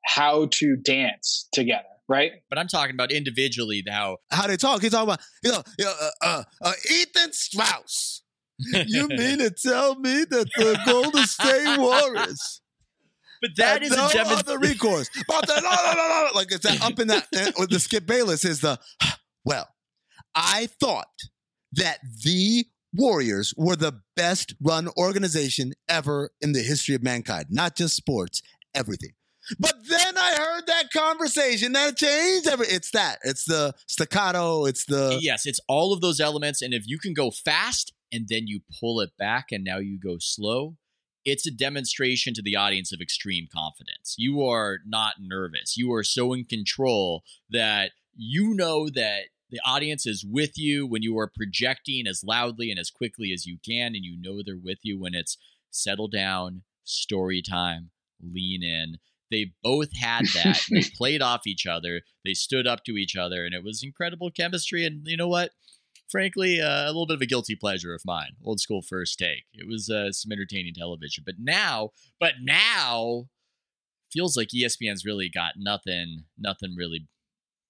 how 0.06 0.48
to 0.52 0.76
dance 0.78 1.48
together, 1.54 1.84
right? 2.08 2.32
but 2.50 2.58
I'm 2.60 2.68
talking 2.68 2.94
about 2.94 3.12
individually 3.12 3.84
how 3.90 4.18
How 4.32 4.48
they 4.48 4.58
talk? 4.58 4.82
He 4.82 4.90
talking 4.90 5.10
about 5.10 5.22
you 5.44 5.52
know, 5.52 5.64
you 5.78 5.86
know 5.86 5.94
uh, 6.02 6.10
uh, 6.22 6.44
uh, 6.62 6.74
Ethan 6.92 7.34
Strauss. 7.34 8.22
You 8.60 9.08
mean 9.10 9.40
to 9.40 9.50
tell 9.52 9.96
me 9.96 10.26
that 10.30 10.48
the 10.56 10.80
Golden 10.86 11.26
State 11.26 11.78
Warriors 11.78 12.62
But 13.42 13.52
that 13.58 13.84
is 13.84 13.90
had 13.90 13.98
is 14.08 14.16
no 14.16 14.22
a 14.22 14.24
demon- 14.24 14.40
other 14.40 14.60
recourse? 14.60 15.10
But 15.28 15.48
the, 15.48 15.56
no, 15.56 15.70
no, 15.70 15.94
no, 15.94 16.08
no, 16.26 16.30
like 16.34 16.52
it's 16.52 16.64
that 16.64 16.82
up 16.82 17.00
in 17.00 17.08
that 17.10 17.28
uh, 17.36 17.52
with 17.60 17.70
the 17.70 17.80
Skip 17.80 18.06
Bayless 18.06 18.46
is 18.46 18.62
the 18.62 18.80
well. 19.46 19.68
I 20.34 20.68
thought 20.82 21.08
that 21.74 22.00
the 22.24 22.66
Warriors 22.94 23.54
were 23.58 23.76
the 23.76 24.02
best 24.16 24.56
run 24.62 24.88
organization 24.98 25.74
ever 25.90 26.32
in 26.42 26.54
the 26.54 26.62
history 26.62 26.96
of 26.96 27.04
mankind, 27.04 27.48
not 27.50 27.76
just 27.76 27.96
sports, 27.96 28.42
everything. 28.74 29.12
But 29.60 29.76
then 29.88 30.18
I 30.18 30.36
heard 30.38 30.68
that 30.68 30.92
conversation 30.92 31.74
that 31.74 31.98
changed. 31.98 32.48
It's 32.72 32.92
that. 32.92 33.20
It's 33.24 33.46
the 33.46 33.74
staccato. 33.88 34.66
It's 34.66 34.86
the 34.86 35.20
yes, 35.22 35.46
it's 35.46 35.60
all 35.68 35.94
of 35.94 36.02
those 36.02 36.20
elements. 36.20 36.62
And 36.62 36.74
if 36.74 36.88
you 36.88 36.98
can 36.98 37.14
go 37.14 37.32
fast 37.32 37.94
and 38.12 38.28
then 38.28 38.48
you 38.48 38.62
pull 38.80 39.00
it 39.02 39.12
back 39.18 39.52
and 39.52 39.64
now 39.64 39.78
you 39.78 40.00
go 40.00 40.18
slow, 40.20 40.78
it's 41.26 41.48
a 41.48 41.52
demonstration 41.52 42.34
to 42.36 42.42
the 42.42 42.56
audience 42.56 42.94
of 42.94 43.02
extreme 43.02 43.48
confidence. 43.54 44.16
You 44.18 44.44
are 44.44 44.80
not 44.86 45.16
nervous. 45.20 45.76
You 45.76 45.92
are 45.94 46.04
so 46.04 46.34
in 46.34 46.46
control 46.46 47.24
that 47.50 47.92
you 48.16 48.54
know 48.54 48.90
that 48.90 49.24
the 49.50 49.60
audience 49.66 50.06
is 50.06 50.26
with 50.28 50.58
you 50.58 50.88
when 50.88 51.02
you 51.02 51.18
are 51.20 51.32
projecting 51.34 52.08
as 52.08 52.24
loudly 52.24 52.72
and 52.72 52.80
as 52.80 52.90
quickly 52.90 53.32
as 53.32 53.46
you 53.46 53.58
can, 53.66 53.96
and 53.96 54.04
you 54.04 54.18
know 54.20 54.42
they're 54.44 54.58
with 54.58 54.80
you 54.84 55.00
when 55.00 55.14
it's 55.14 55.38
settle 55.72 56.08
down, 56.08 56.64
story 56.84 57.42
time, 57.42 57.92
lean 58.22 58.64
in. 58.64 58.98
They 59.32 59.54
both 59.64 59.90
had 59.96 60.26
that. 60.34 60.62
they 60.72 60.84
played 60.98 61.22
off 61.22 61.48
each 61.48 61.66
other. 61.66 62.02
They 62.24 62.34
stood 62.34 62.68
up 62.68 62.84
to 62.86 62.94
each 62.94 63.16
other, 63.16 63.46
and 63.46 63.54
it 63.54 63.64
was 63.64 63.84
incredible 63.84 64.32
chemistry. 64.32 64.86
And 64.86 65.02
you 65.06 65.18
know 65.18 65.28
what? 65.28 65.52
Frankly, 66.10 66.62
uh, 66.62 66.86
a 66.86 66.88
little 66.88 67.08
bit 67.08 67.16
of 67.16 67.22
a 67.22 67.26
guilty 67.26 67.56
pleasure 67.56 67.94
of 67.94 68.02
mine. 68.06 68.34
Old 68.44 68.60
school 68.60 68.82
first 68.82 69.18
take. 69.18 69.46
It 69.54 69.68
was 69.68 69.90
uh, 69.90 70.12
some 70.12 70.32
entertaining 70.32 70.74
television. 70.76 71.24
But 71.26 71.36
now, 71.40 71.90
but 72.20 72.34
now, 72.42 73.26
feels 74.14 74.38
like 74.38 74.50
ESPN's 74.50 75.06
really 75.06 75.30
got 75.30 75.54
nothing, 75.58 76.26
nothing 76.38 76.76
really 76.78 77.08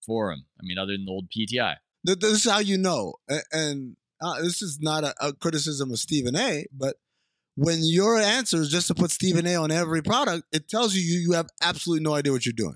for 0.05 0.31
him. 0.31 0.45
I 0.59 0.63
mean, 0.63 0.77
other 0.77 0.93
than 0.93 1.05
the 1.05 1.11
old 1.11 1.29
PTI. 1.35 1.75
This 2.03 2.45
is 2.45 2.51
how 2.51 2.59
you 2.59 2.77
know, 2.77 3.15
and 3.51 3.95
uh, 4.21 4.41
this 4.41 4.61
is 4.61 4.79
not 4.79 5.03
a, 5.03 5.15
a 5.19 5.33
criticism 5.33 5.91
of 5.91 5.97
Stephen 5.97 6.35
A. 6.35 6.65
But 6.71 6.97
when 7.55 7.79
your 7.81 8.17
answer 8.17 8.57
is 8.61 8.69
just 8.69 8.87
to 8.87 8.95
put 8.95 9.11
Stephen 9.11 9.47
A. 9.47 9.55
on 9.55 9.71
every 9.71 10.01
product, 10.01 10.43
it 10.51 10.67
tells 10.67 10.93
you 10.95 11.01
you, 11.01 11.19
you 11.19 11.31
have 11.33 11.47
absolutely 11.61 12.03
no 12.03 12.13
idea 12.13 12.31
what 12.31 12.45
you're 12.45 12.53
doing. 12.53 12.75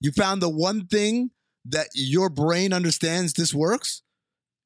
You 0.00 0.12
found 0.12 0.40
the 0.42 0.48
one 0.48 0.86
thing 0.86 1.30
that 1.64 1.88
your 1.94 2.28
brain 2.30 2.72
understands 2.72 3.32
this 3.32 3.52
works, 3.52 4.02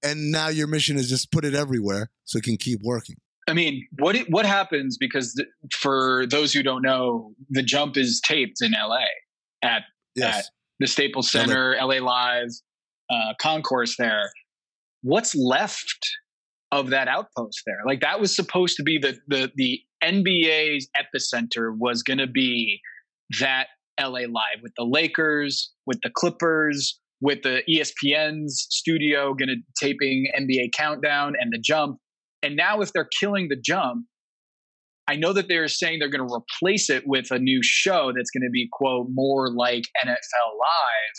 and 0.02 0.30
now 0.30 0.48
your 0.48 0.66
mission 0.66 0.96
is 0.96 1.08
just 1.08 1.32
put 1.32 1.44
it 1.44 1.54
everywhere 1.54 2.10
so 2.24 2.38
it 2.38 2.44
can 2.44 2.56
keep 2.56 2.80
working. 2.82 3.16
I 3.48 3.52
mean, 3.54 3.86
what 3.98 4.14
it- 4.14 4.30
what 4.30 4.44
happens 4.46 4.96
because 4.98 5.34
th- 5.34 5.48
for 5.72 6.26
those 6.26 6.52
who 6.52 6.62
don't 6.62 6.82
know, 6.82 7.34
the 7.48 7.62
jump 7.62 7.96
is 7.96 8.20
taped 8.20 8.58
in 8.60 8.74
LA 8.74 9.04
at 9.62 9.84
Yes, 10.14 10.50
the 10.80 10.86
Staples 10.86 11.30
Center, 11.30 11.74
LA 11.76 11.98
Live, 12.00 12.48
uh, 13.08 13.34
concourse 13.40 13.96
there. 13.96 14.30
What's 15.02 15.34
left 15.34 15.98
of 16.72 16.90
that 16.90 17.08
outpost 17.08 17.62
there? 17.66 17.80
Like 17.86 18.00
that 18.00 18.20
was 18.20 18.34
supposed 18.34 18.76
to 18.76 18.82
be 18.82 18.98
the 18.98 19.18
the 19.28 19.50
the 19.56 19.80
NBA's 20.02 20.88
epicenter 20.96 21.76
was 21.76 22.02
going 22.02 22.18
to 22.18 22.26
be 22.26 22.80
that 23.40 23.66
LA 24.00 24.20
Live 24.20 24.62
with 24.62 24.72
the 24.76 24.84
Lakers, 24.84 25.70
with 25.86 25.98
the 26.02 26.10
Clippers, 26.14 26.98
with 27.20 27.42
the 27.42 27.62
ESPN's 27.68 28.66
studio 28.70 29.34
going 29.34 29.48
to 29.48 29.56
taping 29.78 30.26
NBA 30.38 30.72
Countdown 30.76 31.34
and 31.38 31.52
the 31.52 31.58
Jump. 31.58 31.98
And 32.42 32.56
now 32.56 32.80
if 32.80 32.92
they're 32.92 33.08
killing 33.20 33.48
the 33.48 33.60
Jump, 33.62 34.06
I 35.06 35.16
know 35.16 35.32
that 35.32 35.48
they're 35.48 35.68
saying 35.68 35.98
they're 35.98 36.08
going 36.08 36.26
to 36.26 36.34
replace 36.34 36.88
it 36.88 37.02
with 37.06 37.30
a 37.30 37.38
new 37.38 37.60
show 37.62 38.12
that's 38.16 38.30
going 38.30 38.44
to 38.44 38.50
be 38.50 38.68
quote 38.72 39.08
more 39.10 39.52
like 39.52 39.84
NFL 40.04 40.58
Live. 40.58 41.14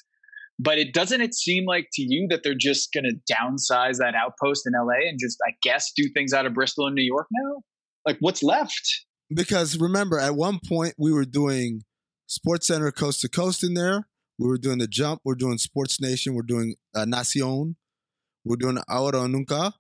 But 0.64 0.78
it 0.78 0.93
doesn't 0.93 1.22
it 1.22 1.34
seem 1.34 1.66
like 1.66 1.88
to 1.93 2.03
you 2.03 2.28
that 2.30 2.41
they're 2.43 2.53
just 2.53 2.93
going 2.93 3.05
to 3.05 3.34
downsize 3.34 3.97
that 3.97 4.14
outpost 4.16 4.68
in 4.68 4.74
LA 4.74 5.09
and 5.09 5.18
just 5.20 5.38
I 5.47 5.53
guess 5.64 5.91
do 5.95 6.03
things 6.14 6.34
out 6.34 6.45
of 6.45 6.53
Bristol 6.53 6.86
and 6.86 6.95
New 6.95 7.03
York 7.03 7.28
now? 7.32 7.62
Like 8.05 8.18
what's 8.20 8.43
left? 8.43 9.05
because 9.34 9.80
remember, 9.80 10.20
at 10.20 10.36
one 10.36 10.59
point 10.66 10.95
we 10.97 11.12
were 11.12 11.26
doing 11.26 11.84
Sports 12.28 12.68
Center 12.68 12.91
coast 12.91 13.22
to 13.22 13.30
coast 13.30 13.64
in 13.64 13.74
there. 13.74 14.07
We 14.38 14.47
were 14.47 14.57
doing 14.57 14.80
the 14.80 14.88
jump. 14.88 15.22
We're 15.24 15.36
doing 15.36 15.57
Sports 15.57 16.01
Nation. 16.01 16.34
We're 16.34 16.41
doing 16.41 16.76
uh, 16.95 17.05
Nacion. 17.05 17.76
We're 18.43 18.55
doing 18.55 18.78
Ahora 18.89 19.28
Nunca. 19.28 19.74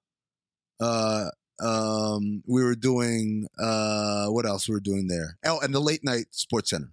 Uh, 0.79 1.29
um, 1.63 2.43
we 2.47 2.63
were 2.63 2.75
doing 2.75 3.47
uh, 3.61 4.27
what 4.27 4.45
else? 4.45 4.67
We 4.67 4.75
were 4.75 4.81
doing 4.81 5.07
there. 5.07 5.37
Oh, 5.45 5.59
and 5.59 5.73
the 5.73 5.79
late 5.79 6.01
night 6.03 6.27
Sports 6.31 6.69
Center. 6.69 6.91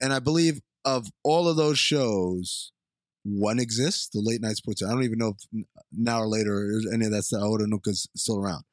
And 0.00 0.12
I 0.12 0.18
believe 0.18 0.60
of 0.84 1.08
all 1.24 1.48
of 1.48 1.56
those 1.56 1.78
shows, 1.78 2.72
one 3.24 3.58
exists. 3.58 4.08
The 4.12 4.20
late 4.20 4.40
night 4.40 4.56
Sports. 4.56 4.82
I 4.82 4.90
don't 4.90 5.04
even 5.04 5.18
know 5.18 5.34
if 5.36 5.64
now 5.92 6.20
or 6.20 6.26
later 6.26 6.70
any 6.92 7.06
of 7.06 7.12
that's 7.12 7.30
the 7.30 7.38
Ahora 7.38 7.64
o 7.64 7.66
Nunca's 7.66 8.08
still 8.16 8.38
around. 8.38 8.64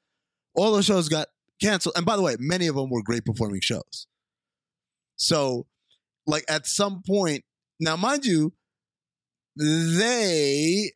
All 0.56 0.72
those 0.72 0.86
shows 0.86 1.10
got 1.10 1.28
canceled. 1.62 1.96
And 1.98 2.06
by 2.06 2.16
the 2.16 2.22
way, 2.22 2.36
many 2.40 2.68
of 2.68 2.76
them 2.76 2.90
were 2.90 3.04
great 3.04 3.26
performing 3.26 3.62
shows. 3.62 4.08
So, 5.16 5.68
like 6.26 6.46
at 6.50 6.68
some 6.68 7.02
point, 7.06 7.44
now 7.80 7.96
mind 7.96 8.26
you, 8.26 8.54
they 9.56 10.92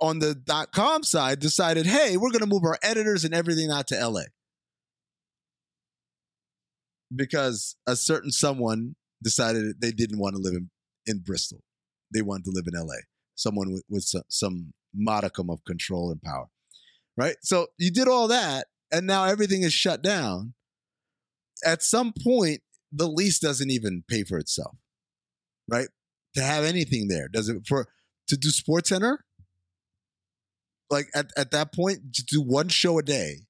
on 0.00 0.18
the 0.18 0.34
dot 0.34 0.72
com 0.72 1.02
side 1.02 1.38
decided, 1.40 1.86
hey, 1.86 2.16
we're 2.16 2.30
going 2.30 2.40
to 2.40 2.46
move 2.46 2.64
our 2.64 2.78
editors 2.82 3.24
and 3.24 3.34
everything 3.34 3.70
out 3.70 3.86
to 3.88 4.08
LA. 4.08 4.22
Because 7.14 7.76
a 7.86 7.94
certain 7.94 8.30
someone 8.30 8.96
decided 9.22 9.80
they 9.80 9.92
didn't 9.92 10.18
want 10.18 10.36
to 10.36 10.42
live 10.42 10.54
in, 10.54 10.70
in 11.06 11.18
Bristol. 11.20 11.60
They 12.12 12.22
wanted 12.22 12.44
to 12.44 12.52
live 12.52 12.64
in 12.66 12.78
LA. 12.78 12.96
Someone 13.34 13.72
with, 13.72 13.84
with 13.88 14.04
some, 14.04 14.22
some 14.28 14.72
modicum 14.94 15.50
of 15.50 15.64
control 15.64 16.10
and 16.10 16.20
power. 16.22 16.46
Right? 17.16 17.36
So 17.42 17.68
you 17.78 17.90
did 17.90 18.08
all 18.08 18.28
that, 18.28 18.66
and 18.90 19.06
now 19.06 19.24
everything 19.24 19.62
is 19.62 19.72
shut 19.72 20.02
down. 20.02 20.54
At 21.64 21.82
some 21.82 22.12
point, 22.22 22.60
the 22.90 23.06
lease 23.06 23.38
doesn't 23.38 23.70
even 23.70 24.04
pay 24.08 24.24
for 24.24 24.38
itself. 24.38 24.76
Right? 25.68 25.88
To 26.34 26.42
have 26.42 26.64
anything 26.64 27.08
there. 27.08 27.28
Does 27.28 27.48
it 27.48 27.66
for 27.66 27.88
to 28.28 28.36
do 28.36 28.50
Sports 28.50 28.88
Center? 28.88 29.24
Like 30.90 31.08
at, 31.14 31.30
at 31.36 31.50
that 31.52 31.74
point, 31.74 32.14
to 32.14 32.24
do 32.24 32.42
one 32.42 32.68
show 32.68 32.98
a 32.98 33.02
day 33.02 33.46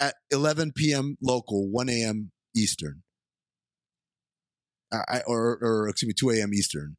at 0.00 0.14
11 0.30 0.72
p.m. 0.72 1.16
local, 1.22 1.70
1 1.70 1.88
a.m. 1.88 2.32
Eastern, 2.54 3.02
I, 5.08 5.20
or 5.26 5.58
or 5.60 5.88
excuse 5.88 6.08
me, 6.08 6.14
2 6.14 6.30
a.m. 6.40 6.54
Eastern. 6.54 6.96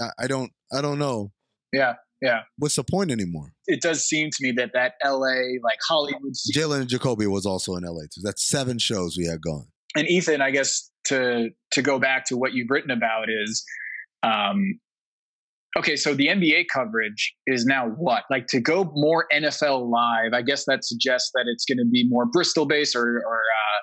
I, 0.00 0.10
I 0.20 0.26
don't 0.26 0.52
I 0.72 0.80
don't 0.80 0.98
know. 0.98 1.32
Yeah, 1.72 1.94
yeah. 2.22 2.40
What's 2.56 2.76
the 2.76 2.84
point 2.84 3.10
anymore? 3.10 3.52
It 3.66 3.80
does 3.80 4.04
seem 4.04 4.30
to 4.30 4.36
me 4.40 4.52
that 4.52 4.70
that 4.74 4.94
LA 5.04 5.58
like 5.62 5.78
Hollywood 5.88 6.32
Jalen 6.54 6.80
and 6.80 6.88
Jacoby 6.88 7.26
was 7.26 7.46
also 7.46 7.74
in 7.76 7.84
LA 7.84 8.02
too. 8.02 8.20
That's 8.22 8.46
seven 8.48 8.78
shows 8.78 9.16
we 9.18 9.26
had 9.26 9.40
going. 9.40 9.66
and 9.96 10.08
Ethan, 10.08 10.40
I 10.40 10.50
guess 10.50 10.90
to 11.06 11.50
to 11.72 11.82
go 11.82 11.98
back 11.98 12.24
to 12.26 12.36
what 12.36 12.52
you've 12.52 12.70
written 12.70 12.90
about 12.90 13.26
is, 13.28 13.64
um, 14.22 14.78
okay, 15.76 15.96
so 15.96 16.14
the 16.14 16.28
NBA 16.28 16.66
coverage 16.72 17.34
is 17.46 17.64
now 17.64 17.88
what? 17.88 18.24
Like 18.30 18.46
to 18.48 18.60
go 18.60 18.90
more 18.94 19.26
NFL 19.32 19.90
live. 19.90 20.32
I 20.32 20.42
guess 20.42 20.64
that 20.66 20.84
suggests 20.84 21.30
that 21.34 21.44
it's 21.46 21.64
going 21.64 21.78
to 21.78 21.88
be 21.90 22.06
more 22.08 22.26
Bristol 22.26 22.66
based 22.66 22.94
or 22.96 23.02
or 23.02 23.36
uh, 23.36 23.80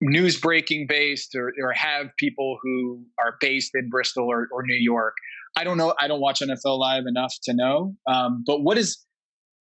news 0.00 0.38
breaking 0.38 0.86
based, 0.88 1.34
or 1.34 1.52
or 1.62 1.72
have 1.72 2.08
people 2.18 2.58
who 2.62 3.04
are 3.18 3.34
based 3.40 3.72
in 3.74 3.88
Bristol 3.88 4.26
or, 4.30 4.46
or 4.52 4.62
New 4.64 4.78
York. 4.78 5.14
I 5.56 5.64
don't 5.64 5.78
know. 5.78 5.94
I 5.98 6.08
don't 6.08 6.20
watch 6.20 6.40
NFL 6.40 6.78
live 6.78 7.04
enough 7.06 7.34
to 7.44 7.54
know. 7.54 7.94
Um, 8.06 8.44
but 8.46 8.62
what 8.62 8.78
is 8.78 9.04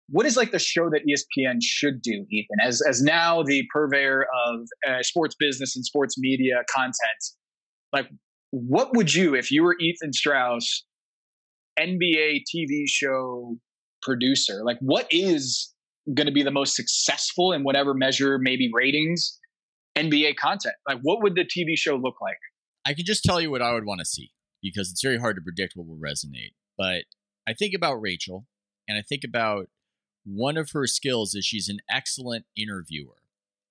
what 0.09 0.27
is 0.27 0.37
like 0.37 0.53
the 0.53 0.59
show 0.59 0.89
that 0.91 1.03
ESPN 1.07 1.59
should 1.61 2.01
do, 2.01 2.27
Ethan, 2.31 2.59
as 2.63 2.81
as 2.89 3.03
now 3.03 3.43
the 3.43 3.65
purveyor 3.73 4.27
of 4.47 4.61
uh, 4.89 5.03
sports 5.03 5.35
business 5.39 5.75
and 5.77 5.85
sports 5.85 6.17
media 6.19 6.63
content? 6.73 6.97
Like, 7.93 8.09
what 8.51 8.95
would 8.95 9.15
you, 9.15 9.35
if 9.35 9.51
you 9.51 9.63
were 9.63 9.77
Ethan 9.81 10.13
Strauss, 10.13 10.85
NBA 11.79 12.43
TV 12.55 12.85
show 12.87 13.57
producer, 14.03 14.63
like, 14.65 14.79
what 14.81 15.07
is 15.11 15.73
going 16.15 16.27
to 16.27 16.33
be 16.33 16.43
the 16.43 16.53
most 16.53 16.77
successful 16.77 17.53
in 17.53 17.65
whatever 17.65 17.93
measure, 17.93 18.39
maybe 18.39 18.71
ratings, 18.73 19.39
NBA 19.97 20.37
content? 20.37 20.75
Like, 20.87 20.99
what 21.03 21.23
would 21.23 21.35
the 21.35 21.45
TV 21.45 21.77
show 21.77 21.97
look 21.97 22.21
like? 22.21 22.39
I 22.85 22.95
can 22.95 23.05
just 23.05 23.25
tell 23.25 23.41
you 23.41 23.51
what 23.51 23.63
I 23.63 23.73
would 23.73 23.85
want 23.85 24.01
to 24.01 24.05
see 24.05 24.31
because 24.63 24.91
it's 24.91 25.03
very 25.03 25.19
hard 25.19 25.37
to 25.37 25.43
predict 25.43 25.75
what 25.75 25.87
will 25.87 25.97
resonate. 25.97 26.55
But 26.79 27.05
I 27.49 27.55
think 27.55 27.75
about 27.75 27.95
Rachel 27.95 28.47
and 28.89 28.99
I 28.99 29.03
think 29.03 29.23
about 29.25 29.69
one 30.25 30.57
of 30.57 30.71
her 30.73 30.87
skills 30.87 31.35
is 31.35 31.45
she's 31.45 31.69
an 31.69 31.79
excellent 31.91 32.47
interviewer. 32.57 33.23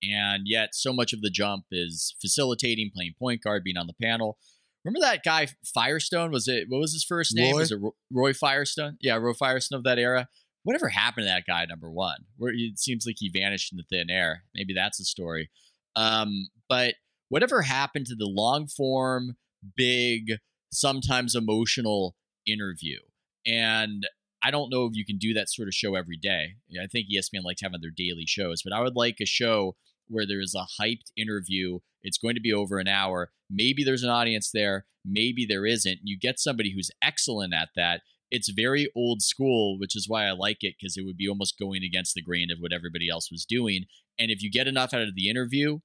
And 0.03 0.43
yet, 0.45 0.75
so 0.75 0.93
much 0.93 1.13
of 1.13 1.21
the 1.21 1.29
jump 1.29 1.65
is 1.71 2.15
facilitating, 2.21 2.91
playing 2.93 3.15
point 3.17 3.41
guard, 3.41 3.63
being 3.63 3.77
on 3.77 3.87
the 3.87 3.95
panel. 4.01 4.37
Remember 4.83 4.99
that 4.99 5.23
guy 5.23 5.47
Firestone? 5.73 6.31
Was 6.31 6.47
it 6.47 6.65
what 6.69 6.79
was 6.79 6.93
his 6.93 7.03
first 7.03 7.35
name? 7.35 7.53
Roy? 7.53 7.59
Was 7.59 7.71
it 7.71 7.79
Roy 8.11 8.33
Firestone? 8.33 8.97
Yeah, 9.01 9.15
Roy 9.15 9.33
Firestone 9.33 9.77
of 9.77 9.83
that 9.85 9.97
era. 9.97 10.27
Whatever 10.63 10.89
happened 10.89 11.25
to 11.25 11.29
that 11.29 11.45
guy? 11.47 11.65
Number 11.65 11.89
one, 11.89 12.25
where 12.37 12.53
it 12.53 12.79
seems 12.79 13.05
like 13.05 13.15
he 13.19 13.29
vanished 13.29 13.71
in 13.71 13.77
the 13.77 13.83
thin 13.83 14.09
air. 14.09 14.43
Maybe 14.53 14.73
that's 14.73 14.99
a 14.99 15.05
story. 15.05 15.49
Um, 15.95 16.47
but 16.69 16.95
whatever 17.29 17.61
happened 17.61 18.07
to 18.07 18.15
the 18.15 18.27
long 18.27 18.67
form, 18.67 19.35
big, 19.75 20.33
sometimes 20.71 21.35
emotional 21.35 22.15
interview? 22.45 22.99
And 23.45 24.07
I 24.43 24.51
don't 24.51 24.71
know 24.71 24.85
if 24.85 24.95
you 24.95 25.05
can 25.05 25.17
do 25.17 25.33
that 25.33 25.49
sort 25.49 25.67
of 25.67 25.73
show 25.73 25.95
every 25.95 26.17
day. 26.17 26.55
I 26.81 26.87
think 26.87 27.07
ESPN 27.07 27.43
likes 27.43 27.61
having 27.61 27.81
their 27.81 27.91
daily 27.95 28.25
shows, 28.27 28.61
but 28.63 28.73
I 28.73 28.81
would 28.81 28.95
like 28.95 29.17
a 29.19 29.25
show 29.25 29.75
where 30.07 30.25
there 30.25 30.39
is 30.39 30.55
a 30.55 30.81
hyped 30.81 31.11
interview. 31.17 31.79
It's 32.03 32.17
going 32.17 32.35
to 32.35 32.41
be 32.41 32.53
over 32.53 32.77
an 32.77 32.87
hour. 32.87 33.31
Maybe 33.49 33.83
there's 33.83 34.03
an 34.03 34.09
audience 34.09 34.51
there, 34.53 34.85
maybe 35.03 35.45
there 35.47 35.65
isn't. 35.65 35.99
You 36.03 36.17
get 36.19 36.39
somebody 36.39 36.73
who's 36.73 36.91
excellent 37.01 37.53
at 37.53 37.69
that. 37.75 38.01
It's 38.31 38.49
very 38.49 38.91
old 38.95 39.21
school, 39.21 39.79
which 39.79 39.95
is 39.95 40.09
why 40.09 40.25
I 40.25 40.31
like 40.31 40.57
it 40.61 40.75
because 40.79 40.97
it 40.97 41.05
would 41.05 41.17
be 41.17 41.29
almost 41.29 41.59
going 41.59 41.83
against 41.83 42.15
the 42.15 42.21
grain 42.21 42.49
of 42.51 42.57
what 42.59 42.73
everybody 42.73 43.09
else 43.09 43.29
was 43.31 43.45
doing. 43.45 43.85
And 44.17 44.31
if 44.31 44.41
you 44.41 44.51
get 44.51 44.67
enough 44.67 44.93
out 44.93 45.01
of 45.01 45.15
the 45.15 45.29
interview, 45.29 45.79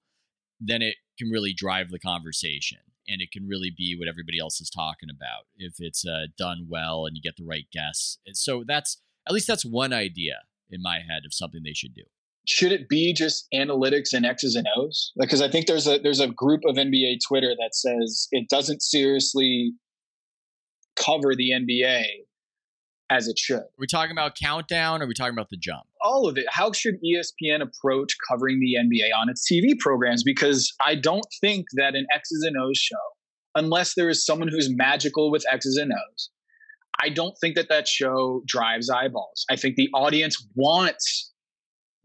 then 0.61 0.83
it 0.83 0.97
can 1.19 1.31
really 1.31 1.53
drive 1.53 1.91
the 1.91 1.99
conversation 1.99 2.79
and 3.09 3.21
it 3.21 3.31
can 3.33 3.47
really 3.47 3.73
be 3.77 3.97
what 3.99 4.09
everybody 4.09 4.39
else 4.39 4.61
is 4.61 4.71
talking 4.71 5.09
about 5.11 5.47
if 5.57 5.75
it's 5.79 6.07
uh, 6.07 6.27
done 6.39 6.67
well 6.69 7.07
and 7.07 7.17
you 7.17 7.23
get 7.23 7.37
the 7.37 7.45
right 7.45 7.67
guests. 7.73 8.19
And 8.27 8.37
so 8.37 8.65
that's 8.67 8.99
at 9.27 9.33
least 9.33 9.47
that's 9.47 9.65
one 9.65 9.93
idea 9.93 10.41
in 10.71 10.81
my 10.83 10.97
head 10.97 11.23
of 11.25 11.35
something 11.35 11.63
they 11.65 11.73
should 11.73 11.95
do. 11.95 12.05
should 12.47 12.73
it 12.73 12.89
be 12.89 13.13
just 13.13 13.47
analytics 13.53 14.13
and 14.13 14.25
X's 14.25 14.55
and 14.57 14.67
O's? 14.77 15.13
Because 15.17 15.43
I 15.43 15.49
think 15.49 15.67
there's 15.67 15.87
a 15.87 15.99
there's 15.99 16.21
a 16.21 16.29
group 16.29 16.63
of 16.65 16.77
NBA 16.77 17.19
Twitter 17.27 17.55
that 17.59 17.75
says 17.75 18.29
it 18.33 18.49
doesn't 18.49 18.83
seriously 18.83 19.73
cover 20.97 21.35
the 21.35 21.51
NBA 21.51 22.05
as 23.11 23.29
it 23.29 23.39
should. 23.39 23.59
Are 23.59 23.79
we 23.79 23.87
talking 23.87 24.13
about 24.13 24.37
countdown 24.37 25.01
or 25.01 25.05
are 25.05 25.09
we 25.09 25.15
talking 25.15 25.35
about 25.35 25.51
the 25.51 25.57
jump? 25.57 25.85
All 26.03 26.29
of 26.29 26.39
it. 26.39 26.47
How 26.49 26.73
should 26.73 26.95
ESPN 27.05 27.61
approach 27.63 28.17
covering 28.29 28.61
the 28.61 28.77
NBA 28.77 29.17
on 29.17 29.29
its 29.29 29.47
TV 29.51 29.79
programs? 29.79 30.23
Because 30.23 30.73
I 30.85 30.95
don't 30.95 31.27
think 31.41 31.67
that 31.75 31.95
an 31.95 32.07
X's 32.15 32.43
and 32.47 32.57
O's 32.57 32.79
show, 32.79 32.97
unless 33.55 33.95
there 33.95 34.09
is 34.09 34.25
someone 34.25 34.49
who's 34.49 34.69
magical 34.75 35.31
with 35.31 35.45
X's 35.51 35.77
and 35.77 35.93
O's, 35.93 36.31
I 37.03 37.09
don't 37.09 37.35
think 37.41 37.57
that 37.57 37.69
that 37.69 37.89
show 37.89 38.43
drives 38.47 38.91
eyeballs. 38.91 39.45
I 39.51 39.57
think 39.57 39.77
the 39.77 39.89
audience 39.95 40.37
wants 40.55 41.33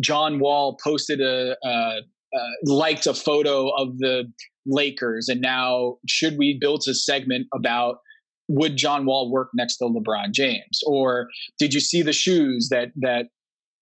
John 0.01 0.39
Wall 0.39 0.77
posted 0.83 1.21
a, 1.21 1.55
a, 1.63 1.69
a 1.69 2.39
liked 2.65 3.07
a 3.07 3.13
photo 3.13 3.69
of 3.69 3.97
the 3.97 4.31
Lakers, 4.65 5.27
and 5.29 5.41
now 5.41 5.97
should 6.07 6.37
we 6.37 6.57
build 6.59 6.83
a 6.87 6.93
segment 6.93 7.47
about 7.53 7.97
would 8.47 8.77
John 8.77 9.05
Wall 9.05 9.31
work 9.31 9.49
next 9.53 9.77
to 9.77 9.85
LeBron 9.85 10.31
James, 10.31 10.81
or 10.85 11.29
did 11.59 11.73
you 11.73 11.79
see 11.79 12.01
the 12.01 12.13
shoes 12.13 12.69
that 12.69 12.89
that 12.97 13.27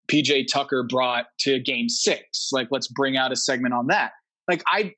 PJ 0.10 0.46
Tucker 0.52 0.86
brought 0.88 1.26
to 1.42 1.60
Game 1.60 1.90
Six? 1.90 2.50
Like, 2.52 2.68
let's 2.72 2.88
bring 2.88 3.18
out 3.18 3.32
a 3.32 3.36
segment 3.36 3.74
on 3.74 3.88
that. 3.88 4.12
Like, 4.48 4.64
I 4.68 4.94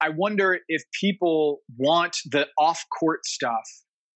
I 0.00 0.10
wonder 0.10 0.58
if 0.68 0.82
people 1.00 1.60
want 1.78 2.16
the 2.30 2.46
off 2.58 2.84
court 2.98 3.24
stuff 3.26 3.62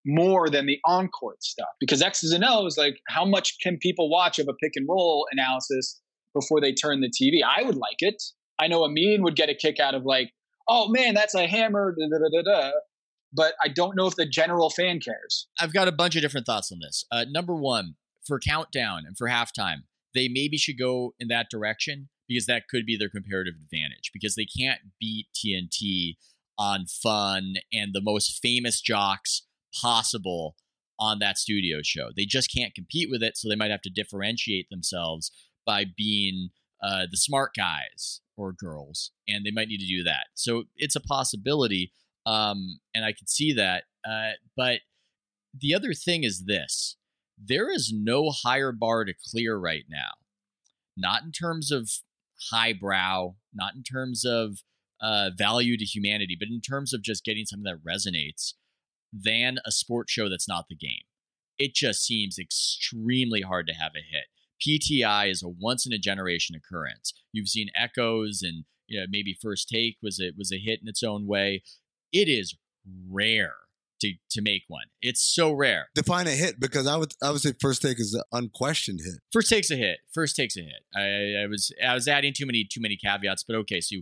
more 0.04 0.48
than 0.48 0.66
the 0.66 0.78
on 0.86 1.08
court 1.08 1.42
stuff 1.42 1.68
because 1.80 2.02
X's 2.02 2.32
and 2.32 2.44
O's, 2.44 2.76
like, 2.76 2.96
how 3.08 3.24
much 3.24 3.56
can 3.62 3.78
people 3.78 4.10
watch 4.10 4.38
of 4.38 4.48
a 4.48 4.54
pick 4.54 4.72
and 4.74 4.86
roll 4.88 5.26
analysis 5.30 6.00
before 6.34 6.60
they 6.60 6.72
turn 6.72 7.00
the 7.00 7.10
TV? 7.10 7.40
I 7.44 7.62
would 7.62 7.76
like 7.76 7.96
it. 8.00 8.22
I 8.58 8.66
know 8.66 8.84
Amin 8.84 9.22
would 9.22 9.36
get 9.36 9.48
a 9.48 9.54
kick 9.54 9.78
out 9.78 9.94
of 9.94 10.04
like, 10.04 10.32
oh 10.68 10.88
man, 10.88 11.14
that's 11.14 11.34
a 11.34 11.46
hammer, 11.46 11.94
da, 11.98 12.18
da, 12.18 12.42
da, 12.42 12.70
but 13.32 13.54
I 13.62 13.68
don't 13.68 13.96
know 13.96 14.06
if 14.06 14.16
the 14.16 14.26
general 14.26 14.70
fan 14.70 15.00
cares. 15.00 15.46
I've 15.58 15.72
got 15.72 15.88
a 15.88 15.92
bunch 15.92 16.16
of 16.16 16.22
different 16.22 16.46
thoughts 16.46 16.72
on 16.72 16.78
this. 16.80 17.04
Uh, 17.10 17.24
number 17.28 17.54
one, 17.54 17.94
for 18.26 18.38
countdown 18.38 19.04
and 19.06 19.16
for 19.16 19.28
halftime, 19.28 19.84
they 20.14 20.28
maybe 20.28 20.56
should 20.56 20.78
go 20.78 21.14
in 21.18 21.28
that 21.28 21.50
direction 21.50 22.08
because 22.28 22.46
that 22.46 22.68
could 22.68 22.84
be 22.84 22.96
their 22.96 23.08
comparative 23.08 23.54
advantage 23.54 24.10
because 24.12 24.34
they 24.34 24.44
can't 24.46 24.80
beat 25.00 25.26
TNT 25.34 26.16
on 26.58 26.86
fun 26.86 27.54
and 27.72 27.92
the 27.92 28.02
most 28.02 28.40
famous 28.42 28.80
jocks 28.80 29.46
possible 29.80 30.56
on 30.98 31.20
that 31.20 31.38
studio 31.38 31.78
show. 31.82 32.10
They 32.14 32.24
just 32.24 32.52
can't 32.52 32.74
compete 32.74 33.08
with 33.10 33.22
it, 33.22 33.36
so 33.36 33.48
they 33.48 33.56
might 33.56 33.70
have 33.70 33.82
to 33.82 33.90
differentiate 33.90 34.68
themselves 34.68 35.30
by 35.64 35.84
being 35.96 36.50
uh, 36.82 37.06
the 37.10 37.16
smart 37.16 37.52
guys 37.56 38.20
or 38.36 38.52
girls, 38.52 39.12
and 39.28 39.44
they 39.44 39.50
might 39.50 39.68
need 39.68 39.78
to 39.78 39.86
do 39.86 40.02
that. 40.04 40.26
So 40.34 40.64
it's 40.76 40.96
a 40.96 41.00
possibility, 41.00 41.92
um, 42.26 42.80
and 42.94 43.04
I 43.04 43.12
could 43.12 43.28
see 43.28 43.52
that. 43.52 43.84
Uh, 44.08 44.32
but 44.56 44.80
the 45.58 45.74
other 45.74 45.92
thing 45.92 46.24
is 46.24 46.44
this 46.46 46.96
there 47.42 47.70
is 47.70 47.92
no 47.94 48.30
higher 48.30 48.72
bar 48.72 49.04
to 49.04 49.14
clear 49.30 49.56
right 49.56 49.84
now, 49.88 50.10
not 50.96 51.22
in 51.22 51.32
terms 51.32 51.70
of 51.70 51.90
highbrow, 52.50 53.34
not 53.54 53.74
in 53.74 53.82
terms 53.82 54.24
of 54.24 54.62
uh, 55.00 55.30
value 55.36 55.76
to 55.76 55.84
humanity, 55.84 56.36
but 56.38 56.48
in 56.48 56.60
terms 56.60 56.92
of 56.92 57.02
just 57.02 57.24
getting 57.24 57.44
something 57.44 57.64
that 57.64 57.84
resonates 57.88 58.54
than 59.12 59.58
a 59.64 59.70
sports 59.70 60.12
show 60.12 60.28
that's 60.28 60.48
not 60.48 60.66
the 60.68 60.76
game. 60.76 61.02
It 61.58 61.74
just 61.74 62.04
seems 62.04 62.38
extremely 62.38 63.42
hard 63.42 63.66
to 63.68 63.74
have 63.74 63.92
a 63.94 64.00
hit. 64.00 64.26
PTI 64.60 65.30
is 65.30 65.42
a 65.42 65.48
once 65.48 65.86
in 65.86 65.92
a 65.92 65.98
generation 65.98 66.56
occurrence. 66.56 67.12
You've 67.32 67.48
seen 67.48 67.68
echoes 67.76 68.42
and 68.42 68.64
you 68.86 68.98
know 68.98 69.06
maybe 69.08 69.36
first 69.40 69.68
take 69.68 69.96
was 70.02 70.20
a 70.20 70.32
was 70.36 70.52
a 70.52 70.58
hit 70.58 70.80
in 70.82 70.88
its 70.88 71.02
own 71.02 71.26
way. 71.26 71.62
It 72.12 72.28
is 72.28 72.56
rare 73.08 73.54
to 74.00 74.14
to 74.30 74.42
make 74.42 74.62
one. 74.68 74.86
It's 75.00 75.22
so 75.22 75.52
rare. 75.52 75.88
Define 75.94 76.26
a 76.26 76.32
hit 76.32 76.60
because 76.60 76.86
I 76.86 76.96
would 76.96 77.14
I 77.22 77.30
would 77.30 77.40
say 77.40 77.52
first 77.60 77.82
take 77.82 78.00
is 78.00 78.14
an 78.14 78.22
unquestioned 78.32 79.00
hit. 79.04 79.20
First 79.32 79.48
takes 79.48 79.70
a 79.70 79.76
hit. 79.76 79.98
First 80.12 80.36
takes 80.36 80.56
a 80.56 80.60
hit. 80.60 80.82
I, 80.94 81.42
I 81.42 81.46
was 81.46 81.72
I 81.84 81.94
was 81.94 82.08
adding 82.08 82.32
too 82.34 82.46
many 82.46 82.64
too 82.64 82.80
many 82.80 82.96
caveats, 82.96 83.44
but 83.44 83.56
okay. 83.56 83.80
So 83.80 83.96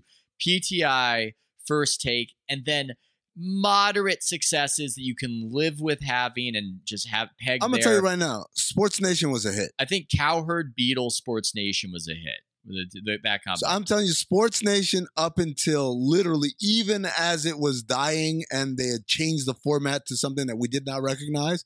PTI, 0.45 1.35
first 1.67 2.01
take, 2.01 2.33
and 2.49 2.65
then 2.65 2.93
moderate 3.37 4.23
successes 4.23 4.95
that 4.95 5.03
you 5.03 5.15
can 5.15 5.51
live 5.53 5.81
with 5.81 6.01
having 6.03 6.57
and 6.57 6.81
just 6.87 7.09
have 7.09 7.29
peg. 7.39 7.59
I'm 7.63 7.71
gonna 7.71 7.83
there. 7.83 7.93
tell 7.93 8.01
you 8.01 8.07
right 8.07 8.19
now, 8.19 8.47
Sports 8.55 9.01
Nation 9.01 9.31
was 9.31 9.45
a 9.45 9.53
hit. 9.53 9.73
I 9.79 9.85
think 9.85 10.09
Cowherd 10.17 10.75
Beadle 10.75 11.11
Sports 11.11 11.55
Nation 11.55 11.91
was 11.93 12.09
a 12.09 12.15
hit. 12.15 12.41
The, 12.67 12.87
the, 13.05 13.19
that 13.25 13.45
combo. 13.45 13.59
So 13.59 13.69
I'm 13.69 13.85
telling 13.85 14.07
you, 14.07 14.13
Sports 14.13 14.63
Nation 14.63 15.07
up 15.17 15.39
until 15.39 16.09
literally 16.09 16.51
even 16.61 17.07
as 17.19 17.47
it 17.47 17.59
was 17.59 17.83
dying 17.83 18.45
and 18.51 18.77
they 18.77 18.89
had 18.89 19.07
changed 19.07 19.47
the 19.47 19.55
format 19.55 20.07
to 20.07 20.17
something 20.17 20.47
that 20.49 20.57
we 20.57 20.69
did 20.69 20.85
not 20.85 21.03
recognize, 21.03 21.65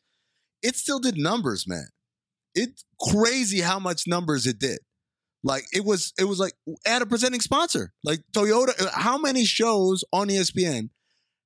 it 0.63 0.77
still 0.77 0.99
did 0.99 1.17
numbers, 1.17 1.67
man. 1.67 1.89
It's 2.55 2.85
crazy 3.01 3.61
how 3.61 3.79
much 3.79 4.07
numbers 4.07 4.47
it 4.47 4.59
did. 4.59 4.81
Like 5.43 5.65
it 5.73 5.85
was, 5.85 6.13
it 6.19 6.25
was 6.25 6.39
like 6.39 6.53
at 6.87 7.01
a 7.01 7.07
presenting 7.07 7.41
sponsor, 7.41 7.93
like 8.05 8.21
Toyota. 8.33 8.79
Uh, 8.81 8.91
how 8.93 9.17
many 9.17 9.45
shows 9.47 10.05
on 10.13 10.29
ESPN 10.29 10.91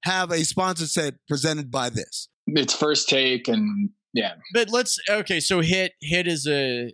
have 0.03 0.33
a 0.33 0.45
sponsor 0.45 0.87
said 0.87 1.19
presented 1.29 1.71
by 1.71 1.91
this? 1.91 2.29
It's 2.47 2.75
first 2.75 3.09
take, 3.09 3.47
and 3.47 3.91
yeah. 4.13 4.35
But 4.53 4.71
let's 4.71 4.99
okay. 5.09 5.41
So 5.41 5.61
hit 5.61 5.93
hit 6.01 6.27
is 6.27 6.47
a 6.47 6.93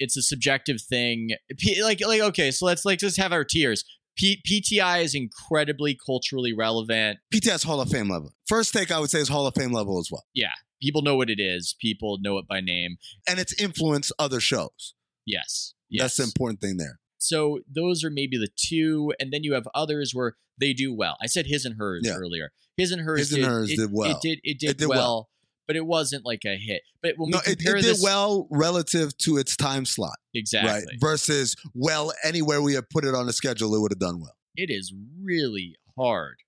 it's 0.00 0.16
a 0.16 0.22
subjective 0.22 0.80
thing. 0.82 1.30
P, 1.58 1.80
like 1.84 2.04
like 2.04 2.20
okay. 2.20 2.50
So 2.50 2.66
let's 2.66 2.84
like 2.84 2.98
just 2.98 3.16
have 3.18 3.32
our 3.32 3.44
tiers. 3.44 3.84
P, 4.16 4.42
PTI 4.46 5.02
is 5.04 5.14
incredibly 5.14 5.96
culturally 6.04 6.52
relevant. 6.52 7.18
PTS 7.32 7.64
Hall 7.64 7.80
of 7.80 7.88
Fame 7.88 8.10
level. 8.10 8.34
First 8.48 8.74
take, 8.74 8.90
I 8.90 8.98
would 8.98 9.08
say, 9.08 9.20
is 9.20 9.28
Hall 9.28 9.46
of 9.46 9.54
Fame 9.54 9.72
level 9.72 9.98
as 10.00 10.08
well, 10.10 10.24
Yeah, 10.34 10.50
people 10.82 11.00
know 11.02 11.14
what 11.16 11.30
it 11.30 11.38
is. 11.40 11.76
People 11.80 12.18
know 12.20 12.36
it 12.38 12.46
by 12.48 12.60
name. 12.60 12.96
and 13.28 13.38
it's 13.38 13.54
influenced 13.62 14.12
other 14.18 14.40
shows. 14.40 14.94
Yes, 15.24 15.74
yes. 15.88 16.02
That's 16.02 16.16
the 16.16 16.22
important 16.24 16.60
thing 16.60 16.76
there. 16.76 16.98
So 17.18 17.60
those 17.72 18.02
are 18.02 18.10
maybe 18.10 18.36
the 18.36 18.48
two, 18.56 19.12
and 19.20 19.32
then 19.32 19.44
you 19.44 19.52
have 19.54 19.68
others 19.74 20.12
where 20.14 20.34
they 20.58 20.72
do 20.72 20.92
well. 20.94 21.16
I 21.22 21.26
said 21.26 21.46
his 21.46 21.64
and 21.64 21.76
hers 21.78 22.02
Yeah. 22.04 22.14
earlier. 22.16 22.50
His 22.76 22.90
and 22.92 23.02
hers, 23.02 23.20
His 23.20 23.32
and 23.34 23.44
hers 23.44 23.70
it, 23.70 23.76
did 23.76 23.90
well. 23.92 24.10
It 24.10 24.16
did. 24.22 24.40
It 24.42 24.58
did, 24.58 24.70
It 24.70 24.78
did 24.78 24.88
well, 24.88 24.98
well. 24.98 25.28
But 25.70 25.76
it 25.76 25.86
wasn't 25.86 26.26
like 26.26 26.42
a 26.44 26.56
hit. 26.56 26.82
But 27.00 27.14
when 27.16 27.30
No, 27.30 27.38
we 27.46 27.52
it, 27.52 27.58
compare 27.58 27.76
it 27.76 27.82
did 27.82 27.94
this, 27.94 28.02
well 28.02 28.48
relative 28.50 29.16
to 29.18 29.36
its 29.36 29.54
time 29.56 29.84
slot, 29.84 30.16
exactly, 30.34 30.70
right? 30.72 30.84
Versus 31.00 31.54
well, 31.74 32.12
anywhere 32.24 32.60
we 32.60 32.74
had 32.74 32.90
put 32.90 33.04
it 33.04 33.14
on 33.14 33.26
the 33.26 33.32
schedule, 33.32 33.72
it 33.76 33.80
would 33.80 33.92
have 33.92 34.00
done 34.00 34.20
well. 34.20 34.34
it 34.56 34.68
is 34.68 34.92
really 35.22 35.76
hard 35.96 36.38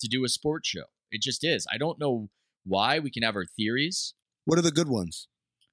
to 0.00 0.06
do 0.08 0.22
a 0.22 0.28
sports 0.28 0.68
show. 0.68 0.84
It 1.10 1.22
just 1.22 1.42
is. 1.44 1.66
I 1.72 1.78
don't 1.78 1.98
know 1.98 2.28
why. 2.66 2.98
We 2.98 3.10
can 3.10 3.22
have 3.22 3.36
our 3.36 3.46
theories. 3.46 4.12
What 4.44 4.58
are 4.58 4.62
the 4.62 4.70
good 4.70 4.88
ones? 4.88 5.28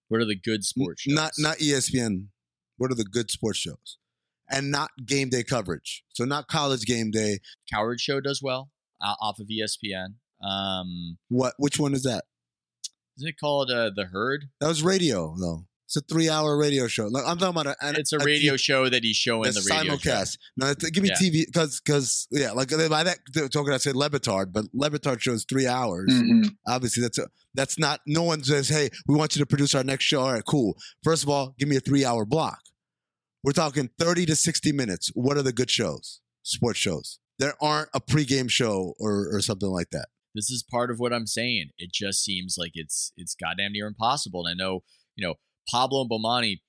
What 0.08 0.22
are 0.22 0.26
the 0.26 0.40
good 0.40 0.64
sports 0.64 1.02
shows? 1.02 1.14
Not 1.14 1.34
not 1.38 1.58
ESPN. 1.58 2.28
What 2.78 2.92
are 2.92 2.96
the 2.96 3.04
good 3.04 3.30
sports 3.30 3.60
shows? 3.60 3.98
And 4.50 4.72
not 4.72 4.92
game 5.06 5.28
day 5.30 5.44
coverage. 5.44 6.04
So 6.14 6.24
not 6.24 6.48
college 6.48 6.86
game 6.86 7.12
day. 7.12 7.40
Cowherd 7.70 8.00
Show 8.00 8.22
does 8.22 8.42
well 8.42 8.70
uh, 9.02 9.16
off 9.20 9.40
of 9.40 9.48
ESPN. 9.48 10.16
Um, 10.42 11.18
What? 11.30 11.56
Which 11.58 11.78
one 11.80 11.94
is 11.94 12.04
that? 12.04 12.24
Isn't 13.18 13.30
it 13.30 13.40
called 13.40 13.72
uh, 13.72 13.92
the 13.96 14.06
Herd? 14.06 14.46
That 14.60 14.68
was 14.68 14.84
radio 14.84 15.36
though. 15.40 15.66
It's 15.88 15.96
a 15.98 16.02
three-hour 16.02 16.58
radio 16.58 16.88
show. 16.88 17.06
Like 17.08 17.24
I'm 17.28 17.38
talking 17.38 17.62
about 17.62 17.68
a, 17.68 17.86
an- 17.86 17.96
It's 17.96 18.12
a 18.12 18.18
radio 18.18 18.58
show 18.58 18.90
that 18.90 19.04
he's 19.04 19.16
showing 19.18 19.52
the 19.54 19.66
radio 19.70 19.96
show. 19.98 20.10
simulcast. 20.10 20.38
No, 20.58 20.72
it's- 20.72 20.90
give 20.90 21.04
me 21.04 21.10
Yeah. 21.10 21.16
TV 21.30 21.46
because 21.46 21.80
because 21.80 22.28
yeah, 22.32 22.52
like 22.54 22.70
by 22.90 23.04
that 23.04 23.20
token 23.52 23.72
I 23.72 23.78
said 23.78 23.96
Le 23.96 24.10
Batard, 24.10 24.52
but 24.52 24.66
Le 24.74 24.90
Batard 24.90 25.22
shows 25.22 25.46
three 25.48 25.68
hours. 25.68 26.10
Mhm. 26.12 26.56
Obviously, 26.68 27.04
that's 27.04 27.20
a 27.20 27.28
that's 27.54 27.78
not. 27.78 28.02
No 28.08 28.24
one 28.24 28.44
says, 28.44 28.68
"Hey, 28.70 28.90
we 29.08 29.16
want 29.16 29.36
you 29.36 29.40
to 29.42 29.46
produce 29.46 29.76
our 29.76 29.84
next 29.84 30.06
show." 30.06 30.22
All 30.22 30.34
right, 30.34 30.44
cool. 30.46 30.76
First 31.04 31.22
of 31.24 31.30
all, 31.30 31.54
give 31.60 31.70
me 31.70 31.76
a 31.76 31.80
three-hour 31.80 32.26
block. 32.26 32.60
We're 33.44 33.52
talking 33.52 33.92
thirty 34.00 34.26
to 34.26 34.36
sixty 34.36 34.72
minutes. 34.72 35.12
What 35.14 35.38
are 35.38 35.44
the 35.44 35.54
good 35.54 35.70
shows? 35.70 36.20
Sports 36.42 36.80
shows. 36.80 37.20
There 37.38 37.54
aren't 37.62 37.90
a 37.94 38.02
pregame 38.02 38.50
show 38.50 38.96
or 39.00 39.30
or 39.32 39.40
something 39.42 39.70
like 39.70 39.92
that. 39.92 40.08
This 40.36 40.52
is 40.52 40.64
part 40.70 40.92
of 40.92 41.00
what 41.00 41.14
I'm 41.14 41.26
saying. 41.26 41.70
It 41.78 41.92
just 41.92 42.24
seems 42.24 42.56
like 42.58 42.72
it's 42.76 43.14
it's 43.18 43.36
goddamn 43.36 43.72
near 43.72 43.88
impossible. 43.88 44.46
And 44.46 44.62
I 44.62 44.64
know, 44.64 44.82
you 45.16 45.26
know, 45.26 45.36
Pablo 45.72 46.02
and 46.02 46.10
Bomani, 46.10 46.60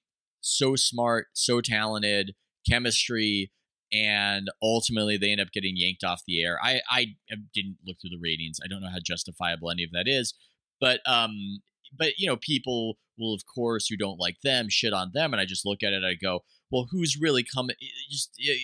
so 0.41 0.77
smart, 0.77 1.27
so 1.35 1.61
talented, 1.61 2.35
chemistry, 2.69 3.51
and 3.93 4.49
ultimately 4.63 5.17
they 5.17 5.33
end 5.33 5.41
up 5.41 5.53
getting 5.53 5.77
yanked 5.77 6.05
off 6.05 6.23
the 6.27 6.43
air. 6.43 6.59
I 6.63 6.81
I 6.89 7.07
didn't 7.55 7.79
look 7.87 7.97
through 8.01 8.11
the 8.11 8.23
ratings. 8.23 8.59
I 8.65 8.69
don't 8.69 8.81
know 8.81 8.91
how 8.91 9.01
justifiable 9.05 9.71
any 9.71 9.85
of 9.85 9.91
that 9.93 10.07
is, 10.07 10.35
but 10.81 11.01
um, 11.07 11.61
but 11.99 12.13
you 12.19 12.29
know, 12.29 12.37
people 12.37 12.99
will 13.19 13.35
of 13.35 13.43
course 13.53 13.89
who 13.89 13.97
don't 13.97 14.21
like 14.21 14.37
them 14.45 14.69
shit 14.71 14.93
on 14.93 15.11
them, 15.13 15.35
and 15.35 15.41
I 15.41 15.45
just 15.45 15.67
look 15.67 15.83
at 15.83 15.93
it. 15.93 16.05
I 16.05 16.15
go, 16.15 16.41
well, 16.71 16.87
who's 16.91 17.19
really 17.21 17.45
coming? 17.45 17.77
Just 18.11 18.31
it, 18.37 18.61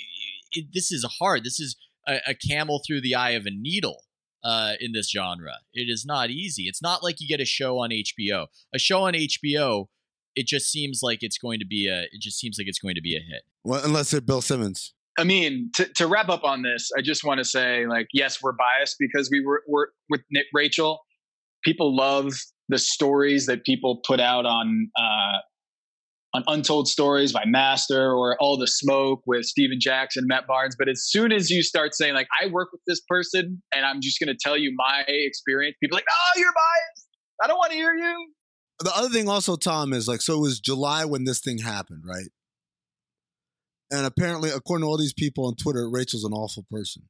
it, 0.52 0.66
this 0.72 0.92
is 0.92 1.04
hard. 1.18 1.44
This 1.44 1.58
is 1.58 1.76
a, 2.06 2.20
a 2.28 2.34
camel 2.34 2.80
through 2.86 3.00
the 3.00 3.16
eye 3.16 3.30
of 3.30 3.46
a 3.46 3.50
needle 3.50 4.04
uh, 4.44 4.72
in 4.80 4.92
this 4.92 5.10
genre. 5.10 5.54
It 5.72 5.88
is 5.88 6.04
not 6.06 6.30
easy. 6.30 6.64
It's 6.64 6.82
not 6.82 7.02
like 7.02 7.20
you 7.20 7.28
get 7.28 7.40
a 7.40 7.44
show 7.44 7.78
on 7.78 7.90
HBO. 7.90 8.46
A 8.74 8.78
show 8.78 9.02
on 9.02 9.14
HBO, 9.14 9.86
it 10.34 10.46
just 10.46 10.70
seems 10.70 11.00
like 11.02 11.18
it's 11.22 11.38
going 11.38 11.58
to 11.60 11.66
be 11.66 11.88
a. 11.88 12.02
It 12.02 12.20
just 12.20 12.38
seems 12.38 12.56
like 12.58 12.68
it's 12.68 12.78
going 12.78 12.94
to 12.94 13.02
be 13.02 13.16
a 13.16 13.20
hit. 13.20 13.42
Well, 13.64 13.82
unless 13.84 14.10
they're 14.10 14.20
Bill 14.20 14.42
Simmons. 14.42 14.94
I 15.18 15.24
mean, 15.24 15.70
to, 15.74 15.84
to 15.96 16.06
wrap 16.06 16.30
up 16.30 16.42
on 16.42 16.62
this, 16.62 16.90
I 16.96 17.02
just 17.02 17.22
want 17.22 17.38
to 17.38 17.44
say, 17.44 17.86
like, 17.86 18.06
yes, 18.14 18.42
we're 18.42 18.52
biased 18.52 18.96
because 18.98 19.28
we 19.30 19.44
were, 19.44 19.62
we're 19.68 19.88
with 20.08 20.22
Nick, 20.30 20.46
Rachel. 20.54 21.00
People 21.62 21.94
love 21.94 22.32
the 22.70 22.78
stories 22.78 23.44
that 23.46 23.64
people 23.64 24.00
put 24.06 24.20
out 24.20 24.46
on 24.46 24.90
uh, 24.98 25.38
on 26.34 26.44
Untold 26.46 26.88
Stories 26.88 27.32
by 27.32 27.44
Master 27.44 28.10
or 28.12 28.36
All 28.40 28.56
the 28.56 28.66
Smoke 28.66 29.22
with 29.26 29.44
Stephen 29.44 29.78
Jackson, 29.80 30.26
Matt 30.26 30.46
Barnes. 30.46 30.74
But 30.78 30.88
as 30.88 31.04
soon 31.04 31.30
as 31.32 31.50
you 31.50 31.62
start 31.62 31.94
saying, 31.94 32.14
like, 32.14 32.28
I 32.42 32.46
work 32.46 32.68
with 32.72 32.80
this 32.86 33.00
person 33.06 33.62
and 33.74 33.84
I'm 33.84 34.00
just 34.00 34.18
going 34.18 34.34
to 34.34 34.38
tell 34.40 34.56
you 34.56 34.72
my 34.74 35.04
experience, 35.06 35.76
people 35.82 35.96
like, 35.96 36.06
oh, 36.10 36.40
you're 36.40 36.52
biased. 36.52 37.08
I 37.42 37.46
don't 37.48 37.58
want 37.58 37.72
to 37.72 37.76
hear 37.76 37.94
you. 37.94 38.28
The 38.80 38.96
other 38.96 39.10
thing 39.10 39.28
also, 39.28 39.56
Tom, 39.56 39.92
is 39.92 40.08
like 40.08 40.22
so. 40.22 40.38
It 40.38 40.40
was 40.40 40.60
July 40.60 41.04
when 41.04 41.24
this 41.24 41.40
thing 41.40 41.58
happened, 41.58 42.02
right? 42.04 42.30
And 43.90 44.06
apparently, 44.06 44.50
according 44.50 44.84
to 44.84 44.88
all 44.88 44.96
these 44.96 45.12
people 45.12 45.46
on 45.46 45.54
Twitter, 45.54 45.88
Rachel's 45.88 46.24
an 46.24 46.32
awful 46.32 46.64
person. 46.70 47.02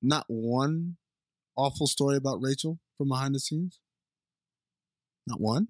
Not 0.00 0.24
one 0.28 0.96
awful 1.56 1.86
story 1.86 2.16
about 2.16 2.40
Rachel 2.40 2.78
from 2.96 3.08
behind 3.08 3.34
the 3.34 3.40
scenes. 3.40 3.80
Not 5.26 5.40
one. 5.40 5.68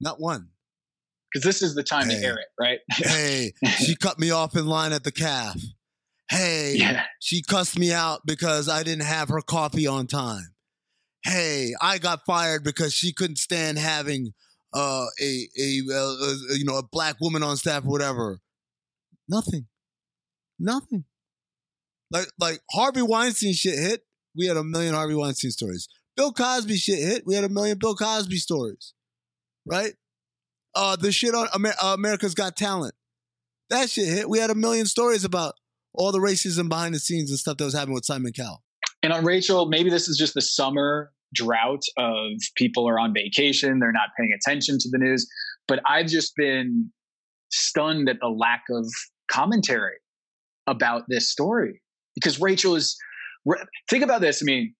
Not 0.00 0.20
one. 0.20 0.48
Because 1.32 1.44
this 1.44 1.62
is 1.62 1.74
the 1.74 1.82
time 1.82 2.08
Hey. 2.08 2.20
to 2.20 2.26
air 2.26 2.38
it, 2.38 2.46
right? 2.58 2.78
Hey, 2.90 3.52
she 3.78 3.96
cut 3.96 4.18
me 4.18 4.30
off 4.30 4.56
in 4.56 4.66
line 4.66 4.92
at 4.92 5.04
the 5.04 5.12
calf. 5.12 5.60
Hey, 6.30 6.74
yeah. 6.76 7.04
she 7.20 7.42
cussed 7.42 7.78
me 7.78 7.92
out 7.92 8.22
because 8.26 8.68
I 8.68 8.82
didn't 8.82 9.04
have 9.04 9.28
her 9.28 9.40
coffee 9.42 9.86
on 9.86 10.06
time. 10.06 10.54
Hey, 11.24 11.72
I 11.80 11.98
got 11.98 12.20
fired 12.26 12.64
because 12.64 12.92
she 12.94 13.12
couldn't 13.12 13.36
stand 13.36 13.78
having 13.78 14.32
uh, 14.72 15.06
a 15.20 15.48
a 15.58 15.80
uh, 15.90 15.94
uh, 15.96 16.34
you 16.54 16.64
know 16.64 16.78
a 16.78 16.82
black 16.90 17.16
woman 17.20 17.42
on 17.42 17.56
staff 17.56 17.84
or 17.84 17.90
whatever. 17.90 18.40
Nothing, 19.28 19.66
nothing. 20.58 21.04
Like 22.10 22.26
like 22.38 22.60
Harvey 22.72 23.02
Weinstein 23.02 23.54
shit 23.54 23.78
hit. 23.78 24.02
We 24.36 24.46
had 24.46 24.56
a 24.56 24.64
million 24.64 24.94
Harvey 24.94 25.14
Weinstein 25.14 25.50
stories. 25.50 25.88
Bill 26.16 26.32
Cosby 26.32 26.76
shit 26.76 26.98
hit. 26.98 27.26
We 27.26 27.34
had 27.34 27.44
a 27.44 27.48
million 27.48 27.78
Bill 27.78 27.94
Cosby 27.96 28.36
stories. 28.36 28.92
Right? 29.66 29.94
Uh, 30.74 30.96
the 30.96 31.10
shit 31.10 31.34
on 31.34 31.48
Amer- 31.54 31.74
uh, 31.82 31.94
America's 31.96 32.34
Got 32.34 32.56
Talent. 32.56 32.94
That 33.70 33.90
shit 33.90 34.08
hit. 34.08 34.28
We 34.28 34.38
had 34.38 34.50
a 34.50 34.54
million 34.54 34.86
stories 34.86 35.24
about 35.24 35.54
all 35.94 36.12
the 36.12 36.18
racism 36.18 36.68
behind 36.68 36.94
the 36.94 36.98
scenes 36.98 37.30
and 37.30 37.38
stuff 37.38 37.56
that 37.56 37.64
was 37.64 37.74
happening 37.74 37.94
with 37.94 38.04
Simon 38.04 38.32
Cowell. 38.32 38.62
And 39.02 39.12
on 39.12 39.24
Rachel, 39.24 39.66
maybe 39.66 39.90
this 39.90 40.08
is 40.08 40.16
just 40.16 40.34
the 40.34 40.42
summer 40.42 41.12
drought 41.34 41.82
of 41.96 42.32
people 42.56 42.88
are 42.88 42.98
on 42.98 43.12
vacation, 43.12 43.78
they're 43.78 43.92
not 43.92 44.10
paying 44.18 44.30
attention 44.32 44.78
to 44.78 44.88
the 44.90 44.98
news. 44.98 45.26
But 45.66 45.80
I've 45.88 46.06
just 46.06 46.34
been 46.36 46.90
stunned 47.50 48.08
at 48.08 48.18
the 48.20 48.28
lack 48.28 48.62
of 48.70 48.86
commentary 49.30 49.96
about 50.66 51.04
this 51.08 51.30
story 51.30 51.82
because 52.14 52.40
Rachel 52.40 52.76
is. 52.76 52.96
Think 53.88 54.02
about 54.02 54.22
this. 54.22 54.42
I 54.42 54.44
mean, 54.44 54.74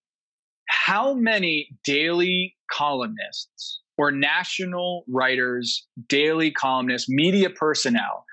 how 0.67 1.13
many 1.13 1.69
daily 1.85 2.55
columnists 2.69 3.79
or 3.97 4.11
national 4.11 5.03
writers, 5.07 5.87
daily 6.07 6.51
columnists, 6.51 7.09
media 7.09 7.49
personnel 7.49 8.25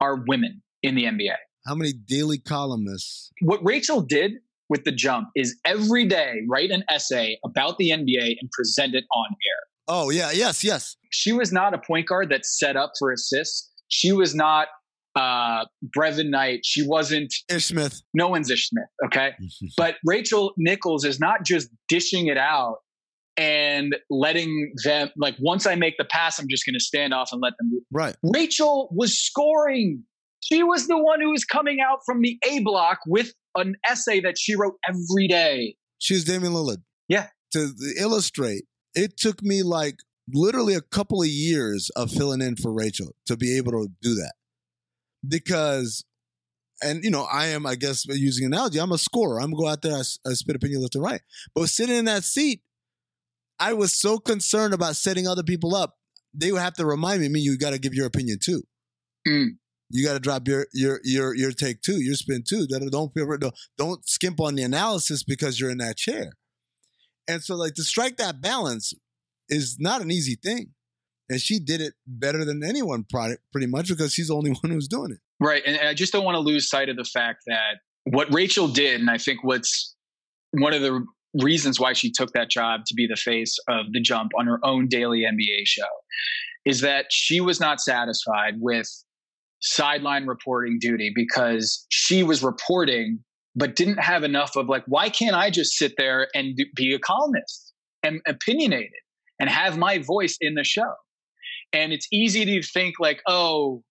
are 0.00 0.24
women 0.26 0.62
in 0.82 0.94
the 0.94 1.04
NBA? 1.04 1.36
How 1.66 1.74
many 1.74 1.92
daily 1.92 2.38
columnists? 2.38 3.30
what 3.42 3.60
Rachel 3.64 4.00
did 4.00 4.32
with 4.68 4.84
the 4.84 4.92
jump 4.92 5.28
is 5.36 5.58
every 5.64 6.06
day 6.06 6.40
write 6.48 6.70
an 6.70 6.82
essay 6.88 7.38
about 7.44 7.76
the 7.78 7.90
NBA 7.90 8.36
and 8.40 8.50
present 8.52 8.94
it 8.94 9.04
on 9.14 9.26
air. 9.30 9.68
Oh 9.88 10.10
yeah, 10.10 10.30
yes, 10.30 10.64
yes. 10.64 10.96
She 11.10 11.32
was 11.32 11.52
not 11.52 11.74
a 11.74 11.78
point 11.78 12.08
guard 12.08 12.30
that's 12.30 12.58
set 12.58 12.76
up 12.76 12.92
for 12.98 13.12
assists. 13.12 13.70
She 13.88 14.12
was 14.12 14.34
not 14.34 14.68
uh, 15.14 15.66
Brevin 15.96 16.30
Knight. 16.30 16.60
She 16.64 16.86
wasn't. 16.86 17.34
Ish 17.50 17.66
Smith. 17.66 18.00
No 18.14 18.28
one's 18.28 18.50
Ish 18.50 18.68
Smith. 18.68 18.86
Okay, 19.06 19.32
but 19.76 19.96
Rachel 20.06 20.54
Nichols 20.56 21.04
is 21.04 21.20
not 21.20 21.44
just 21.44 21.68
dishing 21.88 22.28
it 22.28 22.38
out 22.38 22.76
and 23.36 23.96
letting 24.10 24.72
them 24.84 25.10
like 25.16 25.34
once 25.40 25.66
I 25.66 25.74
make 25.74 25.96
the 25.98 26.04
pass, 26.04 26.38
I'm 26.38 26.48
just 26.48 26.66
going 26.66 26.74
to 26.74 26.84
stand 26.84 27.14
off 27.14 27.30
and 27.32 27.40
let 27.40 27.54
them. 27.58 27.70
do 27.70 27.80
Right. 27.90 28.16
Rachel 28.22 28.88
was 28.92 29.18
scoring. 29.18 30.04
She 30.40 30.62
was 30.62 30.86
the 30.88 30.98
one 30.98 31.20
who 31.20 31.30
was 31.30 31.44
coming 31.44 31.78
out 31.80 32.00
from 32.04 32.20
the 32.20 32.38
A 32.48 32.60
block 32.60 32.98
with 33.06 33.32
an 33.54 33.74
essay 33.88 34.20
that 34.20 34.38
she 34.38 34.54
wrote 34.54 34.74
every 34.88 35.28
day. 35.28 35.76
She 35.98 36.14
was 36.14 36.24
Damian 36.24 36.52
Lillard. 36.52 36.82
Yeah. 37.08 37.28
To 37.52 37.72
illustrate, 37.98 38.64
it 38.94 39.16
took 39.16 39.42
me 39.42 39.62
like 39.62 39.96
literally 40.32 40.74
a 40.74 40.80
couple 40.80 41.22
of 41.22 41.28
years 41.28 41.90
of 41.96 42.10
filling 42.10 42.40
in 42.40 42.56
for 42.56 42.72
Rachel 42.72 43.14
to 43.26 43.36
be 43.36 43.56
able 43.56 43.72
to 43.72 43.88
do 44.00 44.14
that. 44.14 44.32
Because, 45.26 46.04
and 46.82 47.04
you 47.04 47.10
know, 47.10 47.26
I 47.30 47.46
am, 47.48 47.66
I 47.66 47.76
guess, 47.76 48.04
using 48.06 48.46
analogy, 48.46 48.80
I'm 48.80 48.92
a 48.92 48.98
scorer. 48.98 49.40
I'm 49.40 49.52
going 49.52 49.56
to 49.56 49.62
go 49.62 49.68
out 49.68 49.82
there, 49.82 49.96
I 49.96 50.32
spit 50.32 50.56
opinion 50.56 50.80
left 50.80 50.96
and 50.96 51.04
right. 51.04 51.20
But 51.54 51.68
sitting 51.68 51.96
in 51.96 52.06
that 52.06 52.24
seat, 52.24 52.62
I 53.62 53.74
was 53.74 53.92
so 53.92 54.18
concerned 54.18 54.74
about 54.74 54.96
setting 54.96 55.28
other 55.28 55.44
people 55.44 55.76
up. 55.76 55.94
They 56.34 56.50
would 56.50 56.60
have 56.60 56.74
to 56.74 56.84
remind 56.84 57.20
me, 57.20 57.28
me, 57.28 57.38
you 57.38 57.56
got 57.56 57.70
to 57.70 57.78
give 57.78 57.94
your 57.94 58.06
opinion 58.06 58.38
too. 58.42 58.64
Mm. 59.28 59.50
You 59.90 60.04
got 60.04 60.14
to 60.14 60.20
drop 60.20 60.48
your 60.48 60.66
your 60.72 60.98
your 61.04 61.32
your 61.36 61.52
take 61.52 61.80
too, 61.80 62.02
your 62.02 62.14
spin 62.14 62.42
too. 62.48 62.66
That 62.66 62.88
don't 62.90 63.14
feel 63.14 63.36
don't, 63.36 63.54
don't 63.78 64.08
skimp 64.08 64.40
on 64.40 64.56
the 64.56 64.64
analysis 64.64 65.22
because 65.22 65.60
you're 65.60 65.70
in 65.70 65.78
that 65.78 65.96
chair. 65.96 66.32
And 67.28 67.40
so, 67.40 67.54
like 67.54 67.74
to 67.74 67.84
strike 67.84 68.16
that 68.16 68.40
balance 68.40 68.94
is 69.48 69.76
not 69.78 70.00
an 70.00 70.10
easy 70.10 70.34
thing, 70.34 70.70
and 71.28 71.40
she 71.40 71.60
did 71.60 71.80
it 71.80 71.92
better 72.04 72.44
than 72.44 72.64
anyone, 72.64 73.04
pretty 73.04 73.66
much 73.68 73.88
because 73.88 74.12
she's 74.12 74.28
the 74.28 74.34
only 74.34 74.50
one 74.62 74.72
who's 74.72 74.88
doing 74.88 75.12
it. 75.12 75.18
Right. 75.38 75.62
And, 75.64 75.76
and 75.76 75.88
I 75.88 75.94
just 75.94 76.12
don't 76.12 76.24
want 76.24 76.34
to 76.34 76.40
lose 76.40 76.68
sight 76.68 76.88
of 76.88 76.96
the 76.96 77.04
fact 77.04 77.42
that 77.46 77.76
what 78.04 78.32
Rachel 78.34 78.66
did, 78.66 79.00
and 79.00 79.08
I 79.08 79.18
think 79.18 79.44
what's 79.44 79.94
one 80.50 80.74
of 80.74 80.82
the 80.82 81.04
reasons 81.40 81.80
why 81.80 81.92
she 81.92 82.10
took 82.10 82.32
that 82.32 82.50
job 82.50 82.82
to 82.86 82.94
be 82.94 83.06
the 83.06 83.16
face 83.16 83.56
of 83.68 83.86
the 83.92 84.00
jump 84.00 84.32
on 84.38 84.46
her 84.46 84.58
own 84.62 84.88
daily 84.88 85.20
NBA 85.20 85.64
show, 85.64 85.88
is 86.64 86.80
that 86.80 87.06
she 87.10 87.40
was 87.40 87.60
not 87.60 87.80
satisfied 87.80 88.54
with 88.58 88.88
sideline 89.60 90.26
reporting 90.26 90.78
duty 90.80 91.12
because 91.14 91.86
she 91.88 92.22
was 92.22 92.42
reporting 92.42 93.20
but 93.54 93.76
didn't 93.76 93.98
have 93.98 94.24
enough 94.24 94.56
of 94.56 94.68
like, 94.68 94.82
why 94.86 95.08
can't 95.08 95.36
I 95.36 95.50
just 95.50 95.74
sit 95.74 95.92
there 95.98 96.28
and 96.34 96.58
be 96.74 96.94
a 96.94 96.98
columnist 96.98 97.72
and 98.02 98.20
opinionated 98.26 98.90
and 99.38 99.50
have 99.50 99.76
my 99.76 99.98
voice 99.98 100.36
in 100.40 100.54
the 100.54 100.64
show? 100.64 100.94
And 101.72 101.92
it's 101.92 102.06
easy 102.12 102.44
to 102.44 102.62
think 102.62 102.94
like, 102.98 103.20
oh, 103.26 103.82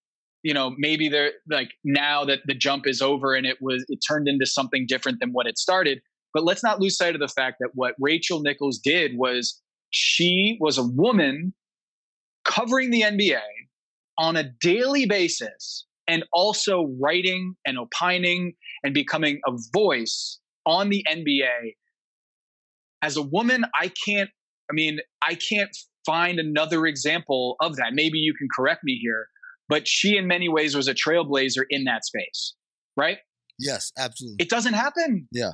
you 0.44 0.54
know, 0.54 0.74
maybe 0.78 1.10
they're 1.10 1.34
like 1.50 1.72
now 1.84 2.26
that 2.26 2.40
the 2.46 2.56
jump 2.56 2.88
is 2.88 3.02
over 3.02 3.36
and 3.36 3.46
it 3.46 3.58
was 3.62 3.86
it 3.88 4.00
turned 4.08 4.28
into 4.28 4.46
something 4.46 4.86
different 4.88 5.20
than 5.20 5.30
what 5.32 5.46
it 5.46 5.58
started. 5.58 6.02
But 6.34 6.44
let's 6.44 6.64
not 6.64 6.80
lose 6.80 6.98
sight 6.98 7.16
of 7.16 7.22
the 7.22 7.28
fact 7.28 7.58
that 7.60 7.72
what 7.74 7.96
Rachel 8.00 8.42
Nichols 8.42 8.80
did 8.80 9.12
was 9.16 9.60
she 9.90 10.58
was 10.60 10.78
a 10.78 10.84
woman 10.84 11.54
covering 12.46 12.90
the 12.92 13.02
NBA 13.02 13.42
on 14.18 14.36
a 14.36 14.50
daily 14.62 15.06
basis 15.06 15.86
and 16.08 16.24
also 16.34 16.90
writing 17.00 17.56
and 17.66 17.78
opining 17.78 18.54
and 18.84 18.94
becoming 18.94 19.40
a 19.48 19.52
voice 19.74 20.40
on 20.66 20.90
the 20.90 21.06
NBA. 21.10 21.76
As 23.02 23.18
a 23.18 23.22
woman, 23.22 23.66
I 23.80 23.92
can't, 24.06 24.30
I 24.70 24.74
mean, 24.74 25.00
I 25.26 25.36
can't 25.36 25.76
find 26.06 26.40
another 26.40 26.86
example 26.86 27.56
of 27.62 27.76
that. 27.78 27.94
Maybe 27.94 28.20
you 28.20 28.34
can 28.38 28.48
correct 28.56 28.82
me 28.84 29.00
here, 29.02 29.28
but 29.70 29.88
she, 29.88 30.18
in 30.18 30.28
many 30.28 30.50
ways, 30.50 30.76
was 30.76 30.88
a 30.88 30.94
trailblazer 30.94 31.64
in 31.70 31.86
that 31.86 32.06
space, 32.06 32.56
right? 32.98 33.18
Yes, 33.60 33.92
absolutely. 33.98 34.38
It 34.40 34.50
doesn't 34.50 34.74
happen. 34.74 35.28
Yeah. 35.32 35.52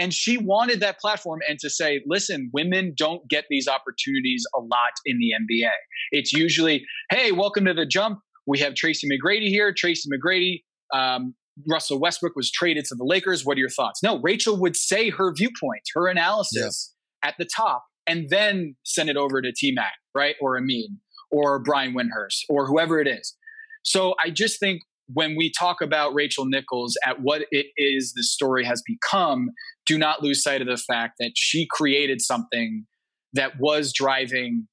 And 0.00 0.14
she 0.14 0.38
wanted 0.38 0.80
that 0.80 0.98
platform 0.98 1.40
and 1.46 1.58
to 1.58 1.68
say, 1.68 2.00
listen, 2.06 2.50
women 2.54 2.94
don't 2.96 3.28
get 3.28 3.44
these 3.50 3.68
opportunities 3.68 4.44
a 4.56 4.60
lot 4.60 4.92
in 5.04 5.18
the 5.18 5.32
NBA. 5.38 5.70
It's 6.10 6.32
usually, 6.32 6.86
hey, 7.10 7.32
welcome 7.32 7.66
to 7.66 7.74
the 7.74 7.84
jump. 7.84 8.20
We 8.46 8.60
have 8.60 8.74
Tracy 8.74 9.06
McGrady 9.06 9.48
here. 9.48 9.74
Tracy 9.76 10.08
McGrady, 10.08 10.62
um, 10.98 11.34
Russell 11.70 12.00
Westbrook 12.00 12.34
was 12.34 12.50
traded 12.50 12.86
to 12.86 12.94
the 12.94 13.04
Lakers. 13.04 13.44
What 13.44 13.58
are 13.58 13.60
your 13.60 13.68
thoughts? 13.68 14.02
No, 14.02 14.18
Rachel 14.22 14.58
would 14.58 14.74
say 14.74 15.10
her 15.10 15.34
viewpoint, 15.36 15.82
her 15.94 16.08
analysis 16.08 16.94
yeah. 17.22 17.28
at 17.28 17.34
the 17.38 17.46
top, 17.54 17.84
and 18.06 18.30
then 18.30 18.76
send 18.84 19.10
it 19.10 19.18
over 19.18 19.42
to 19.42 19.52
T 19.54 19.70
Mac, 19.72 19.92
right? 20.14 20.34
Or 20.40 20.56
Amin 20.56 20.98
or 21.30 21.58
Brian 21.58 21.94
Windhorst 21.94 22.44
or 22.48 22.66
whoever 22.66 23.00
it 23.00 23.06
is. 23.06 23.36
So 23.82 24.14
I 24.24 24.30
just 24.30 24.58
think 24.58 24.82
when 25.12 25.36
we 25.36 25.50
talk 25.58 25.80
about 25.80 26.14
Rachel 26.14 26.44
Nichols 26.44 26.96
at 27.06 27.20
what 27.20 27.42
it 27.50 27.66
is 27.76 28.12
the 28.14 28.22
story 28.22 28.64
has 28.64 28.82
become, 28.86 29.50
do 29.86 29.98
not 29.98 30.22
lose 30.22 30.42
sight 30.42 30.60
of 30.60 30.66
the 30.66 30.76
fact 30.76 31.14
that 31.18 31.32
she 31.36 31.66
created 31.70 32.20
something 32.20 32.86
that 33.32 33.52
was 33.58 33.92
driving 33.92 34.66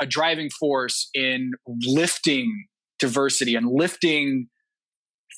a 0.00 0.06
driving 0.06 0.50
force 0.58 1.08
in 1.14 1.52
lifting 1.86 2.66
diversity 2.98 3.54
and 3.54 3.68
lifting 3.70 4.48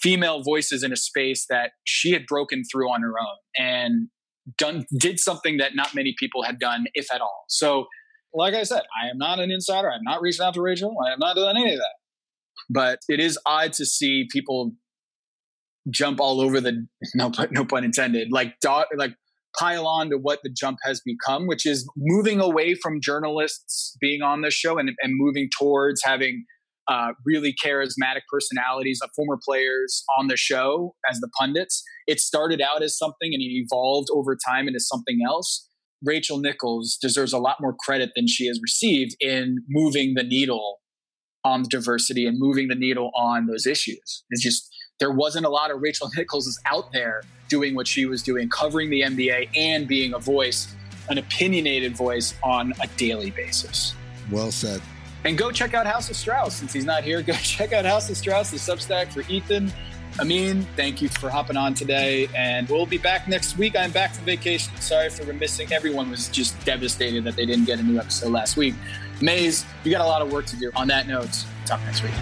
female 0.03 0.43
voices 0.43 0.83
in 0.83 0.93
a 0.93 0.97
space 0.97 1.47
that 1.49 1.73
she 1.85 2.13
had 2.13 2.27
broken 2.27 2.63
through 2.71 2.89
on 2.89 3.03
her 3.03 3.15
own 3.21 3.37
and 3.57 4.09
done 4.57 4.85
did 4.99 5.19
something 5.19 5.59
that 5.59 5.75
not 5.75 5.95
many 5.95 6.15
people 6.19 6.43
had 6.43 6.59
done 6.59 6.87
if 6.95 7.13
at 7.13 7.21
all. 7.21 7.45
So 7.49 7.87
like 8.35 8.55
i 8.55 8.63
said 8.65 8.83
i 9.03 9.09
am 9.09 9.19
not 9.19 9.41
an 9.41 9.51
insider. 9.51 9.91
I'm 9.91 10.03
not 10.03 10.21
reaching 10.21 10.45
out 10.45 10.55
to 10.55 10.63
rachel. 10.63 10.97
I 11.07 11.11
have 11.11 11.19
not 11.19 11.37
done 11.37 11.57
any 11.57 11.73
of 11.73 11.79
that 11.79 11.95
but 12.69 12.99
it 13.09 13.21
is 13.21 13.39
odd 13.47 13.73
to 13.75 13.85
see 13.85 14.27
people 14.31 14.73
jump 15.91 16.21
all 16.21 16.41
over 16.41 16.61
the 16.61 16.87
no 17.15 17.31
no 17.51 17.65
pun 17.65 17.85
intended 17.85 18.29
like 18.31 18.55
dot 18.61 18.87
like 18.97 19.15
pile 19.59 19.87
on 19.87 20.11
to 20.11 20.19
what 20.19 20.41
the 20.43 20.51
jump 20.55 20.79
has 20.83 21.01
become 21.05 21.47
which 21.47 21.65
is 21.65 21.89
moving 21.97 22.41
away 22.41 22.75
from 22.75 23.01
journalists 23.01 23.97
being 24.01 24.21
on 24.21 24.43
the 24.43 24.51
show 24.51 24.79
and, 24.79 24.91
and 25.01 25.13
moving 25.17 25.49
towards 25.59 26.03
having 26.05 26.45
uh, 26.89 27.13
really 27.25 27.53
charismatic 27.53 28.21
personalities, 28.31 29.01
uh, 29.03 29.09
former 29.17 29.39
players 29.45 30.05
on 30.19 30.29
the 30.29 30.37
show 30.37 30.95
as 31.11 31.19
the 31.19 31.29
pundits. 31.39 31.83
It 32.07 32.21
started 32.21 32.61
out 32.61 32.83
as 32.83 32.97
something 32.97 33.33
and 33.33 33.43
it 33.43 33.67
evolved 33.67 34.09
over 34.15 34.37
time 34.49 34.69
into 34.69 34.81
something 34.81 35.19
else. 35.27 35.69
Rachel 36.05 36.39
Nichols 36.39 36.99
deserves 37.01 37.33
a 37.33 37.39
lot 37.39 37.57
more 37.61 37.75
credit 37.81 38.11
than 38.15 38.29
she 38.29 38.47
has 38.47 38.61
received 38.63 39.17
in 39.21 39.57
moving 39.69 40.15
the 40.15 40.23
needle 40.23 40.79
on 41.47 41.63
the 41.63 41.69
diversity 41.69 42.27
and 42.27 42.39
moving 42.39 42.67
the 42.67 42.75
needle 42.75 43.13
on 43.15 43.47
those 43.47 43.67
issues. 43.67 44.25
It's 44.31 44.43
just 44.43 44.69
there 44.99 45.13
wasn't 45.13 45.47
a 45.47 45.49
lot 45.49 45.71
of 45.71 45.81
Rachel 45.81 46.11
Nichols 46.17 46.59
out 46.67 46.91
there 46.93 47.23
doing 47.49 47.77
what 47.77 47.87
she 47.87 48.05
was 48.07 48.23
doing, 48.23 48.49
covering 48.49 48.91
the 48.91 49.03
NBA 49.03 49.51
and 49.57 49.87
being 49.87 50.13
a 50.13 50.19
voice, 50.19 50.75
an 51.09 51.19
opinionated 51.19 51.97
voice 51.97 52.35
on 52.43 52.73
a 52.83 52.89
daily 52.97 53.31
basis. 53.31 53.95
Well 54.31 54.51
said. 54.51 54.83
And 55.25 55.39
go 55.39 55.53
check 55.53 55.73
out 55.73 55.87
House 55.87 56.11
of 56.11 56.17
Strauss. 56.17 56.57
Since 56.57 56.73
he's 56.73 56.85
not 56.85 57.05
here, 57.05 57.23
go 57.31 57.33
check 57.35 57.73
out 57.73 57.85
House 57.85 58.11
of 58.11 58.17
Strauss, 58.17 58.51
the 58.51 58.57
Substack 58.57 59.13
for 59.13 59.21
Ethan. 59.31 59.73
Amin, 60.19 60.67
thank 60.77 61.03
you 61.03 61.11
for 61.11 61.29
hopping 61.29 61.59
on 61.59 61.75
today. 61.75 62.27
And 62.35 62.69
we'll 62.69 62.87
be 62.87 62.99
back 62.99 63.29
next 63.29 63.59
week. 63.59 63.77
I'm 63.77 63.91
back 63.93 64.15
from 64.15 64.25
vacation. 64.25 64.75
Sorry 64.81 65.11
for 65.11 65.31
missing. 65.33 65.73
Everyone 65.73 66.11
was 66.11 66.29
just 66.29 66.59
devastated 66.65 67.23
that 67.25 67.37
they 67.37 67.45
didn't 67.45 67.67
get 67.67 67.79
a 67.79 67.83
new 67.83 67.99
episode 67.99 68.33
last 68.33 68.57
week. 68.57 68.75
Mays, 69.21 69.65
you 69.85 69.91
got 69.91 70.03
a 70.03 70.07
lot 70.07 70.23
of 70.23 70.33
work 70.33 70.47
to 70.47 70.57
do. 70.57 70.71
On 70.77 70.89
that 70.89 71.07
note, 71.07 71.45
talk 71.65 71.81
next 71.85 72.03
week. 72.03 72.13